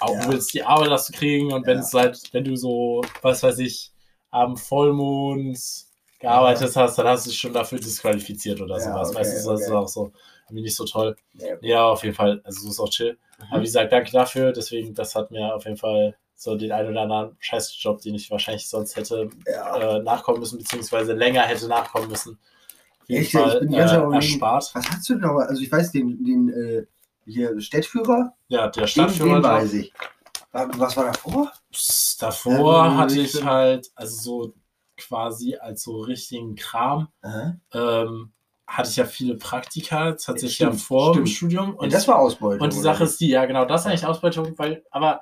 auch 0.00 0.14
Ja. 0.14 0.24
du 0.26 0.32
willst 0.32 0.52
die 0.54 0.62
Arbeit 0.62 0.90
hast 0.90 1.08
du 1.08 1.12
kriegen 1.12 1.52
und 1.52 1.66
wenn 1.66 1.78
Ja. 1.78 1.82
es 1.84 1.92
halt, 1.94 2.22
wenn 2.32 2.44
du 2.44 2.56
so, 2.56 3.02
was 3.22 3.42
weiß 3.42 3.58
ich, 3.58 3.92
am 4.30 4.56
Vollmond 4.56 5.58
gearbeitet 6.20 6.74
hast, 6.76 6.98
dann 6.98 7.06
hast 7.06 7.26
du 7.26 7.30
dich 7.30 7.38
schon 7.38 7.52
dafür 7.52 7.78
disqualifiziert 7.78 8.60
oder 8.60 8.76
Ja, 8.76 8.80
sowas. 8.80 9.10
okay, 9.10 9.18
weißt 9.20 9.46
du, 9.46 9.50
das 9.50 9.60
ist 9.62 9.70
auch 9.70 9.88
so 9.88 10.12
irgendwie 10.46 10.62
nicht 10.62 10.76
so 10.76 10.84
toll. 10.84 11.16
Ja. 11.34 11.54
Ja, 11.60 11.84
auf 11.86 12.02
jeden 12.02 12.14
Fall, 12.14 12.40
also 12.44 12.60
so 12.62 12.68
ist 12.70 12.80
auch 12.80 12.90
chill. 12.90 13.18
Aber 13.50 13.60
wie 13.60 13.64
gesagt, 13.66 13.92
danke 13.92 14.10
dafür, 14.10 14.52
deswegen, 14.52 14.94
das 14.94 15.14
hat 15.14 15.30
mir 15.30 15.54
auf 15.54 15.64
jeden 15.64 15.76
Fall 15.76 16.16
so 16.34 16.56
den 16.56 16.72
einen 16.72 16.90
oder 16.90 17.02
anderen 17.02 17.36
Scheißjob, 17.40 18.00
den 18.00 18.14
ich 18.14 18.30
wahrscheinlich 18.30 18.68
sonst 18.68 18.96
hätte 18.96 19.30
Ja. 19.46 19.96
äh, 19.98 20.02
nachkommen 20.02 20.40
müssen, 20.40 20.58
beziehungsweise 20.58 21.12
länger 21.12 21.42
hätte 21.42 21.68
nachkommen 21.68 22.08
müssen. 22.08 22.38
Echt? 23.08 23.28
Ich 23.28 23.32
Fall 23.32 23.60
bin 23.60 23.70
die 23.70 23.76
ganze 23.76 23.94
Zeit 23.94 24.10
äh, 24.12 24.14
erspart. 24.16 24.70
Was 24.74 24.90
hast 24.90 25.08
du 25.08 25.14
denn 25.14 25.22
nochmal? 25.22 25.46
Also 25.46 25.62
ich 25.62 25.70
weiß, 25.72 25.92
den, 25.92 26.22
den 26.24 26.48
äh, 26.50 26.86
hier 27.28 27.60
Städtführer, 27.60 28.34
Ja, 28.48 28.68
der 28.68 28.82
den, 28.84 28.88
Stadtführer. 28.88 29.34
den 29.36 29.42
weiß 29.42 29.72
ich. 29.74 29.92
Wa- 30.52 30.68
Was 30.76 30.96
war 30.96 31.04
davor? 31.06 31.52
Pss, 31.72 32.16
davor 32.18 32.86
Ähm, 32.86 32.96
hatte 32.96 33.20
ich 33.20 33.44
halt, 33.44 33.90
also 33.94 34.16
so 34.16 34.54
quasi 34.96 35.56
als 35.56 35.82
so 35.82 36.00
richtigen 36.00 36.56
Kram, 36.56 37.08
ähm, 37.72 38.32
hatte 38.66 38.90
ich 38.90 38.96
ja 38.96 39.04
viele 39.06 39.36
Praktika, 39.36 40.12
tatsächlich 40.12 40.58
ja 40.58 40.68
Stimmt, 40.68 40.82
vor 40.82 41.12
dem 41.14 41.26
stimmt. 41.26 41.52
Studium. 41.52 41.74
Und 41.74 41.92
das 41.92 42.06
war 42.08 42.18
Ausbeutung. 42.18 42.60
Und 42.62 42.72
die 42.74 42.80
Sache 42.80 43.04
ist 43.04 43.20
die, 43.20 43.28
ja 43.28 43.44
genau, 43.46 43.64
das 43.64 43.82
ist 43.82 43.86
eigentlich 43.86 44.06
Ausbeutung, 44.06 44.58
weil, 44.58 44.84
aber 44.90 45.20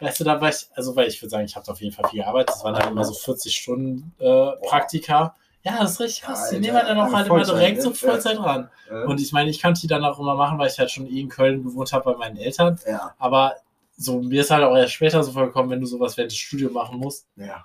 weißt 0.00 0.20
du, 0.20 0.24
da 0.24 0.40
war 0.40 0.48
ich, 0.48 0.66
also 0.74 0.96
weil 0.96 1.08
ich 1.08 1.20
würde 1.20 1.30
sagen, 1.30 1.44
ich 1.44 1.54
habe 1.56 1.70
auf 1.70 1.80
jeden 1.80 1.94
Fall 1.94 2.08
viel 2.10 2.20
gearbeitet, 2.20 2.50
das 2.50 2.64
waren 2.64 2.74
dann 2.74 2.90
immer 2.90 3.04
so 3.04 3.12
40 3.14 3.54
Stunden 3.56 4.12
äh, 4.18 4.52
Praktika. 4.66 5.36
Ja, 5.62 5.78
das 5.80 5.92
ist 5.92 6.00
richtig 6.00 6.22
krass. 6.22 6.50
Die 6.50 6.58
nehmen 6.58 6.74
dann 6.74 6.98
auch 6.98 7.10
ja, 7.10 7.16
halt 7.18 7.26
immer 7.28 7.44
direkt 7.44 7.76
ne? 7.76 7.82
so 7.82 7.92
Vollzeit 7.92 8.38
ran. 8.38 8.70
Und 9.06 9.20
ich 9.20 9.32
meine, 9.32 9.50
ich 9.50 9.60
konnte 9.60 9.80
die 9.80 9.86
dann 9.86 10.04
auch 10.04 10.18
immer 10.18 10.34
machen, 10.34 10.58
weil 10.58 10.68
ich 10.68 10.78
halt 10.78 10.90
schon 10.90 11.06
eh 11.06 11.20
in 11.20 11.28
Köln 11.28 11.62
gewohnt 11.62 11.92
habe 11.92 12.12
bei 12.12 12.16
meinen 12.16 12.36
Eltern. 12.36 12.78
ja, 12.86 13.14
Aber 13.18 13.56
so, 13.96 14.20
mir 14.22 14.40
ist 14.40 14.50
halt 14.50 14.64
auch 14.64 14.74
erst 14.74 14.94
später 14.94 15.22
so 15.22 15.32
vollkommen, 15.32 15.70
wenn 15.70 15.80
du 15.80 15.86
sowas 15.86 16.16
während 16.16 16.32
des 16.32 16.38
Studiums 16.38 16.72
machen 16.72 16.98
musst. 16.98 17.26
ja. 17.36 17.64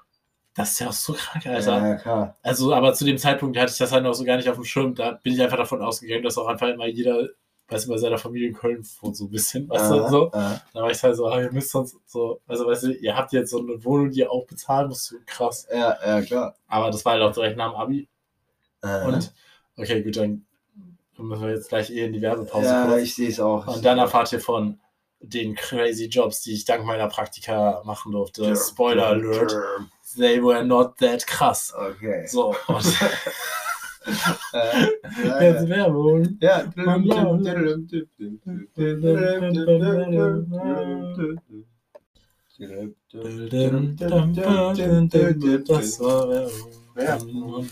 Das 0.57 0.71
ist 0.71 0.79
ja 0.79 0.87
auch 0.87 0.93
so 0.93 1.11
krank, 1.11 1.45
Alter. 1.47 1.85
Ja, 1.85 1.95
klar. 1.95 2.37
Also, 2.41 2.73
aber 2.73 2.93
zu 2.93 3.03
dem 3.03 3.17
Zeitpunkt 3.17 3.57
hatte 3.57 3.73
ich 3.73 3.77
das 3.77 3.91
halt 3.91 4.03
noch 4.03 4.13
so 4.13 4.23
gar 4.23 4.37
nicht 4.37 4.47
auf 4.47 4.55
dem 4.55 4.63
Schirm. 4.63 4.95
Da 4.95 5.11
bin 5.11 5.33
ich 5.33 5.41
einfach 5.41 5.57
davon 5.57 5.81
ausgegangen, 5.81 6.23
dass 6.23 6.37
auch 6.37 6.47
einfach 6.47 6.69
immer 6.69 6.87
jeder 6.87 7.27
weißt 7.67 7.85
du, 7.85 7.89
bei 7.91 7.97
seiner 7.97 8.17
Familie 8.17 8.49
in 8.49 8.53
Köln 8.53 8.85
wohnt 9.01 9.17
so 9.17 9.25
ein 9.25 9.31
bisschen, 9.31 9.67
weißt 9.69 9.91
du, 9.91 10.07
so. 10.09 10.27
äh, 10.27 10.55
Da 10.73 10.81
war 10.81 10.91
ich 10.91 11.01
halt 11.01 11.15
so, 11.15 11.27
ah, 11.27 11.41
ihr 11.41 11.51
müsst 11.51 11.71
sonst 11.71 11.95
so, 12.05 12.41
also 12.47 12.65
weißt 12.67 12.83
du, 12.83 12.91
ihr 12.93 13.15
habt 13.15 13.31
jetzt 13.33 13.51
so 13.51 13.59
eine 13.59 13.83
Wohnung, 13.83 14.09
die 14.11 14.19
ihr 14.19 14.31
auch 14.31 14.45
bezahlen 14.45 14.87
müsst, 14.89 15.05
so 15.05 15.15
krass. 15.25 15.67
ja, 15.71 15.97
ja, 16.05 16.21
klar. 16.21 16.55
Aber 16.67 16.91
das 16.91 17.03
war 17.05 17.13
halt 17.13 17.23
auch 17.23 17.31
direkt 17.33 17.57
nach 17.57 17.71
dem 17.71 17.79
Abi. 17.79 18.07
Äh, 18.83 19.05
Und, 19.05 19.33
okay, 19.77 20.03
gut, 20.03 20.15
dann 20.17 20.45
müssen 21.17 21.43
wir 21.43 21.51
jetzt 21.55 21.69
gleich 21.69 21.89
eh 21.89 22.05
in 22.05 22.13
die 22.13 22.21
Werbepause 22.21 22.65
ja, 22.67 22.97
ich 22.97 23.15
sehe 23.15 23.29
es 23.29 23.39
auch. 23.39 23.65
Und 23.67 23.83
dann 23.85 23.97
erfahrt 23.97 24.31
ihr 24.33 24.39
von 24.41 24.79
den 25.21 25.55
crazy 25.55 26.05
Jobs, 26.05 26.41
die 26.41 26.53
ich 26.53 26.65
dank 26.65 26.85
meiner 26.85 27.07
Praktika 27.07 27.81
machen 27.85 28.11
durfte. 28.11 28.43
Dürr, 28.43 28.55
Spoiler 28.55 29.07
Alert. 29.07 29.51
dürr. 29.51 29.87
They 30.17 30.43
were 30.43 30.63
not 30.63 30.97
that 30.99 31.25
krass. 31.25 31.73
Okay. 31.75 32.27
So, 32.27 32.53
und 32.67 32.85
jetzt 34.05 35.63
ja. 35.63 35.69
Werbung. 35.69 36.37
Ja. 36.39 36.63
Das 45.67 45.99
war 45.99 46.29
Werbung. 46.95 47.67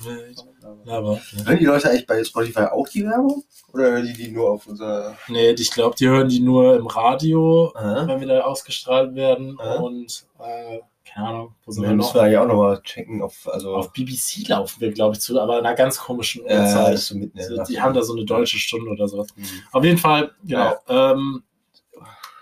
Aber, 0.86 1.20
Hören 1.46 1.60
die 1.60 1.66
Leute 1.66 1.90
eigentlich 1.90 2.06
bei 2.06 2.24
Spotify 2.24 2.64
auch 2.64 2.88
die 2.90 3.06
Werbung? 3.06 3.44
Oder 3.74 3.92
hören 3.92 4.06
die 4.06 4.14
die 4.14 4.32
nur 4.32 4.52
auf 4.52 4.68
unserer... 4.68 5.16
nee, 5.30 5.52
ich 5.52 5.72
glaube, 5.72 5.96
die 5.98 6.08
hören 6.08 6.28
die 6.28 6.42
nur 6.42 6.76
im 6.76 6.88
Radio, 6.88 7.72
Äh? 7.76 8.08
wenn 8.08 8.20
wir 8.20 8.28
da 8.28 8.42
ausgestrahlt 8.42 9.16
werden. 9.16 9.58
Äh? 9.60 9.78
Und, 9.78 10.28
äh, 10.40 10.80
keine 11.14 11.28
Ahnung, 11.28 11.56
wo 11.66 11.72
sind 11.72 11.84
Wir 11.84 11.90
wir 11.90 11.96
müssen 11.96 12.08
noch? 12.08 12.14
wir 12.16 12.22
eigentlich 12.24 12.38
auch 12.40 12.48
nochmal 12.48 12.82
checken, 12.82 13.22
auf, 13.22 13.48
also... 13.52 13.76
Auf 13.76 13.92
BBC 13.94 14.48
laufen 14.48 14.82
wir, 14.82 14.92
glaube 14.92 15.14
ich, 15.16 15.22
zu, 15.22 15.40
aber 15.40 15.60
in 15.60 15.66
einer 15.66 15.76
ganz 15.76 15.98
komischen 16.00 16.46
äh, 16.46 16.58
Uhrzeit. 16.60 16.98
so 17.00 17.16
mitten 17.16 17.38
Also, 17.38 17.56
Nacht. 17.56 17.70
die 17.70 17.80
haben 17.82 17.94
da 17.94 18.02
so 18.02 18.14
eine 18.14 18.26
deutsche 18.26 18.58
Stunde 18.58 18.90
oder 18.92 19.08
sowas. 19.08 19.28
Mhm. 19.36 19.46
Auf 19.72 19.84
jeden 19.84 19.98
Fall, 19.98 20.32
genau. 20.44 20.74
Ähm, 20.88 21.44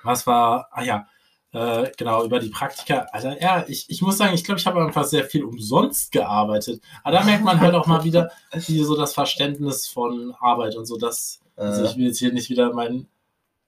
was 0.03 0.25
war, 0.25 0.67
ah 0.71 0.83
ja, 0.83 1.07
äh, 1.53 1.91
genau, 1.97 2.23
über 2.23 2.39
die 2.39 2.47
Praktika. 2.49 3.07
Alter, 3.11 3.41
ja, 3.41 3.65
ich, 3.67 3.89
ich 3.89 4.01
muss 4.01 4.17
sagen, 4.17 4.33
ich 4.33 4.43
glaube, 4.43 4.59
ich 4.59 4.65
habe 4.65 4.81
einfach 4.81 5.03
sehr 5.03 5.25
viel 5.25 5.43
umsonst 5.43 6.11
gearbeitet. 6.13 6.81
Aber 7.03 7.17
da 7.17 7.23
merkt 7.25 7.43
man 7.43 7.59
halt 7.59 7.75
auch 7.75 7.87
mal 7.87 8.03
wieder, 8.05 8.31
wie 8.53 8.83
so 8.83 8.95
das 8.95 9.13
Verständnis 9.13 9.87
von 9.87 10.33
Arbeit 10.39 10.75
und 10.77 10.85
so, 10.85 10.97
dass, 10.97 11.41
also 11.57 11.83
ich 11.83 11.91
Äh, 11.91 11.97
will 11.97 12.05
jetzt 12.07 12.19
hier 12.19 12.31
nicht 12.31 12.49
wieder 12.49 12.71
meinen, 12.73 13.09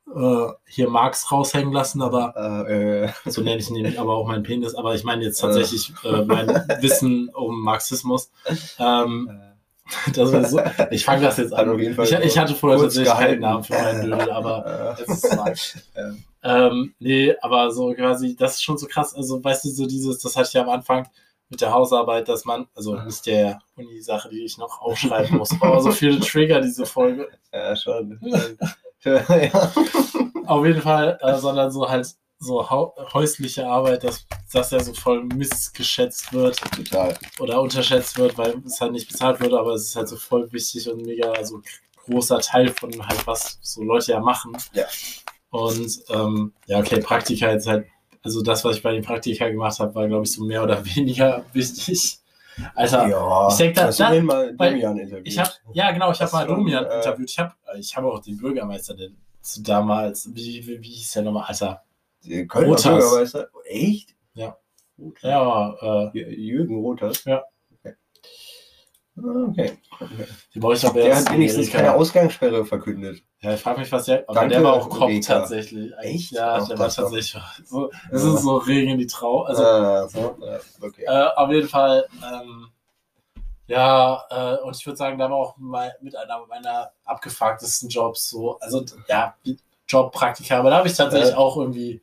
äh, 0.08 0.48
hier 0.66 0.90
Marx 0.90 1.32
raushängen 1.32 1.74
lassen, 1.74 2.02
aber 2.02 2.34
äh, 2.68 3.06
äh, 3.06 3.10
so 3.26 3.42
nenne 3.42 3.58
ich 3.58 3.70
nämlich, 3.70 4.00
aber 4.00 4.14
auch 4.14 4.28
meinen 4.28 4.44
Penis, 4.44 4.76
aber 4.76 4.96
ich 4.96 5.04
meine 5.04 5.24
jetzt 5.24 5.40
tatsächlich 5.40 5.94
äh, 6.04 6.24
mein 6.24 6.48
Wissen 6.82 7.30
um 7.30 7.62
Marxismus. 7.62 8.32
Ähm, 8.80 9.30
so, 10.14 10.62
ich 10.92 11.06
fange 11.06 11.24
das 11.24 11.38
jetzt 11.38 11.54
an. 11.54 11.70
auf 11.70 11.80
jeden 11.80 11.94
Fall 11.94 12.06
Ich, 12.06 12.14
ich 12.14 12.38
hatte 12.38 12.56
vorher 12.56 12.80
tatsächlich 12.80 13.14
keinen 13.14 13.42
Namen 13.42 13.64
für 13.64 13.74
meinen 13.74 14.02
Dödel, 14.10 14.32
aber 14.32 14.96
äh, 14.98 15.02
es 15.02 15.24
ist 15.24 15.36
Marx. 15.36 15.78
Ja. 15.96 16.68
Ähm, 16.68 16.94
nee, 17.00 17.36
aber 17.42 17.72
so 17.72 17.94
quasi, 17.94 18.36
das 18.36 18.56
ist 18.56 18.64
schon 18.64 18.78
so 18.78 18.88
krass. 18.88 19.14
Also, 19.14 19.44
weißt 19.44 19.66
du, 19.66 19.70
so 19.70 19.86
dieses, 19.86 20.20
das 20.20 20.36
hatte 20.36 20.48
ich 20.48 20.54
ja 20.54 20.64
am 20.64 20.70
Anfang 20.70 21.08
mit 21.50 21.62
der 21.62 21.72
Hausarbeit, 21.72 22.28
dass 22.28 22.46
man, 22.46 22.68
also 22.76 22.96
nicht 22.96 23.26
der 23.26 23.60
Uni-Sache, 23.76 24.30
die 24.30 24.44
ich 24.44 24.58
noch 24.58 24.82
aufschreiben 24.82 25.38
muss, 25.38 25.52
aber 25.62 25.82
so 25.82 25.92
viele 25.92 26.20
Trigger, 26.20 26.62
diese 26.62 26.86
Folge. 26.86 27.30
ja, 27.54 27.76
schon. 27.76 28.20
ja. 29.06 29.72
Auf 30.46 30.66
jeden 30.66 30.82
Fall, 30.82 31.18
äh, 31.22 31.38
sondern 31.38 31.72
so 31.72 31.90
halt 31.90 32.08
so 32.44 32.70
häusliche 33.14 33.68
Arbeit, 33.68 34.04
dass 34.04 34.26
das 34.52 34.72
ja 34.72 34.80
so 34.80 34.94
voll 34.94 35.24
missgeschätzt 35.24 36.34
wird 36.34 36.60
Total. 36.76 37.18
oder 37.40 37.62
unterschätzt 37.62 38.18
wird, 38.18 38.38
weil 38.38 38.62
es 38.66 38.82
halt 38.82 38.92
nicht 38.92 39.08
bezahlt 39.08 39.40
wird, 39.40 39.54
aber 39.54 39.74
es 39.74 39.84
ist 39.84 39.96
halt 39.96 40.10
so 40.10 40.18
voll 40.18 40.52
wichtig 40.52 40.90
und 40.90 41.06
mega 41.06 41.44
so 41.46 41.62
großer 42.06 42.40
Teil 42.40 42.70
von 42.70 42.92
halt 43.08 43.26
was 43.26 43.60
so 43.62 43.82
Leute 43.84 44.12
ja 44.12 44.20
machen. 44.20 44.56
Ja. 44.74 44.86
Und 45.50 46.04
ähm, 46.10 46.54
ja, 46.68 46.80
okay, 46.80 47.00
Praktika 47.00 47.52
jetzt 47.52 47.68
halt, 47.68 47.88
also 48.24 48.42
das, 48.42 48.66
was 48.66 48.78
ich 48.78 48.84
bei 48.84 48.94
den 48.94 49.04
Praktika 49.04 49.48
gemacht 49.50 49.80
habe, 49.80 49.96
war, 49.96 50.08
glaube 50.08 50.26
ich, 50.26 50.32
so 50.32 50.44
mehr 50.44 50.64
oder 50.64 50.84
weniger 50.96 51.46
wichtig. 51.54 52.20
Alter, 52.76 53.08
Ja, 53.08 53.48
ich 53.50 53.56
denk, 53.56 53.76
da- 53.76 53.86
hast 53.86 54.00
da- 54.00 54.12
den 54.12 54.26
mal 54.26 54.56
Domian 54.56 54.98
interviewt? 54.98 55.28
ich 55.28 55.40
habe, 55.40 55.50
ja 55.74 55.92
genau, 55.92 56.12
ich 56.12 56.22
habe 56.22 56.32
mal 56.32 56.48
Domian 56.48 56.86
äh, 56.86 56.96
interviewt. 56.98 57.30
Ich 57.30 57.40
habe 57.40 57.54
ich 57.78 57.96
hab 57.96 58.04
auch 58.06 58.20
den 58.20 58.38
Bürgermeister, 58.38 58.94
den 58.96 59.18
zu 59.42 59.62
damals, 59.64 60.30
wie, 60.34 60.66
wie, 60.66 60.82
wie 60.82 60.90
hieß 60.90 61.14
der 61.14 61.24
nochmal, 61.24 61.46
Alter? 61.48 61.84
Kölner 62.48 62.68
Rotas. 62.70 62.84
Bürgermeister. 62.86 63.48
Echt? 63.66 64.16
Ja. 64.34 64.58
Rotas. 64.98 65.24
Ja, 65.24 65.70
äh, 65.82 65.86
Jü- 66.12 66.30
Jürgen 66.30 66.76
Rotas? 66.80 67.24
Ja. 67.26 67.44
Okay. 67.80 67.96
Okay. 69.16 69.78
okay. 70.00 70.28
die 70.56 70.60
brauche 70.60 70.74
ich 70.74 70.86
aber 70.86 71.00
Der 71.02 71.16
hat 71.16 71.32
wenigstens 71.32 71.68
Erika. 71.68 71.78
keine 71.78 71.94
Ausgangssperre 71.94 72.66
verkündet. 72.66 73.22
Ja, 73.42 73.54
ich 73.54 73.62
frage 73.62 73.80
mich, 73.82 73.92
was 73.92 74.06
der, 74.06 74.24
aber 74.28 74.34
Danke, 74.34 74.56
der 74.56 74.64
war 74.64 74.74
auch 74.74 75.02
Erika. 75.02 75.40
tatsächlich. 75.40 75.92
Echt? 76.02 76.32
Ja, 76.32 76.56
Ach, 76.56 76.68
der 76.68 76.80
war 76.80 76.90
tatsächlich 76.90 77.38
so, 77.64 77.92
es 78.12 78.24
ist 78.24 78.42
so 78.42 78.58
Regen 78.58 78.98
die 78.98 79.06
Trau. 79.06 79.44
Also, 79.44 79.64
ah, 79.64 80.08
so. 80.08 80.36
ja, 80.42 80.60
okay. 80.82 81.04
äh, 81.06 81.28
auf 81.36 81.52
jeden 81.52 81.68
Fall, 81.70 82.08
ähm, 82.24 82.70
ja, 83.68 84.24
äh, 84.30 84.62
und 84.64 84.76
ich 84.76 84.86
würde 84.86 84.98
sagen, 84.98 85.18
da 85.20 85.30
war 85.30 85.38
auch 85.38 85.58
mal 85.58 85.94
mit 86.02 86.16
einer 86.16 86.46
meiner 86.48 86.92
abgefucktesten 87.06 87.90
Jobs 87.90 88.30
so, 88.30 88.58
also 88.60 88.84
ja, 89.08 89.36
Jobpraktika, 89.88 90.58
aber 90.60 90.72
da 90.72 90.78
habe 90.78 90.88
ich 90.88 90.96
tatsächlich 90.96 91.32
Ja. 91.32 91.38
auch 91.38 91.56
irgendwie, 91.58 92.02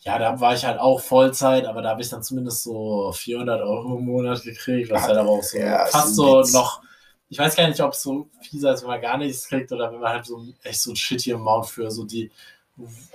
ja, 0.00 0.18
da 0.18 0.40
war 0.40 0.54
ich 0.54 0.64
halt 0.64 0.78
auch 0.78 1.00
Vollzeit, 1.00 1.66
aber 1.66 1.82
da 1.82 1.90
habe 1.90 2.00
ich 2.02 2.08
dann 2.08 2.22
zumindest 2.22 2.62
so 2.62 3.12
400 3.12 3.60
Euro 3.62 3.98
im 3.98 4.04
Monat 4.04 4.42
gekriegt, 4.42 4.90
was 4.90 5.02
Ah, 5.02 5.08
halt 5.08 5.18
aber 5.18 5.30
auch 5.30 5.42
so 5.42 5.58
ja, 5.58 5.84
fast 5.86 6.14
so 6.16 6.38
Witz. 6.40 6.52
noch, 6.52 6.82
ich 7.28 7.38
weiß 7.38 7.56
gar 7.56 7.68
nicht, 7.68 7.80
ob 7.80 7.92
es 7.92 8.02
so 8.02 8.28
viel 8.40 8.64
ist, 8.64 8.82
wenn 8.82 8.88
man 8.88 9.00
gar 9.00 9.18
nichts 9.18 9.46
kriegt 9.48 9.72
oder 9.72 9.92
wenn 9.92 10.00
man 10.00 10.12
halt 10.12 10.26
so 10.26 10.42
echt 10.62 10.80
so 10.80 10.92
ein 10.92 10.96
shitty 10.96 11.34
Amount 11.34 11.66
für 11.66 11.90
so 11.90 12.04
die 12.04 12.30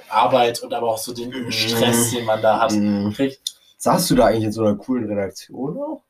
Arbeit 0.10 0.62
und 0.62 0.74
aber 0.74 0.90
auch 0.90 0.98
so 0.98 1.14
den 1.14 1.52
Stress, 1.52 2.12
den 2.12 2.26
man 2.26 2.42
da 2.42 2.60
hat, 2.60 2.72
Mhm. 2.72 3.14
kriegt. 3.14 3.42
Saßt 3.78 4.12
du 4.12 4.16
da 4.16 4.26
eigentlich 4.28 4.46
in 4.46 4.52
so 4.52 4.62
einer 4.66 4.76
coolen 4.76 5.06
Redaktion 5.06 5.78
auch? 5.78 6.02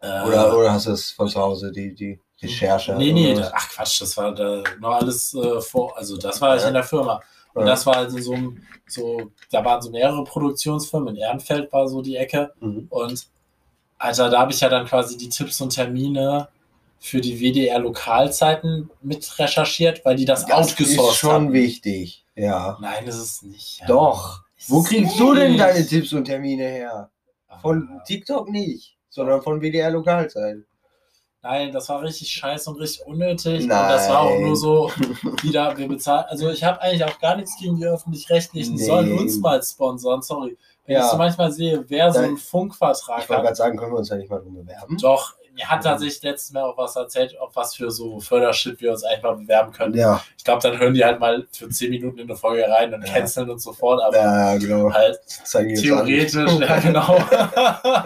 Äh, 0.00 0.22
Oder, 0.26 0.58
oder 0.58 0.72
hast 0.72 0.86
du 0.86 0.92
es 0.92 1.10
von 1.10 1.28
zu 1.28 1.40
Hause, 1.40 1.72
die, 1.72 1.94
die 1.94 2.18
Recherche? 2.42 2.94
Nee, 2.94 3.12
nee, 3.12 3.34
da, 3.34 3.50
ach 3.54 3.70
Quatsch, 3.70 4.00
das 4.02 4.16
war 4.16 4.34
da 4.34 4.62
noch 4.80 4.94
alles 4.94 5.34
äh, 5.34 5.60
vor, 5.60 5.96
also 5.96 6.16
das 6.16 6.40
war 6.40 6.56
ich 6.56 6.62
Ja. 6.62 6.68
in 6.68 6.74
der 6.74 6.84
Firma. 6.84 7.20
Und 7.54 7.62
Ja. 7.62 7.66
das 7.70 7.86
war 7.86 7.96
also 7.96 8.18
so, 8.18 8.36
so, 8.86 9.30
da 9.50 9.64
waren 9.64 9.80
so 9.80 9.90
mehrere 9.90 10.24
Produktionsfirmen, 10.24 11.14
in 11.14 11.22
Ehrenfeld 11.22 11.72
war 11.72 11.88
so 11.88 12.02
die 12.02 12.16
Ecke. 12.16 12.52
Mhm. 12.60 12.86
Und 12.90 13.26
Alter, 13.98 14.28
da 14.28 14.40
habe 14.40 14.52
ich 14.52 14.60
ja 14.60 14.68
dann 14.68 14.86
quasi 14.86 15.16
die 15.16 15.28
Tipps 15.28 15.60
und 15.60 15.70
Termine 15.70 16.48
für 16.98 17.20
die 17.20 17.38
WDR-Lokalzeiten 17.40 18.90
mit 19.02 19.38
recherchiert, 19.38 20.04
weil 20.04 20.16
die 20.16 20.24
das, 20.24 20.46
Das 20.46 20.66
ist 20.66 20.72
outgesourced 20.72 21.16
schon 21.18 21.30
haben. 21.32 21.52
wichtig. 21.52 22.24
Ja. 22.34 22.76
Nein, 22.80 23.06
ist 23.06 23.16
es 23.16 23.42
nicht. 23.42 23.80
Ja. 23.80 23.86
Doch. 23.86 24.42
Ist 24.56 24.70
Wo 24.70 24.82
kriegst 24.82 25.18
du 25.18 25.34
denn 25.34 25.56
deine 25.56 25.86
Tipps 25.86 26.12
und 26.12 26.24
Termine 26.24 26.64
her? 26.64 27.10
Von 27.62 27.88
Ah. 27.92 28.02
TikTok 28.04 28.50
nicht, 28.50 28.96
sondern 29.10 29.42
von 29.42 29.60
WDR 29.60 29.90
Lokalzeit. 29.90 30.58
Nein, 31.44 31.72
das 31.72 31.88
war 31.90 32.00
richtig 32.02 32.30
scheiße 32.30 32.70
und 32.70 32.80
richtig 32.80 33.06
unnötig. 33.06 33.64
Und 33.64 33.68
das 33.68 34.08
war 34.08 34.20
auch 34.22 34.30
Nein. 34.30 34.42
nur 34.44 34.56
so, 34.56 34.90
wieder, 35.42 35.76
wir 35.76 35.86
bezahlen. 35.88 36.24
Also 36.28 36.48
ich 36.50 36.64
habe 36.64 36.80
eigentlich 36.80 37.04
auch 37.04 37.18
gar 37.20 37.36
nichts 37.36 37.54
gegen 37.60 37.76
die 37.76 37.84
Öffentlich-Rechtlichen. 37.86 38.76
Nee. 38.76 38.84
sollen 38.84 39.12
uns 39.18 39.38
mal 39.40 39.62
sponsern, 39.62 40.22
sorry. 40.22 40.56
Wenn 40.86 40.96
Ja. 40.96 41.04
ich 41.04 41.10
so 41.10 41.16
manchmal 41.18 41.52
sehe, 41.52 41.84
wer 41.88 42.10
so 42.12 42.20
Nein. 42.20 42.28
einen 42.30 42.38
Funkvertrag 42.38 43.22
Ich 43.22 43.28
wollte 43.28 43.34
hat. 43.36 43.42
gerade 43.44 43.56
sagen, 43.56 43.76
können 43.76 43.92
wir 43.92 43.98
uns 43.98 44.08
da 44.08 44.16
nicht 44.16 44.30
mal 44.30 44.40
drum 44.40 44.54
bewerben? 44.54 44.96
Doch, 44.98 45.34
mir 45.54 45.68
hat 45.70 45.84
tatsächlich 45.84 46.20
letztes 46.22 46.50
Mal 46.52 46.62
auch 46.64 46.76
was 46.76 46.96
erzählt, 46.96 47.38
auf 47.38 47.54
was 47.54 47.76
für 47.76 47.88
so 47.90 48.18
Fördershit 48.20 48.80
wir 48.80 48.90
uns 48.90 49.04
eigentlich 49.04 49.22
mal 49.22 49.36
bewerben 49.36 49.70
können. 49.72 49.94
Ja, 49.94 50.20
Ich 50.36 50.42
glaube, 50.44 50.60
dann 50.62 50.78
hören 50.78 50.94
die 50.94 51.04
halt 51.04 51.20
mal 51.20 51.46
für 51.52 51.68
10 51.68 51.90
Minuten 51.90 52.18
in 52.18 52.24
eine 52.28 52.36
Folge 52.36 52.66
rein 52.68 52.92
und 52.92 53.06
Ja. 53.06 53.12
canceln 53.12 53.48
uns 53.50 53.62
sofort, 53.64 54.02
aber 54.02 54.16
ja 54.16 54.56
genau. 54.56 54.92
halt 54.92 55.20
theoretisch, 55.52 56.34
ja 56.60 56.78
genau. 56.80 57.16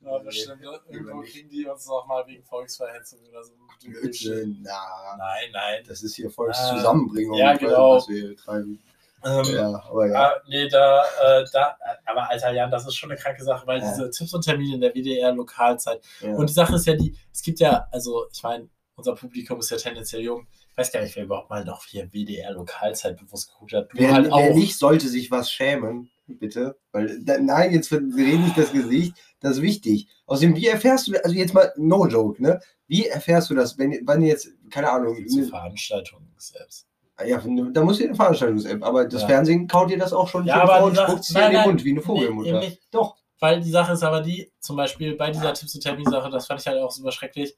Ja, 0.00 0.18
bestimmt. 0.18 0.62
Irgendwo 0.90 1.20
kriegen 1.22 1.48
die 1.48 1.66
uns 1.66 1.86
noch 1.86 2.06
mal 2.06 2.26
wegen 2.26 2.42
Volksverhetzung 2.44 3.20
oder 3.28 3.42
so. 3.44 3.52
Blödsinn. 3.84 4.58
Na, 4.62 5.16
Nein, 5.18 5.50
nein. 5.52 5.84
das 5.86 6.02
ist 6.02 6.14
hier. 6.16 6.30
Volkszusammenbringung, 6.30 7.36
Ja, 7.36 7.56
genau. 7.56 7.96
was 7.96 8.08
wir 8.08 8.20
hier 8.28 8.36
treiben. 8.36 8.82
Ähm, 9.24 9.44
Ja, 9.44 9.82
aber 9.88 10.06
ja. 10.08 10.28
Ah, 10.30 10.42
nee, 10.48 10.66
da, 10.68 11.02
äh, 11.22 11.44
da, 11.52 11.76
aber 12.06 12.30
Alter 12.30 12.52
Jan, 12.52 12.70
das 12.70 12.86
ist 12.86 12.94
schon 12.96 13.10
eine 13.10 13.20
kranke 13.20 13.44
Sache, 13.44 13.66
weil 13.66 13.80
Ja. 13.80 13.90
diese 13.90 14.10
Tipps 14.10 14.32
und 14.32 14.42
Termine 14.44 14.74
in 14.76 14.80
der 14.80 14.94
WDR-Lokalzeit. 14.94 16.02
ja. 16.20 16.34
Und 16.34 16.48
die 16.48 16.54
Sache 16.54 16.76
ist 16.76 16.86
ja 16.86 16.94
die, 16.94 17.14
es 17.32 17.42
gibt 17.42 17.60
ja, 17.60 17.86
also 17.90 18.26
ich 18.32 18.42
meine, 18.42 18.68
unser 18.96 19.14
Publikum 19.14 19.58
ist 19.60 19.70
ja 19.70 19.76
tendenziell 19.76 20.22
jung. 20.22 20.46
Ich 20.72 20.76
weiß 20.78 20.92
gar 20.92 21.00
nicht, 21.02 21.14
wer 21.16 21.24
überhaupt 21.24 21.50
mal 21.50 21.64
noch 21.64 21.84
hier 21.84 22.10
WDR-Lokalzeit 22.12 23.18
bewusst 23.18 23.50
geguckt 23.52 23.72
hat. 23.74 23.92
Du 23.92 23.98
Wer, 23.98 24.12
halt 24.12 24.26
wer 24.26 24.32
auch. 24.34 24.54
nicht, 24.54 24.78
sollte 24.78 25.08
sich 25.08 25.30
was 25.30 25.50
schämen, 25.50 26.10
bitte. 26.38 26.78
Weil, 26.92 27.18
da, 27.24 27.38
nein, 27.38 27.72
jetzt 27.72 27.90
reden 27.92 28.44
nicht 28.44 28.56
das 28.58 28.72
Gesicht, 28.72 29.14
das 29.40 29.56
ist 29.56 29.62
wichtig. 29.62 30.08
Außerdem, 30.26 30.56
wie 30.56 30.66
erfährst 30.66 31.08
du, 31.08 31.24
also 31.24 31.34
jetzt 31.34 31.54
mal, 31.54 31.72
no 31.76 32.06
joke, 32.06 32.40
ne? 32.42 32.60
Wie 32.86 33.06
erfährst 33.06 33.50
du 33.50 33.54
das, 33.54 33.78
wenn, 33.78 33.92
wenn 34.06 34.22
jetzt, 34.22 34.48
keine 34.70 34.90
Ahnung, 34.90 35.16
Zur 35.26 35.44
Veranstaltung 35.44 36.26
selbst. 36.38 36.86
ja, 37.24 37.38
da 37.72 37.82
muss 37.84 37.98
ja 38.00 38.06
eine 38.06 38.14
Veranstaltungs-App, 38.14 38.82
aber 38.82 39.04
das 39.06 39.22
Ja. 39.22 39.28
Fernsehen 39.28 39.66
kaut 39.68 39.90
dir 39.90 39.98
das 39.98 40.12
auch 40.12 40.28
schon 40.28 40.44
Ja, 40.46 40.62
aber 40.62 40.84
und 40.86 40.96
spuckt 40.96 41.20
es 41.20 41.28
dir 41.28 41.46
in 41.46 41.52
den 41.52 41.62
Mund 41.62 41.84
wie 41.84 41.90
eine 41.90 42.00
Vogelmutter. 42.02 42.62
eben. 42.62 42.76
Doch. 42.90 43.16
Weil 43.38 43.60
die 43.60 43.70
Sache 43.70 43.92
ist 43.92 44.02
aber 44.02 44.20
die, 44.20 44.50
zum 44.60 44.76
Beispiel 44.76 45.16
bei 45.16 45.30
dieser 45.30 45.54
Tipps 45.54 45.74
und 45.74 45.80
Termin-Sache, 45.82 46.30
das 46.30 46.46
fand 46.46 46.60
ich 46.60 46.66
halt 46.66 46.78
auch 46.80 46.90
super 46.90 47.12
schrecklich. 47.12 47.56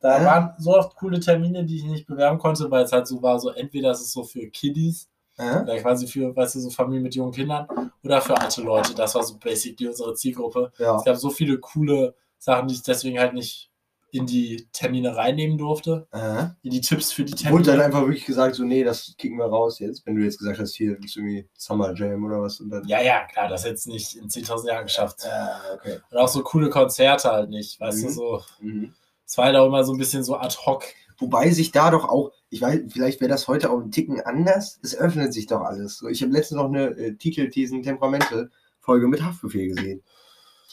Da 0.00 0.18
Ja. 0.18 0.24
waren 0.24 0.54
so 0.58 0.74
oft 0.76 0.96
coole 0.96 1.20
Termine, 1.20 1.64
die 1.66 1.76
ich 1.76 1.84
nicht 1.84 2.06
bewerben 2.06 2.38
konnte, 2.38 2.70
weil 2.70 2.84
es 2.84 2.92
halt 2.92 3.06
so 3.06 3.20
war, 3.22 3.38
so 3.38 3.50
entweder 3.50 3.90
ist 3.90 4.00
es 4.00 4.12
so 4.12 4.24
für 4.24 4.48
Kiddies, 4.48 5.09
Äh? 5.40 5.62
oder 5.62 5.78
quasi 5.78 6.06
für, 6.06 6.34
weißt 6.36 6.54
du, 6.56 6.60
so 6.60 6.70
Familien 6.70 7.02
mit 7.02 7.14
jungen 7.14 7.32
Kindern, 7.32 7.66
oder 8.04 8.20
für 8.20 8.36
alte 8.36 8.62
Leute. 8.62 8.94
Das 8.94 9.14
war 9.14 9.22
so 9.22 9.36
basically 9.38 9.88
unsere 9.88 10.14
Zielgruppe. 10.14 10.72
Ja. 10.78 10.96
Es 10.96 11.04
gab 11.04 11.16
so 11.16 11.30
viele 11.30 11.58
coole 11.58 12.14
Sachen, 12.38 12.68
die 12.68 12.74
ich 12.74 12.82
deswegen 12.82 13.18
halt 13.18 13.34
nicht 13.34 13.68
in 14.12 14.26
die 14.26 14.66
Termine 14.72 15.14
reinnehmen 15.14 15.56
durfte, 15.56 16.08
Äh? 16.10 16.46
in 16.62 16.72
die 16.72 16.80
Tipps 16.80 17.12
für 17.12 17.22
die 17.24 17.32
Wurde 17.32 17.62
dann 17.62 17.62
Termine. 17.64 17.84
einfach 17.84 18.00
wirklich 18.00 18.26
gesagt, 18.26 18.56
so, 18.56 18.64
nee, 18.64 18.82
das 18.82 19.14
kicken 19.16 19.38
wir 19.38 19.44
raus 19.46 19.78
jetzt. 19.78 20.04
Wenn 20.04 20.16
du 20.16 20.22
jetzt 20.24 20.38
gesagt 20.38 20.58
hast, 20.58 20.74
hier 20.74 20.98
ist 20.98 21.16
irgendwie 21.16 21.48
Summer 21.56 21.94
Jam 21.94 22.24
oder 22.24 22.42
was. 22.42 22.58
Und 22.58 22.70
dann, 22.70 22.84
Ja, 22.88 23.00
ja, 23.00 23.24
klar, 23.26 23.48
das 23.48 23.62
hätte 23.64 23.74
es 23.74 23.86
nicht 23.86 24.16
in 24.16 24.28
10.000 24.28 24.66
Jahren 24.66 24.82
geschafft. 24.86 25.18
Äh, 25.24 25.74
okay. 25.74 25.98
Und 26.10 26.16
auch 26.18 26.26
so 26.26 26.42
coole 26.42 26.70
Konzerte 26.70 27.30
halt 27.30 27.50
nicht, 27.50 27.78
weißt 27.78 28.02
du, 28.02 28.06
Mhm. 28.08 28.12
so. 28.12 28.42
Mhm. 28.60 28.94
Es 29.24 29.38
war 29.38 29.44
halt 29.44 29.54
auch 29.56 29.66
immer 29.66 29.84
so 29.84 29.92
ein 29.92 29.98
bisschen 29.98 30.24
so 30.24 30.36
ad 30.36 30.56
hoc. 30.66 30.82
Wobei 31.20 31.50
sich 31.50 31.70
da 31.70 31.90
doch 31.90 32.08
auch, 32.08 32.32
ich 32.48 32.60
weiß, 32.62 32.80
vielleicht 32.88 33.20
wäre 33.20 33.28
das 33.30 33.46
heute 33.46 33.70
auch 33.70 33.78
ein 33.80 33.90
Ticken 33.92 34.20
anders. 34.20 34.80
Es 34.82 34.96
öffnet 34.96 35.32
sich 35.32 35.46
doch 35.46 35.60
alles. 35.60 35.98
So, 35.98 36.08
Ich 36.08 36.22
habe 36.22 36.32
letztens 36.32 36.56
noch 36.58 36.68
eine 36.68 36.86
äh, 36.96 37.14
Titelthesen 37.14 37.82
Temperamente-Folge 37.82 39.06
mit 39.06 39.22
Haftbefehl 39.22 39.68
gesehen. 39.74 40.02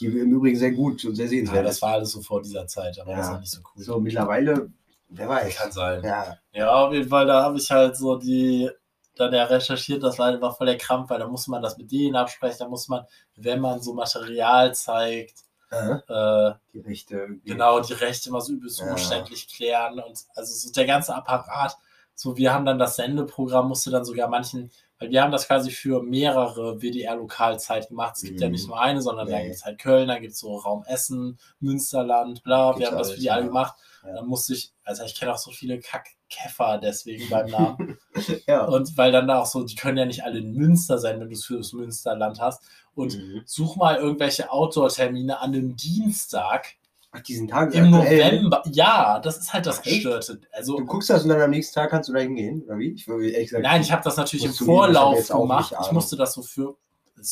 Die 0.00 0.06
im 0.06 0.32
Übrigen 0.32 0.56
sehr 0.58 0.72
gut 0.72 1.04
und 1.04 1.14
sehr 1.16 1.26
Ja, 1.26 1.30
sehenswert 1.30 1.66
das 1.66 1.76
ist. 1.76 1.82
war 1.82 1.92
alles 1.94 2.12
so 2.12 2.20
vor 2.22 2.40
dieser 2.42 2.66
Zeit, 2.66 2.98
aber 2.98 3.14
das 3.16 3.26
Ja. 3.26 3.32
war 3.32 3.40
nicht 3.40 3.50
so 3.50 3.60
cool. 3.60 3.82
So, 3.82 4.00
mittlerweile, 4.00 4.70
wer 5.08 5.28
weiß. 5.28 5.56
Kann 5.56 5.72
sein. 5.72 6.02
Ja, 6.04 6.38
Ja, 6.52 6.72
auf 6.86 6.92
jeden 6.92 7.08
Fall, 7.08 7.26
da 7.26 7.42
habe 7.42 7.58
ich 7.58 7.70
halt 7.70 7.96
so 7.96 8.16
die, 8.16 8.70
dann 9.16 9.34
ja 9.34 9.44
recherchiert, 9.44 10.02
das 10.02 10.18
war 10.18 10.28
einfach 10.28 10.56
voll 10.56 10.68
der 10.68 10.78
Krampf, 10.78 11.10
weil 11.10 11.18
da 11.18 11.26
muss 11.26 11.48
man 11.48 11.60
das 11.62 11.76
mit 11.76 11.90
denen 11.90 12.14
absprechen, 12.16 12.58
da 12.60 12.68
muss 12.68 12.88
man, 12.88 13.04
wenn 13.36 13.60
man 13.60 13.80
so 13.82 13.92
Material 13.92 14.72
zeigt, 14.74 15.40
äh, 15.70 16.52
die 16.72 16.80
Rechte. 16.80 17.16
irgendwie. 17.16 17.50
genau 17.50 17.80
die 17.80 17.92
Rechte 17.92 18.28
immer 18.30 18.40
so 18.40 18.52
übelst 18.52 18.80
Ja. 18.80 18.90
umständlich 18.90 19.48
klären 19.48 19.98
und 20.00 20.24
also 20.34 20.54
so 20.54 20.72
der 20.72 20.86
ganze 20.86 21.14
Apparat. 21.14 21.76
So, 22.14 22.36
wir 22.36 22.52
haben 22.52 22.64
dann 22.64 22.78
das 22.78 22.96
Sendeprogramm, 22.96 23.68
musste 23.68 23.90
dann 23.90 24.04
sogar 24.04 24.28
manchen, 24.28 24.70
weil 24.98 25.10
wir 25.10 25.22
haben 25.22 25.32
das 25.32 25.46
quasi 25.46 25.70
für 25.70 26.02
mehrere 26.02 26.80
WDR-Lokalzeiten 26.80 27.90
gemacht. 27.90 28.14
Es 28.16 28.22
gibt 28.22 28.40
ja 28.40 28.46
Mhm. 28.48 28.52
nicht 28.52 28.66
nur 28.66 28.80
eine, 28.80 29.00
sondern 29.02 29.28
da 29.28 29.36
Nee. 29.36 29.44
gibt 29.44 29.54
es 29.56 29.64
halt 29.64 29.78
Köln, 29.78 30.08
dann 30.08 30.20
gibt 30.20 30.32
es 30.34 30.40
so 30.40 30.56
Raum 30.56 30.84
Essen, 30.86 31.38
Münsterland, 31.60 32.42
bla. 32.42 32.72
Gibt's 32.72 32.80
wir 32.80 32.88
haben 32.90 32.98
das 32.98 33.12
für 33.12 33.20
die 33.20 33.30
alle 33.30 33.42
ja. 33.42 33.46
gemacht. 33.46 33.74
Ja. 34.04 34.14
Dann 34.14 34.26
musste 34.26 34.54
ich, 34.54 34.72
also 34.84 35.04
ich 35.04 35.14
kenne 35.18 35.32
auch 35.32 35.38
so 35.38 35.50
viele 35.50 35.78
Kackkäfer 35.80 36.78
deswegen 36.78 37.28
beim 37.28 37.46
Namen. 37.50 37.98
Ja. 38.48 38.64
Und 38.64 38.96
weil 38.96 39.12
dann 39.12 39.28
da 39.28 39.40
auch 39.40 39.46
so, 39.46 39.62
die 39.62 39.76
können 39.76 39.96
ja 39.98 40.04
nicht 40.04 40.24
alle 40.24 40.38
in 40.38 40.52
Münster 40.52 40.98
sein, 40.98 41.20
wenn 41.20 41.28
du 41.28 41.34
es 41.34 41.44
für 41.44 41.56
das 41.58 41.72
Münsterland 41.72 42.40
hast. 42.40 42.62
Und 42.94 43.16
Mhm. 43.16 43.42
such 43.46 43.76
mal 43.76 43.96
irgendwelche 43.96 44.50
Outdoor-Termine 44.50 45.38
an 45.40 45.50
einem 45.54 45.76
Dienstag 45.76 46.74
Ach, 47.18 47.22
diesen 47.22 47.48
Tag 47.48 47.74
im. 47.74 47.90
November. 47.90 48.62
Ja, 48.70 49.18
das 49.20 49.38
ist 49.38 49.52
halt 49.52 49.66
das 49.66 49.78
echt? 49.78 50.04
Gestörte. 50.04 50.40
Also, 50.52 50.76
Du 50.78 50.86
guckst 50.86 51.10
das 51.10 51.22
und 51.22 51.28
dann 51.30 51.40
am 51.40 51.50
nächsten 51.50 51.74
Tag 51.74 51.90
kannst 51.90 52.08
du 52.08 52.12
da 52.12 52.20
hingehen, 52.20 52.62
oder 52.64 52.78
wie? 52.78 52.92
Ich 52.92 53.06
würde 53.08 53.28
ehrlich 53.30 53.48
gesagt. 53.48 53.64
nein, 53.64 53.80
ich 53.82 53.92
habe 53.92 54.02
das 54.04 54.16
natürlich 54.16 54.44
im 54.46 54.52
Vorlauf 54.52 55.30
auch 55.30 55.40
gemacht. 55.42 55.74
Ich 55.84 55.92
musste 55.92 56.16
das 56.16 56.32
so 56.34 56.42
für 56.42 56.76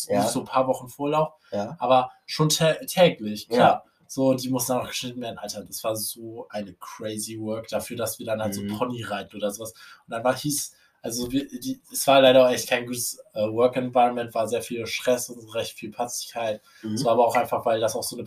Ja. 0.09 0.27
so 0.27 0.41
ein 0.41 0.47
paar 0.47 0.67
Wochen 0.67 0.89
Vorlauf, 0.89 1.33
Ja. 1.53 1.77
aber 1.79 2.11
schon 2.25 2.49
tä 2.49 2.75
täglich, 2.87 3.47
Ja. 3.51 3.55
klar. 3.57 3.85
So, 4.09 4.35
die 4.35 4.49
mussten 4.51 4.73
auch 4.73 4.83
noch 4.83 4.89
geschnitten 4.89 5.21
werden. 5.21 5.39
Alter, 5.39 5.65
das 5.65 5.83
war 5.83 5.97
so 5.97 6.47
eine 6.51 6.75
crazy 6.75 7.41
Work 7.41 7.69
dafür, 7.69 7.97
dass 7.97 8.19
wir 8.21 8.27
dann 8.27 8.41
halt 8.41 8.55
Mhm. 8.57 8.69
so 8.71 8.79
Pony 8.79 9.03
reiten 9.03 9.37
oder 9.37 9.51
sowas. 9.51 9.73
Und 9.73 10.11
dann 10.13 10.23
war 10.23 10.37
hieß, 10.37 10.73
also 11.03 11.31
wir, 11.33 11.47
die, 11.49 11.81
es 11.93 12.07
war 12.07 12.21
leider 12.21 12.47
auch 12.47 12.51
echt 12.51 12.69
kein 12.69 12.87
gutes 12.87 13.19
äh, 13.35 13.41
Work 13.49 13.77
Environment, 13.77 14.33
war 14.35 14.47
sehr 14.49 14.63
viel 14.63 14.87
Stress 14.87 15.29
und 15.29 15.53
recht 15.55 15.73
viel 15.77 15.91
Patzigkeit. 15.91 16.63
Mhm. 16.83 16.95
Es 16.95 17.05
war 17.05 17.13
aber 17.13 17.27
auch 17.27 17.35
einfach, 17.37 17.65
weil 17.67 17.81
das 17.81 17.95
auch 17.97 18.03
so 18.05 18.17
eine 18.17 18.25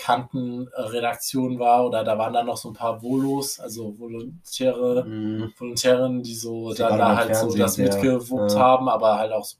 Praktikantenredaktion 0.00 1.58
war 1.58 1.86
oder 1.86 2.04
da 2.04 2.18
waren 2.18 2.32
dann 2.32 2.46
noch 2.46 2.56
so 2.56 2.70
ein 2.70 2.74
paar 2.74 3.02
Volos, 3.02 3.60
also 3.60 3.98
Volontäre, 3.98 5.04
Mhm. 5.04 5.52
Volontärinnen, 5.56 6.22
die 6.22 6.34
so 6.34 6.70
Sie 6.72 6.78
dann 6.78 6.98
da 6.98 7.16
halt 7.16 7.28
so 7.28 7.40
Fernsehen 7.40 7.60
das 7.60 7.74
sehr, 7.74 7.84
mitgewuppt 7.86 8.52
ja. 8.52 8.58
haben, 8.60 8.88
aber 8.88 9.18
halt 9.18 9.32
auch 9.32 9.44
so 9.44 9.56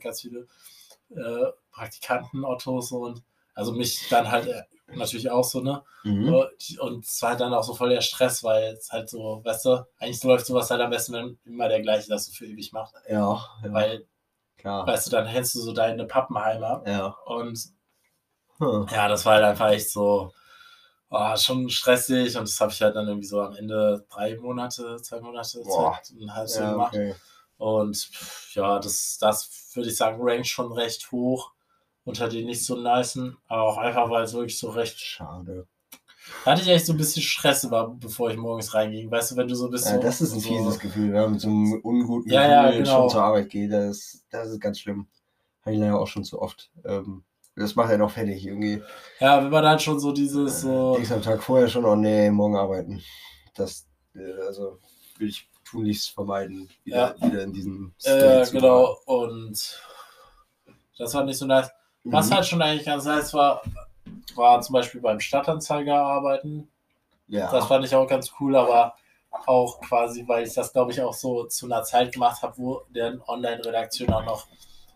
ganz 0.00 0.20
viele 0.20 0.46
äh, 1.10 1.46
Praktikanten, 1.70 2.44
Ottos 2.44 2.92
und 2.92 3.22
also 3.54 3.72
mich 3.72 4.08
dann 4.08 4.30
halt 4.30 4.46
äh, 4.46 4.62
natürlich 4.94 5.30
auch 5.30 5.44
so, 5.44 5.60
ne? 5.60 5.82
Mhm. 6.04 6.34
Die- 6.60 6.78
Und 6.78 7.04
es 7.04 7.20
war 7.22 7.30
halt 7.30 7.40
dann 7.40 7.54
auch 7.54 7.62
so 7.62 7.74
voll 7.74 7.90
der 7.90 8.00
Stress, 8.00 8.42
weil 8.42 8.74
es 8.74 8.90
halt 8.90 9.08
so, 9.08 9.40
weißt 9.44 9.64
du, 9.66 9.86
eigentlich 9.98 10.22
läuft 10.24 10.46
sowas 10.46 10.70
halt 10.70 10.80
am 10.80 10.90
besten, 10.90 11.12
wenn 11.12 11.38
immer 11.44 11.68
der 11.68 11.80
gleiche 11.80 12.08
das 12.08 12.26
so 12.26 12.32
für 12.32 12.46
ewig 12.46 12.72
macht. 12.72 12.94
Ja, 13.08 13.38
ja, 13.62 13.72
Weil, 13.72 14.06
klar. 14.56 14.86
weißt 14.86 15.06
du, 15.06 15.10
dann 15.10 15.26
hältst 15.26 15.54
du 15.54 15.60
so 15.60 15.72
deine 15.72 16.06
Pappenheimer 16.06 16.82
Ja. 16.86 17.16
und 17.26 17.58
Hm. 18.62 18.86
ja, 18.92 19.08
das 19.08 19.24
war 19.26 19.34
halt 19.34 19.44
einfach 19.44 19.70
echt 19.70 19.90
so 19.90 20.32
oh, 21.10 21.36
schon 21.36 21.68
stressig 21.68 22.36
und 22.36 22.48
das 22.48 22.60
habe 22.60 22.72
ich 22.72 22.80
halt 22.80 22.96
dann 22.96 23.08
irgendwie 23.08 23.26
so 23.26 23.40
am 23.40 23.54
Ende 23.54 24.04
drei 24.08 24.36
Monate, 24.36 24.96
zwei 25.02 25.20
Monate, 25.20 25.60
Boah. 25.62 26.00
Zeit, 26.02 26.16
ein 26.18 26.34
halbes 26.34 26.54
Jahr 26.56 26.64
Ja, 26.64 26.72
gemacht. 26.72 26.94
okay. 26.94 27.14
Und 27.58 28.10
ja, 28.54 28.78
das, 28.78 29.18
das 29.20 29.50
würde 29.74 29.88
ich 29.90 29.96
sagen, 29.96 30.18
rankt 30.20 30.46
schon 30.46 30.72
recht 30.72 31.10
hoch 31.12 31.52
unter 32.04 32.28
den 32.28 32.46
nicht 32.46 32.64
so 32.64 32.76
nicen, 32.76 33.36
aber 33.46 33.62
auch 33.62 33.78
einfach, 33.78 34.10
weil 34.10 34.24
es 34.24 34.32
wirklich 34.32 34.58
so 34.58 34.70
recht. 34.70 34.98
Schade. 34.98 35.66
Da 36.44 36.52
hatte 36.52 36.62
ich 36.62 36.68
echt 36.68 36.86
so 36.86 36.92
ein 36.92 36.96
bisschen 36.96 37.22
Stress, 37.22 37.70
war, 37.70 37.90
bevor 37.90 38.30
ich 38.30 38.36
morgens 38.36 38.74
reinging. 38.74 39.10
Weißt 39.10 39.30
du, 39.30 39.36
wenn 39.36 39.46
du 39.48 39.54
so 39.54 39.68
bist. 39.68 39.86
Ja, 39.86 39.94
so, 39.94 40.00
das 40.00 40.20
ist 40.20 40.32
ein 40.32 40.40
so, 40.40 40.48
fieses 40.48 40.78
Gefühl, 40.80 41.12
man 41.12 41.32
mit 41.32 41.40
so 41.40 41.48
einem 41.48 41.80
unguten 41.82 42.32
Ja, 42.32 42.48
ja, 42.48 42.66
Gefühl 42.66 42.84
genau. 42.84 43.00
schon 43.02 43.10
zur 43.10 43.22
Arbeit 43.22 43.50
geht. 43.50 43.72
Das, 43.72 44.24
das 44.30 44.48
ist 44.48 44.60
ganz 44.60 44.80
schlimm. 44.80 45.06
Habe 45.64 45.74
ich 45.74 45.80
leider 45.80 45.98
auch 46.00 46.08
schon 46.08 46.24
zu 46.24 46.40
oft. 46.42 46.70
Ähm, 46.84 47.22
das 47.56 47.74
macht 47.74 47.90
ja 47.90 47.98
noch 47.98 48.10
fertig 48.10 48.46
irgendwie. 48.46 48.82
Ja, 49.20 49.42
wenn 49.42 49.50
man 49.50 49.62
dann 49.62 49.78
schon 49.78 49.98
so 50.00 50.12
dieses 50.12 50.62
so. 50.62 50.94
Denkst 50.94 51.12
am 51.12 51.22
Tag 51.22 51.42
vorher 51.42 51.68
schon, 51.68 51.84
oh 51.84 51.94
nee, 51.96 52.30
morgen 52.30 52.56
arbeiten. 52.56 53.02
Das, 53.54 53.86
äh, 54.14 54.40
also, 54.46 54.78
will 55.18 55.28
ich 55.28 55.48
tunlichst 55.64 56.10
vermeiden, 56.10 56.68
wieder, 56.84 57.14
wieder 57.20 57.42
in 57.42 57.52
diesem 57.52 57.94
Äh, 58.04 58.42
zu 58.44 58.52
genau, 58.52 58.96
und 59.06 59.80
das 60.98 61.14
war 61.14 61.24
nicht 61.24 61.38
so 61.38 61.46
nice. 61.46 61.70
Was 62.04 62.28
Mhm. 62.30 62.34
halt 62.34 62.46
schon 62.46 62.62
eigentlich 62.62 62.84
ganz 62.86 63.04
nice 63.04 63.32
war, 63.34 63.62
war 64.34 64.60
zum 64.60 64.72
Beispiel 64.74 65.00
beim 65.00 65.20
Stadtanzeiger 65.20 65.96
arbeiten. 65.96 66.68
ja. 67.28 67.50
Das 67.50 67.66
fand 67.66 67.84
ich 67.84 67.94
auch 67.94 68.06
ganz 68.08 68.32
cool, 68.40 68.56
aber 68.56 68.94
auch 69.46 69.80
quasi, 69.80 70.24
weil 70.26 70.46
ich 70.46 70.52
das, 70.54 70.72
glaube 70.72 70.90
ich, 70.92 71.00
auch 71.00 71.14
so 71.14 71.44
zu 71.44 71.66
einer 71.66 71.82
Zeit 71.84 72.12
gemacht 72.12 72.42
habe, 72.42 72.54
wo 72.58 72.82
deren 72.90 73.22
Online-Redaktion 73.26 74.12
auch 74.12 74.24
noch 74.24 74.46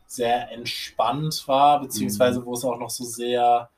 sehr 0.07 0.51
entspannt 0.53 1.45
war, 1.49 1.81
beziehungsweise 1.81 2.45
wo 2.45 2.55
es 2.55 2.65
auch 2.65 2.79
noch 2.79 2.91
so 2.91 3.05
sehr. 3.05 3.69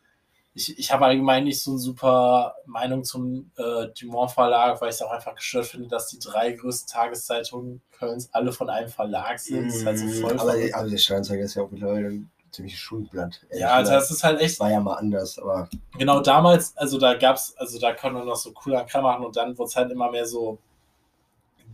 Ich, 0.54 0.76
ich 0.78 0.90
habe 0.92 1.04
allgemein 1.06 1.44
nicht 1.44 1.62
so 1.62 1.70
eine 1.72 1.78
super 1.78 2.56
Meinung 2.66 3.04
zum 3.04 3.50
äh, 3.56 3.86
Dumont 3.98 4.32
Verlag, 4.32 4.80
weil 4.80 4.88
ich 4.88 4.96
es 4.96 5.02
auch 5.02 5.10
einfach 5.12 5.34
gestört 5.36 5.66
finde, 5.66 5.88
dass 5.88 6.08
die 6.08 6.18
drei 6.18 6.50
größten 6.52 6.92
Tageszeitungen 6.92 7.80
Kölns 7.92 8.28
alle 8.32 8.50
von 8.52 8.68
einem 8.68 8.88
Verlag 8.88 9.38
sind. 9.38 9.68
Das 9.68 9.76
ist 9.76 9.86
halt 9.86 9.98
so 9.98 10.06
voll 10.20 10.34
Mhm. 10.34 10.40
aber, 10.40 10.52
verrückt. 10.52 10.74
aber 10.74 10.90
der 10.90 10.96
Sternzeiger 10.98 11.42
ist 11.44 11.54
ja 11.54 11.62
auch 11.62 11.70
mittlerweile 11.70 12.08
ein 12.08 12.30
ziemliches 12.50 12.80
Schundblatt. 12.80 13.40
ehrlich 13.50 13.60
Ja, 13.60 13.74
also 13.74 13.92
das 13.92 14.10
ist 14.10 14.24
halt 14.24 14.40
echt 14.40 14.58
war 14.58 14.70
ja 14.70 14.80
mal 14.80 14.94
anders, 14.94 15.38
aber 15.38 15.68
genau 15.96 16.20
damals, 16.20 16.76
also 16.76 16.98
da 16.98 17.14
gab's, 17.14 17.54
also 17.56 17.78
da 17.78 17.92
konnte 17.94 18.18
man 18.18 18.26
noch 18.26 18.36
so 18.36 18.50
cooler 18.52 18.84
Kram 18.84 19.04
machen 19.04 19.24
und 19.26 19.36
dann 19.36 19.56
wurde 19.56 19.68
es 19.68 19.76
halt 19.76 19.92
immer 19.92 20.10
mehr 20.10 20.26
so, 20.26 20.58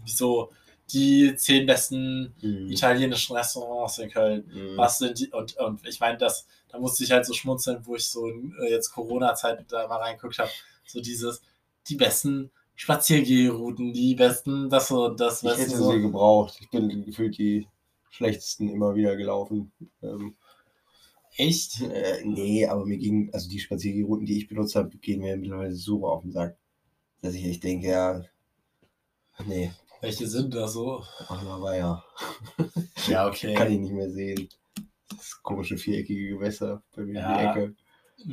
wie 0.04 0.10
so 0.10 0.50
die 0.94 1.34
zehn 1.36 1.66
besten 1.66 2.34
mhm. 2.40 2.70
italienischen 2.70 3.36
Restaurants 3.36 3.98
in 3.98 4.10
Köln. 4.10 4.50
Mhm. 4.52 4.76
Was 4.76 4.98
sind 4.98 5.18
die? 5.18 5.28
Und, 5.30 5.56
und 5.56 5.86
ich 5.86 6.00
meine, 6.00 6.16
das, 6.18 6.46
da 6.68 6.78
musste 6.78 7.04
ich 7.04 7.10
halt 7.10 7.26
so 7.26 7.34
schmunzeln, 7.34 7.84
wo 7.84 7.96
ich 7.96 8.06
so 8.06 8.28
äh, 8.28 8.70
jetzt 8.70 8.90
Corona-Zeit 8.90 9.64
da 9.68 9.86
mal 9.88 9.96
reingeguckt 9.96 10.38
habe. 10.38 10.50
So 10.86 11.00
dieses, 11.00 11.42
die 11.88 11.96
besten 11.96 12.50
Spaziergehrouten, 12.74 13.92
die 13.92 14.14
besten, 14.14 14.68
das 14.68 14.88
so, 14.88 15.08
das, 15.08 15.42
Ich 15.42 15.50
hätte 15.50 15.76
so. 15.76 15.92
sie 15.92 16.00
gebraucht. 16.00 16.58
Ich 16.60 16.70
bin 16.70 17.04
gefühlt 17.04 17.38
die 17.38 17.66
schlechtesten 18.10 18.68
immer 18.68 18.94
wieder 18.94 19.16
gelaufen. 19.16 19.72
Ähm, 20.02 20.36
Echt? 21.36 21.80
äh, 21.80 22.22
nee, 22.24 22.66
aber 22.66 22.84
mir 22.86 22.98
ging, 22.98 23.30
also 23.32 23.48
die 23.48 23.58
Spaziergehrouten, 23.58 24.26
die 24.26 24.38
ich 24.38 24.48
benutzt 24.48 24.76
habe, 24.76 24.96
gehen 24.98 25.20
mir 25.20 25.36
mittlerweile 25.36 25.74
so 25.74 26.06
auf 26.06 26.22
den 26.22 26.32
Sack, 26.32 26.56
dass 27.22 27.34
ich 27.34 27.44
echt 27.44 27.64
denke, 27.64 27.88
ja, 27.88 28.24
nee, 29.46 29.72
Welche 30.04 30.26
sind 30.26 30.54
das 30.54 30.74
so? 30.74 31.02
ach, 31.28 31.60
war 31.60 31.74
ja, 31.76 32.04
Ja, 33.08 33.26
okay. 33.26 33.54
kann 33.54 33.72
ich 33.72 33.78
nicht 33.78 33.92
mehr 33.92 34.10
sehen. 34.10 34.48
Das 35.08 35.42
komische 35.42 35.78
viereckige 35.78 36.28
Gewässer 36.36 36.82
bei 36.94 37.02
mir 37.04 37.20
Ja. 37.20 37.28
in 37.30 37.38
die 37.38 37.60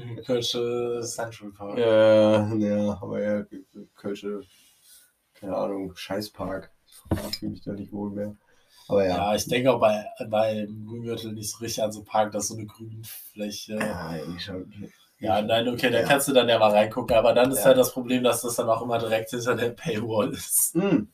Ecke. 0.08 0.24
Kölsche 0.26 1.02
Central 1.04 1.52
Park. 1.52 1.78
Ja, 1.78 2.54
ja, 2.56 3.00
aber 3.02 3.22
ja, 3.22 3.46
Kölsche, 3.96 4.42
keine 5.34 5.56
Ahnung, 5.56 5.96
Scheißpark. 5.96 6.72
Ich 7.30 7.38
fühle 7.38 7.52
mich 7.52 7.62
da 7.62 7.72
nicht 7.72 7.92
wohl 7.94 8.12
mehr. 8.12 8.36
Aber 8.90 9.06
ja. 9.06 9.16
Ja, 9.18 9.36
ich 9.36 9.46
denke 9.48 9.72
auch 9.74 9.80
bei, 9.80 10.06
bei 10.30 10.68
Grüngürtel 10.88 11.32
nicht 11.32 11.50
so 11.52 11.60
richtig 11.60 11.84
an 11.84 11.92
so 11.94 12.04
Park, 12.04 12.34
das 12.34 12.44
ist 12.44 12.50
so 12.50 12.56
eine 12.58 12.66
Grünfläche. 12.68 13.76
Ja, 13.76 14.16
irgendwie 14.18 14.40
schon. 14.42 14.92
Ja, 15.20 15.42
nein, 15.42 15.68
okay, 15.70 15.90
da 15.90 16.02
Ja. 16.02 16.06
kannst 16.08 16.28
du 16.28 16.34
dann 16.34 16.50
ja 16.50 16.60
mal 16.60 16.72
reingucken, 16.72 17.16
aber 17.16 17.34
dann 17.34 17.52
ist 17.52 17.60
Ja. 17.60 17.66
halt 17.66 17.78
das 17.78 17.94
Problem, 17.94 18.24
dass 18.24 18.42
das 18.42 18.56
dann 18.58 18.70
auch 18.70 18.82
immer 18.82 19.00
direkt 19.00 19.30
hinter 19.30 19.56
der 19.56 19.70
Paywall 19.70 20.34
ist. 20.34 20.74
Hm. 20.74 21.08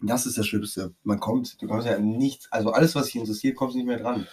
Das 0.00 0.26
ist 0.26 0.36
das 0.38 0.46
Schlimmste. 0.46 0.94
Man 1.02 1.20
kommt, 1.20 1.60
du 1.60 1.66
kommst 1.66 1.86
ja 1.86 1.98
nichts, 1.98 2.50
also 2.52 2.70
alles, 2.70 2.94
was 2.94 3.06
dich 3.06 3.16
interessiert, 3.16 3.56
kommst 3.56 3.76
nicht 3.76 3.86
mehr 3.86 3.98
dran. 3.98 4.26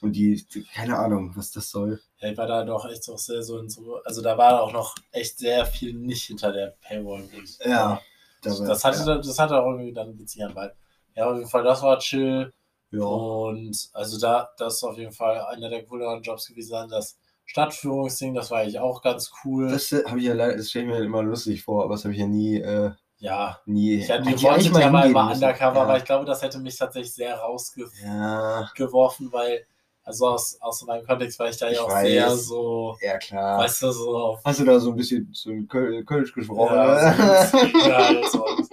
Und 0.00 0.12
die, 0.16 0.42
keine 0.74 0.98
Ahnung, 0.98 1.32
was 1.36 1.50
das 1.50 1.70
soll. 1.70 2.00
Ja, 2.20 2.30
ich 2.30 2.38
war 2.38 2.46
da 2.46 2.64
doch 2.64 2.88
echt 2.90 3.06
auch 3.10 3.18
sehr 3.18 3.42
so 3.42 3.58
in 3.58 3.68
so, 3.68 3.96
also 4.02 4.22
da 4.22 4.38
war 4.38 4.62
auch 4.62 4.72
noch 4.72 4.94
echt 5.12 5.38
sehr 5.38 5.66
viel 5.66 5.92
nicht 5.92 6.24
hinter 6.24 6.52
der 6.52 6.74
Paywall. 6.80 7.28
Ja. 7.64 8.00
Das, 8.42 8.58
das 8.60 8.82
hatte, 8.84 9.20
das 9.20 9.38
hatte 9.38 9.60
auch 9.60 9.72
irgendwie 9.72 9.92
dann 9.92 10.08
einen 10.08 10.18
witzigen 10.18 10.48
Vibe. 10.50 10.74
Ja, 11.14 11.26
auf 11.30 11.36
jeden 11.36 11.50
Fall, 11.50 11.64
das 11.64 11.82
war 11.82 11.98
chill. 11.98 12.50
ja. 12.92 13.04
Und 13.04 13.90
also 13.92 14.18
da, 14.18 14.48
das 14.56 14.76
ist 14.76 14.84
auf 14.84 14.96
jeden 14.96 15.12
Fall 15.12 15.38
einer 15.42 15.68
der 15.68 15.84
cooleren 15.84 16.22
Jobs 16.22 16.46
gewesen. 16.46 16.88
Das 16.88 17.18
Stadtführungsding, 17.44 18.32
das 18.32 18.50
war 18.50 18.60
eigentlich 18.60 18.78
auch 18.78 19.02
ganz 19.02 19.30
cool. 19.44 19.68
Das 19.68 19.92
äh, 19.92 20.04
habe 20.06 20.18
ich 20.20 20.24
ja 20.24 20.32
leider, 20.34 20.56
das 20.56 20.70
stelle 20.70 20.86
ich 20.86 20.90
mir 20.92 21.04
immer 21.04 21.22
lustig 21.22 21.62
vor, 21.62 21.84
aber 21.84 21.94
das 21.94 22.04
habe 22.04 22.14
ich 22.14 22.20
ja 22.20 22.26
nie, 22.26 22.56
äh, 22.56 22.92
ja. 23.20 23.60
nie. 23.66 23.94
Ich 24.00 24.10
hatte 24.10 24.22
die 24.22 24.42
wollten 24.42 24.78
ja 24.78 24.90
mal 24.90 25.08
immer 25.08 25.30
undercover, 25.32 25.76
ja. 25.76 25.82
aber 25.82 25.96
ich 25.98 26.04
glaube, 26.04 26.24
das 26.24 26.42
hätte 26.42 26.58
mich 26.58 26.76
tatsächlich 26.76 27.14
sehr 27.14 27.36
rausgeworfen, 27.38 29.26
Ja, 29.26 29.32
weil, 29.32 29.66
also 30.02 30.28
aus, 30.28 30.58
aus 30.60 30.82
meinem 30.82 31.06
Kontext 31.06 31.38
war 31.38 31.48
ich 31.48 31.56
da 31.58 31.68
Ich 31.68 31.76
ja 31.76 31.82
auch 31.82 31.88
weiß. 31.90 32.06
sehr 32.06 32.36
so, 32.36 32.96
ja 33.00 33.18
klar. 33.18 33.58
weißt 33.60 33.82
du, 33.82 33.92
so 33.92 34.38
Hast 34.44 34.60
du 34.60 34.64
da 34.64 34.80
so 34.80 34.90
ein 34.90 34.96
bisschen 34.96 35.28
so 35.32 35.50
ein 35.50 35.68
Köl 35.68 36.04
Kölsch 36.04 36.32
gesprochen? 36.34 36.74
Ja, 36.74 37.46
so 37.46 37.58
halt 37.92 38.34
und, 38.34 38.68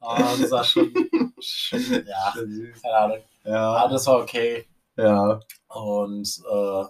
ah, 0.00 0.34
das 0.40 0.50
war 0.50 0.64
schon, 0.64 0.92
schon 1.40 1.80
ja, 2.06 2.32
Süß. 2.34 2.82
keine 2.82 2.96
Ahnung. 2.96 3.18
Ja, 3.44 3.72
Aber 3.72 3.92
das 3.92 4.06
war 4.06 4.18
okay. 4.20 4.66
ja. 4.96 5.40
Und 5.68 6.42
äh, 6.50 6.84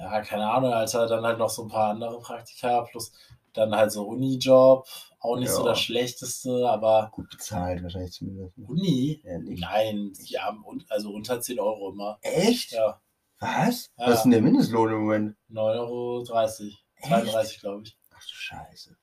ja, 0.00 0.20
keine 0.22 0.48
Ahnung, 0.50 0.72
Alter, 0.72 1.06
dann 1.08 1.24
halt 1.24 1.38
noch 1.38 1.50
so 1.50 1.62
ein 1.62 1.68
paar 1.68 1.90
andere 1.90 2.18
Praktika, 2.20 2.82
plus 2.82 3.12
dann 3.52 3.74
halt 3.74 3.90
so 3.92 4.04
Uni-Job, 4.06 4.86
auch 5.20 5.36
nicht 5.36 5.50
so 5.50 5.62
Ja. 5.62 5.70
das 5.70 5.80
Schlechteste, 5.80 6.68
aber 6.68 7.10
Gut 7.12 7.28
bezahlt 7.30 7.82
wahrscheinlich 7.82 8.12
zumindest. 8.12 8.56
Uni? 8.58 9.20
Ja. 9.24 9.38
Nein, 9.40 10.12
die 10.28 10.38
haben 10.38 10.64
un- 10.64 10.84
also 10.88 11.10
unter 11.12 11.40
10 11.40 11.58
Euro 11.60 11.90
immer. 11.92 12.18
Echt? 12.22 12.72
Ja, 12.72 13.00
Was? 13.40 13.90
Ja. 13.98 14.06
Was 14.08 14.16
ist 14.16 14.22
denn 14.22 14.30
der 14.32 14.42
Mindestlohn 14.42 14.90
im 14.92 15.00
Moment? 15.00 15.36
9,30 15.50 15.78
Euro, 15.80 16.22
32, 16.24 17.60
glaube 17.60 17.82
ich. 17.84 17.96
Ach 18.12 18.20
du 18.22 18.32
Scheiße. 18.34 18.96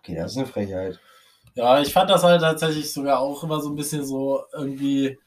Okay, 0.00 0.16
das 0.16 0.32
ist 0.32 0.38
eine 0.38 0.46
Frechheit. 0.46 1.00
Ja, 1.54 1.80
ich 1.80 1.92
fand 1.92 2.10
das 2.10 2.24
halt 2.24 2.40
tatsächlich 2.40 2.92
sogar 2.92 3.20
auch 3.20 3.42
immer 3.44 3.60
so 3.60 3.68
ein 3.68 3.76
bisschen 3.76 4.04
so 4.04 4.42
irgendwie, 4.52 5.18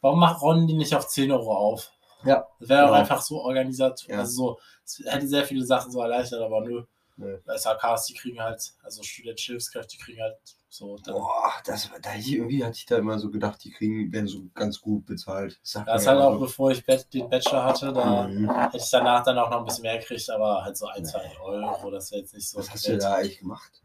warum 0.00 0.20
macht 0.20 0.40
Ron 0.40 0.66
die 0.66 0.74
nicht 0.74 0.94
auf 0.94 1.08
10 1.08 1.30
Euro 1.32 1.54
auf? 1.54 1.90
Ja. 2.24 2.46
Das 2.60 2.68
wäre 2.68 2.82
Genau. 2.82 2.92
auch 2.92 2.98
einfach 2.98 3.20
so 3.20 3.40
organisiert, 3.42 4.06
Ja. 4.08 4.20
also 4.20 4.32
so, 4.32 4.58
es 4.84 5.02
hätte 5.04 5.26
sehr 5.26 5.44
viele 5.44 5.64
Sachen 5.66 5.90
so 5.90 6.00
erleichtert, 6.00 6.40
aber 6.40 6.60
nö. 6.60 6.84
Nö. 7.16 7.38
SHKs, 7.46 8.06
die 8.06 8.14
kriegen 8.14 8.40
halt, 8.40 8.72
also 8.82 9.02
studentische 9.02 9.52
Hilfskräfte, 9.52 9.96
die 9.96 10.02
kriegen 10.02 10.22
halt 10.22 10.36
so, 10.68 10.96
Boah, 11.04 11.52
das, 11.66 11.90
da 12.00 12.14
ich, 12.14 12.32
irgendwie 12.32 12.64
hatte 12.64 12.76
ich 12.78 12.86
da 12.86 12.96
immer 12.96 13.18
so 13.18 13.30
gedacht, 13.30 13.62
die 13.62 13.70
kriegen, 13.70 14.10
werden 14.10 14.26
so 14.26 14.44
ganz 14.54 14.80
gut 14.80 15.04
bezahlt. 15.04 15.58
Das 15.62 15.72
sagt 15.72 15.88
das 15.88 16.06
halt 16.06 16.20
auch, 16.20 16.38
bevor 16.40 16.70
ich 16.70 16.82
den 16.84 17.28
Bachelor 17.28 17.64
hatte, 17.64 17.92
da 17.92 18.26
Mhm. 18.26 18.50
hätte 18.50 18.78
ich 18.78 18.88
danach 18.90 19.22
dann 19.22 19.38
auch 19.38 19.50
noch 19.50 19.58
ein 19.58 19.64
bisschen 19.66 19.82
mehr 19.82 19.98
gekriegt, 19.98 20.30
aber 20.30 20.64
halt 20.64 20.76
so 20.78 20.86
ein, 20.86 21.04
zwei 21.04 21.30
Euro, 21.42 21.90
das 21.90 22.10
wäre 22.10 22.22
jetzt 22.22 22.32
nicht 22.34 22.48
so. 22.48 22.58
Was 22.58 22.70
hast 22.70 22.86
du 22.86 22.92
Welt. 22.92 23.02
da 23.02 23.14
eigentlich 23.16 23.38
gemacht? 23.40 23.82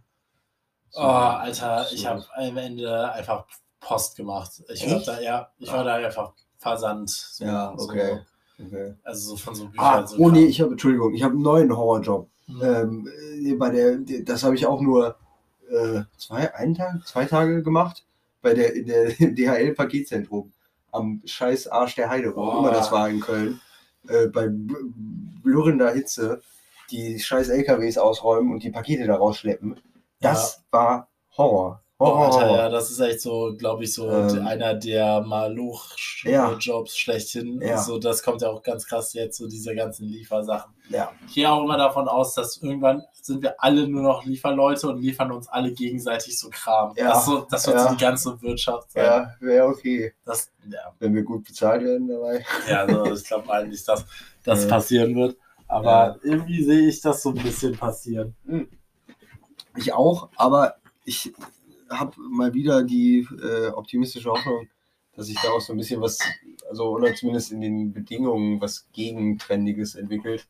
Oh, 0.94 1.02
Alter, 1.02 1.92
ich 1.92 2.02
so- 2.02 2.08
habe 2.08 2.26
am 2.36 2.58
Ende 2.58 3.12
einfach 3.12 3.46
Post 3.82 4.16
gemacht. 4.16 4.52
Ich 4.70 4.90
war 4.90 5.00
da, 5.02 5.20
ja, 5.20 5.52
ich 5.60 5.72
war 5.72 5.84
da 5.84 5.96
einfach 5.96 6.34
Versand. 6.58 7.10
So, 7.10 7.44
Ja, 7.46 7.74
so, 7.78 7.84
okay. 7.90 8.22
Okay. 8.60 8.94
also 9.04 9.32
so 9.32 9.38
von 9.38 9.56
so 9.56 9.66
Büchern. 9.66 9.86
Ah, 9.86 10.08
so 10.08 10.18
oh 10.18 10.30
nee, 10.30 10.46
ich 10.46 10.62
habe, 10.62 10.72
Entschuldigung, 10.72 11.14
ich 11.14 11.24
habe 11.24 11.34
einen 11.34 11.44
neuen 11.44 11.76
Horrorjob. 11.76 12.30
Mhm. 12.48 12.62
Ähm, 12.62 13.10
äh, 13.44 13.54
bei 13.56 13.70
der, 13.70 13.98
das 14.24 14.44
habe 14.44 14.56
ich 14.56 14.66
auch 14.66 14.82
nur 14.82 15.18
äh, 15.70 16.02
zwei, 16.18 16.54
einen 16.56 16.76
Tag, 16.76 17.06
zwei 17.08 17.26
Tage 17.26 17.64
gemacht. 17.64 18.06
Bei 18.42 18.54
der, 18.54 18.74
in 18.74 18.86
der 18.86 19.10
DHL-Paketzentrum. 19.20 20.52
Am 20.92 21.22
scheiß 21.26 21.68
Arsch 21.68 21.96
der 21.96 22.10
Heide, 22.10 22.36
wo 22.36 22.42
auch 22.42 22.60
immer 22.60 22.72
das 22.72 22.92
war 22.92 23.10
in 23.10 23.20
Köln. 23.20 23.60
Äh, 24.08 24.28
bei 24.28 24.48
blurrender 24.50 25.92
Hitze 25.92 26.42
die 26.92 27.20
scheiß 27.20 27.50
LKWs 27.50 27.98
ausräumen 27.98 28.54
und 28.54 28.64
die 28.64 28.70
Pakete 28.70 29.06
da 29.06 29.16
rausschleppen. 29.16 29.80
Das 30.20 30.64
war 30.72 31.10
Horror. 31.38 31.82
Oh, 32.00 32.06
Alter, 32.14 32.52
ja, 32.56 32.70
das 32.70 32.92
ist 32.92 33.00
echt 33.00 33.22
so, 33.22 33.56
glaube 33.58 33.84
ich, 33.84 33.92
so 33.92 34.08
Ähm, 34.08 34.46
einer 34.46 34.76
der 34.76 34.98
ja. 35.06 35.22
Maloch-Jobs 35.22 36.96
schlechthin. 36.96 37.60
Ja. 37.60 37.80
So, 37.82 37.98
das 37.98 38.22
kommt 38.22 38.44
ja 38.44 38.50
auch 38.50 38.62
ganz 38.62 38.86
krass 38.86 39.14
jetzt, 39.14 39.38
so 39.40 39.48
diese 39.48 39.74
ganzen 39.74 40.08
Liefersachen. 40.08 40.76
Ja. 40.90 41.12
Ich 41.28 41.34
gehe 41.34 41.50
auch 41.52 41.64
immer 41.64 41.76
davon 41.78 42.08
aus, 42.08 42.36
dass 42.36 42.58
irgendwann 42.62 43.02
sind 43.14 43.42
wir 43.42 43.56
alle 43.64 43.88
nur 43.88 44.04
noch 44.04 44.24
Lieferleute 44.26 44.88
und 44.90 45.02
liefern 45.02 45.32
uns 45.32 45.48
alle 45.48 45.72
gegenseitig 45.74 46.38
so 46.40 46.50
Kram. 46.52 46.94
Ja. 46.96 47.10
Das, 47.10 47.26
so, 47.26 47.48
das 47.50 47.66
wird 47.66 47.78
Ja. 47.78 47.84
so 47.90 47.96
die 47.96 48.02
ganze 48.04 48.42
Wirtschaft 48.44 48.92
sein. 48.92 49.04
Ja, 49.04 49.36
wäre 49.40 49.66
okay. 49.66 50.14
Das, 50.24 50.52
ja. 50.70 50.94
Wenn 51.00 51.16
wir 51.16 51.24
gut 51.24 51.46
bezahlt 51.46 51.84
werden 51.84 52.08
dabei. 52.08 52.46
Ja, 52.70 52.82
also 52.86 53.12
ich 53.12 53.24
glaube 53.24 53.48
nicht, 53.68 53.88
dass 53.88 54.06
das 54.44 54.64
Ja. 54.64 54.70
passieren 54.70 55.16
wird. 55.16 55.36
Aber 55.68 56.20
irgendwie 56.22 56.64
sehe 56.64 56.88
ich 56.88 57.02
das 57.02 57.24
so 57.24 57.30
ein 57.30 57.36
bisschen 57.42 57.76
passieren. 57.76 58.36
Ich 59.76 59.92
auch, 59.94 60.30
aber 60.38 60.76
ich 61.04 61.34
habe 61.90 62.14
mal 62.18 62.54
wieder 62.54 62.84
die 62.84 63.28
äh, 63.42 63.70
optimistische 63.70 64.30
Hoffnung, 64.30 64.68
dass 65.16 65.28
sich 65.28 65.38
daraus 65.42 65.68
so 65.68 65.74
ein 65.74 65.78
bisschen 65.78 66.02
was, 66.02 66.20
also 66.70 66.90
oder 66.92 67.14
zumindest 67.16 67.52
in 67.52 67.62
den 67.62 67.94
Bedingungen 67.94 68.62
was 68.62 68.88
Gegentrendiges 68.94 69.96
entwickelt. 69.96 70.48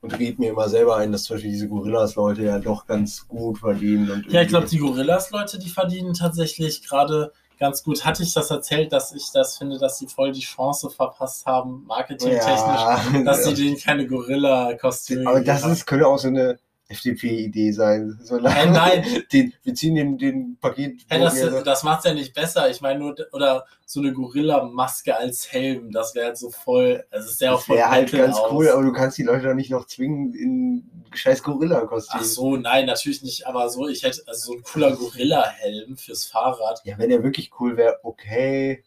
Und 0.00 0.18
red 0.18 0.38
mir 0.38 0.50
immer 0.50 0.68
selber 0.68 0.96
ein, 0.96 1.12
dass 1.12 1.24
zum 1.24 1.36
Beispiel 1.36 1.52
diese 1.52 1.68
Gorillas-Leute 1.68 2.42
ja 2.42 2.58
doch 2.58 2.86
ganz 2.86 3.28
gut 3.28 3.58
verdienen. 3.58 4.10
Und 4.10 4.32
Ja, 4.32 4.42
ich 4.42 4.48
glaube, 4.48 4.66
die 4.66 4.78
Gorillas-Leute, 4.78 5.60
die 5.60 5.68
verdienen 5.68 6.14
tatsächlich 6.14 6.82
gerade 6.82 7.32
ganz 7.62 7.84
gut. 7.84 8.04
Hatte 8.04 8.24
ich 8.24 8.34
das 8.34 8.50
erzählt, 8.50 8.92
dass 8.92 9.12
ich 9.14 9.30
das 9.32 9.56
finde, 9.56 9.78
dass 9.78 9.98
sie 9.98 10.08
voll 10.08 10.32
die 10.32 10.40
Chance 10.40 10.90
verpasst 10.90 11.46
haben, 11.46 11.84
marketingtechnisch, 11.86 12.48
ja, 12.50 13.22
dass 13.24 13.44
sie 13.44 13.54
denen 13.62 13.78
keine 13.78 14.04
Gorilla-Kostüme 14.06 15.30
aber 15.30 15.40
das 15.40 15.64
ist, 15.64 15.86
könnte 15.86 16.08
auch 16.08 16.18
so 16.18 16.26
eine 16.26 16.58
FDP-Idee 16.92 17.72
sein. 17.72 18.18
Äh, 18.30 18.66
nein, 18.70 19.04
Den, 19.32 19.52
wir 19.62 19.74
ziehen 19.74 19.94
den, 19.94 20.18
den 20.18 20.56
Paket. 20.60 21.02
Hey, 21.08 21.20
das, 21.20 21.38
Ja, 21.38 21.50
so- 21.50 21.62
das 21.62 21.82
macht's 21.82 22.04
ja 22.04 22.14
nicht 22.14 22.32
besser. 22.34 22.70
Ich 22.70 22.80
meine 22.80 22.98
nur, 23.00 23.14
oder 23.32 23.64
so 23.86 24.00
eine 24.00 24.12
Gorilla-Maske 24.12 25.16
als 25.16 25.52
Helm, 25.52 25.90
das 25.92 26.14
wäre 26.14 26.26
halt 26.26 26.38
so 26.38 26.50
voll, 26.50 27.04
also 27.10 27.26
es 27.26 27.32
ist 27.32 27.40
ja 27.42 27.52
auch 27.54 27.60
voll 27.60 27.76
wäre 27.76 27.90
halt 27.90 28.10
ganz 28.12 28.36
aus. 28.36 28.50
cool, 28.52 28.68
aber 28.68 28.82
du 28.82 28.92
kannst 28.92 29.18
die 29.18 29.22
Leute 29.22 29.48
doch 29.48 29.54
nicht 29.54 29.70
noch 29.70 29.86
zwingen 29.86 30.32
in 30.34 30.90
scheiß 31.12 31.42
Gorilla-Kostüm. 31.42 32.20
Ach 32.22 32.24
so, 32.24 32.56
nein, 32.56 32.86
natürlich 32.86 33.22
nicht, 33.22 33.46
aber 33.46 33.68
so, 33.68 33.88
ich 33.88 34.02
hätte, 34.02 34.22
also 34.26 34.52
so 34.52 34.58
ein 34.58 34.62
cooler 34.62 34.96
Gorilla-Helm 34.96 35.96
fürs 35.98 36.24
Fahrrad. 36.26 36.80
Ja, 36.84 36.96
wenn 36.98 37.10
er 37.10 37.22
wirklich 37.22 37.50
cool 37.60 37.76
wäre, 37.76 37.98
okay. 38.02 38.82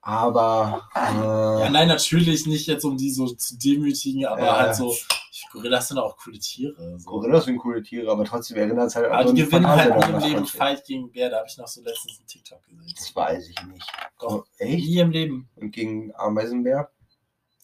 Aber. 0.00 0.88
Ja, 0.94 1.66
Äh, 1.66 1.70
nein, 1.70 1.88
natürlich 1.88 2.46
nicht 2.46 2.66
jetzt, 2.66 2.84
um 2.84 2.96
die 2.96 3.10
so 3.10 3.28
zu 3.28 3.56
demütigen, 3.56 4.26
aber 4.26 4.42
Ja. 4.44 4.56
halt 4.58 4.74
so, 4.74 4.94
Gorillas 5.50 5.88
sind 5.88 5.98
auch 5.98 6.16
coole 6.16 6.38
Tiere. 6.38 6.98
So. 6.98 7.10
Gorillas 7.10 7.44
sind 7.46 7.58
coole 7.58 7.82
Tiere, 7.82 8.10
aber 8.10 8.24
trotzdem 8.24 8.58
erinnert 8.58 8.88
es 8.88 8.96
halt 8.96 9.10
Aber 9.10 9.28
so 9.28 9.34
die 9.34 9.42
gewinnen 9.42 9.66
halt 9.66 9.94
nie 9.96 10.12
im 10.12 10.18
Leben 10.18 10.46
Fight 10.46 10.84
gegen 10.84 11.10
Bär, 11.10 11.30
da 11.30 11.38
habe 11.38 11.48
ich 11.48 11.56
noch 11.56 11.68
so 11.68 11.82
letztens 11.82 12.18
einen 12.18 12.26
TikTok 12.26 12.62
gesehen. 12.64 12.94
Das 12.96 13.16
weiß 13.16 13.48
ich 13.48 13.62
nicht. 13.66 13.86
Doch. 14.18 14.30
Oh, 14.30 14.44
echt? 14.58 14.86
Nie 14.86 14.98
im 14.98 15.10
Leben. 15.10 15.48
Und 15.56 15.70
gegen 15.70 16.14
Ameisenbär? 16.16 16.90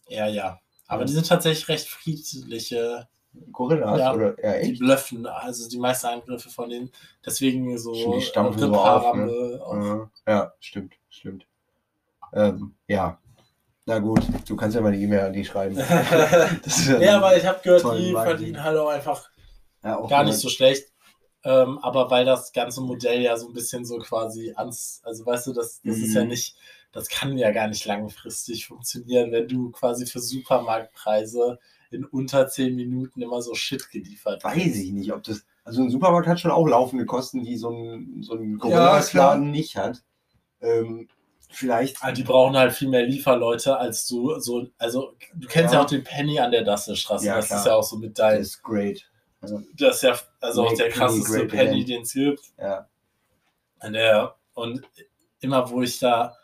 Ja, 0.09 0.27
ja. 0.27 0.59
Aber 0.87 1.05
die 1.05 1.13
sind 1.13 1.27
tatsächlich 1.29 1.69
recht 1.69 1.87
friedliche. 1.87 3.09
Gorillas? 3.53 3.99
Ja. 3.99 4.15
Oder? 4.15 4.43
Ja, 4.43 4.53
Die 4.63 4.71
echt? 4.71 4.79
blöffen, 4.81 5.27
also 5.27 5.69
die 5.69 5.79
meisten 5.79 6.07
Angriffe 6.07 6.49
von 6.49 6.71
denen. 6.71 6.91
Deswegen 7.25 7.77
so 7.79 8.15
Die 8.15 8.23
stampfen 8.23 8.61
so 8.61 8.75
auf, 8.75 9.05
auf. 9.05 10.09
Äh, 10.27 10.31
ja, 10.31 10.53
stimmt, 10.61 10.95
stimmt. 11.11 11.47
Ähm, 12.33 12.75
ja. 12.89 13.21
Na 13.89 13.99
gut, 14.01 14.21
du 14.47 14.55
kannst 14.55 14.75
ja 14.77 14.83
mal 14.83 14.89
eine 14.93 14.99
E-Mail 14.99 15.21
an 15.21 15.33
die 15.33 15.45
schreiben. 15.47 15.77
Ist 16.67 16.87
ja, 16.89 17.17
aber 17.17 17.37
ich 17.39 17.47
habe 17.47 17.61
gehört, 17.63 17.85
die 17.85 18.13
verdienen 18.13 18.63
halt 18.63 18.77
auch 18.77 18.91
einfach 18.91 19.31
ja, 19.83 19.97
auch 19.97 20.11
gar 20.11 20.25
nicht 20.25 20.37
so 20.37 20.51
schlecht. 20.51 20.93
Ähm, 21.43 21.79
aber 21.79 22.11
weil 22.11 22.27
das 22.27 22.53
ganze 22.53 22.83
Modell 22.83 23.23
ja 23.23 23.37
so 23.39 23.49
ein 23.49 23.55
bisschen 23.55 23.87
so 23.87 23.97
quasi 23.99 24.53
ans, 24.57 25.01
also 25.05 25.25
weißt 25.25 25.47
du, 25.47 25.53
das, 25.55 25.81
das 25.83 25.97
ist 25.97 26.15
ja 26.15 26.23
Mhm. 26.23 26.29
nicht, 26.29 26.57
das 26.93 27.09
kann 27.09 27.39
ja 27.39 27.51
gar 27.53 27.69
nicht 27.69 27.87
langfristig 27.87 28.67
funktionieren, 28.67 29.33
wenn 29.33 29.49
du 29.49 29.71
quasi 29.71 30.05
für 30.05 30.21
Supermarktpreise 30.21 31.59
in 31.91 32.05
unter 32.05 32.47
10 32.49 32.75
Minuten 32.77 33.23
immer 33.23 33.41
so 33.41 33.55
Shit 33.55 33.91
geliefert 33.91 34.45
Weiß 34.45 34.55
kriegst. 34.55 34.83
ich 34.83 34.93
nicht, 34.93 35.13
ob 35.15 35.23
das. 35.23 35.47
Also 35.65 35.83
ein 35.83 35.91
Supermarkt 35.91 36.27
hat 36.29 36.41
schon 36.41 36.51
auch 36.51 36.67
laufende 36.67 37.07
Kosten, 37.07 37.43
die 37.43 37.57
so 37.57 37.71
ein, 37.71 38.23
so 38.23 38.35
ein 38.35 38.59
Ja, 38.59 38.59
Gorillas-Laden 38.59 39.51
nicht 39.51 39.77
hat. 39.77 40.03
Ähm, 40.61 41.09
vielleicht. 41.51 41.97
Ah, 42.03 42.13
Die 42.13 42.23
brauchen 42.23 42.57
halt 42.57 42.73
viel 42.73 42.89
mehr 42.89 43.05
Lieferleute 43.05 43.77
als 43.79 44.07
du 44.07 44.39
so, 44.41 44.67
also 44.79 45.15
du 45.35 45.49
kennst 45.49 45.73
ja, 45.73 45.81
Ja. 45.81 45.85
auch 45.85 45.89
den 45.91 46.05
Penny 46.05 46.39
an 46.39 46.51
der 46.51 46.63
Dasselstraße, 46.65 47.27
Ja, 47.27 47.37
das 47.37 47.47
klar. 47.47 47.59
ist 47.61 47.67
ja 47.67 47.75
auch 47.75 47.83
so 47.83 47.97
mit 47.97 48.19
Das 48.19 48.33
dein, 48.33 48.41
ist 48.41 48.63
great. 48.63 49.11
Also, 49.41 49.63
das 49.77 49.97
ist 49.97 50.03
ja 50.03 50.19
also 50.41 50.67
auch 50.67 50.75
der 50.75 50.89
krasseste 50.91 51.47
Penny, 51.47 51.85
den 51.85 52.03
es 52.03 52.13
gibt. 52.13 52.41
ja. 52.59 52.89
An 53.81 53.93
der, 53.93 54.35
und 54.55 54.83
immer 55.41 55.71
wo 55.71 55.83
ich 55.83 55.99
da 56.01 56.35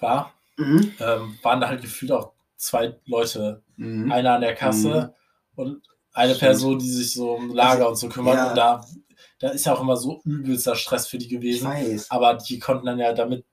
war, 0.00 0.32
Mhm. 0.56 0.92
ähm, 1.00 1.38
waren 1.42 1.60
da 1.60 1.68
halt 1.68 1.82
gefühlt 1.82 2.10
auch 2.12 2.32
zwei 2.56 2.96
Leute. 3.04 3.62
Mhm. 3.76 4.10
Einer 4.10 4.34
an 4.34 4.40
der 4.40 4.54
Kasse 4.54 5.14
und 5.54 5.82
eine 6.14 6.30
Stimmt. 6.34 6.40
Person, 6.40 6.78
die 6.78 6.88
sich 6.90 7.12
so 7.12 7.32
um 7.32 7.54
Lager 7.54 7.88
und 7.88 7.96
so 7.96 8.08
kümmert. 8.08 8.34
ja. 8.36 8.48
Und 8.50 8.56
da, 8.56 8.84
da 9.38 9.48
ist 9.50 9.66
ja 9.66 9.74
auch 9.74 9.80
immer 9.82 9.96
so 9.98 10.20
übelster 10.24 10.74
Stress 10.74 11.06
für 11.06 11.18
die 11.18 11.28
gewesen. 11.28 11.68
Aber 12.08 12.34
die 12.34 12.58
konnten 12.58 12.86
dann 12.86 12.98
ja 12.98 13.12
damit 13.12 13.44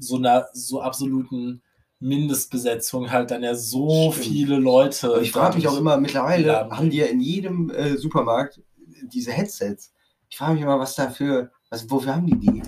so 0.00 0.16
einer 0.16 0.46
so 0.52 0.80
absoluten 0.82 1.62
Mindestbesetzung 2.00 3.10
halt 3.10 3.30
dann 3.30 3.42
ja 3.42 3.54
so 3.54 4.12
Stimmt. 4.12 4.26
viele 4.26 4.56
Leute. 4.56 5.12
Und 5.12 5.22
ich 5.22 5.32
frage 5.32 5.56
mich 5.56 5.68
auch 5.68 5.76
immer, 5.78 5.96
mittlerweile 5.98 6.46
Laden 6.48 6.76
haben 6.76 6.90
die 6.90 6.98
ja 6.98 7.06
in 7.06 7.20
jedem 7.20 7.70
äh, 7.70 7.96
Supermarkt 7.96 8.60
diese 9.04 9.32
Headsets. 9.32 9.92
Ich 10.28 10.36
frage 10.36 10.54
mich 10.54 10.62
immer, 10.62 10.78
was 10.78 10.94
dafür, 10.94 11.50
was, 11.70 11.90
wofür 11.90 12.16
haben 12.16 12.26
die 12.26 12.38
die? 12.38 12.62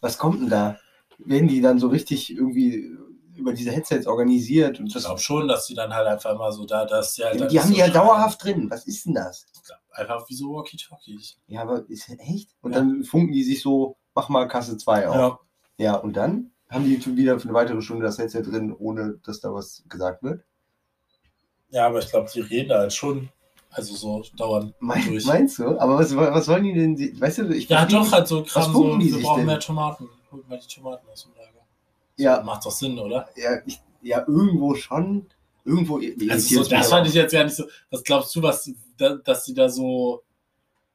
Was 0.00 0.18
kommt 0.18 0.40
denn 0.40 0.48
da? 0.50 0.78
Werden 1.18 1.48
die 1.48 1.60
dann 1.60 1.78
so 1.78 1.88
richtig 1.88 2.30
irgendwie 2.34 2.90
über 3.34 3.52
diese 3.52 3.70
Headsets 3.70 4.06
organisiert? 4.06 4.78
Und 4.80 4.86
Ich 4.94 4.94
glaube 5.02 5.20
schon, 5.20 5.48
dass 5.48 5.66
die 5.66 5.74
dann 5.74 5.92
halt 5.94 6.06
einfach 6.06 6.34
immer 6.34 6.52
so 6.52 6.64
da, 6.64 6.84
dass 6.84 7.14
die 7.14 7.24
halt. 7.24 7.34
die, 7.34 7.38
dann 7.40 7.48
die 7.48 7.60
haben 7.60 7.68
so 7.68 7.74
die 7.74 7.80
ja 7.80 7.88
dauerhaft 7.88 8.44
drin. 8.44 8.68
Was 8.70 8.86
ist 8.86 9.06
denn 9.06 9.14
das? 9.14 9.46
Einfach 9.92 10.28
wie 10.28 10.34
so 10.34 10.52
Walkie-Talkies. 10.52 11.38
Ja, 11.46 11.62
aber 11.62 11.88
ist 11.88 12.08
echt? 12.18 12.50
Und 12.60 12.72
Ja. 12.72 12.78
dann 12.78 13.02
funken 13.04 13.32
die 13.32 13.42
sich 13.44 13.62
so, 13.62 13.96
mach 14.14 14.28
mal 14.28 14.46
Kasse 14.46 14.76
2 14.76 15.08
auf. 15.08 15.14
Ja. 15.14 15.38
Ja, 15.78 15.96
und 15.96 16.16
dann 16.16 16.50
haben 16.70 16.84
die 16.84 17.16
wieder 17.16 17.38
für 17.38 17.48
eine 17.48 17.54
weitere 17.54 17.80
Stunde 17.82 18.04
das 18.04 18.18
Headset 18.18 18.42
drin, 18.42 18.74
ohne 18.76 19.18
dass 19.24 19.40
da 19.40 19.52
was 19.52 19.84
gesagt 19.88 20.22
wird. 20.22 20.42
ja, 21.70 21.86
aber 21.86 21.98
ich 22.00 22.08
glaube, 22.10 22.30
die 22.32 22.40
reden 22.40 22.72
halt 22.72 22.92
schon. 22.92 23.28
Also 23.70 23.94
so 23.94 24.24
dauernd 24.36 24.74
Mein, 24.80 25.04
durch. 25.04 25.26
meinst 25.26 25.58
du? 25.58 25.78
Aber 25.78 25.98
was, 25.98 26.16
was 26.16 26.48
wollen 26.48 26.64
die 26.64 26.72
denn? 26.72 27.20
Weißt 27.20 27.38
du, 27.38 27.50
ich 27.54 27.68
Ja, 27.68 27.84
doch, 27.84 28.10
halt 28.10 28.26
so 28.26 28.42
Kram, 28.42 28.72
so, 28.72 28.98
wir 28.98 29.22
brauchen 29.22 29.38
denn? 29.38 29.46
mehr 29.46 29.60
Tomaten. 29.60 30.08
Holt 30.32 30.48
mal 30.48 30.58
die 30.58 30.74
Tomaten 30.74 31.06
aus 31.10 31.24
dem 31.24 31.32
Lager. 31.34 31.66
Ja. 32.16 32.42
Macht 32.42 32.64
doch 32.64 32.70
Sinn, 32.70 32.98
oder? 32.98 33.28
Ja, 33.36 33.58
ich, 33.66 33.80
ja, 34.00 34.24
irgendwo 34.26 34.74
schon. 34.74 35.26
Irgendwo. 35.64 36.00
Also 36.30 36.62
so, 36.62 36.70
das 36.70 36.88
fand 36.88 37.06
ich 37.08 37.14
jetzt 37.14 37.32
gar 37.32 37.44
nicht 37.44 37.56
so. 37.56 37.64
Was 37.90 38.02
glaubst 38.02 38.34
du, 38.34 38.42
was, 38.42 38.70
da, 38.96 39.16
dass 39.16 39.44
die 39.44 39.52
da 39.52 39.68
so. 39.68 40.22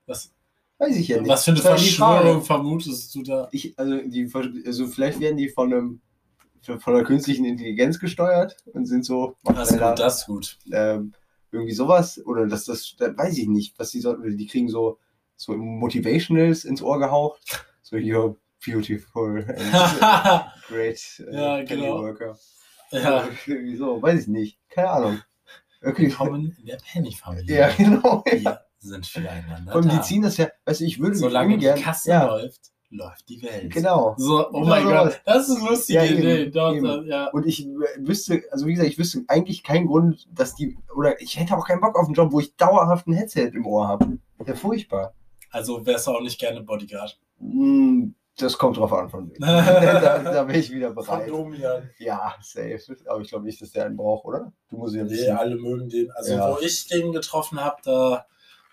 Was, 0.08 0.34
Weiß 0.82 0.96
ich 0.96 1.08
ja 1.10 1.20
nicht. 1.22 1.30
was 1.30 1.46
für 1.46 1.52
eine 1.52 1.60
Das. 1.60 1.68
Verschwörung 1.68 2.42
vermutest 2.42 3.14
du 3.14 3.22
da? 3.24 3.48
Ich, 3.52 3.78
also, 3.78 3.98
die, 4.02 4.30
also 4.66 4.88
vielleicht 4.88 5.20
werden 5.20 5.38
die 5.38 5.50
von 5.50 5.72
einem 5.72 6.02
von 6.80 6.94
der 6.94 7.04
künstlichen 7.04 7.46
Intelligenz 7.46 8.00
gesteuert 8.00 8.56
und 8.74 8.86
sind 8.88 9.04
so, 9.06 9.36
Das 9.44 9.72
ist 9.72 9.80
gut, 9.80 10.00
das 10.00 10.20
ist 10.22 10.26
gut. 10.28 10.58
ähm, 10.72 11.14
irgendwie 11.52 11.74
sowas. 11.74 12.20
Oder 12.26 12.48
dass 12.48 12.66
das, 12.66 12.96
da 12.98 13.16
weiß 13.18 13.38
ich 13.38 13.48
nicht, 13.48 13.78
was 13.80 13.92
die 13.92 14.00
sollten. 14.00 14.38
Die 14.38 14.48
kriegen 14.48 14.70
so, 14.70 14.98
so 15.36 15.56
Motivationals 15.58 16.66
ins 16.66 16.82
Ohr 16.82 17.00
gehaucht. 17.00 17.42
So, 17.84 17.96
you're 17.98 18.36
beautiful 18.66 19.44
and 19.48 20.52
great 20.68 21.00
äh, 21.28 21.36
Ja, 21.36 21.56
penny 21.64 21.82
genau. 21.82 22.02
worker. 22.04 22.38
ja, 22.92 23.28
Irgendwie 23.48 23.76
so, 23.76 24.02
weiß 24.02 24.22
ich 24.22 24.28
nicht. 24.28 24.60
Keine 24.70 24.90
Ahnung. 24.90 25.20
Irgendwie. 25.82 26.04
willkommen 26.04 26.56
in 26.60 26.66
der 26.68 26.78
Penny-Familie. 26.78 27.56
Ja, 27.56 27.70
genau. 27.76 28.24
Wir 28.30 28.62
sind 28.82 29.06
füreinander 29.06 29.76
Und 29.76 29.86
da. 29.86 29.96
die 29.96 30.02
ziehen 30.02 30.22
das 30.24 30.38
ja, 30.38 30.48
weißt 30.66 30.82
du, 30.82 30.86
ich 30.86 31.00
würde 31.00 31.16
Solange 31.16 31.54
ungern, 31.56 31.76
die 31.78 31.82
Kasse 31.82 32.10
ja, 32.10 32.26
läuft, 32.26 32.60
läuft 32.90 33.30
die 33.30 33.42
Welt. 33.44 33.72
genau. 33.72 34.16
So, 34.18 34.48
oh 34.50 34.52
Genau 34.52 34.66
mein 34.66 34.84
sowas. 34.84 35.04
Gott, 35.14 35.22
das 35.26 35.50
ist 35.50 35.58
eine 35.60 35.70
lustige 35.70 36.00
Ja, 36.00 36.06
Idee. 36.06 36.50
Doch, 36.50 36.76
doch, 36.82 37.04
ja. 37.04 37.28
Und 37.30 37.46
ich 37.46 37.66
äh, 37.66 37.70
wüsste, 38.00 38.42
also 38.52 38.66
wie 38.66 38.74
gesagt, 38.74 38.90
ich 38.90 38.98
wüsste 38.98 39.24
eigentlich 39.28 39.64
keinen 39.64 39.88
Grund, 39.88 40.28
dass 40.34 40.56
die, 40.56 40.78
oder 40.96 41.20
ich 41.22 41.40
hätte 41.40 41.56
auch 41.56 41.66
keinen 41.68 41.80
Bock 41.82 41.98
auf 41.98 42.06
einen 42.08 42.16
Job, 42.16 42.32
wo 42.32 42.40
ich 42.40 42.56
dauerhaft 42.58 43.08
ein 43.08 43.14
Headset 43.14 43.52
im 43.54 43.66
Ohr 43.66 43.88
habe. 43.88 44.18
Ja, 44.46 44.56
furchtbar. 44.56 45.14
Also 45.52 45.86
wärst 45.86 46.08
du 46.08 46.12
auch 46.12 46.22
nicht 46.22 46.40
gerne 46.40 46.62
Bodyguard. 46.62 47.20
Hm, 47.40 48.16
Das 48.38 48.58
kommt 48.58 48.78
drauf 48.78 48.92
an 48.94 49.10
von 49.10 49.30
wem. 49.30 49.36
da, 49.40 50.20
da 50.20 50.44
bin 50.44 50.56
ich 50.56 50.72
wieder 50.72 50.94
Von 50.94 51.06
bereit. 51.06 51.30
Domian. 51.30 51.90
Ja, 52.00 52.34
safe. 52.42 52.80
Aber 53.06 53.22
ich 53.22 53.30
glaube 53.30 53.46
nicht, 53.46 53.62
dass 53.62 53.72
der 53.72 53.86
einen 53.86 53.98
braucht, 53.98 54.26
oder? 54.26 54.52
Du 54.70 54.78
musst 54.78 54.96
ja 54.96 55.04
Nee, 55.04 55.12
wissen. 55.12 55.36
alle 55.38 55.56
mögen 55.58 55.88
den. 55.90 56.10
Also 56.12 56.34
Ja. 56.34 56.52
wo 56.52 56.60
ich 56.60 56.88
den 56.88 57.12
getroffen 57.12 57.60
habe, 57.64 57.78
da 57.84 58.26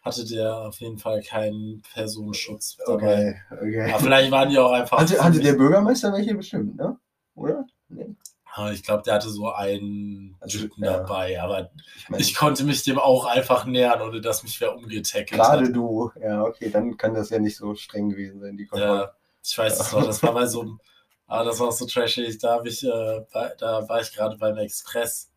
hatte 0.08 0.26
der 0.26 0.56
auf 0.58 0.80
jeden 0.80 0.98
Fall 0.98 1.22
keinen 1.22 1.82
Personenschutz 1.92 2.76
dabei. 2.86 3.40
Okay, 3.50 3.62
okay. 3.62 3.92
Aber 3.92 4.02
vielleicht 4.02 4.30
waren 4.30 4.48
die 4.50 4.58
auch 4.58 4.72
einfach. 4.72 4.98
Hatte, 4.98 5.22
hatte 5.22 5.40
der 5.40 5.52
Bürgermeister 5.54 6.12
welche 6.12 6.34
bestimmt, 6.34 6.76
ne? 6.76 6.98
Oder? 7.34 7.66
Nee. 7.88 8.16
Aber 8.54 8.72
ich 8.72 8.82
glaube, 8.82 9.04
der 9.04 9.14
hatte 9.14 9.28
so 9.28 9.52
einen 9.52 10.36
Also, 10.40 10.58
Typen 10.58 10.82
ja. 10.82 10.98
dabei. 10.98 11.40
Aber 11.40 11.70
Ich 11.96 12.08
meine, 12.08 12.22
ich 12.22 12.34
konnte 12.34 12.64
mich 12.64 12.82
dem 12.82 12.98
auch 12.98 13.24
einfach 13.26 13.66
nähern, 13.66 14.02
ohne 14.02 14.20
dass 14.20 14.42
mich 14.42 14.60
wer 14.60 14.74
umgetackelt 14.74 15.40
gerade 15.40 15.66
hat. 15.66 15.76
du. 15.76 16.10
Ja, 16.20 16.42
okay, 16.42 16.68
dann 16.70 16.96
kann 16.96 17.14
das 17.14 17.30
ja 17.30 17.38
nicht 17.38 17.56
so 17.56 17.74
streng 17.76 18.10
gewesen 18.10 18.40
sein, 18.40 18.56
die 18.56 18.66
Kontrolle. 18.66 19.00
Ja, 19.00 19.12
ich 19.44 19.56
weiß 19.56 19.78
es 19.78 19.92
noch, 19.92 20.04
das 20.04 20.22
war 20.24 20.34
bei 20.34 20.46
so 20.46 20.62
einem, 20.62 20.80
aber 21.28 21.44
das 21.44 21.60
war 21.60 21.68
auch 21.68 21.72
so 21.72 21.86
trashig, 21.86 22.38
da 22.38 22.60
ich, 22.64 22.82
äh, 22.84 23.20
bei, 23.32 23.52
da 23.58 23.88
war 23.88 24.00
ich 24.00 24.12
gerade 24.12 24.36
beim 24.38 24.56
Express 24.56 25.30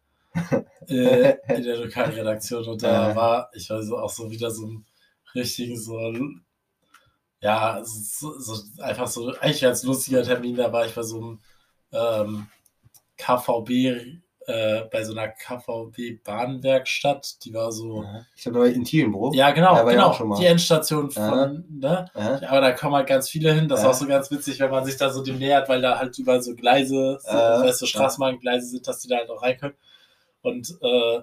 äh, 0.88 1.36
in 1.56 1.64
der 1.64 1.78
Lokalredaktion 1.78 2.66
und 2.66 2.84
da 2.84 3.16
war, 3.16 3.50
ich 3.54 3.68
so 3.68 3.98
auch 3.98 4.10
so 4.10 4.30
wieder 4.32 4.52
so 4.52 4.66
ein 4.68 4.86
richtigen 5.36 5.78
so, 5.80 6.00
ja, 7.42 7.82
so, 7.84 8.38
so 8.40 8.62
einfach 8.82 9.08
so, 9.08 9.34
eigentlich 9.40 9.62
ganz 9.62 9.84
lustiger 9.84 10.24
Termin, 10.24 10.56
da 10.56 10.72
war 10.72 10.86
ich 10.86 10.94
bei 10.94 11.04
so 11.04 11.18
einem 11.18 11.40
ähm, 11.92 12.48
KVB, 13.18 13.70
äh, 14.48 14.82
bei 14.92 15.04
so 15.04 15.14
einer 15.14 15.28
KVB-Bahnwerkstatt, 15.30 17.44
die 17.46 17.54
war 17.54 17.72
so, 17.72 18.04
Ich 18.36 18.44
glaube, 18.44 18.70
in 18.70 18.84
Thielenbruch. 18.84 19.34
ja 19.36 19.52
genau, 19.52 19.76
Ja, 19.76 19.84
genau, 19.84 20.36
die 20.36 20.46
Endstation 20.46 21.12
von, 21.12 21.66
ne, 21.70 22.06
Ja. 22.16 22.40
ja, 22.40 22.50
aber 22.50 22.62
da 22.62 22.72
kommen 22.72 22.96
halt 22.96 23.08
ganz 23.08 23.30
viele 23.30 23.54
hin. 23.54 23.68
Das 23.68 23.82
ist 23.82 23.86
auch 23.86 23.94
so 23.94 24.08
ganz 24.08 24.32
witzig, 24.32 24.60
wenn 24.60 24.72
man 24.72 24.84
sich 24.86 24.98
da 24.98 25.12
so 25.12 25.24
dem 25.24 25.38
nähert, 25.38 25.70
weil 25.70 25.82
da 25.82 26.00
halt 26.00 26.18
überall 26.18 26.42
so 26.42 26.56
Gleise, 26.56 27.20
so, 27.22 27.32
weißt 27.32 27.82
du, 27.82 27.86
Straßenbahngleise 27.86 28.68
sind, 28.68 28.88
dass 28.88 29.00
die 29.00 29.08
da 29.08 29.18
halt 29.18 29.30
auch 29.30 29.44
rein 29.44 29.58
können. 29.58 29.76
Und 30.42 30.78
äh, 30.82 31.22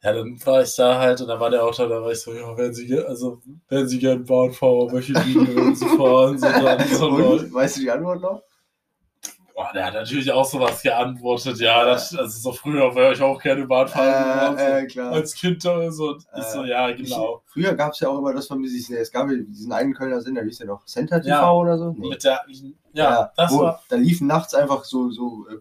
ja, 0.00 0.12
dann 0.12 0.38
war 0.46 0.62
ich 0.62 0.74
da 0.76 0.98
halt 0.98 1.20
und 1.20 1.26
dann 1.28 1.40
war 1.40 1.50
der 1.50 1.64
auch 1.64 1.74
da, 1.74 1.86
da 1.86 2.00
war 2.00 2.12
ich 2.12 2.20
so, 2.20 2.32
ja, 2.32 2.56
wenn 2.56 2.72
Sie, 2.72 2.96
also, 2.98 3.40
wenn 3.68 3.88
Sie 3.88 3.98
gerne 3.98 4.20
Bahnfahrer, 4.20 4.92
welche 4.92 5.12
Linie 5.14 5.74
Sie 5.74 5.86
fahren? 5.96 6.38
So, 6.38 6.46
dann, 6.46 6.88
so, 6.88 7.08
Und, 7.08 7.52
weißt 7.52 7.76
du 7.78 7.80
die 7.80 7.90
Antwort 7.90 8.20
noch? 8.20 8.42
Boah, 9.54 9.72
der 9.74 9.86
hat 9.86 9.94
natürlich 9.94 10.30
auch 10.30 10.44
sowas 10.44 10.80
geantwortet. 10.82 11.58
Ja, 11.58 11.84
das, 11.84 12.14
also 12.14 12.38
so 12.38 12.52
früher 12.52 12.94
wäre 12.94 13.12
ich 13.14 13.20
auch 13.20 13.42
gerne 13.42 13.66
Bahnfahrer 13.66 14.52
geworden, 14.54 14.84
äh, 14.84 14.86
klar. 14.86 15.08
so, 15.08 15.14
als 15.16 15.34
Kind 15.34 15.66
oder 15.66 15.90
so. 15.90 16.10
Und 16.10 16.24
ich 16.36 16.44
so, 16.44 16.62
Äh, 16.62 16.68
ja, 16.68 16.90
genau. 16.92 17.42
Ich, 17.44 17.52
früher 17.52 17.74
gab 17.74 17.92
es 17.92 17.98
ja 17.98 18.08
auch 18.08 18.18
immer 18.18 18.32
das, 18.32 18.48
was 18.48 18.58
sich, 18.70 18.88
es 18.90 19.10
gab 19.10 19.28
ja 19.28 19.36
diesen 19.36 19.72
einen 19.72 19.94
Kölner 19.94 20.20
Sender, 20.20 20.42
wie 20.44 20.50
hieß 20.50 20.58
der 20.58 20.68
noch? 20.68 20.84
Center 20.84 21.20
TV 21.20 21.28
Ja. 21.30 21.52
oder 21.52 21.76
so? 21.76 21.92
Mit 21.92 22.22
der, 22.22 22.40
ja, 22.92 23.32
das 23.36 23.50
wo, 23.50 23.62
war, 23.62 23.82
Da 23.88 23.96
liefen 23.96 24.28
nachts 24.28 24.54
einfach 24.54 24.84
so, 24.84 25.10
so 25.10 25.44
äh, 25.48 25.56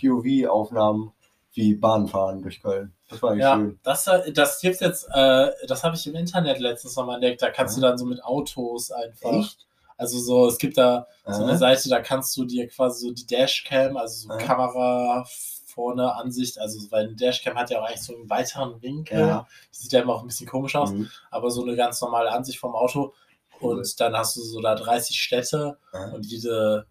POV-Aufnahmen 0.00 1.12
wie 1.52 1.74
Bahnfahren 1.74 2.42
durch 2.42 2.62
Köln. 2.62 2.94
Das 3.08 3.20
war 3.22 3.30
eigentlich 3.32 3.42
Ja, 3.42 3.56
schön. 3.56 3.78
das, 3.82 4.06
äh, 4.06 4.32
das 4.32 4.60
gibt's 4.60 4.80
jetzt, 4.80 5.08
äh, 5.12 5.50
das 5.66 5.82
habe 5.82 5.96
ich 5.96 6.06
im 6.06 6.14
Internet 6.14 6.58
letztens 6.60 6.94
nochmal 6.96 7.16
entdeckt. 7.16 7.42
Da 7.42 7.50
kannst 7.50 7.76
Ja. 7.76 7.80
du 7.82 7.88
dann 7.88 7.98
so 7.98 8.04
mit 8.06 8.22
Autos 8.24 8.90
einfach. 8.92 9.32
Echt? 9.32 9.66
Also 9.96 10.18
so, 10.18 10.46
es 10.46 10.56
gibt 10.58 10.78
da 10.78 11.06
so 11.26 11.42
eine 11.42 11.52
Aha. 11.52 11.58
Seite, 11.58 11.88
da 11.90 12.00
kannst 12.00 12.34
du 12.36 12.44
dir 12.44 12.68
quasi 12.68 13.06
so 13.06 13.12
die 13.12 13.26
Dashcam, 13.26 13.96
also 13.96 14.28
so 14.28 14.30
Ja. 14.32 14.38
Kamera 14.38 15.24
vorne 15.66 16.14
Ansicht, 16.14 16.58
also 16.58 16.80
weil 16.90 17.06
eine 17.06 17.14
Dashcam 17.16 17.54
hat 17.56 17.70
ja 17.70 17.80
auch 17.80 17.84
eigentlich 17.86 18.02
so 18.02 18.14
einen 18.14 18.28
weiteren 18.30 18.80
Winkel. 18.82 19.18
Ja. 19.20 19.46
Die 19.72 19.76
sieht 19.76 19.92
ja 19.92 20.00
immer 20.00 20.14
auch 20.14 20.22
ein 20.22 20.26
bisschen 20.28 20.48
komisch 20.48 20.74
aus, 20.76 20.92
Mhm. 20.92 21.10
aber 21.30 21.50
so 21.50 21.62
eine 21.62 21.76
ganz 21.76 22.00
normale 22.00 22.30
Ansicht 22.32 22.58
vom 22.58 22.74
Auto. 22.74 23.12
Cool. 23.60 23.76
Und 23.78 24.00
dann 24.00 24.16
hast 24.16 24.36
du 24.36 24.40
so 24.40 24.60
da 24.60 24.74
30 24.74 25.20
Städte 25.20 25.76
Ja. 25.92 26.06
und 26.12 26.30
diese 26.30 26.86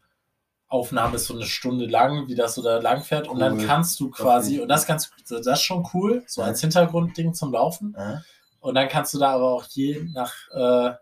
Aufnahme 0.69 1.15
ist 1.15 1.25
so 1.25 1.33
eine 1.33 1.45
Stunde 1.45 1.85
lang, 1.87 2.27
wie 2.27 2.35
das 2.35 2.55
so 2.55 2.61
da 2.61 2.77
lang 2.77 3.03
fährt. 3.03 3.27
Und 3.27 3.39
dann 3.39 3.59
Cool. 3.59 3.65
kannst 3.65 3.99
du 3.99 4.09
quasi, 4.11 4.55
ich 4.55 4.61
und 4.61 4.67
das 4.69 4.81
ist 4.81 4.87
ganz, 4.87 5.11
das 5.27 5.45
ist 5.45 5.61
schon 5.63 5.85
cool, 5.93 6.23
so 6.27 6.41
als 6.43 6.61
Hintergrundding 6.61 7.33
zum 7.33 7.51
Laufen. 7.51 7.95
Und 8.61 8.75
dann 8.75 8.87
kannst 8.87 9.13
du 9.13 9.19
da 9.19 9.31
aber 9.31 9.51
auch 9.51 9.65
je 9.65 10.03
nach 10.13 10.33
äh, 10.51 10.93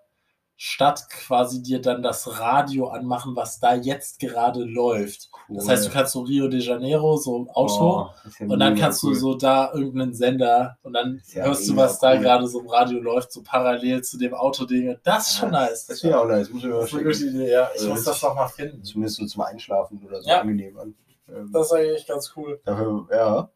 Stadt 0.59 1.07
quasi 1.11 1.61
dir 1.61 1.79
dann 1.79 2.01
das 2.01 2.39
Radio 2.39 2.87
anmachen, 2.87 3.35
was 3.35 3.59
da 3.59 3.75
jetzt 3.75 4.19
gerade 4.19 4.63
läuft. 4.63 5.29
Das 5.49 5.65
Cool. 5.65 5.71
heißt, 5.71 5.85
du 5.87 5.91
kannst 5.91 6.13
so 6.13 6.21
Rio 6.21 6.47
de 6.47 6.59
Janeiro, 6.59 7.15
so 7.15 7.37
ein 7.37 7.49
Auto, 7.51 8.09
das 8.23 8.33
ist 8.33 8.39
ja 8.39 8.47
und 8.47 8.59
dann 8.59 8.75
kannst 8.75 9.03
cool. 9.03 9.13
du 9.13 9.19
so 9.19 9.35
da 9.35 9.71
irgendeinen 9.71 10.15
Sender 10.15 10.77
und 10.81 10.93
dann 10.93 11.17
Ist 11.17 11.35
ja 11.35 11.45
hörst 11.45 11.69
du, 11.69 11.75
was 11.75 11.99
da 11.99 12.13
cool. 12.13 12.19
gerade 12.21 12.47
so 12.47 12.59
im 12.61 12.67
Radio 12.69 12.99
läuft, 12.99 13.31
so 13.31 13.43
parallel 13.43 14.01
zu 14.03 14.17
dem 14.17 14.33
Autoding. 14.33 14.97
Das 15.03 15.27
ist 15.27 15.37
schon 15.37 15.53
Ja, 15.53 15.67
nice. 15.67 15.85
Das 15.85 16.03
wäre 16.03 16.19
auch 16.19 16.25
nice. 16.27 16.49
Muss 16.49 16.63
ich 16.63 16.69
mal 16.69 16.79
Das 16.81 16.91
ist 16.91 16.95
eine 17.21 17.29
Idee, 17.29 17.51
ja. 17.51 17.69
Ich 17.75 17.81
Also 17.81 17.89
muss 17.89 18.03
das 18.03 18.21
noch 18.23 18.33
mal 18.35 18.47
finden. 18.47 18.83
Zumindest 18.83 19.17
so 19.17 19.25
zum 19.27 19.41
Einschlafen 19.43 20.01
oder 20.03 20.21
so 20.23 20.27
Ja. 20.29 20.41
angenehm 20.41 20.77
an. 20.79 20.95
Ähm, 21.29 21.51
Das 21.53 21.67
ist 21.67 21.73
eigentlich 21.73 22.07
ganz 22.07 22.33
cool. 22.35 22.59
dafür, 22.65 23.07
ja. 23.11 23.49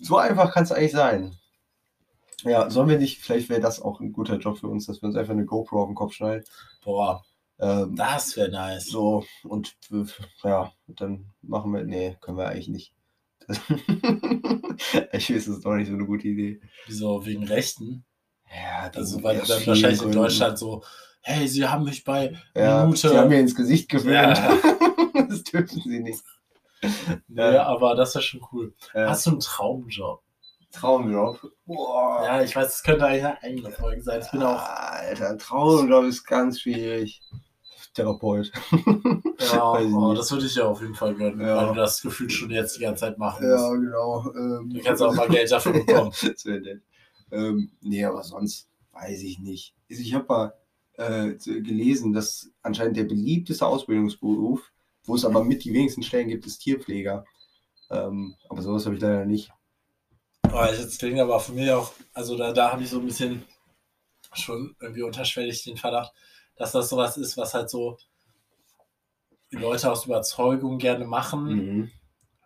So 0.00 0.16
einfach 0.16 0.52
kann 0.54 0.62
es 0.62 0.70
eigentlich 0.72 0.92
sein. 0.92 1.36
Ja, 2.44 2.70
sollen 2.70 2.88
wir 2.88 2.98
nicht, 2.98 3.18
vielleicht 3.20 3.48
wäre 3.48 3.60
das 3.60 3.80
auch 3.80 4.00
ein 4.00 4.12
guter 4.12 4.36
Job 4.36 4.58
für 4.58 4.68
uns, 4.68 4.86
dass 4.86 5.02
wir 5.02 5.06
uns 5.06 5.16
einfach 5.16 5.32
eine 5.32 5.44
GoPro 5.44 5.82
auf 5.82 5.88
den 5.88 5.94
Kopf 5.94 6.14
schneiden. 6.14 6.44
Boah, 6.84 7.24
Ähm, 7.58 7.94
das 7.94 8.36
wäre 8.36 8.50
nice. 8.50 8.86
So, 8.86 9.24
und 9.44 9.76
äh, 9.92 10.04
ja, 10.44 10.72
dann 10.86 11.26
machen 11.42 11.72
wir. 11.74 11.84
Nee, 11.84 12.16
können 12.20 12.38
wir 12.38 12.48
eigentlich 12.48 12.68
nicht. 12.68 12.94
ich 15.12 15.30
weiß, 15.30 15.44
das 15.44 15.56
ist 15.56 15.64
doch 15.64 15.74
nicht 15.74 15.88
so 15.88 15.94
eine 15.94 16.06
gute 16.06 16.28
Idee. 16.28 16.60
Wieso, 16.86 17.24
wegen 17.26 17.44
Rechten? 17.44 18.04
Ja, 18.50 18.90
Also, 18.94 19.22
weil 19.22 19.38
dann 19.38 19.66
wahrscheinlich 19.66 20.02
in 20.02 20.12
Deutschland 20.12 20.58
so, 20.58 20.82
hey, 21.20 21.46
sie 21.46 21.66
haben 21.66 21.84
mich 21.84 22.02
bei 22.04 22.34
ja, 22.54 22.84
Minute. 22.84 23.08
Sie 23.10 23.16
haben 23.18 23.28
mir 23.28 23.40
ins 23.40 23.54
Gesicht 23.54 23.88
gewöhnt. 23.88 24.38
Ja. 24.38 24.56
das 25.28 25.42
dürfen 25.44 25.82
sie 25.82 26.00
nicht. 26.00 26.22
Nee, 27.28 27.42
aber 27.42 27.94
das 27.94 28.14
wäre 28.14 28.22
schon 28.22 28.40
cool. 28.52 28.74
Äh, 28.94 29.04
Hast 29.04 29.26
du 29.26 29.30
einen 29.32 29.40
Traumjob? 29.40 30.22
Traumjob. 30.72 31.40
Boah. 31.66 32.22
Ja, 32.24 32.42
ich 32.42 32.54
weiß, 32.54 32.74
es 32.76 32.82
könnte 32.82 33.04
eigentlich 33.06 33.24
eine 33.24 33.42
eigene 33.42 33.70
Folge 33.72 34.02
sein. 34.02 34.20
Ich 34.24 34.30
bin 34.30 34.42
auch. 34.42 34.62
Alter, 34.62 35.36
Traumjob 35.38 36.04
ist 36.04 36.24
ganz 36.24 36.60
schwierig. 36.60 37.20
Therapeut. 37.94 38.52
Ja, 39.52 39.72
oh, 39.72 40.12
das 40.14 40.30
würde 40.30 40.44
ich 40.44 40.54
ja 40.54 40.66
auf 40.66 40.82
jeden 40.82 40.94
Fall 40.94 41.14
gönnen, 41.14 41.40
Ja. 41.40 41.56
weil 41.56 41.68
du 41.68 41.74
das 41.74 42.02
Gefühl 42.02 42.28
schon 42.28 42.50
jetzt 42.50 42.76
die 42.76 42.82
ganze 42.82 43.00
Zeit 43.00 43.16
machen 43.18 43.50
musst. 43.50 43.62
Ja, 43.64 43.74
genau. 43.74 44.32
Ähm, 44.34 44.70
Du 44.70 44.80
kannst 44.82 45.02
auch 45.02 45.14
mal 45.14 45.28
Geld 45.28 45.50
dafür 45.50 45.72
bekommen. 45.84 46.10
das 46.22 46.44
wäre 46.44 46.60
nett. 46.60 46.82
Ähm, 47.32 47.72
nee, 47.80 48.04
aber 48.04 48.22
sonst 48.22 48.68
weiß 48.92 49.22
ich 49.22 49.38
nicht. 49.38 49.74
Also 49.90 50.02
ich 50.02 50.12
habe 50.14 50.26
mal 50.28 50.52
äh, 50.98 51.30
gelesen, 51.62 52.12
dass 52.12 52.50
anscheinend 52.62 52.98
der 52.98 53.04
beliebteste 53.04 53.66
Ausbildungsberuf, 53.66 54.70
wo 55.04 55.14
es 55.14 55.24
aber 55.24 55.42
mit 55.42 55.64
die 55.64 55.72
wenigsten 55.72 56.02
Stellen 56.02 56.28
gibt, 56.28 56.46
ist 56.46 56.58
Tierpfleger. 56.58 57.24
Ähm, 57.90 58.36
aber 58.50 58.60
sowas 58.60 58.84
habe 58.84 58.96
ich 58.96 59.00
leider 59.00 59.24
nicht. 59.24 59.50
Oh, 60.52 60.64
ich 60.72 60.78
jetzt 60.80 60.98
klingt 60.98 61.20
aber 61.20 61.38
für 61.40 61.52
mich 61.52 61.70
auch, 61.70 61.92
also 62.12 62.36
da, 62.36 62.52
da 62.52 62.72
habe 62.72 62.82
ich 62.82 62.90
so 62.90 62.98
ein 62.98 63.06
bisschen 63.06 63.44
schon 64.32 64.74
irgendwie 64.80 65.02
unterschwellig 65.02 65.62
den 65.64 65.76
Verdacht, 65.76 66.12
dass 66.56 66.72
das 66.72 66.88
sowas 66.88 67.16
ist, 67.16 67.36
was 67.36 67.54
halt 67.54 67.70
so 67.70 67.98
die 69.52 69.56
Leute 69.56 69.90
aus 69.90 70.06
Überzeugung 70.06 70.78
gerne 70.78 71.04
machen. 71.04 71.44
Mhm. 71.54 71.90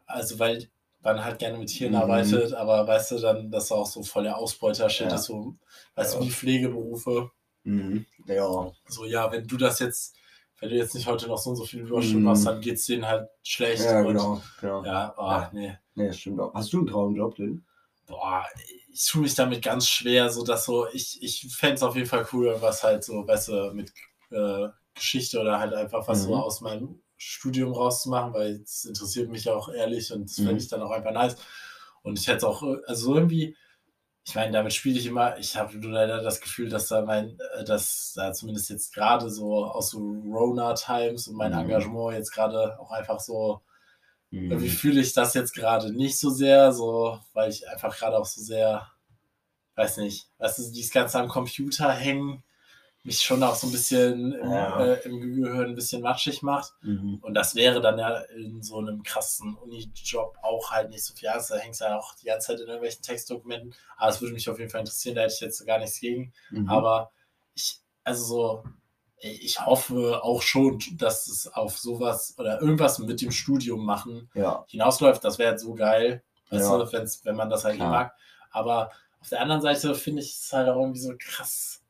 Also 0.07 0.39
weil 0.39 0.69
man 1.03 1.23
halt 1.25 1.39
gerne 1.39 1.59
mit 1.59 1.69
Tieren 1.69 1.93
Mhm. 1.93 1.99
arbeitet, 1.99 2.55
aber 2.55 2.87
weißt 2.87 3.13
du 3.13 3.19
dann, 3.19 3.51
dass 3.51 3.71
auch 3.73 3.87
so 3.87 4.03
voll 4.03 4.25
der 4.25 4.39
Ausbeuter-Shit 4.39 5.09
Ja. 5.09 5.15
ist, 5.15 5.25
so, 5.25 5.55
weißt 5.95 6.15
Ja. 6.15 6.21
du, 6.21 6.27
wie 6.27 6.31
Pflegeberufe. 6.31 7.31
Mhm. 7.65 8.07
Ja. 8.27 8.73
So, 8.89 9.05
ja, 9.05 9.31
wenn 9.33 9.47
du 9.47 9.57
das 9.57 9.79
jetzt, 9.81 10.15
wenn 10.61 10.71
du 10.71 10.77
jetzt 10.77 10.95
nicht 10.95 11.07
heute 11.07 11.27
noch 11.27 11.39
so 11.39 11.51
und 11.51 11.57
so 11.57 11.65
viele 11.65 11.83
Überstunden 11.85 12.21
Mhm. 12.21 12.25
machst, 12.25 12.47
dann 12.47 12.61
geht's 12.61 12.87
denen 12.87 13.07
halt 13.07 13.29
schlecht. 13.43 13.83
Ja, 13.85 14.01
und, 14.01 14.07
genau. 14.09 14.43
genau. 14.61 14.85
Ja, 14.85 15.15
oh, 15.19 15.23
Ja. 15.31 15.51
nee. 15.53 15.79
Nee, 15.95 16.13
stimmt 16.13 16.41
auch. 16.41 16.53
Hast 16.55 16.73
du 16.73 16.79
einen 16.79 16.87
Traumjob 16.87 17.37
denn? 17.37 17.65
Boah, 18.07 18.45
ich 18.93 19.07
tue 19.07 19.23
mich 19.23 19.35
damit 19.35 19.63
ganz 19.63 19.89
schwer, 19.89 20.31
so 20.31 20.45
dass 20.45 20.67
so, 20.67 20.87
ich, 20.93 21.23
ich 21.23 21.55
fände 21.55 21.77
es 21.77 21.83
auf 21.83 21.97
jeden 21.97 22.07
Fall 22.09 22.27
cool, 22.33 22.57
was 22.61 22.83
halt 22.83 23.03
so, 23.05 23.27
weißt 23.27 23.49
du, 23.49 23.73
mit 23.73 23.93
äh, 24.31 24.69
Geschichte 24.95 25.41
oder 25.41 25.59
halt 25.59 25.73
einfach 25.75 26.07
was 26.07 26.23
so 26.25 26.35
Mhm. 26.35 26.43
aus 26.43 26.61
meinem 26.61 27.03
Studium 27.17 27.73
rauszumachen, 27.73 28.35
weil 28.35 28.61
es 28.63 28.85
interessiert 28.85 29.31
mich 29.31 29.49
auch 29.49 29.69
ehrlich 29.71 30.13
und 30.13 30.29
das 30.31 30.39
Mhm. 30.39 30.45
fände 30.45 30.63
ich 30.63 30.69
dann 30.69 30.83
auch 30.83 30.91
einfach 30.91 31.13
nice. 31.13 31.37
Und 32.03 32.19
ich 32.19 32.29
hätte 32.29 32.47
auch, 32.47 32.63
äh, 32.63 32.77
also 32.87 33.15
irgendwie, 33.15 33.57
ich 34.27 34.35
meine, 34.35 34.53
damit 34.53 34.73
spiele 34.75 34.99
ich 34.99 35.07
immer, 35.07 35.39
ich 35.39 35.57
habe 35.57 35.77
nur 35.79 35.93
leider 35.93 36.23
das 36.23 36.41
Gefühl, 36.41 36.69
dass 36.71 36.89
da 36.89 37.03
mein, 37.03 37.39
äh, 37.57 37.65
dass 37.65 38.13
da 38.15 38.33
zumindest 38.33 38.71
jetzt 38.71 38.95
gerade 38.95 39.31
so 39.31 39.67
aus 39.67 39.91
so 39.91 39.99
Rona-Times 39.99 41.29
und 41.29 41.37
mein 41.37 41.53
Mhm. 41.53 41.61
Engagement 41.61 42.15
jetzt 42.17 42.33
gerade 42.33 42.79
auch 42.81 42.91
einfach 42.91 43.21
so 43.21 43.63
irgendwie 44.35 44.69
Mhm. 44.69 44.73
fühle 44.73 45.01
ich 45.01 45.13
das 45.13 45.35
jetzt 45.35 45.55
gerade 45.55 45.93
nicht 45.93 46.19
so 46.19 46.31
sehr, 46.31 46.73
so, 46.73 47.19
weil 47.33 47.51
ich 47.51 47.69
einfach 47.69 47.97
gerade 47.97 48.19
auch 48.19 48.27
so 48.27 48.41
sehr, 48.41 48.91
weiß 49.77 49.99
nicht, 49.99 50.29
weißt 50.39 50.59
du, 50.59 50.73
dieses 50.73 50.93
ganze 50.93 51.19
am 51.19 51.29
Computer 51.29 51.91
hängen, 51.93 52.43
mich 53.07 53.21
schon 53.21 53.43
auch 53.43 53.55
so 53.55 53.67
ein 53.67 53.73
bisschen 53.73 54.33
im, 54.33 54.51
Ja. 54.51 54.83
äh, 54.83 55.03
im 55.07 55.43
Gehirn 55.43 55.67
ein 55.71 55.75
bisschen 55.75 56.01
matschig 56.01 56.41
macht. 56.43 56.73
Mhm. 56.81 57.19
Und 57.21 57.35
das 57.35 57.55
wäre 57.55 57.83
dann 57.83 57.99
ja 57.99 58.17
in 58.35 58.63
so 58.63 58.79
einem 58.79 59.03
krassen 59.03 59.57
Uni-Job 59.57 60.39
auch 60.43 60.71
halt 60.71 60.89
nicht 60.89 61.05
so 61.05 61.13
viel 61.15 61.29
Angst. 61.29 61.51
Da 61.51 61.57
hängst 61.57 61.83
du 61.83 61.85
ja 61.85 61.99
auch 61.99 62.15
die 62.15 62.25
ganze 62.27 62.47
Zeit 62.47 62.61
in 62.61 62.67
irgendwelchen 62.67 63.03
Textdokumenten. 63.03 63.75
Aber 63.99 64.09
es 64.11 64.23
würde 64.23 64.33
mich 64.33 64.49
auf 64.49 64.59
jeden 64.59 64.71
Fall 64.71 64.81
interessieren, 64.81 65.17
da 65.17 65.21
hätte 65.23 65.35
ich 65.35 65.41
jetzt 65.41 65.67
gar 65.67 65.79
nichts 65.79 66.01
gegen. 66.01 66.33
Mhm. 66.51 66.67
Aber 66.69 67.11
ich, 67.55 67.79
also 68.05 68.25
so, 68.25 68.65
ich 69.31 69.65
hoffe 69.65 70.23
auch 70.23 70.43
schon, 70.43 70.79
dass 70.97 71.27
es 71.29 71.47
auf 71.53 71.79
sowas 71.79 72.35
oder 72.39 72.61
irgendwas 72.61 72.99
mit 72.99 73.21
dem 73.23 73.31
Studium 73.31 73.85
machen 73.85 74.29
ja. 74.35 74.65
hinausläuft. 74.69 75.25
Das 75.25 75.39
wäre 75.39 75.51
halt 75.51 75.61
so 75.61 75.75
geil, 75.75 76.23
weißt 76.51 76.71
Ja. 76.71 76.79
du, 76.79 77.09
wenn 77.25 77.37
man 77.37 77.49
das 77.51 77.65
halt 77.65 77.77
Klar. 77.77 77.91
mag. 77.91 78.13
Aber 78.51 78.91
auf 79.21 79.29
der 79.31 79.41
anderen 79.41 79.63
Seite 79.63 79.95
finde 79.95 80.23
ich 80.23 80.35
es 80.37 80.53
halt 80.53 80.69
auch 80.69 80.79
irgendwie 80.81 81.01
so 81.01 81.15
krass. 81.19 81.81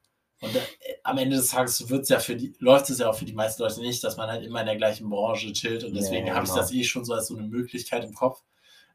Und 0.40 0.54
äh, 0.54 0.60
am 1.02 1.18
Ende 1.18 1.36
des 1.36 1.48
Tages 1.48 1.88
wird's 1.88 2.08
ja 2.08 2.18
für 2.20 2.36
die, 2.36 2.54
läuft 2.60 2.88
es 2.90 2.98
ja 2.98 3.08
auch 3.10 3.16
für 3.16 3.24
die 3.24 3.32
meisten 3.32 3.62
Leute 3.62 3.80
nicht, 3.80 4.04
dass 4.04 4.16
man 4.16 4.28
halt 4.30 4.44
immer 4.44 4.60
in 4.60 4.66
der 4.66 4.76
gleichen 4.76 5.08
Branche 5.10 5.52
chillt. 5.52 5.84
Und 5.84 5.94
deswegen 5.94 6.26
Ja, 6.28 6.34
habe 6.34 6.46
ich 6.46 6.52
das 6.52 6.70
eh 6.72 6.84
schon 6.84 7.04
so 7.04 7.14
als 7.14 7.26
so 7.28 7.36
eine 7.36 7.46
Möglichkeit 7.48 8.04
im 8.04 8.14
Kopf. 8.14 8.42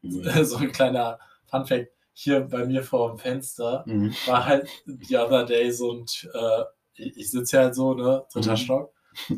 Mhm. 0.02 0.22
so 0.44 0.56
ein 0.56 0.72
kleiner 0.72 1.18
Funfact. 1.46 1.92
Hier 2.12 2.40
bei 2.40 2.64
mir 2.64 2.82
vor 2.82 3.08
dem 3.10 3.18
Fenster 3.18 3.84
Mhm. 3.86 4.14
war 4.26 4.46
halt 4.46 4.68
the 4.86 5.16
other 5.18 5.44
day 5.44 5.70
so 5.70 5.92
ein, 5.92 6.06
äh, 6.32 6.64
ich, 7.00 7.16
ich 7.16 7.30
sitze 7.30 7.56
ja 7.56 7.62
halt 7.64 7.74
so, 7.74 7.94
ne, 7.94 8.24
dritter 8.32 8.52
Mhm. 8.52 8.56
Stock. 8.56 8.92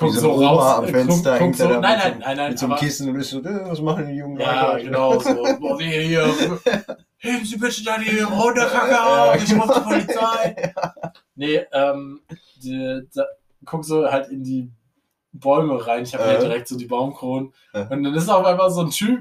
Wie 0.00 0.10
so 0.10 0.34
eine 0.34 0.50
Oma 0.52 0.76
am 0.76 0.86
Fenster 0.88 1.38
guck, 1.38 1.46
guck 1.48 1.56
so, 1.56 1.68
nein, 1.68 1.80
nein, 1.80 2.12
so- 2.12 2.18
nein, 2.20 2.36
nein, 2.36 2.50
Mit 2.50 2.58
so 2.58 2.66
einem 2.66 2.76
Kissen 2.76 3.08
und 3.08 3.16
ist 3.16 3.30
so, 3.30 3.38
äh, 3.40 3.64
was 3.70 3.80
machen 3.80 4.06
die 4.08 4.14
jungen 4.14 4.38
Ja, 4.38 4.72
Leute? 4.72 4.84
genau, 4.84 5.18
so, 5.18 5.34
boah, 5.58 5.78
wir 5.78 5.86
hier, 6.02 6.26
heben 7.16 7.44
Sie 7.46 7.56
bitte 7.56 7.82
da 7.82 7.96
die 7.96 8.18
Runterkacke 8.20 9.02
auf, 9.02 9.36
ich 9.42 9.54
rufe 9.54 9.72
die 9.74 9.80
Polizei. 9.80 10.74
Nee, 11.34 11.66
ähm, 11.72 12.20
die, 12.62 13.08
da, 13.14 13.24
guck 13.64 13.84
so 13.86 14.04
halt 14.10 14.28
in 14.28 14.44
die 14.44 14.70
Bäume 15.32 15.84
rein, 15.86 16.02
ich 16.02 16.14
habe 16.14 16.24
ja 16.24 16.34
Äh. 16.34 16.40
direkt 16.40 16.68
so 16.68 16.76
die 16.76 16.84
Baumkronen 16.86 17.54
Äh. 17.72 17.86
und 17.88 18.02
dann 18.04 18.14
ist 18.14 18.28
auf 18.28 18.44
einmal 18.44 18.70
so 18.70 18.82
ein 18.82 18.90
Typ, 18.90 19.20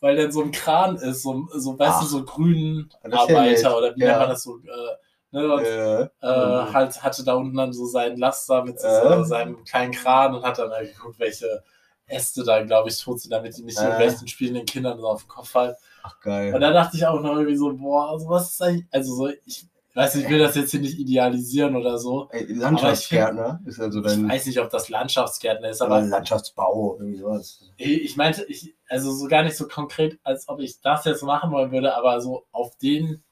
weil 0.00 0.16
der 0.16 0.30
so 0.30 0.42
ein 0.42 0.52
Kran 0.52 0.96
ist, 0.96 1.22
so, 1.22 1.48
so 1.54 1.78
weißt 1.78 2.02
du, 2.02 2.04
Ach. 2.04 2.10
so 2.10 2.24
grünen 2.24 2.90
ja 3.02 3.08
nett. 3.08 3.18
Arbeiter 3.18 3.78
oder 3.78 3.96
wie 3.96 4.00
Ja. 4.02 4.08
nennt 4.08 4.18
man 4.20 4.28
das 4.28 4.42
so, 4.42 4.58
äh, 4.58 4.96
ne, 5.30 5.52
und, 5.52 5.62
Äh, 5.64 6.02
äh, 6.02 6.72
halt 6.72 7.02
hatte 7.02 7.24
da 7.24 7.34
unten 7.34 7.56
dann 7.56 7.72
so 7.72 7.86
seinen 7.86 8.16
Laster 8.18 8.64
mit 8.64 8.76
Äh. 8.82 9.24
seinem 9.24 9.64
kleinen 9.64 9.92
Kran 9.92 10.34
und 10.34 10.42
hat 10.44 10.58
dann 10.58 10.70
halt 10.70 10.94
geguckt, 10.94 11.18
welche 11.18 11.62
Äste 12.06 12.42
da, 12.44 12.62
glaube 12.62 12.88
ich, 12.88 12.98
tot 13.00 13.20
sind, 13.20 13.32
damit 13.32 13.56
die 13.56 13.62
nicht 13.64 13.78
irgendwelchen 13.78 14.28
spielenden 14.28 14.64
Kindern 14.64 14.98
so 14.98 15.06
auf 15.08 15.22
den 15.24 15.28
Kopf 15.28 15.50
fallen. 15.50 15.74
ach 16.02 16.18
geil. 16.20 16.54
Und 16.54 16.60
da 16.60 16.72
dachte 16.72 16.96
ich 16.96 17.06
auch 17.06 17.20
noch 17.20 17.32
irgendwie 17.36 17.56
so, 17.56 17.72
boah, 17.76 18.10
also 18.12 18.28
was 18.30 18.50
ist 18.52 18.62
eigentlich, 18.62 18.86
also 18.90 19.14
so, 19.14 19.28
ich 19.44 19.66
weiß 19.94 20.14
nicht, 20.14 20.24
ich 20.24 20.30
will 20.30 20.38
das 20.38 20.54
jetzt 20.54 20.70
hier 20.70 20.80
nicht 20.80 20.98
idealisieren 20.98 21.76
oder 21.76 21.98
so. 21.98 22.28
Ey, 22.30 22.50
Landschaftsgärtner 22.54 23.60
ist 23.66 23.80
also 23.80 23.98
Ich 24.00 24.06
dein 24.06 24.28
weiß 24.28 24.46
nicht, 24.46 24.58
ob 24.60 24.70
das 24.70 24.88
Landschaftsgärtner 24.88 25.68
ist, 25.68 25.82
aber 25.82 26.00
Landschaftsbau, 26.00 26.96
irgendwie 26.98 27.18
sowas. 27.18 27.70
ich 27.76 28.16
meinte, 28.16 28.44
ich, 28.44 28.74
also 28.88 29.12
so 29.12 29.26
gar 29.28 29.42
nicht 29.42 29.56
so 29.56 29.66
konkret, 29.68 30.18
als 30.22 30.48
ob 30.48 30.60
ich 30.60 30.80
das 30.80 31.04
jetzt 31.04 31.22
machen 31.22 31.50
wollen 31.50 31.72
würde, 31.72 31.94
aber 31.94 32.20
so 32.20 32.46
auf 32.52 32.76
den 32.78 33.22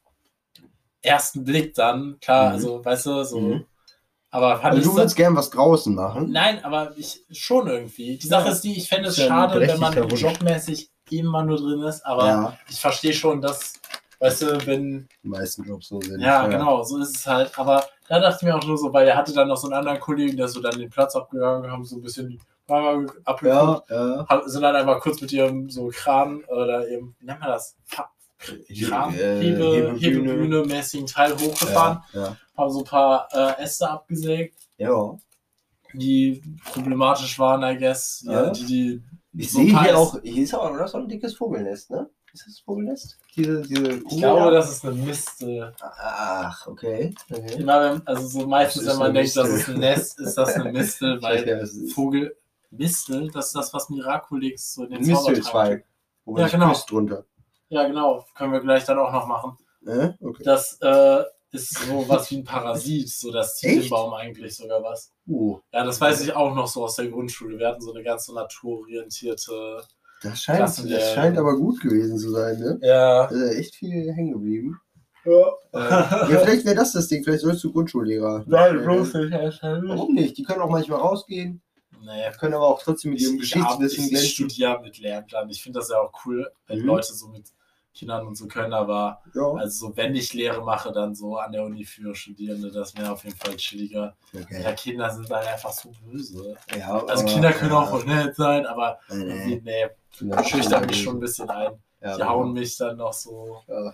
ersten 1.07 1.45
Blick 1.45 1.75
dann, 1.75 2.19
klar, 2.21 2.49
Mhm. 2.49 2.53
also, 2.55 2.85
weißt 2.85 3.07
du, 3.07 3.25
so, 3.25 3.41
Mhm. 3.41 3.67
aber 4.31 4.59
fand 4.61 4.77
Also 4.77 4.91
du 4.91 4.97
würdest 4.97 5.17
gern 5.17 5.37
was 5.37 5.51
draußen 5.51 5.95
machen? 5.95 6.31
Nein, 6.33 6.65
aber 6.65 6.93
ich 6.97 7.25
schon 7.33 7.67
irgendwie. 7.69 8.19
Die 8.19 8.27
Sache 8.27 8.47
Ja. 8.49 8.53
ist 8.53 8.63
die, 8.63 8.77
ich 8.77 8.89
fände 8.89 9.09
es 9.09 9.17
ja 9.17 9.27
schade, 9.29 9.61
wenn 9.61 9.79
man 9.81 10.09
jobmäßig 10.09 10.91
immer 11.11 11.45
nur 11.45 11.57
drin 11.59 11.83
ist, 11.83 12.05
aber 12.05 12.27
ja, 12.27 12.59
ich 12.69 12.81
verstehe 12.81 13.13
schon, 13.13 13.41
dass, 13.41 13.75
weißt 14.19 14.43
du, 14.43 14.67
wenn, 14.67 15.09
die 15.23 15.29
meisten 15.29 15.65
Jobs 15.65 15.89
so 15.89 16.01
sind. 16.01 16.21
ja, 16.21 16.47
genau, 16.47 16.83
so 16.83 16.99
ist 16.99 17.17
es 17.17 17.27
halt. 17.27 17.57
Aber 17.59 17.85
da 18.09 18.19
dachte 18.19 18.39
ich 18.41 18.43
mir 18.43 18.57
auch 18.57 18.65
nur 18.65 18.77
so, 18.77 18.93
weil 18.93 19.07
er 19.07 19.17
hatte 19.17 19.33
dann 19.33 19.49
noch 19.49 19.57
so 19.57 19.69
einen 19.69 19.75
anderen 19.77 20.01
Kollegen, 20.01 20.37
der 20.37 20.49
so 20.49 20.61
dann 20.61 20.79
den 20.79 20.91
Platz 20.91 21.15
abgegangen, 21.15 21.71
haben 21.71 21.85
so 21.85 21.97
ein 21.97 22.03
bisschen 22.03 22.41
abgeguckt, 23.25 23.89
Ja, 23.91 24.27
ja. 24.29 24.43
sind 24.47 24.63
dann 24.63 24.75
einfach 24.75 25.01
kurz 25.01 25.21
mit 25.21 25.31
ihrem 25.33 25.71
so 25.71 25.89
Kran 25.95 26.43
oder 26.45 26.89
ihrem, 26.89 27.15
wie 27.21 27.27
nennt 27.27 27.41
man 27.41 27.51
das? 27.51 27.77
Fa- 27.85 28.11
Kran, 28.39 29.15
Äh, 29.15 29.41
Hebe, 29.41 29.97
Hebebühne. 29.99 30.33
Hebebühne-mäßigen 30.33 31.07
Teil 31.07 31.35
hochgefahren, 31.35 32.03
Ja, 32.13 32.37
haben 32.57 32.71
so 32.71 32.81
ein 32.81 32.85
paar 32.85 33.29
äh, 33.33 33.63
Äste 33.63 33.89
abgesägt, 33.89 34.59
ja. 34.79 34.91
ja. 34.91 35.19
die 35.95 36.43
problematisch 36.73 37.39
waren, 37.39 37.63
I 37.63 37.79
guess. 37.79 38.25
Ja. 38.27 38.51
die, 38.51 38.67
die 38.67 39.03
Ich 39.43 39.53
so 39.53 39.59
sehe 39.59 39.83
hier 39.83 39.99
auch, 39.99 40.21
hier 40.23 40.45
ist 40.45 40.55
aber 40.55 40.71
noch 40.77 40.89
so 40.89 40.99
ein 40.99 41.09
dickes 41.09 41.35
Vogelnest, 41.35 41.91
ne? 41.91 42.09
Ist 42.33 42.47
das 42.47 42.59
Vogelnest? 42.61 43.19
Diese, 43.35 43.63
diese 43.63 43.95
Ich 44.11 44.19
glaube, 44.19 44.51
das 44.51 44.71
ist 44.71 44.85
eine 44.85 44.95
Mistel. 44.95 45.73
Ach, 45.81 46.67
okay. 46.67 47.15
okay. 47.31 47.55
Immer 47.55 47.81
wenn, 47.95 48.07
also 48.07 48.27
so 48.27 48.47
meistens, 48.47 48.87
wenn 48.87 48.99
man 48.99 49.15
denkt, 49.15 49.35
das 49.35 49.49
ist 49.49 49.69
ein 49.71 49.79
Nest, 49.79 50.21
ist 50.21 50.35
das 50.35 50.55
eine 50.55 50.71
Mistel, 50.71 51.19
weil 51.23 51.49
ist. 51.49 51.95
Vogel. 51.95 52.37
Mistel, 52.71 53.31
das 53.31 53.47
ist 53.47 53.57
das, 53.57 53.73
was 53.73 53.89
Miraculix 53.89 54.75
so 54.75 54.85
in 54.85 54.91
den 54.91 55.07
Mistelzweig. 55.07 55.87
Ja, 56.27 56.49
genau. 56.49 56.69
küsst 56.71 56.91
drunter. 56.91 57.25
Ja, 57.69 57.87
genau. 57.87 58.25
Können 58.37 58.53
wir 58.53 58.61
gleich 58.61 58.85
dann 58.85 58.99
auch 58.99 59.13
noch 59.13 59.27
machen. 59.27 59.57
Äh? 59.87 60.11
Okay. 60.21 60.43
Das 60.45 60.79
äh, 60.81 61.23
ist 61.53 61.75
so 61.79 62.05
was 62.09 62.31
wie 62.31 62.39
ein 62.39 62.45
Parasit, 62.45 63.09
so 63.09 63.31
das 63.33 63.57
zieht 63.57 63.71
Echt? 63.71 63.85
den 63.85 63.91
Baum 63.91 64.13
eigentlich 64.15 64.57
sogar 64.57 64.83
was. 64.83 65.13
Uh, 65.27 65.59
Ja, 65.73 65.85
das 65.85 66.01
weiß 66.01 66.21
ich 66.23 66.35
auch 66.35 66.55
noch 66.55 66.67
so 66.67 66.85
aus 66.85 66.97
der 66.97 67.09
Grundschule. 67.09 67.59
Wir 67.59 67.69
hatten 67.69 67.81
so 67.81 67.93
eine 67.95 68.03
ganz 68.03 68.27
so 68.27 68.35
naturorientierte. 68.35 69.83
das 70.23 70.41
scheint, 70.41 70.59
Klasse, 70.59 70.89
das 70.89 71.13
scheint 71.13 71.39
aber 71.39 71.57
gut 71.57 71.81
gewesen 71.81 72.19
zu 72.19 72.31
sein, 72.31 72.59
ne? 72.59 72.79
Ja. 72.83 73.27
Da 73.27 73.35
ist 73.35 73.53
ja 73.53 73.59
echt 73.59 73.75
viel 73.77 74.13
hängen 74.13 74.33
geblieben. 74.33 74.81
ja. 75.25 75.53
Äh, 75.73 76.33
ja, 76.33 76.39
vielleicht 76.41 76.65
wäre 76.65 76.77
das 76.77 76.93
das 76.93 77.09
Ding. 77.09 77.23
Vielleicht 77.25 77.43
sollst 77.43 77.63
du 77.65 77.73
Grundschullehrer. 77.73 78.45
Nein, 78.47 78.79
Äh, 78.79 78.83
bloß 78.83 79.15
nicht. 79.15 79.33
Warum 79.33 80.15
nicht? 80.15 80.39
Die 80.39 80.43
können 80.43 80.61
auch 80.63 80.71
manchmal 80.71 81.01
rausgehen, 81.01 81.63
Nee, 82.07 82.31
können 82.39 82.55
aber 82.55 82.69
auch 82.69 82.83
trotzdem 82.83 83.11
mit 83.13 83.21
ihrem 83.21 83.39
Geschichtswissen 83.39 83.99
ich, 84.05 84.05
ich 84.05 84.11
glänzen. 84.11 84.29
studiere 84.31 84.81
mit 84.81 84.99
Lehrämtlern. 84.99 85.51
Ich 85.51 85.63
finde 85.63 85.81
das 85.81 85.89
ja 85.91 85.99
auch 86.01 86.13
cool, 86.25 86.51
wenn 86.69 86.81
Mhm. 86.81 86.87
Leute 86.87 87.13
so 87.13 87.29
mit 87.29 87.47
Kindern 87.95 88.27
und 88.27 88.37
so 88.37 88.47
können, 88.47 88.75
aber 88.75 89.23
Ja. 89.35 89.55
also 89.55 89.89
so, 89.89 89.97
wenn 89.97 90.15
ich 90.15 90.35
Lehre 90.35 90.63
mache, 90.63 90.93
dann 90.93 91.15
so 91.15 91.39
an 91.39 91.51
der 91.53 91.65
Uni 91.65 91.85
für 91.85 92.15
Studierende, 92.15 92.71
das 92.71 92.95
wäre 92.95 93.11
auf 93.11 93.25
jeden 93.25 93.37
Fall 93.37 93.57
chilliger. 93.57 94.15
Ja, 94.33 94.41
Okay. 94.43 94.75
Kinder 94.77 95.11
sind 95.11 95.31
halt 95.31 95.47
einfach 95.49 95.73
so 95.73 95.91
böse. 96.05 96.57
Ja, 96.79 97.01
Also 97.07 97.23
aber- 97.25 97.33
Kinder 97.33 97.53
können 97.53 97.73
auch 97.73 97.83
ja. 97.85 97.87
voll 97.89 98.05
nett 98.05 98.37
sein, 98.37 98.67
aber 98.67 98.99
Nee, 99.11 99.61
nee. 99.65 99.91
nee, 100.21 100.43
schüchtern 100.45 100.85
mich 100.87 101.03
schon 101.03 101.17
ein 101.17 101.21
bisschen 101.21 101.49
ein. 101.51 101.73
Ja, 102.03 102.17
Die 102.19 102.23
hauen 102.23 102.53
mich 102.53 102.77
dann 102.77 102.99
noch 102.99 103.15
so, 103.15 103.63
Ja. 103.67 103.93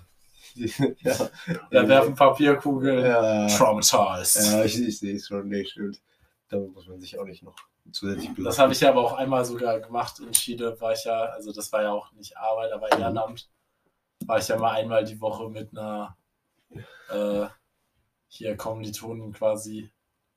ja. 0.57 1.31
oder 1.71 1.89
werfen 1.89 2.15
Papierkugeln. 2.17 3.05
Ja. 3.07 3.47
Traumatized. 3.47 4.53
Ja, 4.53 4.65
ich, 4.65 4.79
ich 4.81 4.99
sehe 4.99 5.15
es 5.15 5.29
schon, 5.29 5.49
nee, 5.49 5.65
stimmt. 5.65 6.01
da 6.49 6.59
muss 6.59 6.87
man 6.89 7.01
sich 7.01 7.19
auch 7.19 7.25
nicht 7.25 7.43
noch 7.45 7.55
zusätzlich 7.91 8.35
Das 8.43 8.57
belasten. 8.57 8.63
habe 8.63 8.73
ich 8.73 8.81
ja 8.81 8.91
aber 8.91 9.01
auch 9.05 9.13
einmal 9.15 9.45
sogar 9.45 9.81
gemacht 9.81 10.21
in 10.21 10.33
Chile, 10.33 10.81
war 10.81 10.93
ich 10.93 11.05
ja, 11.05 11.25
also 11.25 11.53
das 11.53 11.73
war 11.73 11.83
ja 11.83 11.93
auch 11.93 12.13
nicht 12.13 12.37
Arbeit, 12.37 12.73
aber 12.73 12.91
Ehrenamt, 12.93 13.49
war 14.27 14.39
ich 14.39 14.49
ja 14.49 14.57
mal 14.59 14.73
einmal 14.73 15.05
die 15.05 15.21
Woche 15.21 15.49
mit 15.51 15.77
einer 15.77 16.17
äh, 17.11 17.47
hier 18.29 18.57
Kommilitonen 18.57 19.33
quasi 19.33 19.91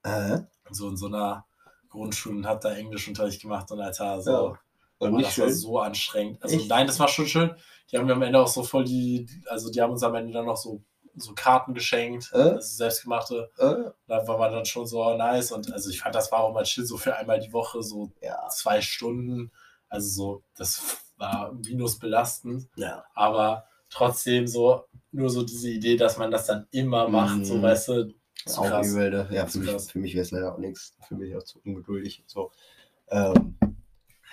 Äh, 0.03 0.39
so 0.71 0.89
in 0.89 0.97
so 0.97 1.07
einer 1.07 1.45
Grundschule 1.89 2.37
und 2.37 2.47
hat 2.47 2.63
da 2.65 2.73
Englischunterricht 2.75 3.41
gemacht 3.41 3.71
und 3.71 3.79
Alter, 3.81 4.21
so, 4.21 4.31
Ja. 4.31 4.59
Und 4.97 5.13
nicht 5.15 5.29
das 5.29 5.39
war 5.39 5.47
schön. 5.47 5.55
so 5.55 5.79
anstrengend. 5.79 6.43
Also 6.43 6.55
Echt? 6.57 6.69
nein, 6.69 6.87
das 6.87 6.99
war 6.99 7.07
schon 7.07 7.27
schön. 7.27 7.55
Die 7.91 7.97
haben 7.97 8.05
mir 8.05 8.13
am 8.13 8.21
Ende 8.21 8.39
auch 8.39 8.47
so 8.47 8.63
voll 8.63 8.83
die, 8.85 9.27
also 9.47 9.71
die 9.71 9.81
haben 9.81 9.91
uns 9.91 10.03
am 10.03 10.15
Ende 10.15 10.33
dann 10.33 10.45
noch 10.45 10.57
so, 10.57 10.81
so 11.15 11.33
Karten 11.33 11.73
geschenkt, 11.73 12.31
Äh? 12.33 12.37
also 12.37 12.75
selbstgemachte. 12.75 13.49
Äh, 13.57 13.91
Da 14.07 14.27
war 14.27 14.37
man 14.37 14.51
dann 14.51 14.65
schon 14.65 14.85
so 14.87 15.03
oh, 15.03 15.15
nice 15.17 15.51
und 15.51 15.71
also 15.71 15.89
ich 15.89 15.99
fand, 16.01 16.15
das 16.15 16.31
war 16.31 16.39
auch 16.39 16.53
mal 16.53 16.63
chill, 16.63 16.85
so 16.85 16.97
für 16.97 17.15
einmal 17.15 17.39
die 17.39 17.53
Woche, 17.53 17.81
so 17.83 18.11
ja. 18.21 18.47
zwei 18.49 18.81
Stunden. 18.81 19.51
Also 19.89 20.09
so, 20.09 20.43
das 20.57 20.97
war 21.17 21.53
minus 21.53 21.97
belastend, 21.99 22.67
Ja. 22.75 23.05
aber 23.13 23.65
trotzdem 23.89 24.47
so, 24.47 24.83
nur 25.11 25.29
so 25.29 25.43
diese 25.43 25.69
Idee, 25.69 25.95
dass 25.95 26.17
man 26.17 26.31
das 26.31 26.47
dann 26.47 26.67
immer 26.71 27.07
macht, 27.07 27.45
so 27.45 27.55
Mhm. 27.55 27.61
weißt 27.61 27.87
du, 27.89 28.13
zu 28.45 28.61
auch 28.61 28.67
krass. 28.67 28.87
übel, 28.91 29.09
ne? 29.09 29.27
Ja, 29.31 29.45
für 29.47 29.59
mich, 29.59 29.81
für 29.83 29.99
mich 29.99 30.13
wäre 30.13 30.23
es 30.23 30.31
leider 30.31 30.53
auch 30.53 30.57
nichts. 30.57 30.95
Für 31.07 31.15
mich 31.15 31.35
auch 31.35 31.43
zu 31.43 31.59
ungeduldig. 31.65 32.23
So. 32.27 32.51
Ähm, 33.09 33.57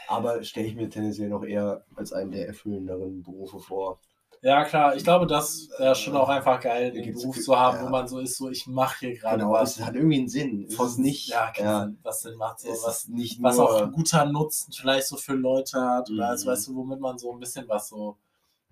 aber 0.09 0.43
stelle 0.43 0.67
ich 0.67 0.75
mir 0.75 0.91
tendenziell 0.91 1.29
noch 1.29 1.45
eher 1.45 1.85
als 1.95 2.13
einen 2.13 2.33
der 2.33 2.47
erfüllenderen 2.49 3.23
Berufe 3.23 3.61
vor. 3.61 4.01
Ja, 4.45 4.65
klar, 4.65 4.97
ich 4.97 5.05
glaube, 5.05 5.29
das 5.29 5.69
wäre 5.79 5.95
schon 5.95 6.17
auch 6.17 6.29
einfach 6.29 6.61
geil, 6.61 6.91
geht's 6.91 7.21
Beruf 7.23 7.39
zu 7.41 7.57
haben, 7.57 7.77
ja. 7.79 7.85
wo 7.85 7.89
man 7.91 8.09
so 8.09 8.19
ist, 8.19 8.37
so 8.37 8.51
ich 8.51 8.67
mache 8.67 8.97
hier 9.07 9.15
gerade 9.17 9.39
Genau, 9.39 9.53
was. 9.53 9.77
es 9.79 9.85
hat 9.85 9.95
irgendwie 9.95 10.19
einen 10.19 10.29
Sinn. 10.29 10.67
Ist 10.67 10.99
nicht, 10.99 11.29
ja, 11.29 11.53
ja, 11.57 11.81
Sinn, 11.85 11.99
was 12.03 12.21
Sinn 12.23 12.35
macht, 12.37 12.59
so 12.61 12.69
was, 12.69 13.05
ist 13.05 13.09
nicht 13.11 13.41
was 13.41 13.59
auch 13.61 13.81
ein 13.83 13.93
guter 13.93 14.25
Nutzen 14.27 14.73
vielleicht 14.73 15.07
so 15.07 15.17
für 15.17 15.35
Leute 15.35 15.81
hat, 15.81 16.11
oder 16.11 16.29
also, 16.31 16.47
Mhm. 16.47 16.53
weißt 16.53 16.67
du, 16.69 16.75
womit 16.75 16.99
man 16.99 17.19
so 17.19 17.31
ein 17.33 17.39
bisschen 17.39 17.69
was 17.69 17.89
so 17.89 18.19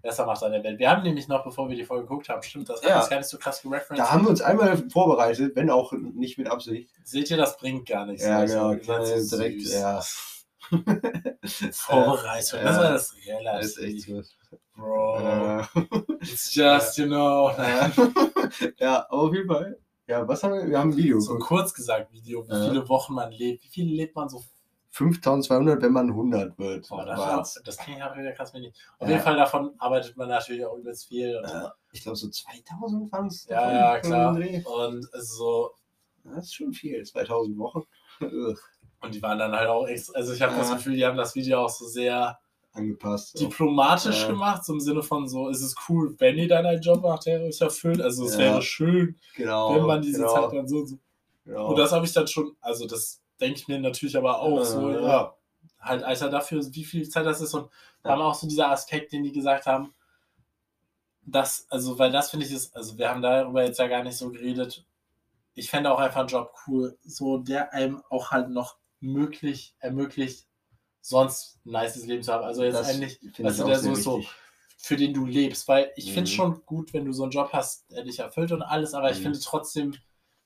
besser 0.03 0.27
macht 0.27 0.43
an 0.43 0.51
der 0.51 0.65
Welt. 0.65 0.81
Wir 0.81 0.91
haben 0.91 1.05
nämlich 1.05 1.29
noch, 1.29 1.45
bevor 1.45 1.69
wir 1.69 1.77
die 1.77 1.85
Folge 1.85 2.03
geguckt 2.09 2.29
haben, 2.31 2.43
stimmt, 2.43 2.69
das 2.69 2.83
Ja. 2.83 2.99
uns 2.99 3.09
gar 3.09 3.19
nicht 3.19 3.29
so 3.29 3.39
krass 3.39 3.63
gereferenced. 3.63 3.99
da 4.05 4.11
haben 4.11 4.25
wir 4.25 4.31
uns 4.31 4.41
einmal 4.41 4.77
vorbereitet, 4.91 5.55
wenn 5.55 5.71
auch 5.71 5.93
nicht 5.93 6.37
mit 6.37 6.49
Absicht. 6.49 6.91
Seht 7.05 7.31
ihr, 7.31 7.37
das 7.37 7.57
bringt 7.59 7.87
gar 7.87 8.07
nichts. 8.07 8.25
Ja, 8.25 8.41
Leute. 8.41 8.81
genau, 8.81 8.99
keine 8.99 9.05
direkt, 9.25 9.61
süß. 9.63 9.73
ja. 9.75 10.03
Vorbereitung, 11.73 12.59
Ja. 12.61 12.65
das 12.65 12.77
war 12.77 12.91
das 12.91 13.09
Das 13.09 13.27
relativ. 13.27 13.65
ist 13.67 13.79
echt 13.79 14.03
so. 14.07 14.23
Bro, 14.81 15.19
Äh, 15.21 15.65
it's 16.23 16.55
just, 16.55 16.97
you 16.99 17.07
know. 17.07 17.51
ja. 17.51 17.91
ja, 18.79 19.07
aber 19.09 19.23
auf 19.23 19.35
jeden 19.35 19.49
Fall. 19.49 19.79
Ja, 20.07 20.27
was 20.27 20.43
haben 20.43 20.55
wir? 20.55 20.67
Wir 20.69 20.79
haben 20.79 20.91
ein 20.91 20.97
Video. 20.97 21.21
So 21.21 21.39
kurz 21.39 21.73
gesagt, 21.75 22.11
Video, 22.13 22.47
wie 22.49 22.53
Ja. 22.53 22.65
viele 22.65 22.89
Wochen 22.89 23.15
man 23.15 23.31
lebt. 23.31 23.63
Wie 23.65 23.69
viel 23.69 23.87
lebt 23.95 24.17
man 24.17 24.29
so 24.29 24.43
5200, 24.93 25.81
wenn 25.83 25.93
man 25.93 26.09
100 26.09 26.59
wird. 26.59 26.89
Boah, 26.89 27.05
das, 27.05 27.61
das 27.65 27.77
klingt 27.77 28.01
ja 28.01 28.13
wieder 28.17 28.33
krass 28.33 28.53
wenig. 28.55 28.75
Auf 28.99 29.07
Ja. 29.07 29.13
jeden 29.15 29.23
Fall 29.23 29.37
davon 29.37 29.73
arbeitet 29.79 30.17
man 30.17 30.29
natürlich 30.29 30.65
auch 30.65 30.77
übelst 30.77 31.07
viel. 31.07 31.41
Äh, 31.45 31.69
ich 31.93 32.03
glaube, 32.03 32.17
so 32.17 32.29
2000 32.29 33.13
waren 33.13 33.27
es. 33.29 33.47
ja, 33.49 33.73
ja, 33.73 34.01
klar. 34.01 34.35
Und 34.35 35.07
so, 35.13 35.71
Das 36.25 36.47
ist 36.47 36.55
schon 36.55 36.73
viel. 36.73 37.05
2000 37.05 37.57
Wochen. 37.59 37.83
Und 39.03 39.15
die 39.15 39.23
waren 39.23 39.39
dann 39.39 39.53
halt 39.53 39.69
auch 39.69 39.87
extra, 39.87 40.15
also 40.19 40.33
ich 40.33 40.43
habe 40.43 40.57
das 40.57 40.69
Ja. 40.71 40.75
Gefühl, 40.75 40.97
die 40.97 41.07
haben 41.07 41.17
das 41.17 41.35
Video 41.37 41.61
auch 41.65 41.71
so 41.71 41.87
sehr 41.87 42.40
Angepasst. 42.73 43.37
so. 43.37 43.45
diplomatisch 43.47 44.23
Ja. 44.23 44.29
gemacht, 44.29 44.65
so 44.65 44.73
im 44.75 44.81
Sinne 44.81 45.03
von 45.03 45.29
so, 45.29 45.49
ist 45.49 45.61
es 45.63 45.75
cool, 45.89 46.15
wenn 46.19 46.39
ihr 46.39 46.49
dann 46.49 46.65
einen 46.67 46.81
Job 46.81 47.03
macht, 47.03 47.27
der 47.27 47.41
euch 47.43 47.61
erfüllt. 47.61 48.01
Also 48.01 48.25
es 48.27 48.35
Ja. 48.35 48.39
wäre 48.39 48.63
schön, 48.63 49.17
Genau. 49.35 49.75
wenn 49.75 49.83
man 49.87 50.03
diese 50.03 50.19
genau, 50.21 50.33
Zeit 50.35 50.53
dann 50.53 50.69
so 50.69 50.77
und 50.79 50.87
so. 50.87 50.99
Genau. 51.45 51.69
Und 51.71 51.77
das 51.79 51.91
habe 51.93 52.07
ich 52.07 52.13
dann 52.13 52.29
schon, 52.29 52.57
also 52.61 52.87
das 52.87 53.21
denke 53.41 53.59
ich 53.59 53.69
mir 53.69 53.79
natürlich 53.81 54.17
aber 54.17 54.39
auch 54.39 54.63
so, 54.65 54.91
Ja. 54.91 55.01
ja, 55.01 55.35
halt 55.81 56.05
Alter 56.05 56.29
dafür, 56.31 56.63
wie 56.73 56.85
viel 56.85 57.09
Zeit 57.09 57.27
das 57.27 57.41
ist 57.41 57.55
und 57.55 57.69
Ja. 58.05 58.11
haben 58.13 58.23
auch 58.23 58.35
so 58.35 58.47
dieser 58.47 58.71
Aspekt, 58.71 59.13
den 59.13 59.25
die 59.25 59.33
gesagt 59.33 59.67
haben, 59.67 59.93
dass, 61.23 61.67
also, 61.71 61.99
weil 61.99 62.11
das 62.13 62.31
finde 62.31 62.47
ich 62.47 62.53
ist, 62.53 62.75
also 62.77 62.97
wir 62.99 63.09
haben 63.11 63.23
darüber 63.23 63.65
jetzt 63.65 63.79
ja 63.79 63.87
gar 63.89 64.03
nicht 64.03 64.17
so 64.17 64.31
geredet. 64.31 64.85
Ich 65.55 65.71
fände 65.71 65.91
auch 65.93 65.99
einfach 65.99 66.21
einen 66.21 66.29
Job 66.29 66.53
cool, 66.67 66.97
so 67.03 67.39
der 67.39 67.73
einem 67.73 68.03
auch 68.09 68.31
halt 68.31 68.49
noch 68.51 68.77
möglich, 69.01 69.75
ermöglicht, 69.81 70.47
sonst 71.01 71.59
ein 71.65 71.73
nices 71.73 72.07
Leben 72.07 72.23
zu 72.23 72.33
haben. 72.33 72.45
Also 72.45 72.63
jetzt 72.65 72.75
Das 72.75 72.89
eigentlich, 72.89 73.19
ich 73.23 73.41
auch 73.63 73.67
der 73.67 73.79
so 73.79 73.95
so, 73.95 74.25
für 74.79 74.97
den 74.97 75.13
du 75.15 75.27
lebst, 75.27 75.69
weil 75.69 75.93
ich 75.97 76.13
finde 76.13 76.25
es 76.25 76.31
Mhm. 76.31 76.37
schon 76.37 76.67
gut, 76.67 76.93
wenn 76.95 77.05
du 77.05 77.13
so 77.13 77.25
einen 77.25 77.33
Job 77.33 77.51
hast, 77.53 77.91
der 77.91 78.05
dich 78.05 78.19
erfüllt 78.19 78.53
und 78.53 78.63
alles, 78.63 78.95
aber 78.95 79.11
ich 79.11 79.19
Mhm. 79.19 79.23
finde 79.23 79.41
trotzdem, 79.41 79.95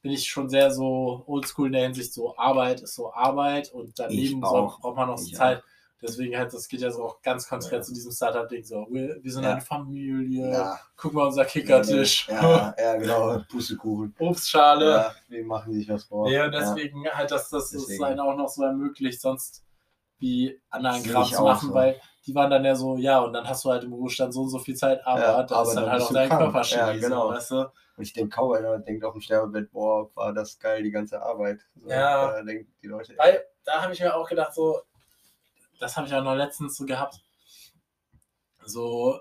bin 0.03 0.13
ich 0.13 0.29
schon 0.29 0.51
sehr 0.51 0.71
so 0.71 1.23
oldschool 1.27 1.69
in 1.69 1.73
der 1.73 1.83
Hinsicht, 1.85 2.13
so 2.13 2.37
Arbeit 2.37 2.83
ist 2.83 2.95
so 2.95 3.13
Arbeit 3.15 3.73
und 3.73 3.99
daneben 3.99 4.21
Ich 4.23 4.31
so, 4.33 4.47
auch. 4.47 4.81
braucht 4.81 4.97
man 4.97 5.09
noch 5.09 5.19
so 5.19 5.27
Ich 5.29 5.35
Zeit. 5.35 5.63
Deswegen 6.03 6.37
halt, 6.37 6.53
das 6.53 6.69
geht 6.69 6.81
ja 6.83 6.91
so 6.91 7.03
auch 7.05 7.23
ganz 7.23 7.49
konträr 7.49 7.79
Ja. 7.79 7.83
zu 7.83 7.95
diesem 7.95 8.13
Startup-Ding, 8.13 8.65
so, 8.65 8.87
wir, 8.91 9.23
wir 9.23 9.33
sind 9.33 9.45
Ja. 9.45 9.53
eine 9.53 9.63
Familie, 9.63 10.51
Ja, 10.51 10.79
guck 10.97 11.15
mal 11.15 11.25
unser 11.27 11.47
Kickertisch, 11.47 12.29
ja, 12.29 12.75
ja, 12.79 12.97
genau. 12.99 13.39
Pustekuchen. 13.49 14.15
Obstschale. 14.19 14.91
Ja, 14.91 15.15
wir 15.29 15.45
machen 15.47 15.73
sich 15.73 15.89
was 15.89 16.05
vor. 16.05 16.31
Ja, 16.31 16.49
deswegen 16.49 17.09
halt, 17.09 17.31
dass 17.31 17.49
das 17.49 17.71
Deswegen. 17.71 18.05
einen 18.05 18.21
auch 18.21 18.37
noch 18.37 18.49
so 18.51 18.63
ermöglicht, 18.65 19.23
sonst 19.23 19.64
wie 20.25 20.59
anderen 20.71 21.03
Kram 21.03 21.25
zu 21.25 21.43
machen, 21.43 21.69
so. 21.69 21.75
weil 21.75 22.01
die 22.27 22.35
waren 22.35 22.51
dann 22.51 22.65
ja 22.65 22.75
so, 22.75 22.97
ja, 22.97 23.21
und 23.21 23.35
dann 23.35 23.47
hast 23.47 23.65
du 23.65 23.71
halt 23.71 23.85
im 23.85 23.93
Ruhestand 23.93 24.33
so 24.33 24.43
und 24.43 24.49
so 24.49 24.59
viel 24.59 24.75
Zeit, 24.75 25.07
aber 25.07 25.21
Ja, 25.21 25.43
da 25.43 25.63
ist 25.63 25.75
dann 25.75 25.85
dann 25.85 25.93
halt 25.93 26.03
auch 26.03 26.13
dein. 26.13 26.29
Körper 26.31 26.59
Ja, 26.59 26.65
schädlich, 26.65 27.03
genau. 27.03 27.29
weißt 27.29 27.51
du? 27.51 27.57
Und 27.97 28.03
ich 28.03 28.13
denke, 28.15 28.35
kaum 28.35 28.53
einer 28.53 28.79
denkt 28.79 29.05
auf 29.05 29.13
dem 29.13 29.21
Sterbebett, 29.21 29.71
boah, 29.71 30.11
war 30.17 30.33
das 30.33 30.59
geil, 30.59 30.83
die 30.83 30.91
ganze 30.91 31.23
Arbeit. 31.23 31.61
So, 31.77 31.91
Ja. 31.91 32.33
Da 32.33 32.43
denken 32.43 32.73
die 32.83 32.87
Leute, 32.87 33.15
Weil 33.19 33.45
da 33.65 33.83
habe 33.83 33.93
ich 33.93 34.01
mir 34.01 34.17
auch 34.17 34.29
gedacht, 34.29 34.55
so, 34.55 34.81
das 35.79 35.97
habe 35.97 36.07
ich 36.07 36.15
auch 36.15 36.25
noch 36.25 36.35
letztens 36.35 36.77
so 36.77 36.87
gehabt. 36.87 37.21
So, 38.65 39.21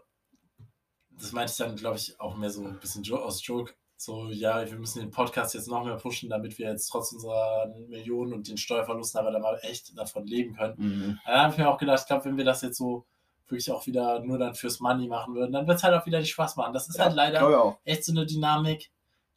das 1.11 1.33
meinte 1.33 1.51
ich 1.51 1.57
dann, 1.57 1.75
glaube 1.75 1.97
ich, 1.97 2.17
auch 2.19 2.35
mehr 2.37 2.49
so 2.49 2.63
ein 2.63 2.79
bisschen 2.79 3.03
aus 3.13 3.45
Joke. 3.45 3.73
So, 4.03 4.27
ja, 4.29 4.69
wir 4.69 4.77
müssen 4.77 4.99
den 4.99 5.11
Podcast 5.11 5.53
jetzt 5.53 5.69
noch 5.69 5.85
mehr 5.85 5.95
pushen, 5.95 6.29
damit 6.29 6.57
wir 6.57 6.69
jetzt 6.69 6.87
trotz 6.89 7.13
unserer 7.13 7.73
Millionen 7.87 8.33
und 8.33 8.49
den 8.49 8.57
Steuerverlusten 8.57 9.17
aber 9.19 9.31
dann 9.31 9.41
mal 9.41 9.57
echt 9.61 9.97
davon 9.97 10.27
leben 10.27 10.55
können. 10.55 10.73
mhm. 10.77 11.19
Dann 11.25 11.41
habe 11.41 11.51
ich 11.53 11.57
mir 11.57 11.69
auch 11.69 11.77
gedacht, 11.77 11.99
ich 12.01 12.07
glaube, 12.07 12.25
wenn 12.25 12.35
wir 12.35 12.43
das 12.43 12.61
jetzt 12.63 12.77
so 12.77 13.05
wirklich 13.47 13.71
auch 13.71 13.85
wieder 13.87 14.19
nur 14.19 14.37
dann 14.37 14.55
fürs 14.55 14.81
Money 14.81 15.07
machen 15.07 15.35
würden, 15.35 15.53
dann 15.53 15.67
wird 15.67 15.77
es 15.77 15.83
halt 15.83 15.93
auch 15.93 16.05
wieder 16.05 16.19
nicht 16.19 16.31
Spaß 16.31 16.57
machen. 16.57 16.73
Das 16.73 16.89
ist 16.89 16.99
halt 16.99 17.15
leider 17.15 17.77
echt 17.85 18.03
so 18.03 18.11
eine 18.11 18.25
Dynamik, 18.25 18.91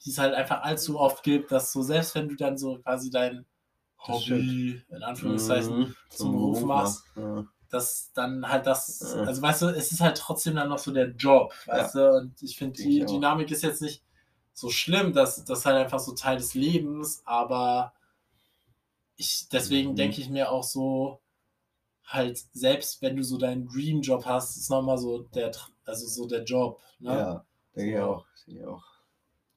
die 0.05 0.11
es 0.11 0.19
halt 0.19 0.35
einfach 0.35 0.63
allzu 0.63 0.99
oft 0.99 1.23
gibt, 1.23 1.53
dass 1.53 1.73
so 1.73 1.83
selbst 1.83 2.15
wenn 2.17 2.29
du 2.29 2.35
dann 2.35 2.59
so 2.59 2.79
quasi 2.79 3.11
dein 3.11 3.45
Hobby, 3.99 4.83
in 4.89 5.03
Anführungszeichen, 5.03 5.79
Mhm. 5.79 5.95
zum 6.11 6.33
Beruf 6.33 6.65
machst. 6.65 7.05
Ja. 7.17 7.45
dass 7.69 8.13
dann 8.15 8.49
halt 8.49 8.65
das, 8.67 9.13
Ja. 9.15 9.23
also 9.25 9.43
weißt 9.43 9.63
du, 9.63 9.67
es 9.67 9.91
ist 9.91 10.01
halt 10.01 10.17
trotzdem 10.17 10.55
dann 10.55 10.69
noch 10.69 10.79
so 10.79 10.93
der 10.93 11.09
Job, 11.11 11.53
weißt 11.67 11.97
du, 11.97 12.11
und 12.13 12.41
ich 12.41 12.57
finde, 12.57 12.81
die 12.81 13.01
ich. 13.01 13.07
Dynamik 13.07 13.51
ist 13.51 13.63
jetzt 13.65 13.83
nicht 13.83 14.03
so 14.57 14.71
schlimm, 14.71 15.13
dass 15.15 15.45
das 15.45 15.67
halt 15.67 15.77
einfach 15.77 16.01
so 16.01 16.15
Teil 16.15 16.39
des 16.39 16.55
Lebens, 16.55 17.23
aber 17.27 17.95
ich, 19.17 19.49
deswegen 19.51 19.91
Mhm. 19.91 19.97
denke 19.97 20.21
ich 20.21 20.29
mir 20.31 20.51
auch 20.51 20.63
so, 20.65 21.21
halt, 22.07 22.39
selbst 22.53 23.03
wenn 23.03 23.17
du 23.17 23.25
so 23.25 23.39
deinen 23.39 23.69
Dream-Job 23.69 24.27
hast, 24.27 24.57
ist 24.59 24.71
nochmal 24.71 24.99
so 24.99 25.21
der, 25.21 25.53
also 25.87 26.07
so 26.09 26.27
der 26.29 26.45
Job, 26.45 26.81
ne? 27.01 27.13
Ja, 27.19 27.45
denke 27.75 27.93
ich 27.95 27.99
So. 27.99 28.01
auch. 28.01 28.27
Denke 28.47 28.61
ich 28.61 28.67
auch. 28.67 28.85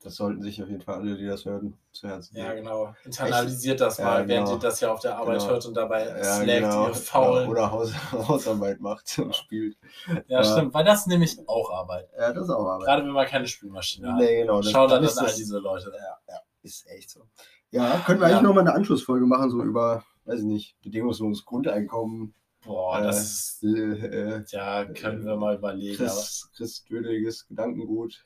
Das 0.01 0.15
sollten 0.15 0.41
sich 0.41 0.63
auf 0.63 0.69
jeden 0.69 0.81
Fall 0.81 0.95
alle, 0.95 1.17
die 1.17 1.25
das 1.25 1.43
hören, 1.43 1.77
zu 1.91 2.07
Herzen 2.07 2.37
Ja, 2.37 2.49
nehmen. 2.53 2.63
genau. 2.63 2.95
Internalisiert 3.03 3.81
das 3.81 3.97
Ja, 3.97 4.05
mal, 4.05 4.27
während 4.29 4.47
genau. 4.47 4.57
ihr 4.57 4.61
das 4.61 4.79
ja 4.79 4.93
auf 4.93 5.01
der 5.01 5.17
Arbeit 5.17 5.39
Genau. 5.39 5.51
hört 5.51 5.65
und 5.65 5.73
dabei 5.73 6.07
Ja, 6.07 6.23
slackt, 6.23 6.45
genau. 6.61 6.87
ihr 6.87 6.93
faulen. 6.95 7.49
Oder 7.49 7.69
Haus, 7.71 7.91
Hausarbeit 8.13 8.79
macht 8.79 9.19
und 9.19 9.35
spielt. 9.35 9.77
Ja, 10.07 10.21
Ja. 10.27 10.43
stimmt, 10.43 10.73
weil 10.73 10.85
das 10.85 11.05
nämlich 11.05 11.37
auch 11.47 11.69
Arbeit. 11.71 12.07
Ja, 12.17 12.31
das 12.31 12.45
ist 12.45 12.49
auch 12.49 12.65
Arbeit. 12.65 12.85
Gerade 12.87 13.03
wenn 13.03 13.11
man 13.11 13.27
keine 13.27 13.45
Spülmaschine 13.47 14.13
hat. 14.13 14.19
Nee, 14.19 14.41
genau. 14.41 14.61
Das, 14.61 14.71
Schau 14.71 14.87
dann 14.87 15.03
dann 15.03 15.11
an 15.11 15.17
all 15.19 15.25
das, 15.25 15.35
diese 15.35 15.59
Leute. 15.59 15.91
ja, 15.93 16.17
ja, 16.33 16.39
ist 16.61 16.87
echt 16.87 17.09
so. 17.09 17.25
Ja, 17.71 17.99
können 18.05 18.21
wir 18.21 18.27
eigentlich 18.27 18.37
Ja. 18.37 18.43
noch 18.43 18.53
mal 18.53 18.61
eine 18.61 18.73
Anschlussfolge 18.73 19.25
machen, 19.25 19.49
so 19.51 19.61
über, 19.63 20.03
weiß 20.23 20.39
ich 20.39 20.45
nicht, 20.45 20.81
bedingungsloses 20.81 21.43
Grundeinkommen. 21.45 22.33
Boah, 22.63 22.99
Äh, 22.99 23.03
das 23.03 23.21
ist, 23.21 23.63
Äh, 23.63 24.37
äh, 24.37 24.43
ja, 24.47 24.85
können 24.85 25.25
wir 25.25 25.35
mal 25.35 25.55
überlegen. 25.57 25.97
Chris, 25.97 26.49
Chris 26.55 26.85
Dödeliges 26.85 27.45
Gedankengut. 27.47 28.25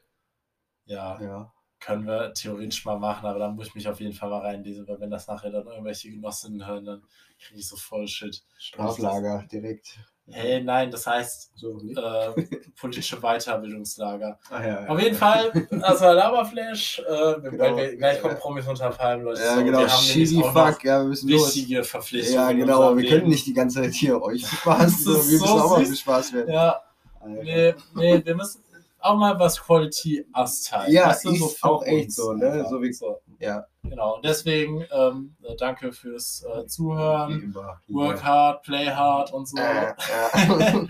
ja, 0.86 1.20
Ja. 1.22 1.53
Können 1.84 2.06
wir 2.08 2.34
theoretisch 2.34 2.86
mal 2.86 2.98
machen, 2.98 3.26
aber 3.26 3.40
dann 3.40 3.56
muss 3.56 3.68
ich 3.68 3.76
mich 3.76 3.88
auf 3.88 4.00
jeden 4.00 4.14
Fall 4.14 4.30
mal 4.30 4.40
reinlesen, 4.40 4.88
weil 4.88 5.00
wenn 5.00 5.12
das 5.12 5.28
nachher 5.28 5.52
dann 5.52 5.68
irgendwelche 5.68 6.10
Genossinnen 6.12 6.66
hören, 6.66 6.86
dann 6.86 7.02
kriege 7.40 7.60
ich 7.60 7.68
so 7.68 7.76
voll 7.76 8.08
Shit. 8.08 8.42
Straflager 8.58 9.46
direkt. 9.52 10.00
Hey, 10.30 10.64
nein, 10.64 10.90
das 10.90 11.06
heißt 11.06 11.52
So, 11.56 11.82
äh, 11.82 12.48
politische 12.80 13.18
Weiterbildungslager. 13.20 14.40
Ach 14.50 14.60
ja, 14.64 14.84
ja. 14.84 14.88
Auf 14.88 15.00
jeden 15.02 15.16
Fall, 15.18 15.52
das 15.70 16.00
war 16.02 16.14
Laberflash. 16.14 17.00
Äh, 17.00 17.12
wir- 17.44 17.52
Genau. 17.52 17.98
gleich 17.98 18.22
kommt 18.22 18.40
Promis 18.40 18.66
unter 18.68 18.90
Palmen, 18.90 19.26
Leute. 19.26 19.42
Ja, 19.42 19.56
So, 19.56 19.64
genau. 19.66 19.80
Wir 19.80 19.92
haben 19.92 20.02
Shitty 20.04 20.42
fuck, 20.42 20.84
ja, 20.86 21.02
wir 21.02 21.10
müssen 21.10 21.30
los. 21.30 21.54
wichtige 21.56 21.84
Verpflichtungen. 21.84 22.40
Ja, 22.40 22.52
genau. 22.54 22.80
unserem 22.80 22.98
Wir 23.00 23.10
können 23.10 23.20
Leben. 23.22 23.32
nicht 23.32 23.46
die 23.46 23.54
ganze 23.54 23.82
Zeit 23.82 23.94
hier 23.94 24.22
euch 24.22 24.48
Spaß. 24.48 25.04
So, 25.04 25.14
Das 25.16 25.30
wir 25.30 25.38
so 25.40 25.46
müssen 25.46 25.60
auch 25.60 25.70
mal 25.72 25.80
süß. 25.82 25.90
bespaßt 25.90 26.34
werden. 26.34 26.54
Ja, 26.54 26.82
Alter. 27.20 27.44
nee, 27.44 27.76
nee, 27.96 28.26
wir 28.26 28.36
müssen 28.36 28.64
auch 29.04 29.18
mal 29.18 29.38
was 29.40 29.62
Quality 29.62 30.26
Us 30.36 30.62
teilen. 30.64 30.94
Ja, 30.94 31.16
du, 31.24 31.32
ist 31.32 31.58
für 31.60 31.70
auch 31.70 31.84
echt 31.84 32.06
uns 32.06 32.16
so, 32.16 32.34
ne? 32.34 32.52
einfach. 32.52 32.70
So 32.70 32.82
wie- 32.82 32.94
so. 32.94 33.18
Ja, 33.40 33.66
Genau, 33.86 34.18
deswegen 34.24 34.86
ähm, 34.92 35.36
äh, 35.44 35.58
danke 35.58 35.92
fürs 35.92 36.42
äh, 36.44 36.64
Wie 36.64 36.68
Zuhören. 36.68 37.42
immer. 37.44 37.82
Work 37.90 38.24
hard, 38.24 38.64
play 38.64 38.86
hard 38.88 39.34
und 39.34 39.46
so. 39.46 39.58
Äh, 39.58 39.94
ja. 39.98 40.88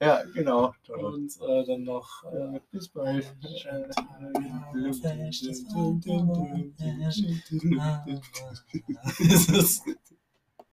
ja, 0.00 0.22
genau. 0.32 0.72
Und 0.88 1.32
äh, 1.42 1.64
dann 1.66 1.82
noch 1.82 2.08
äh, 2.32 2.60
Bis 2.70 2.88
bald. 2.90 3.34
es 9.18 9.48
ist 9.48 9.82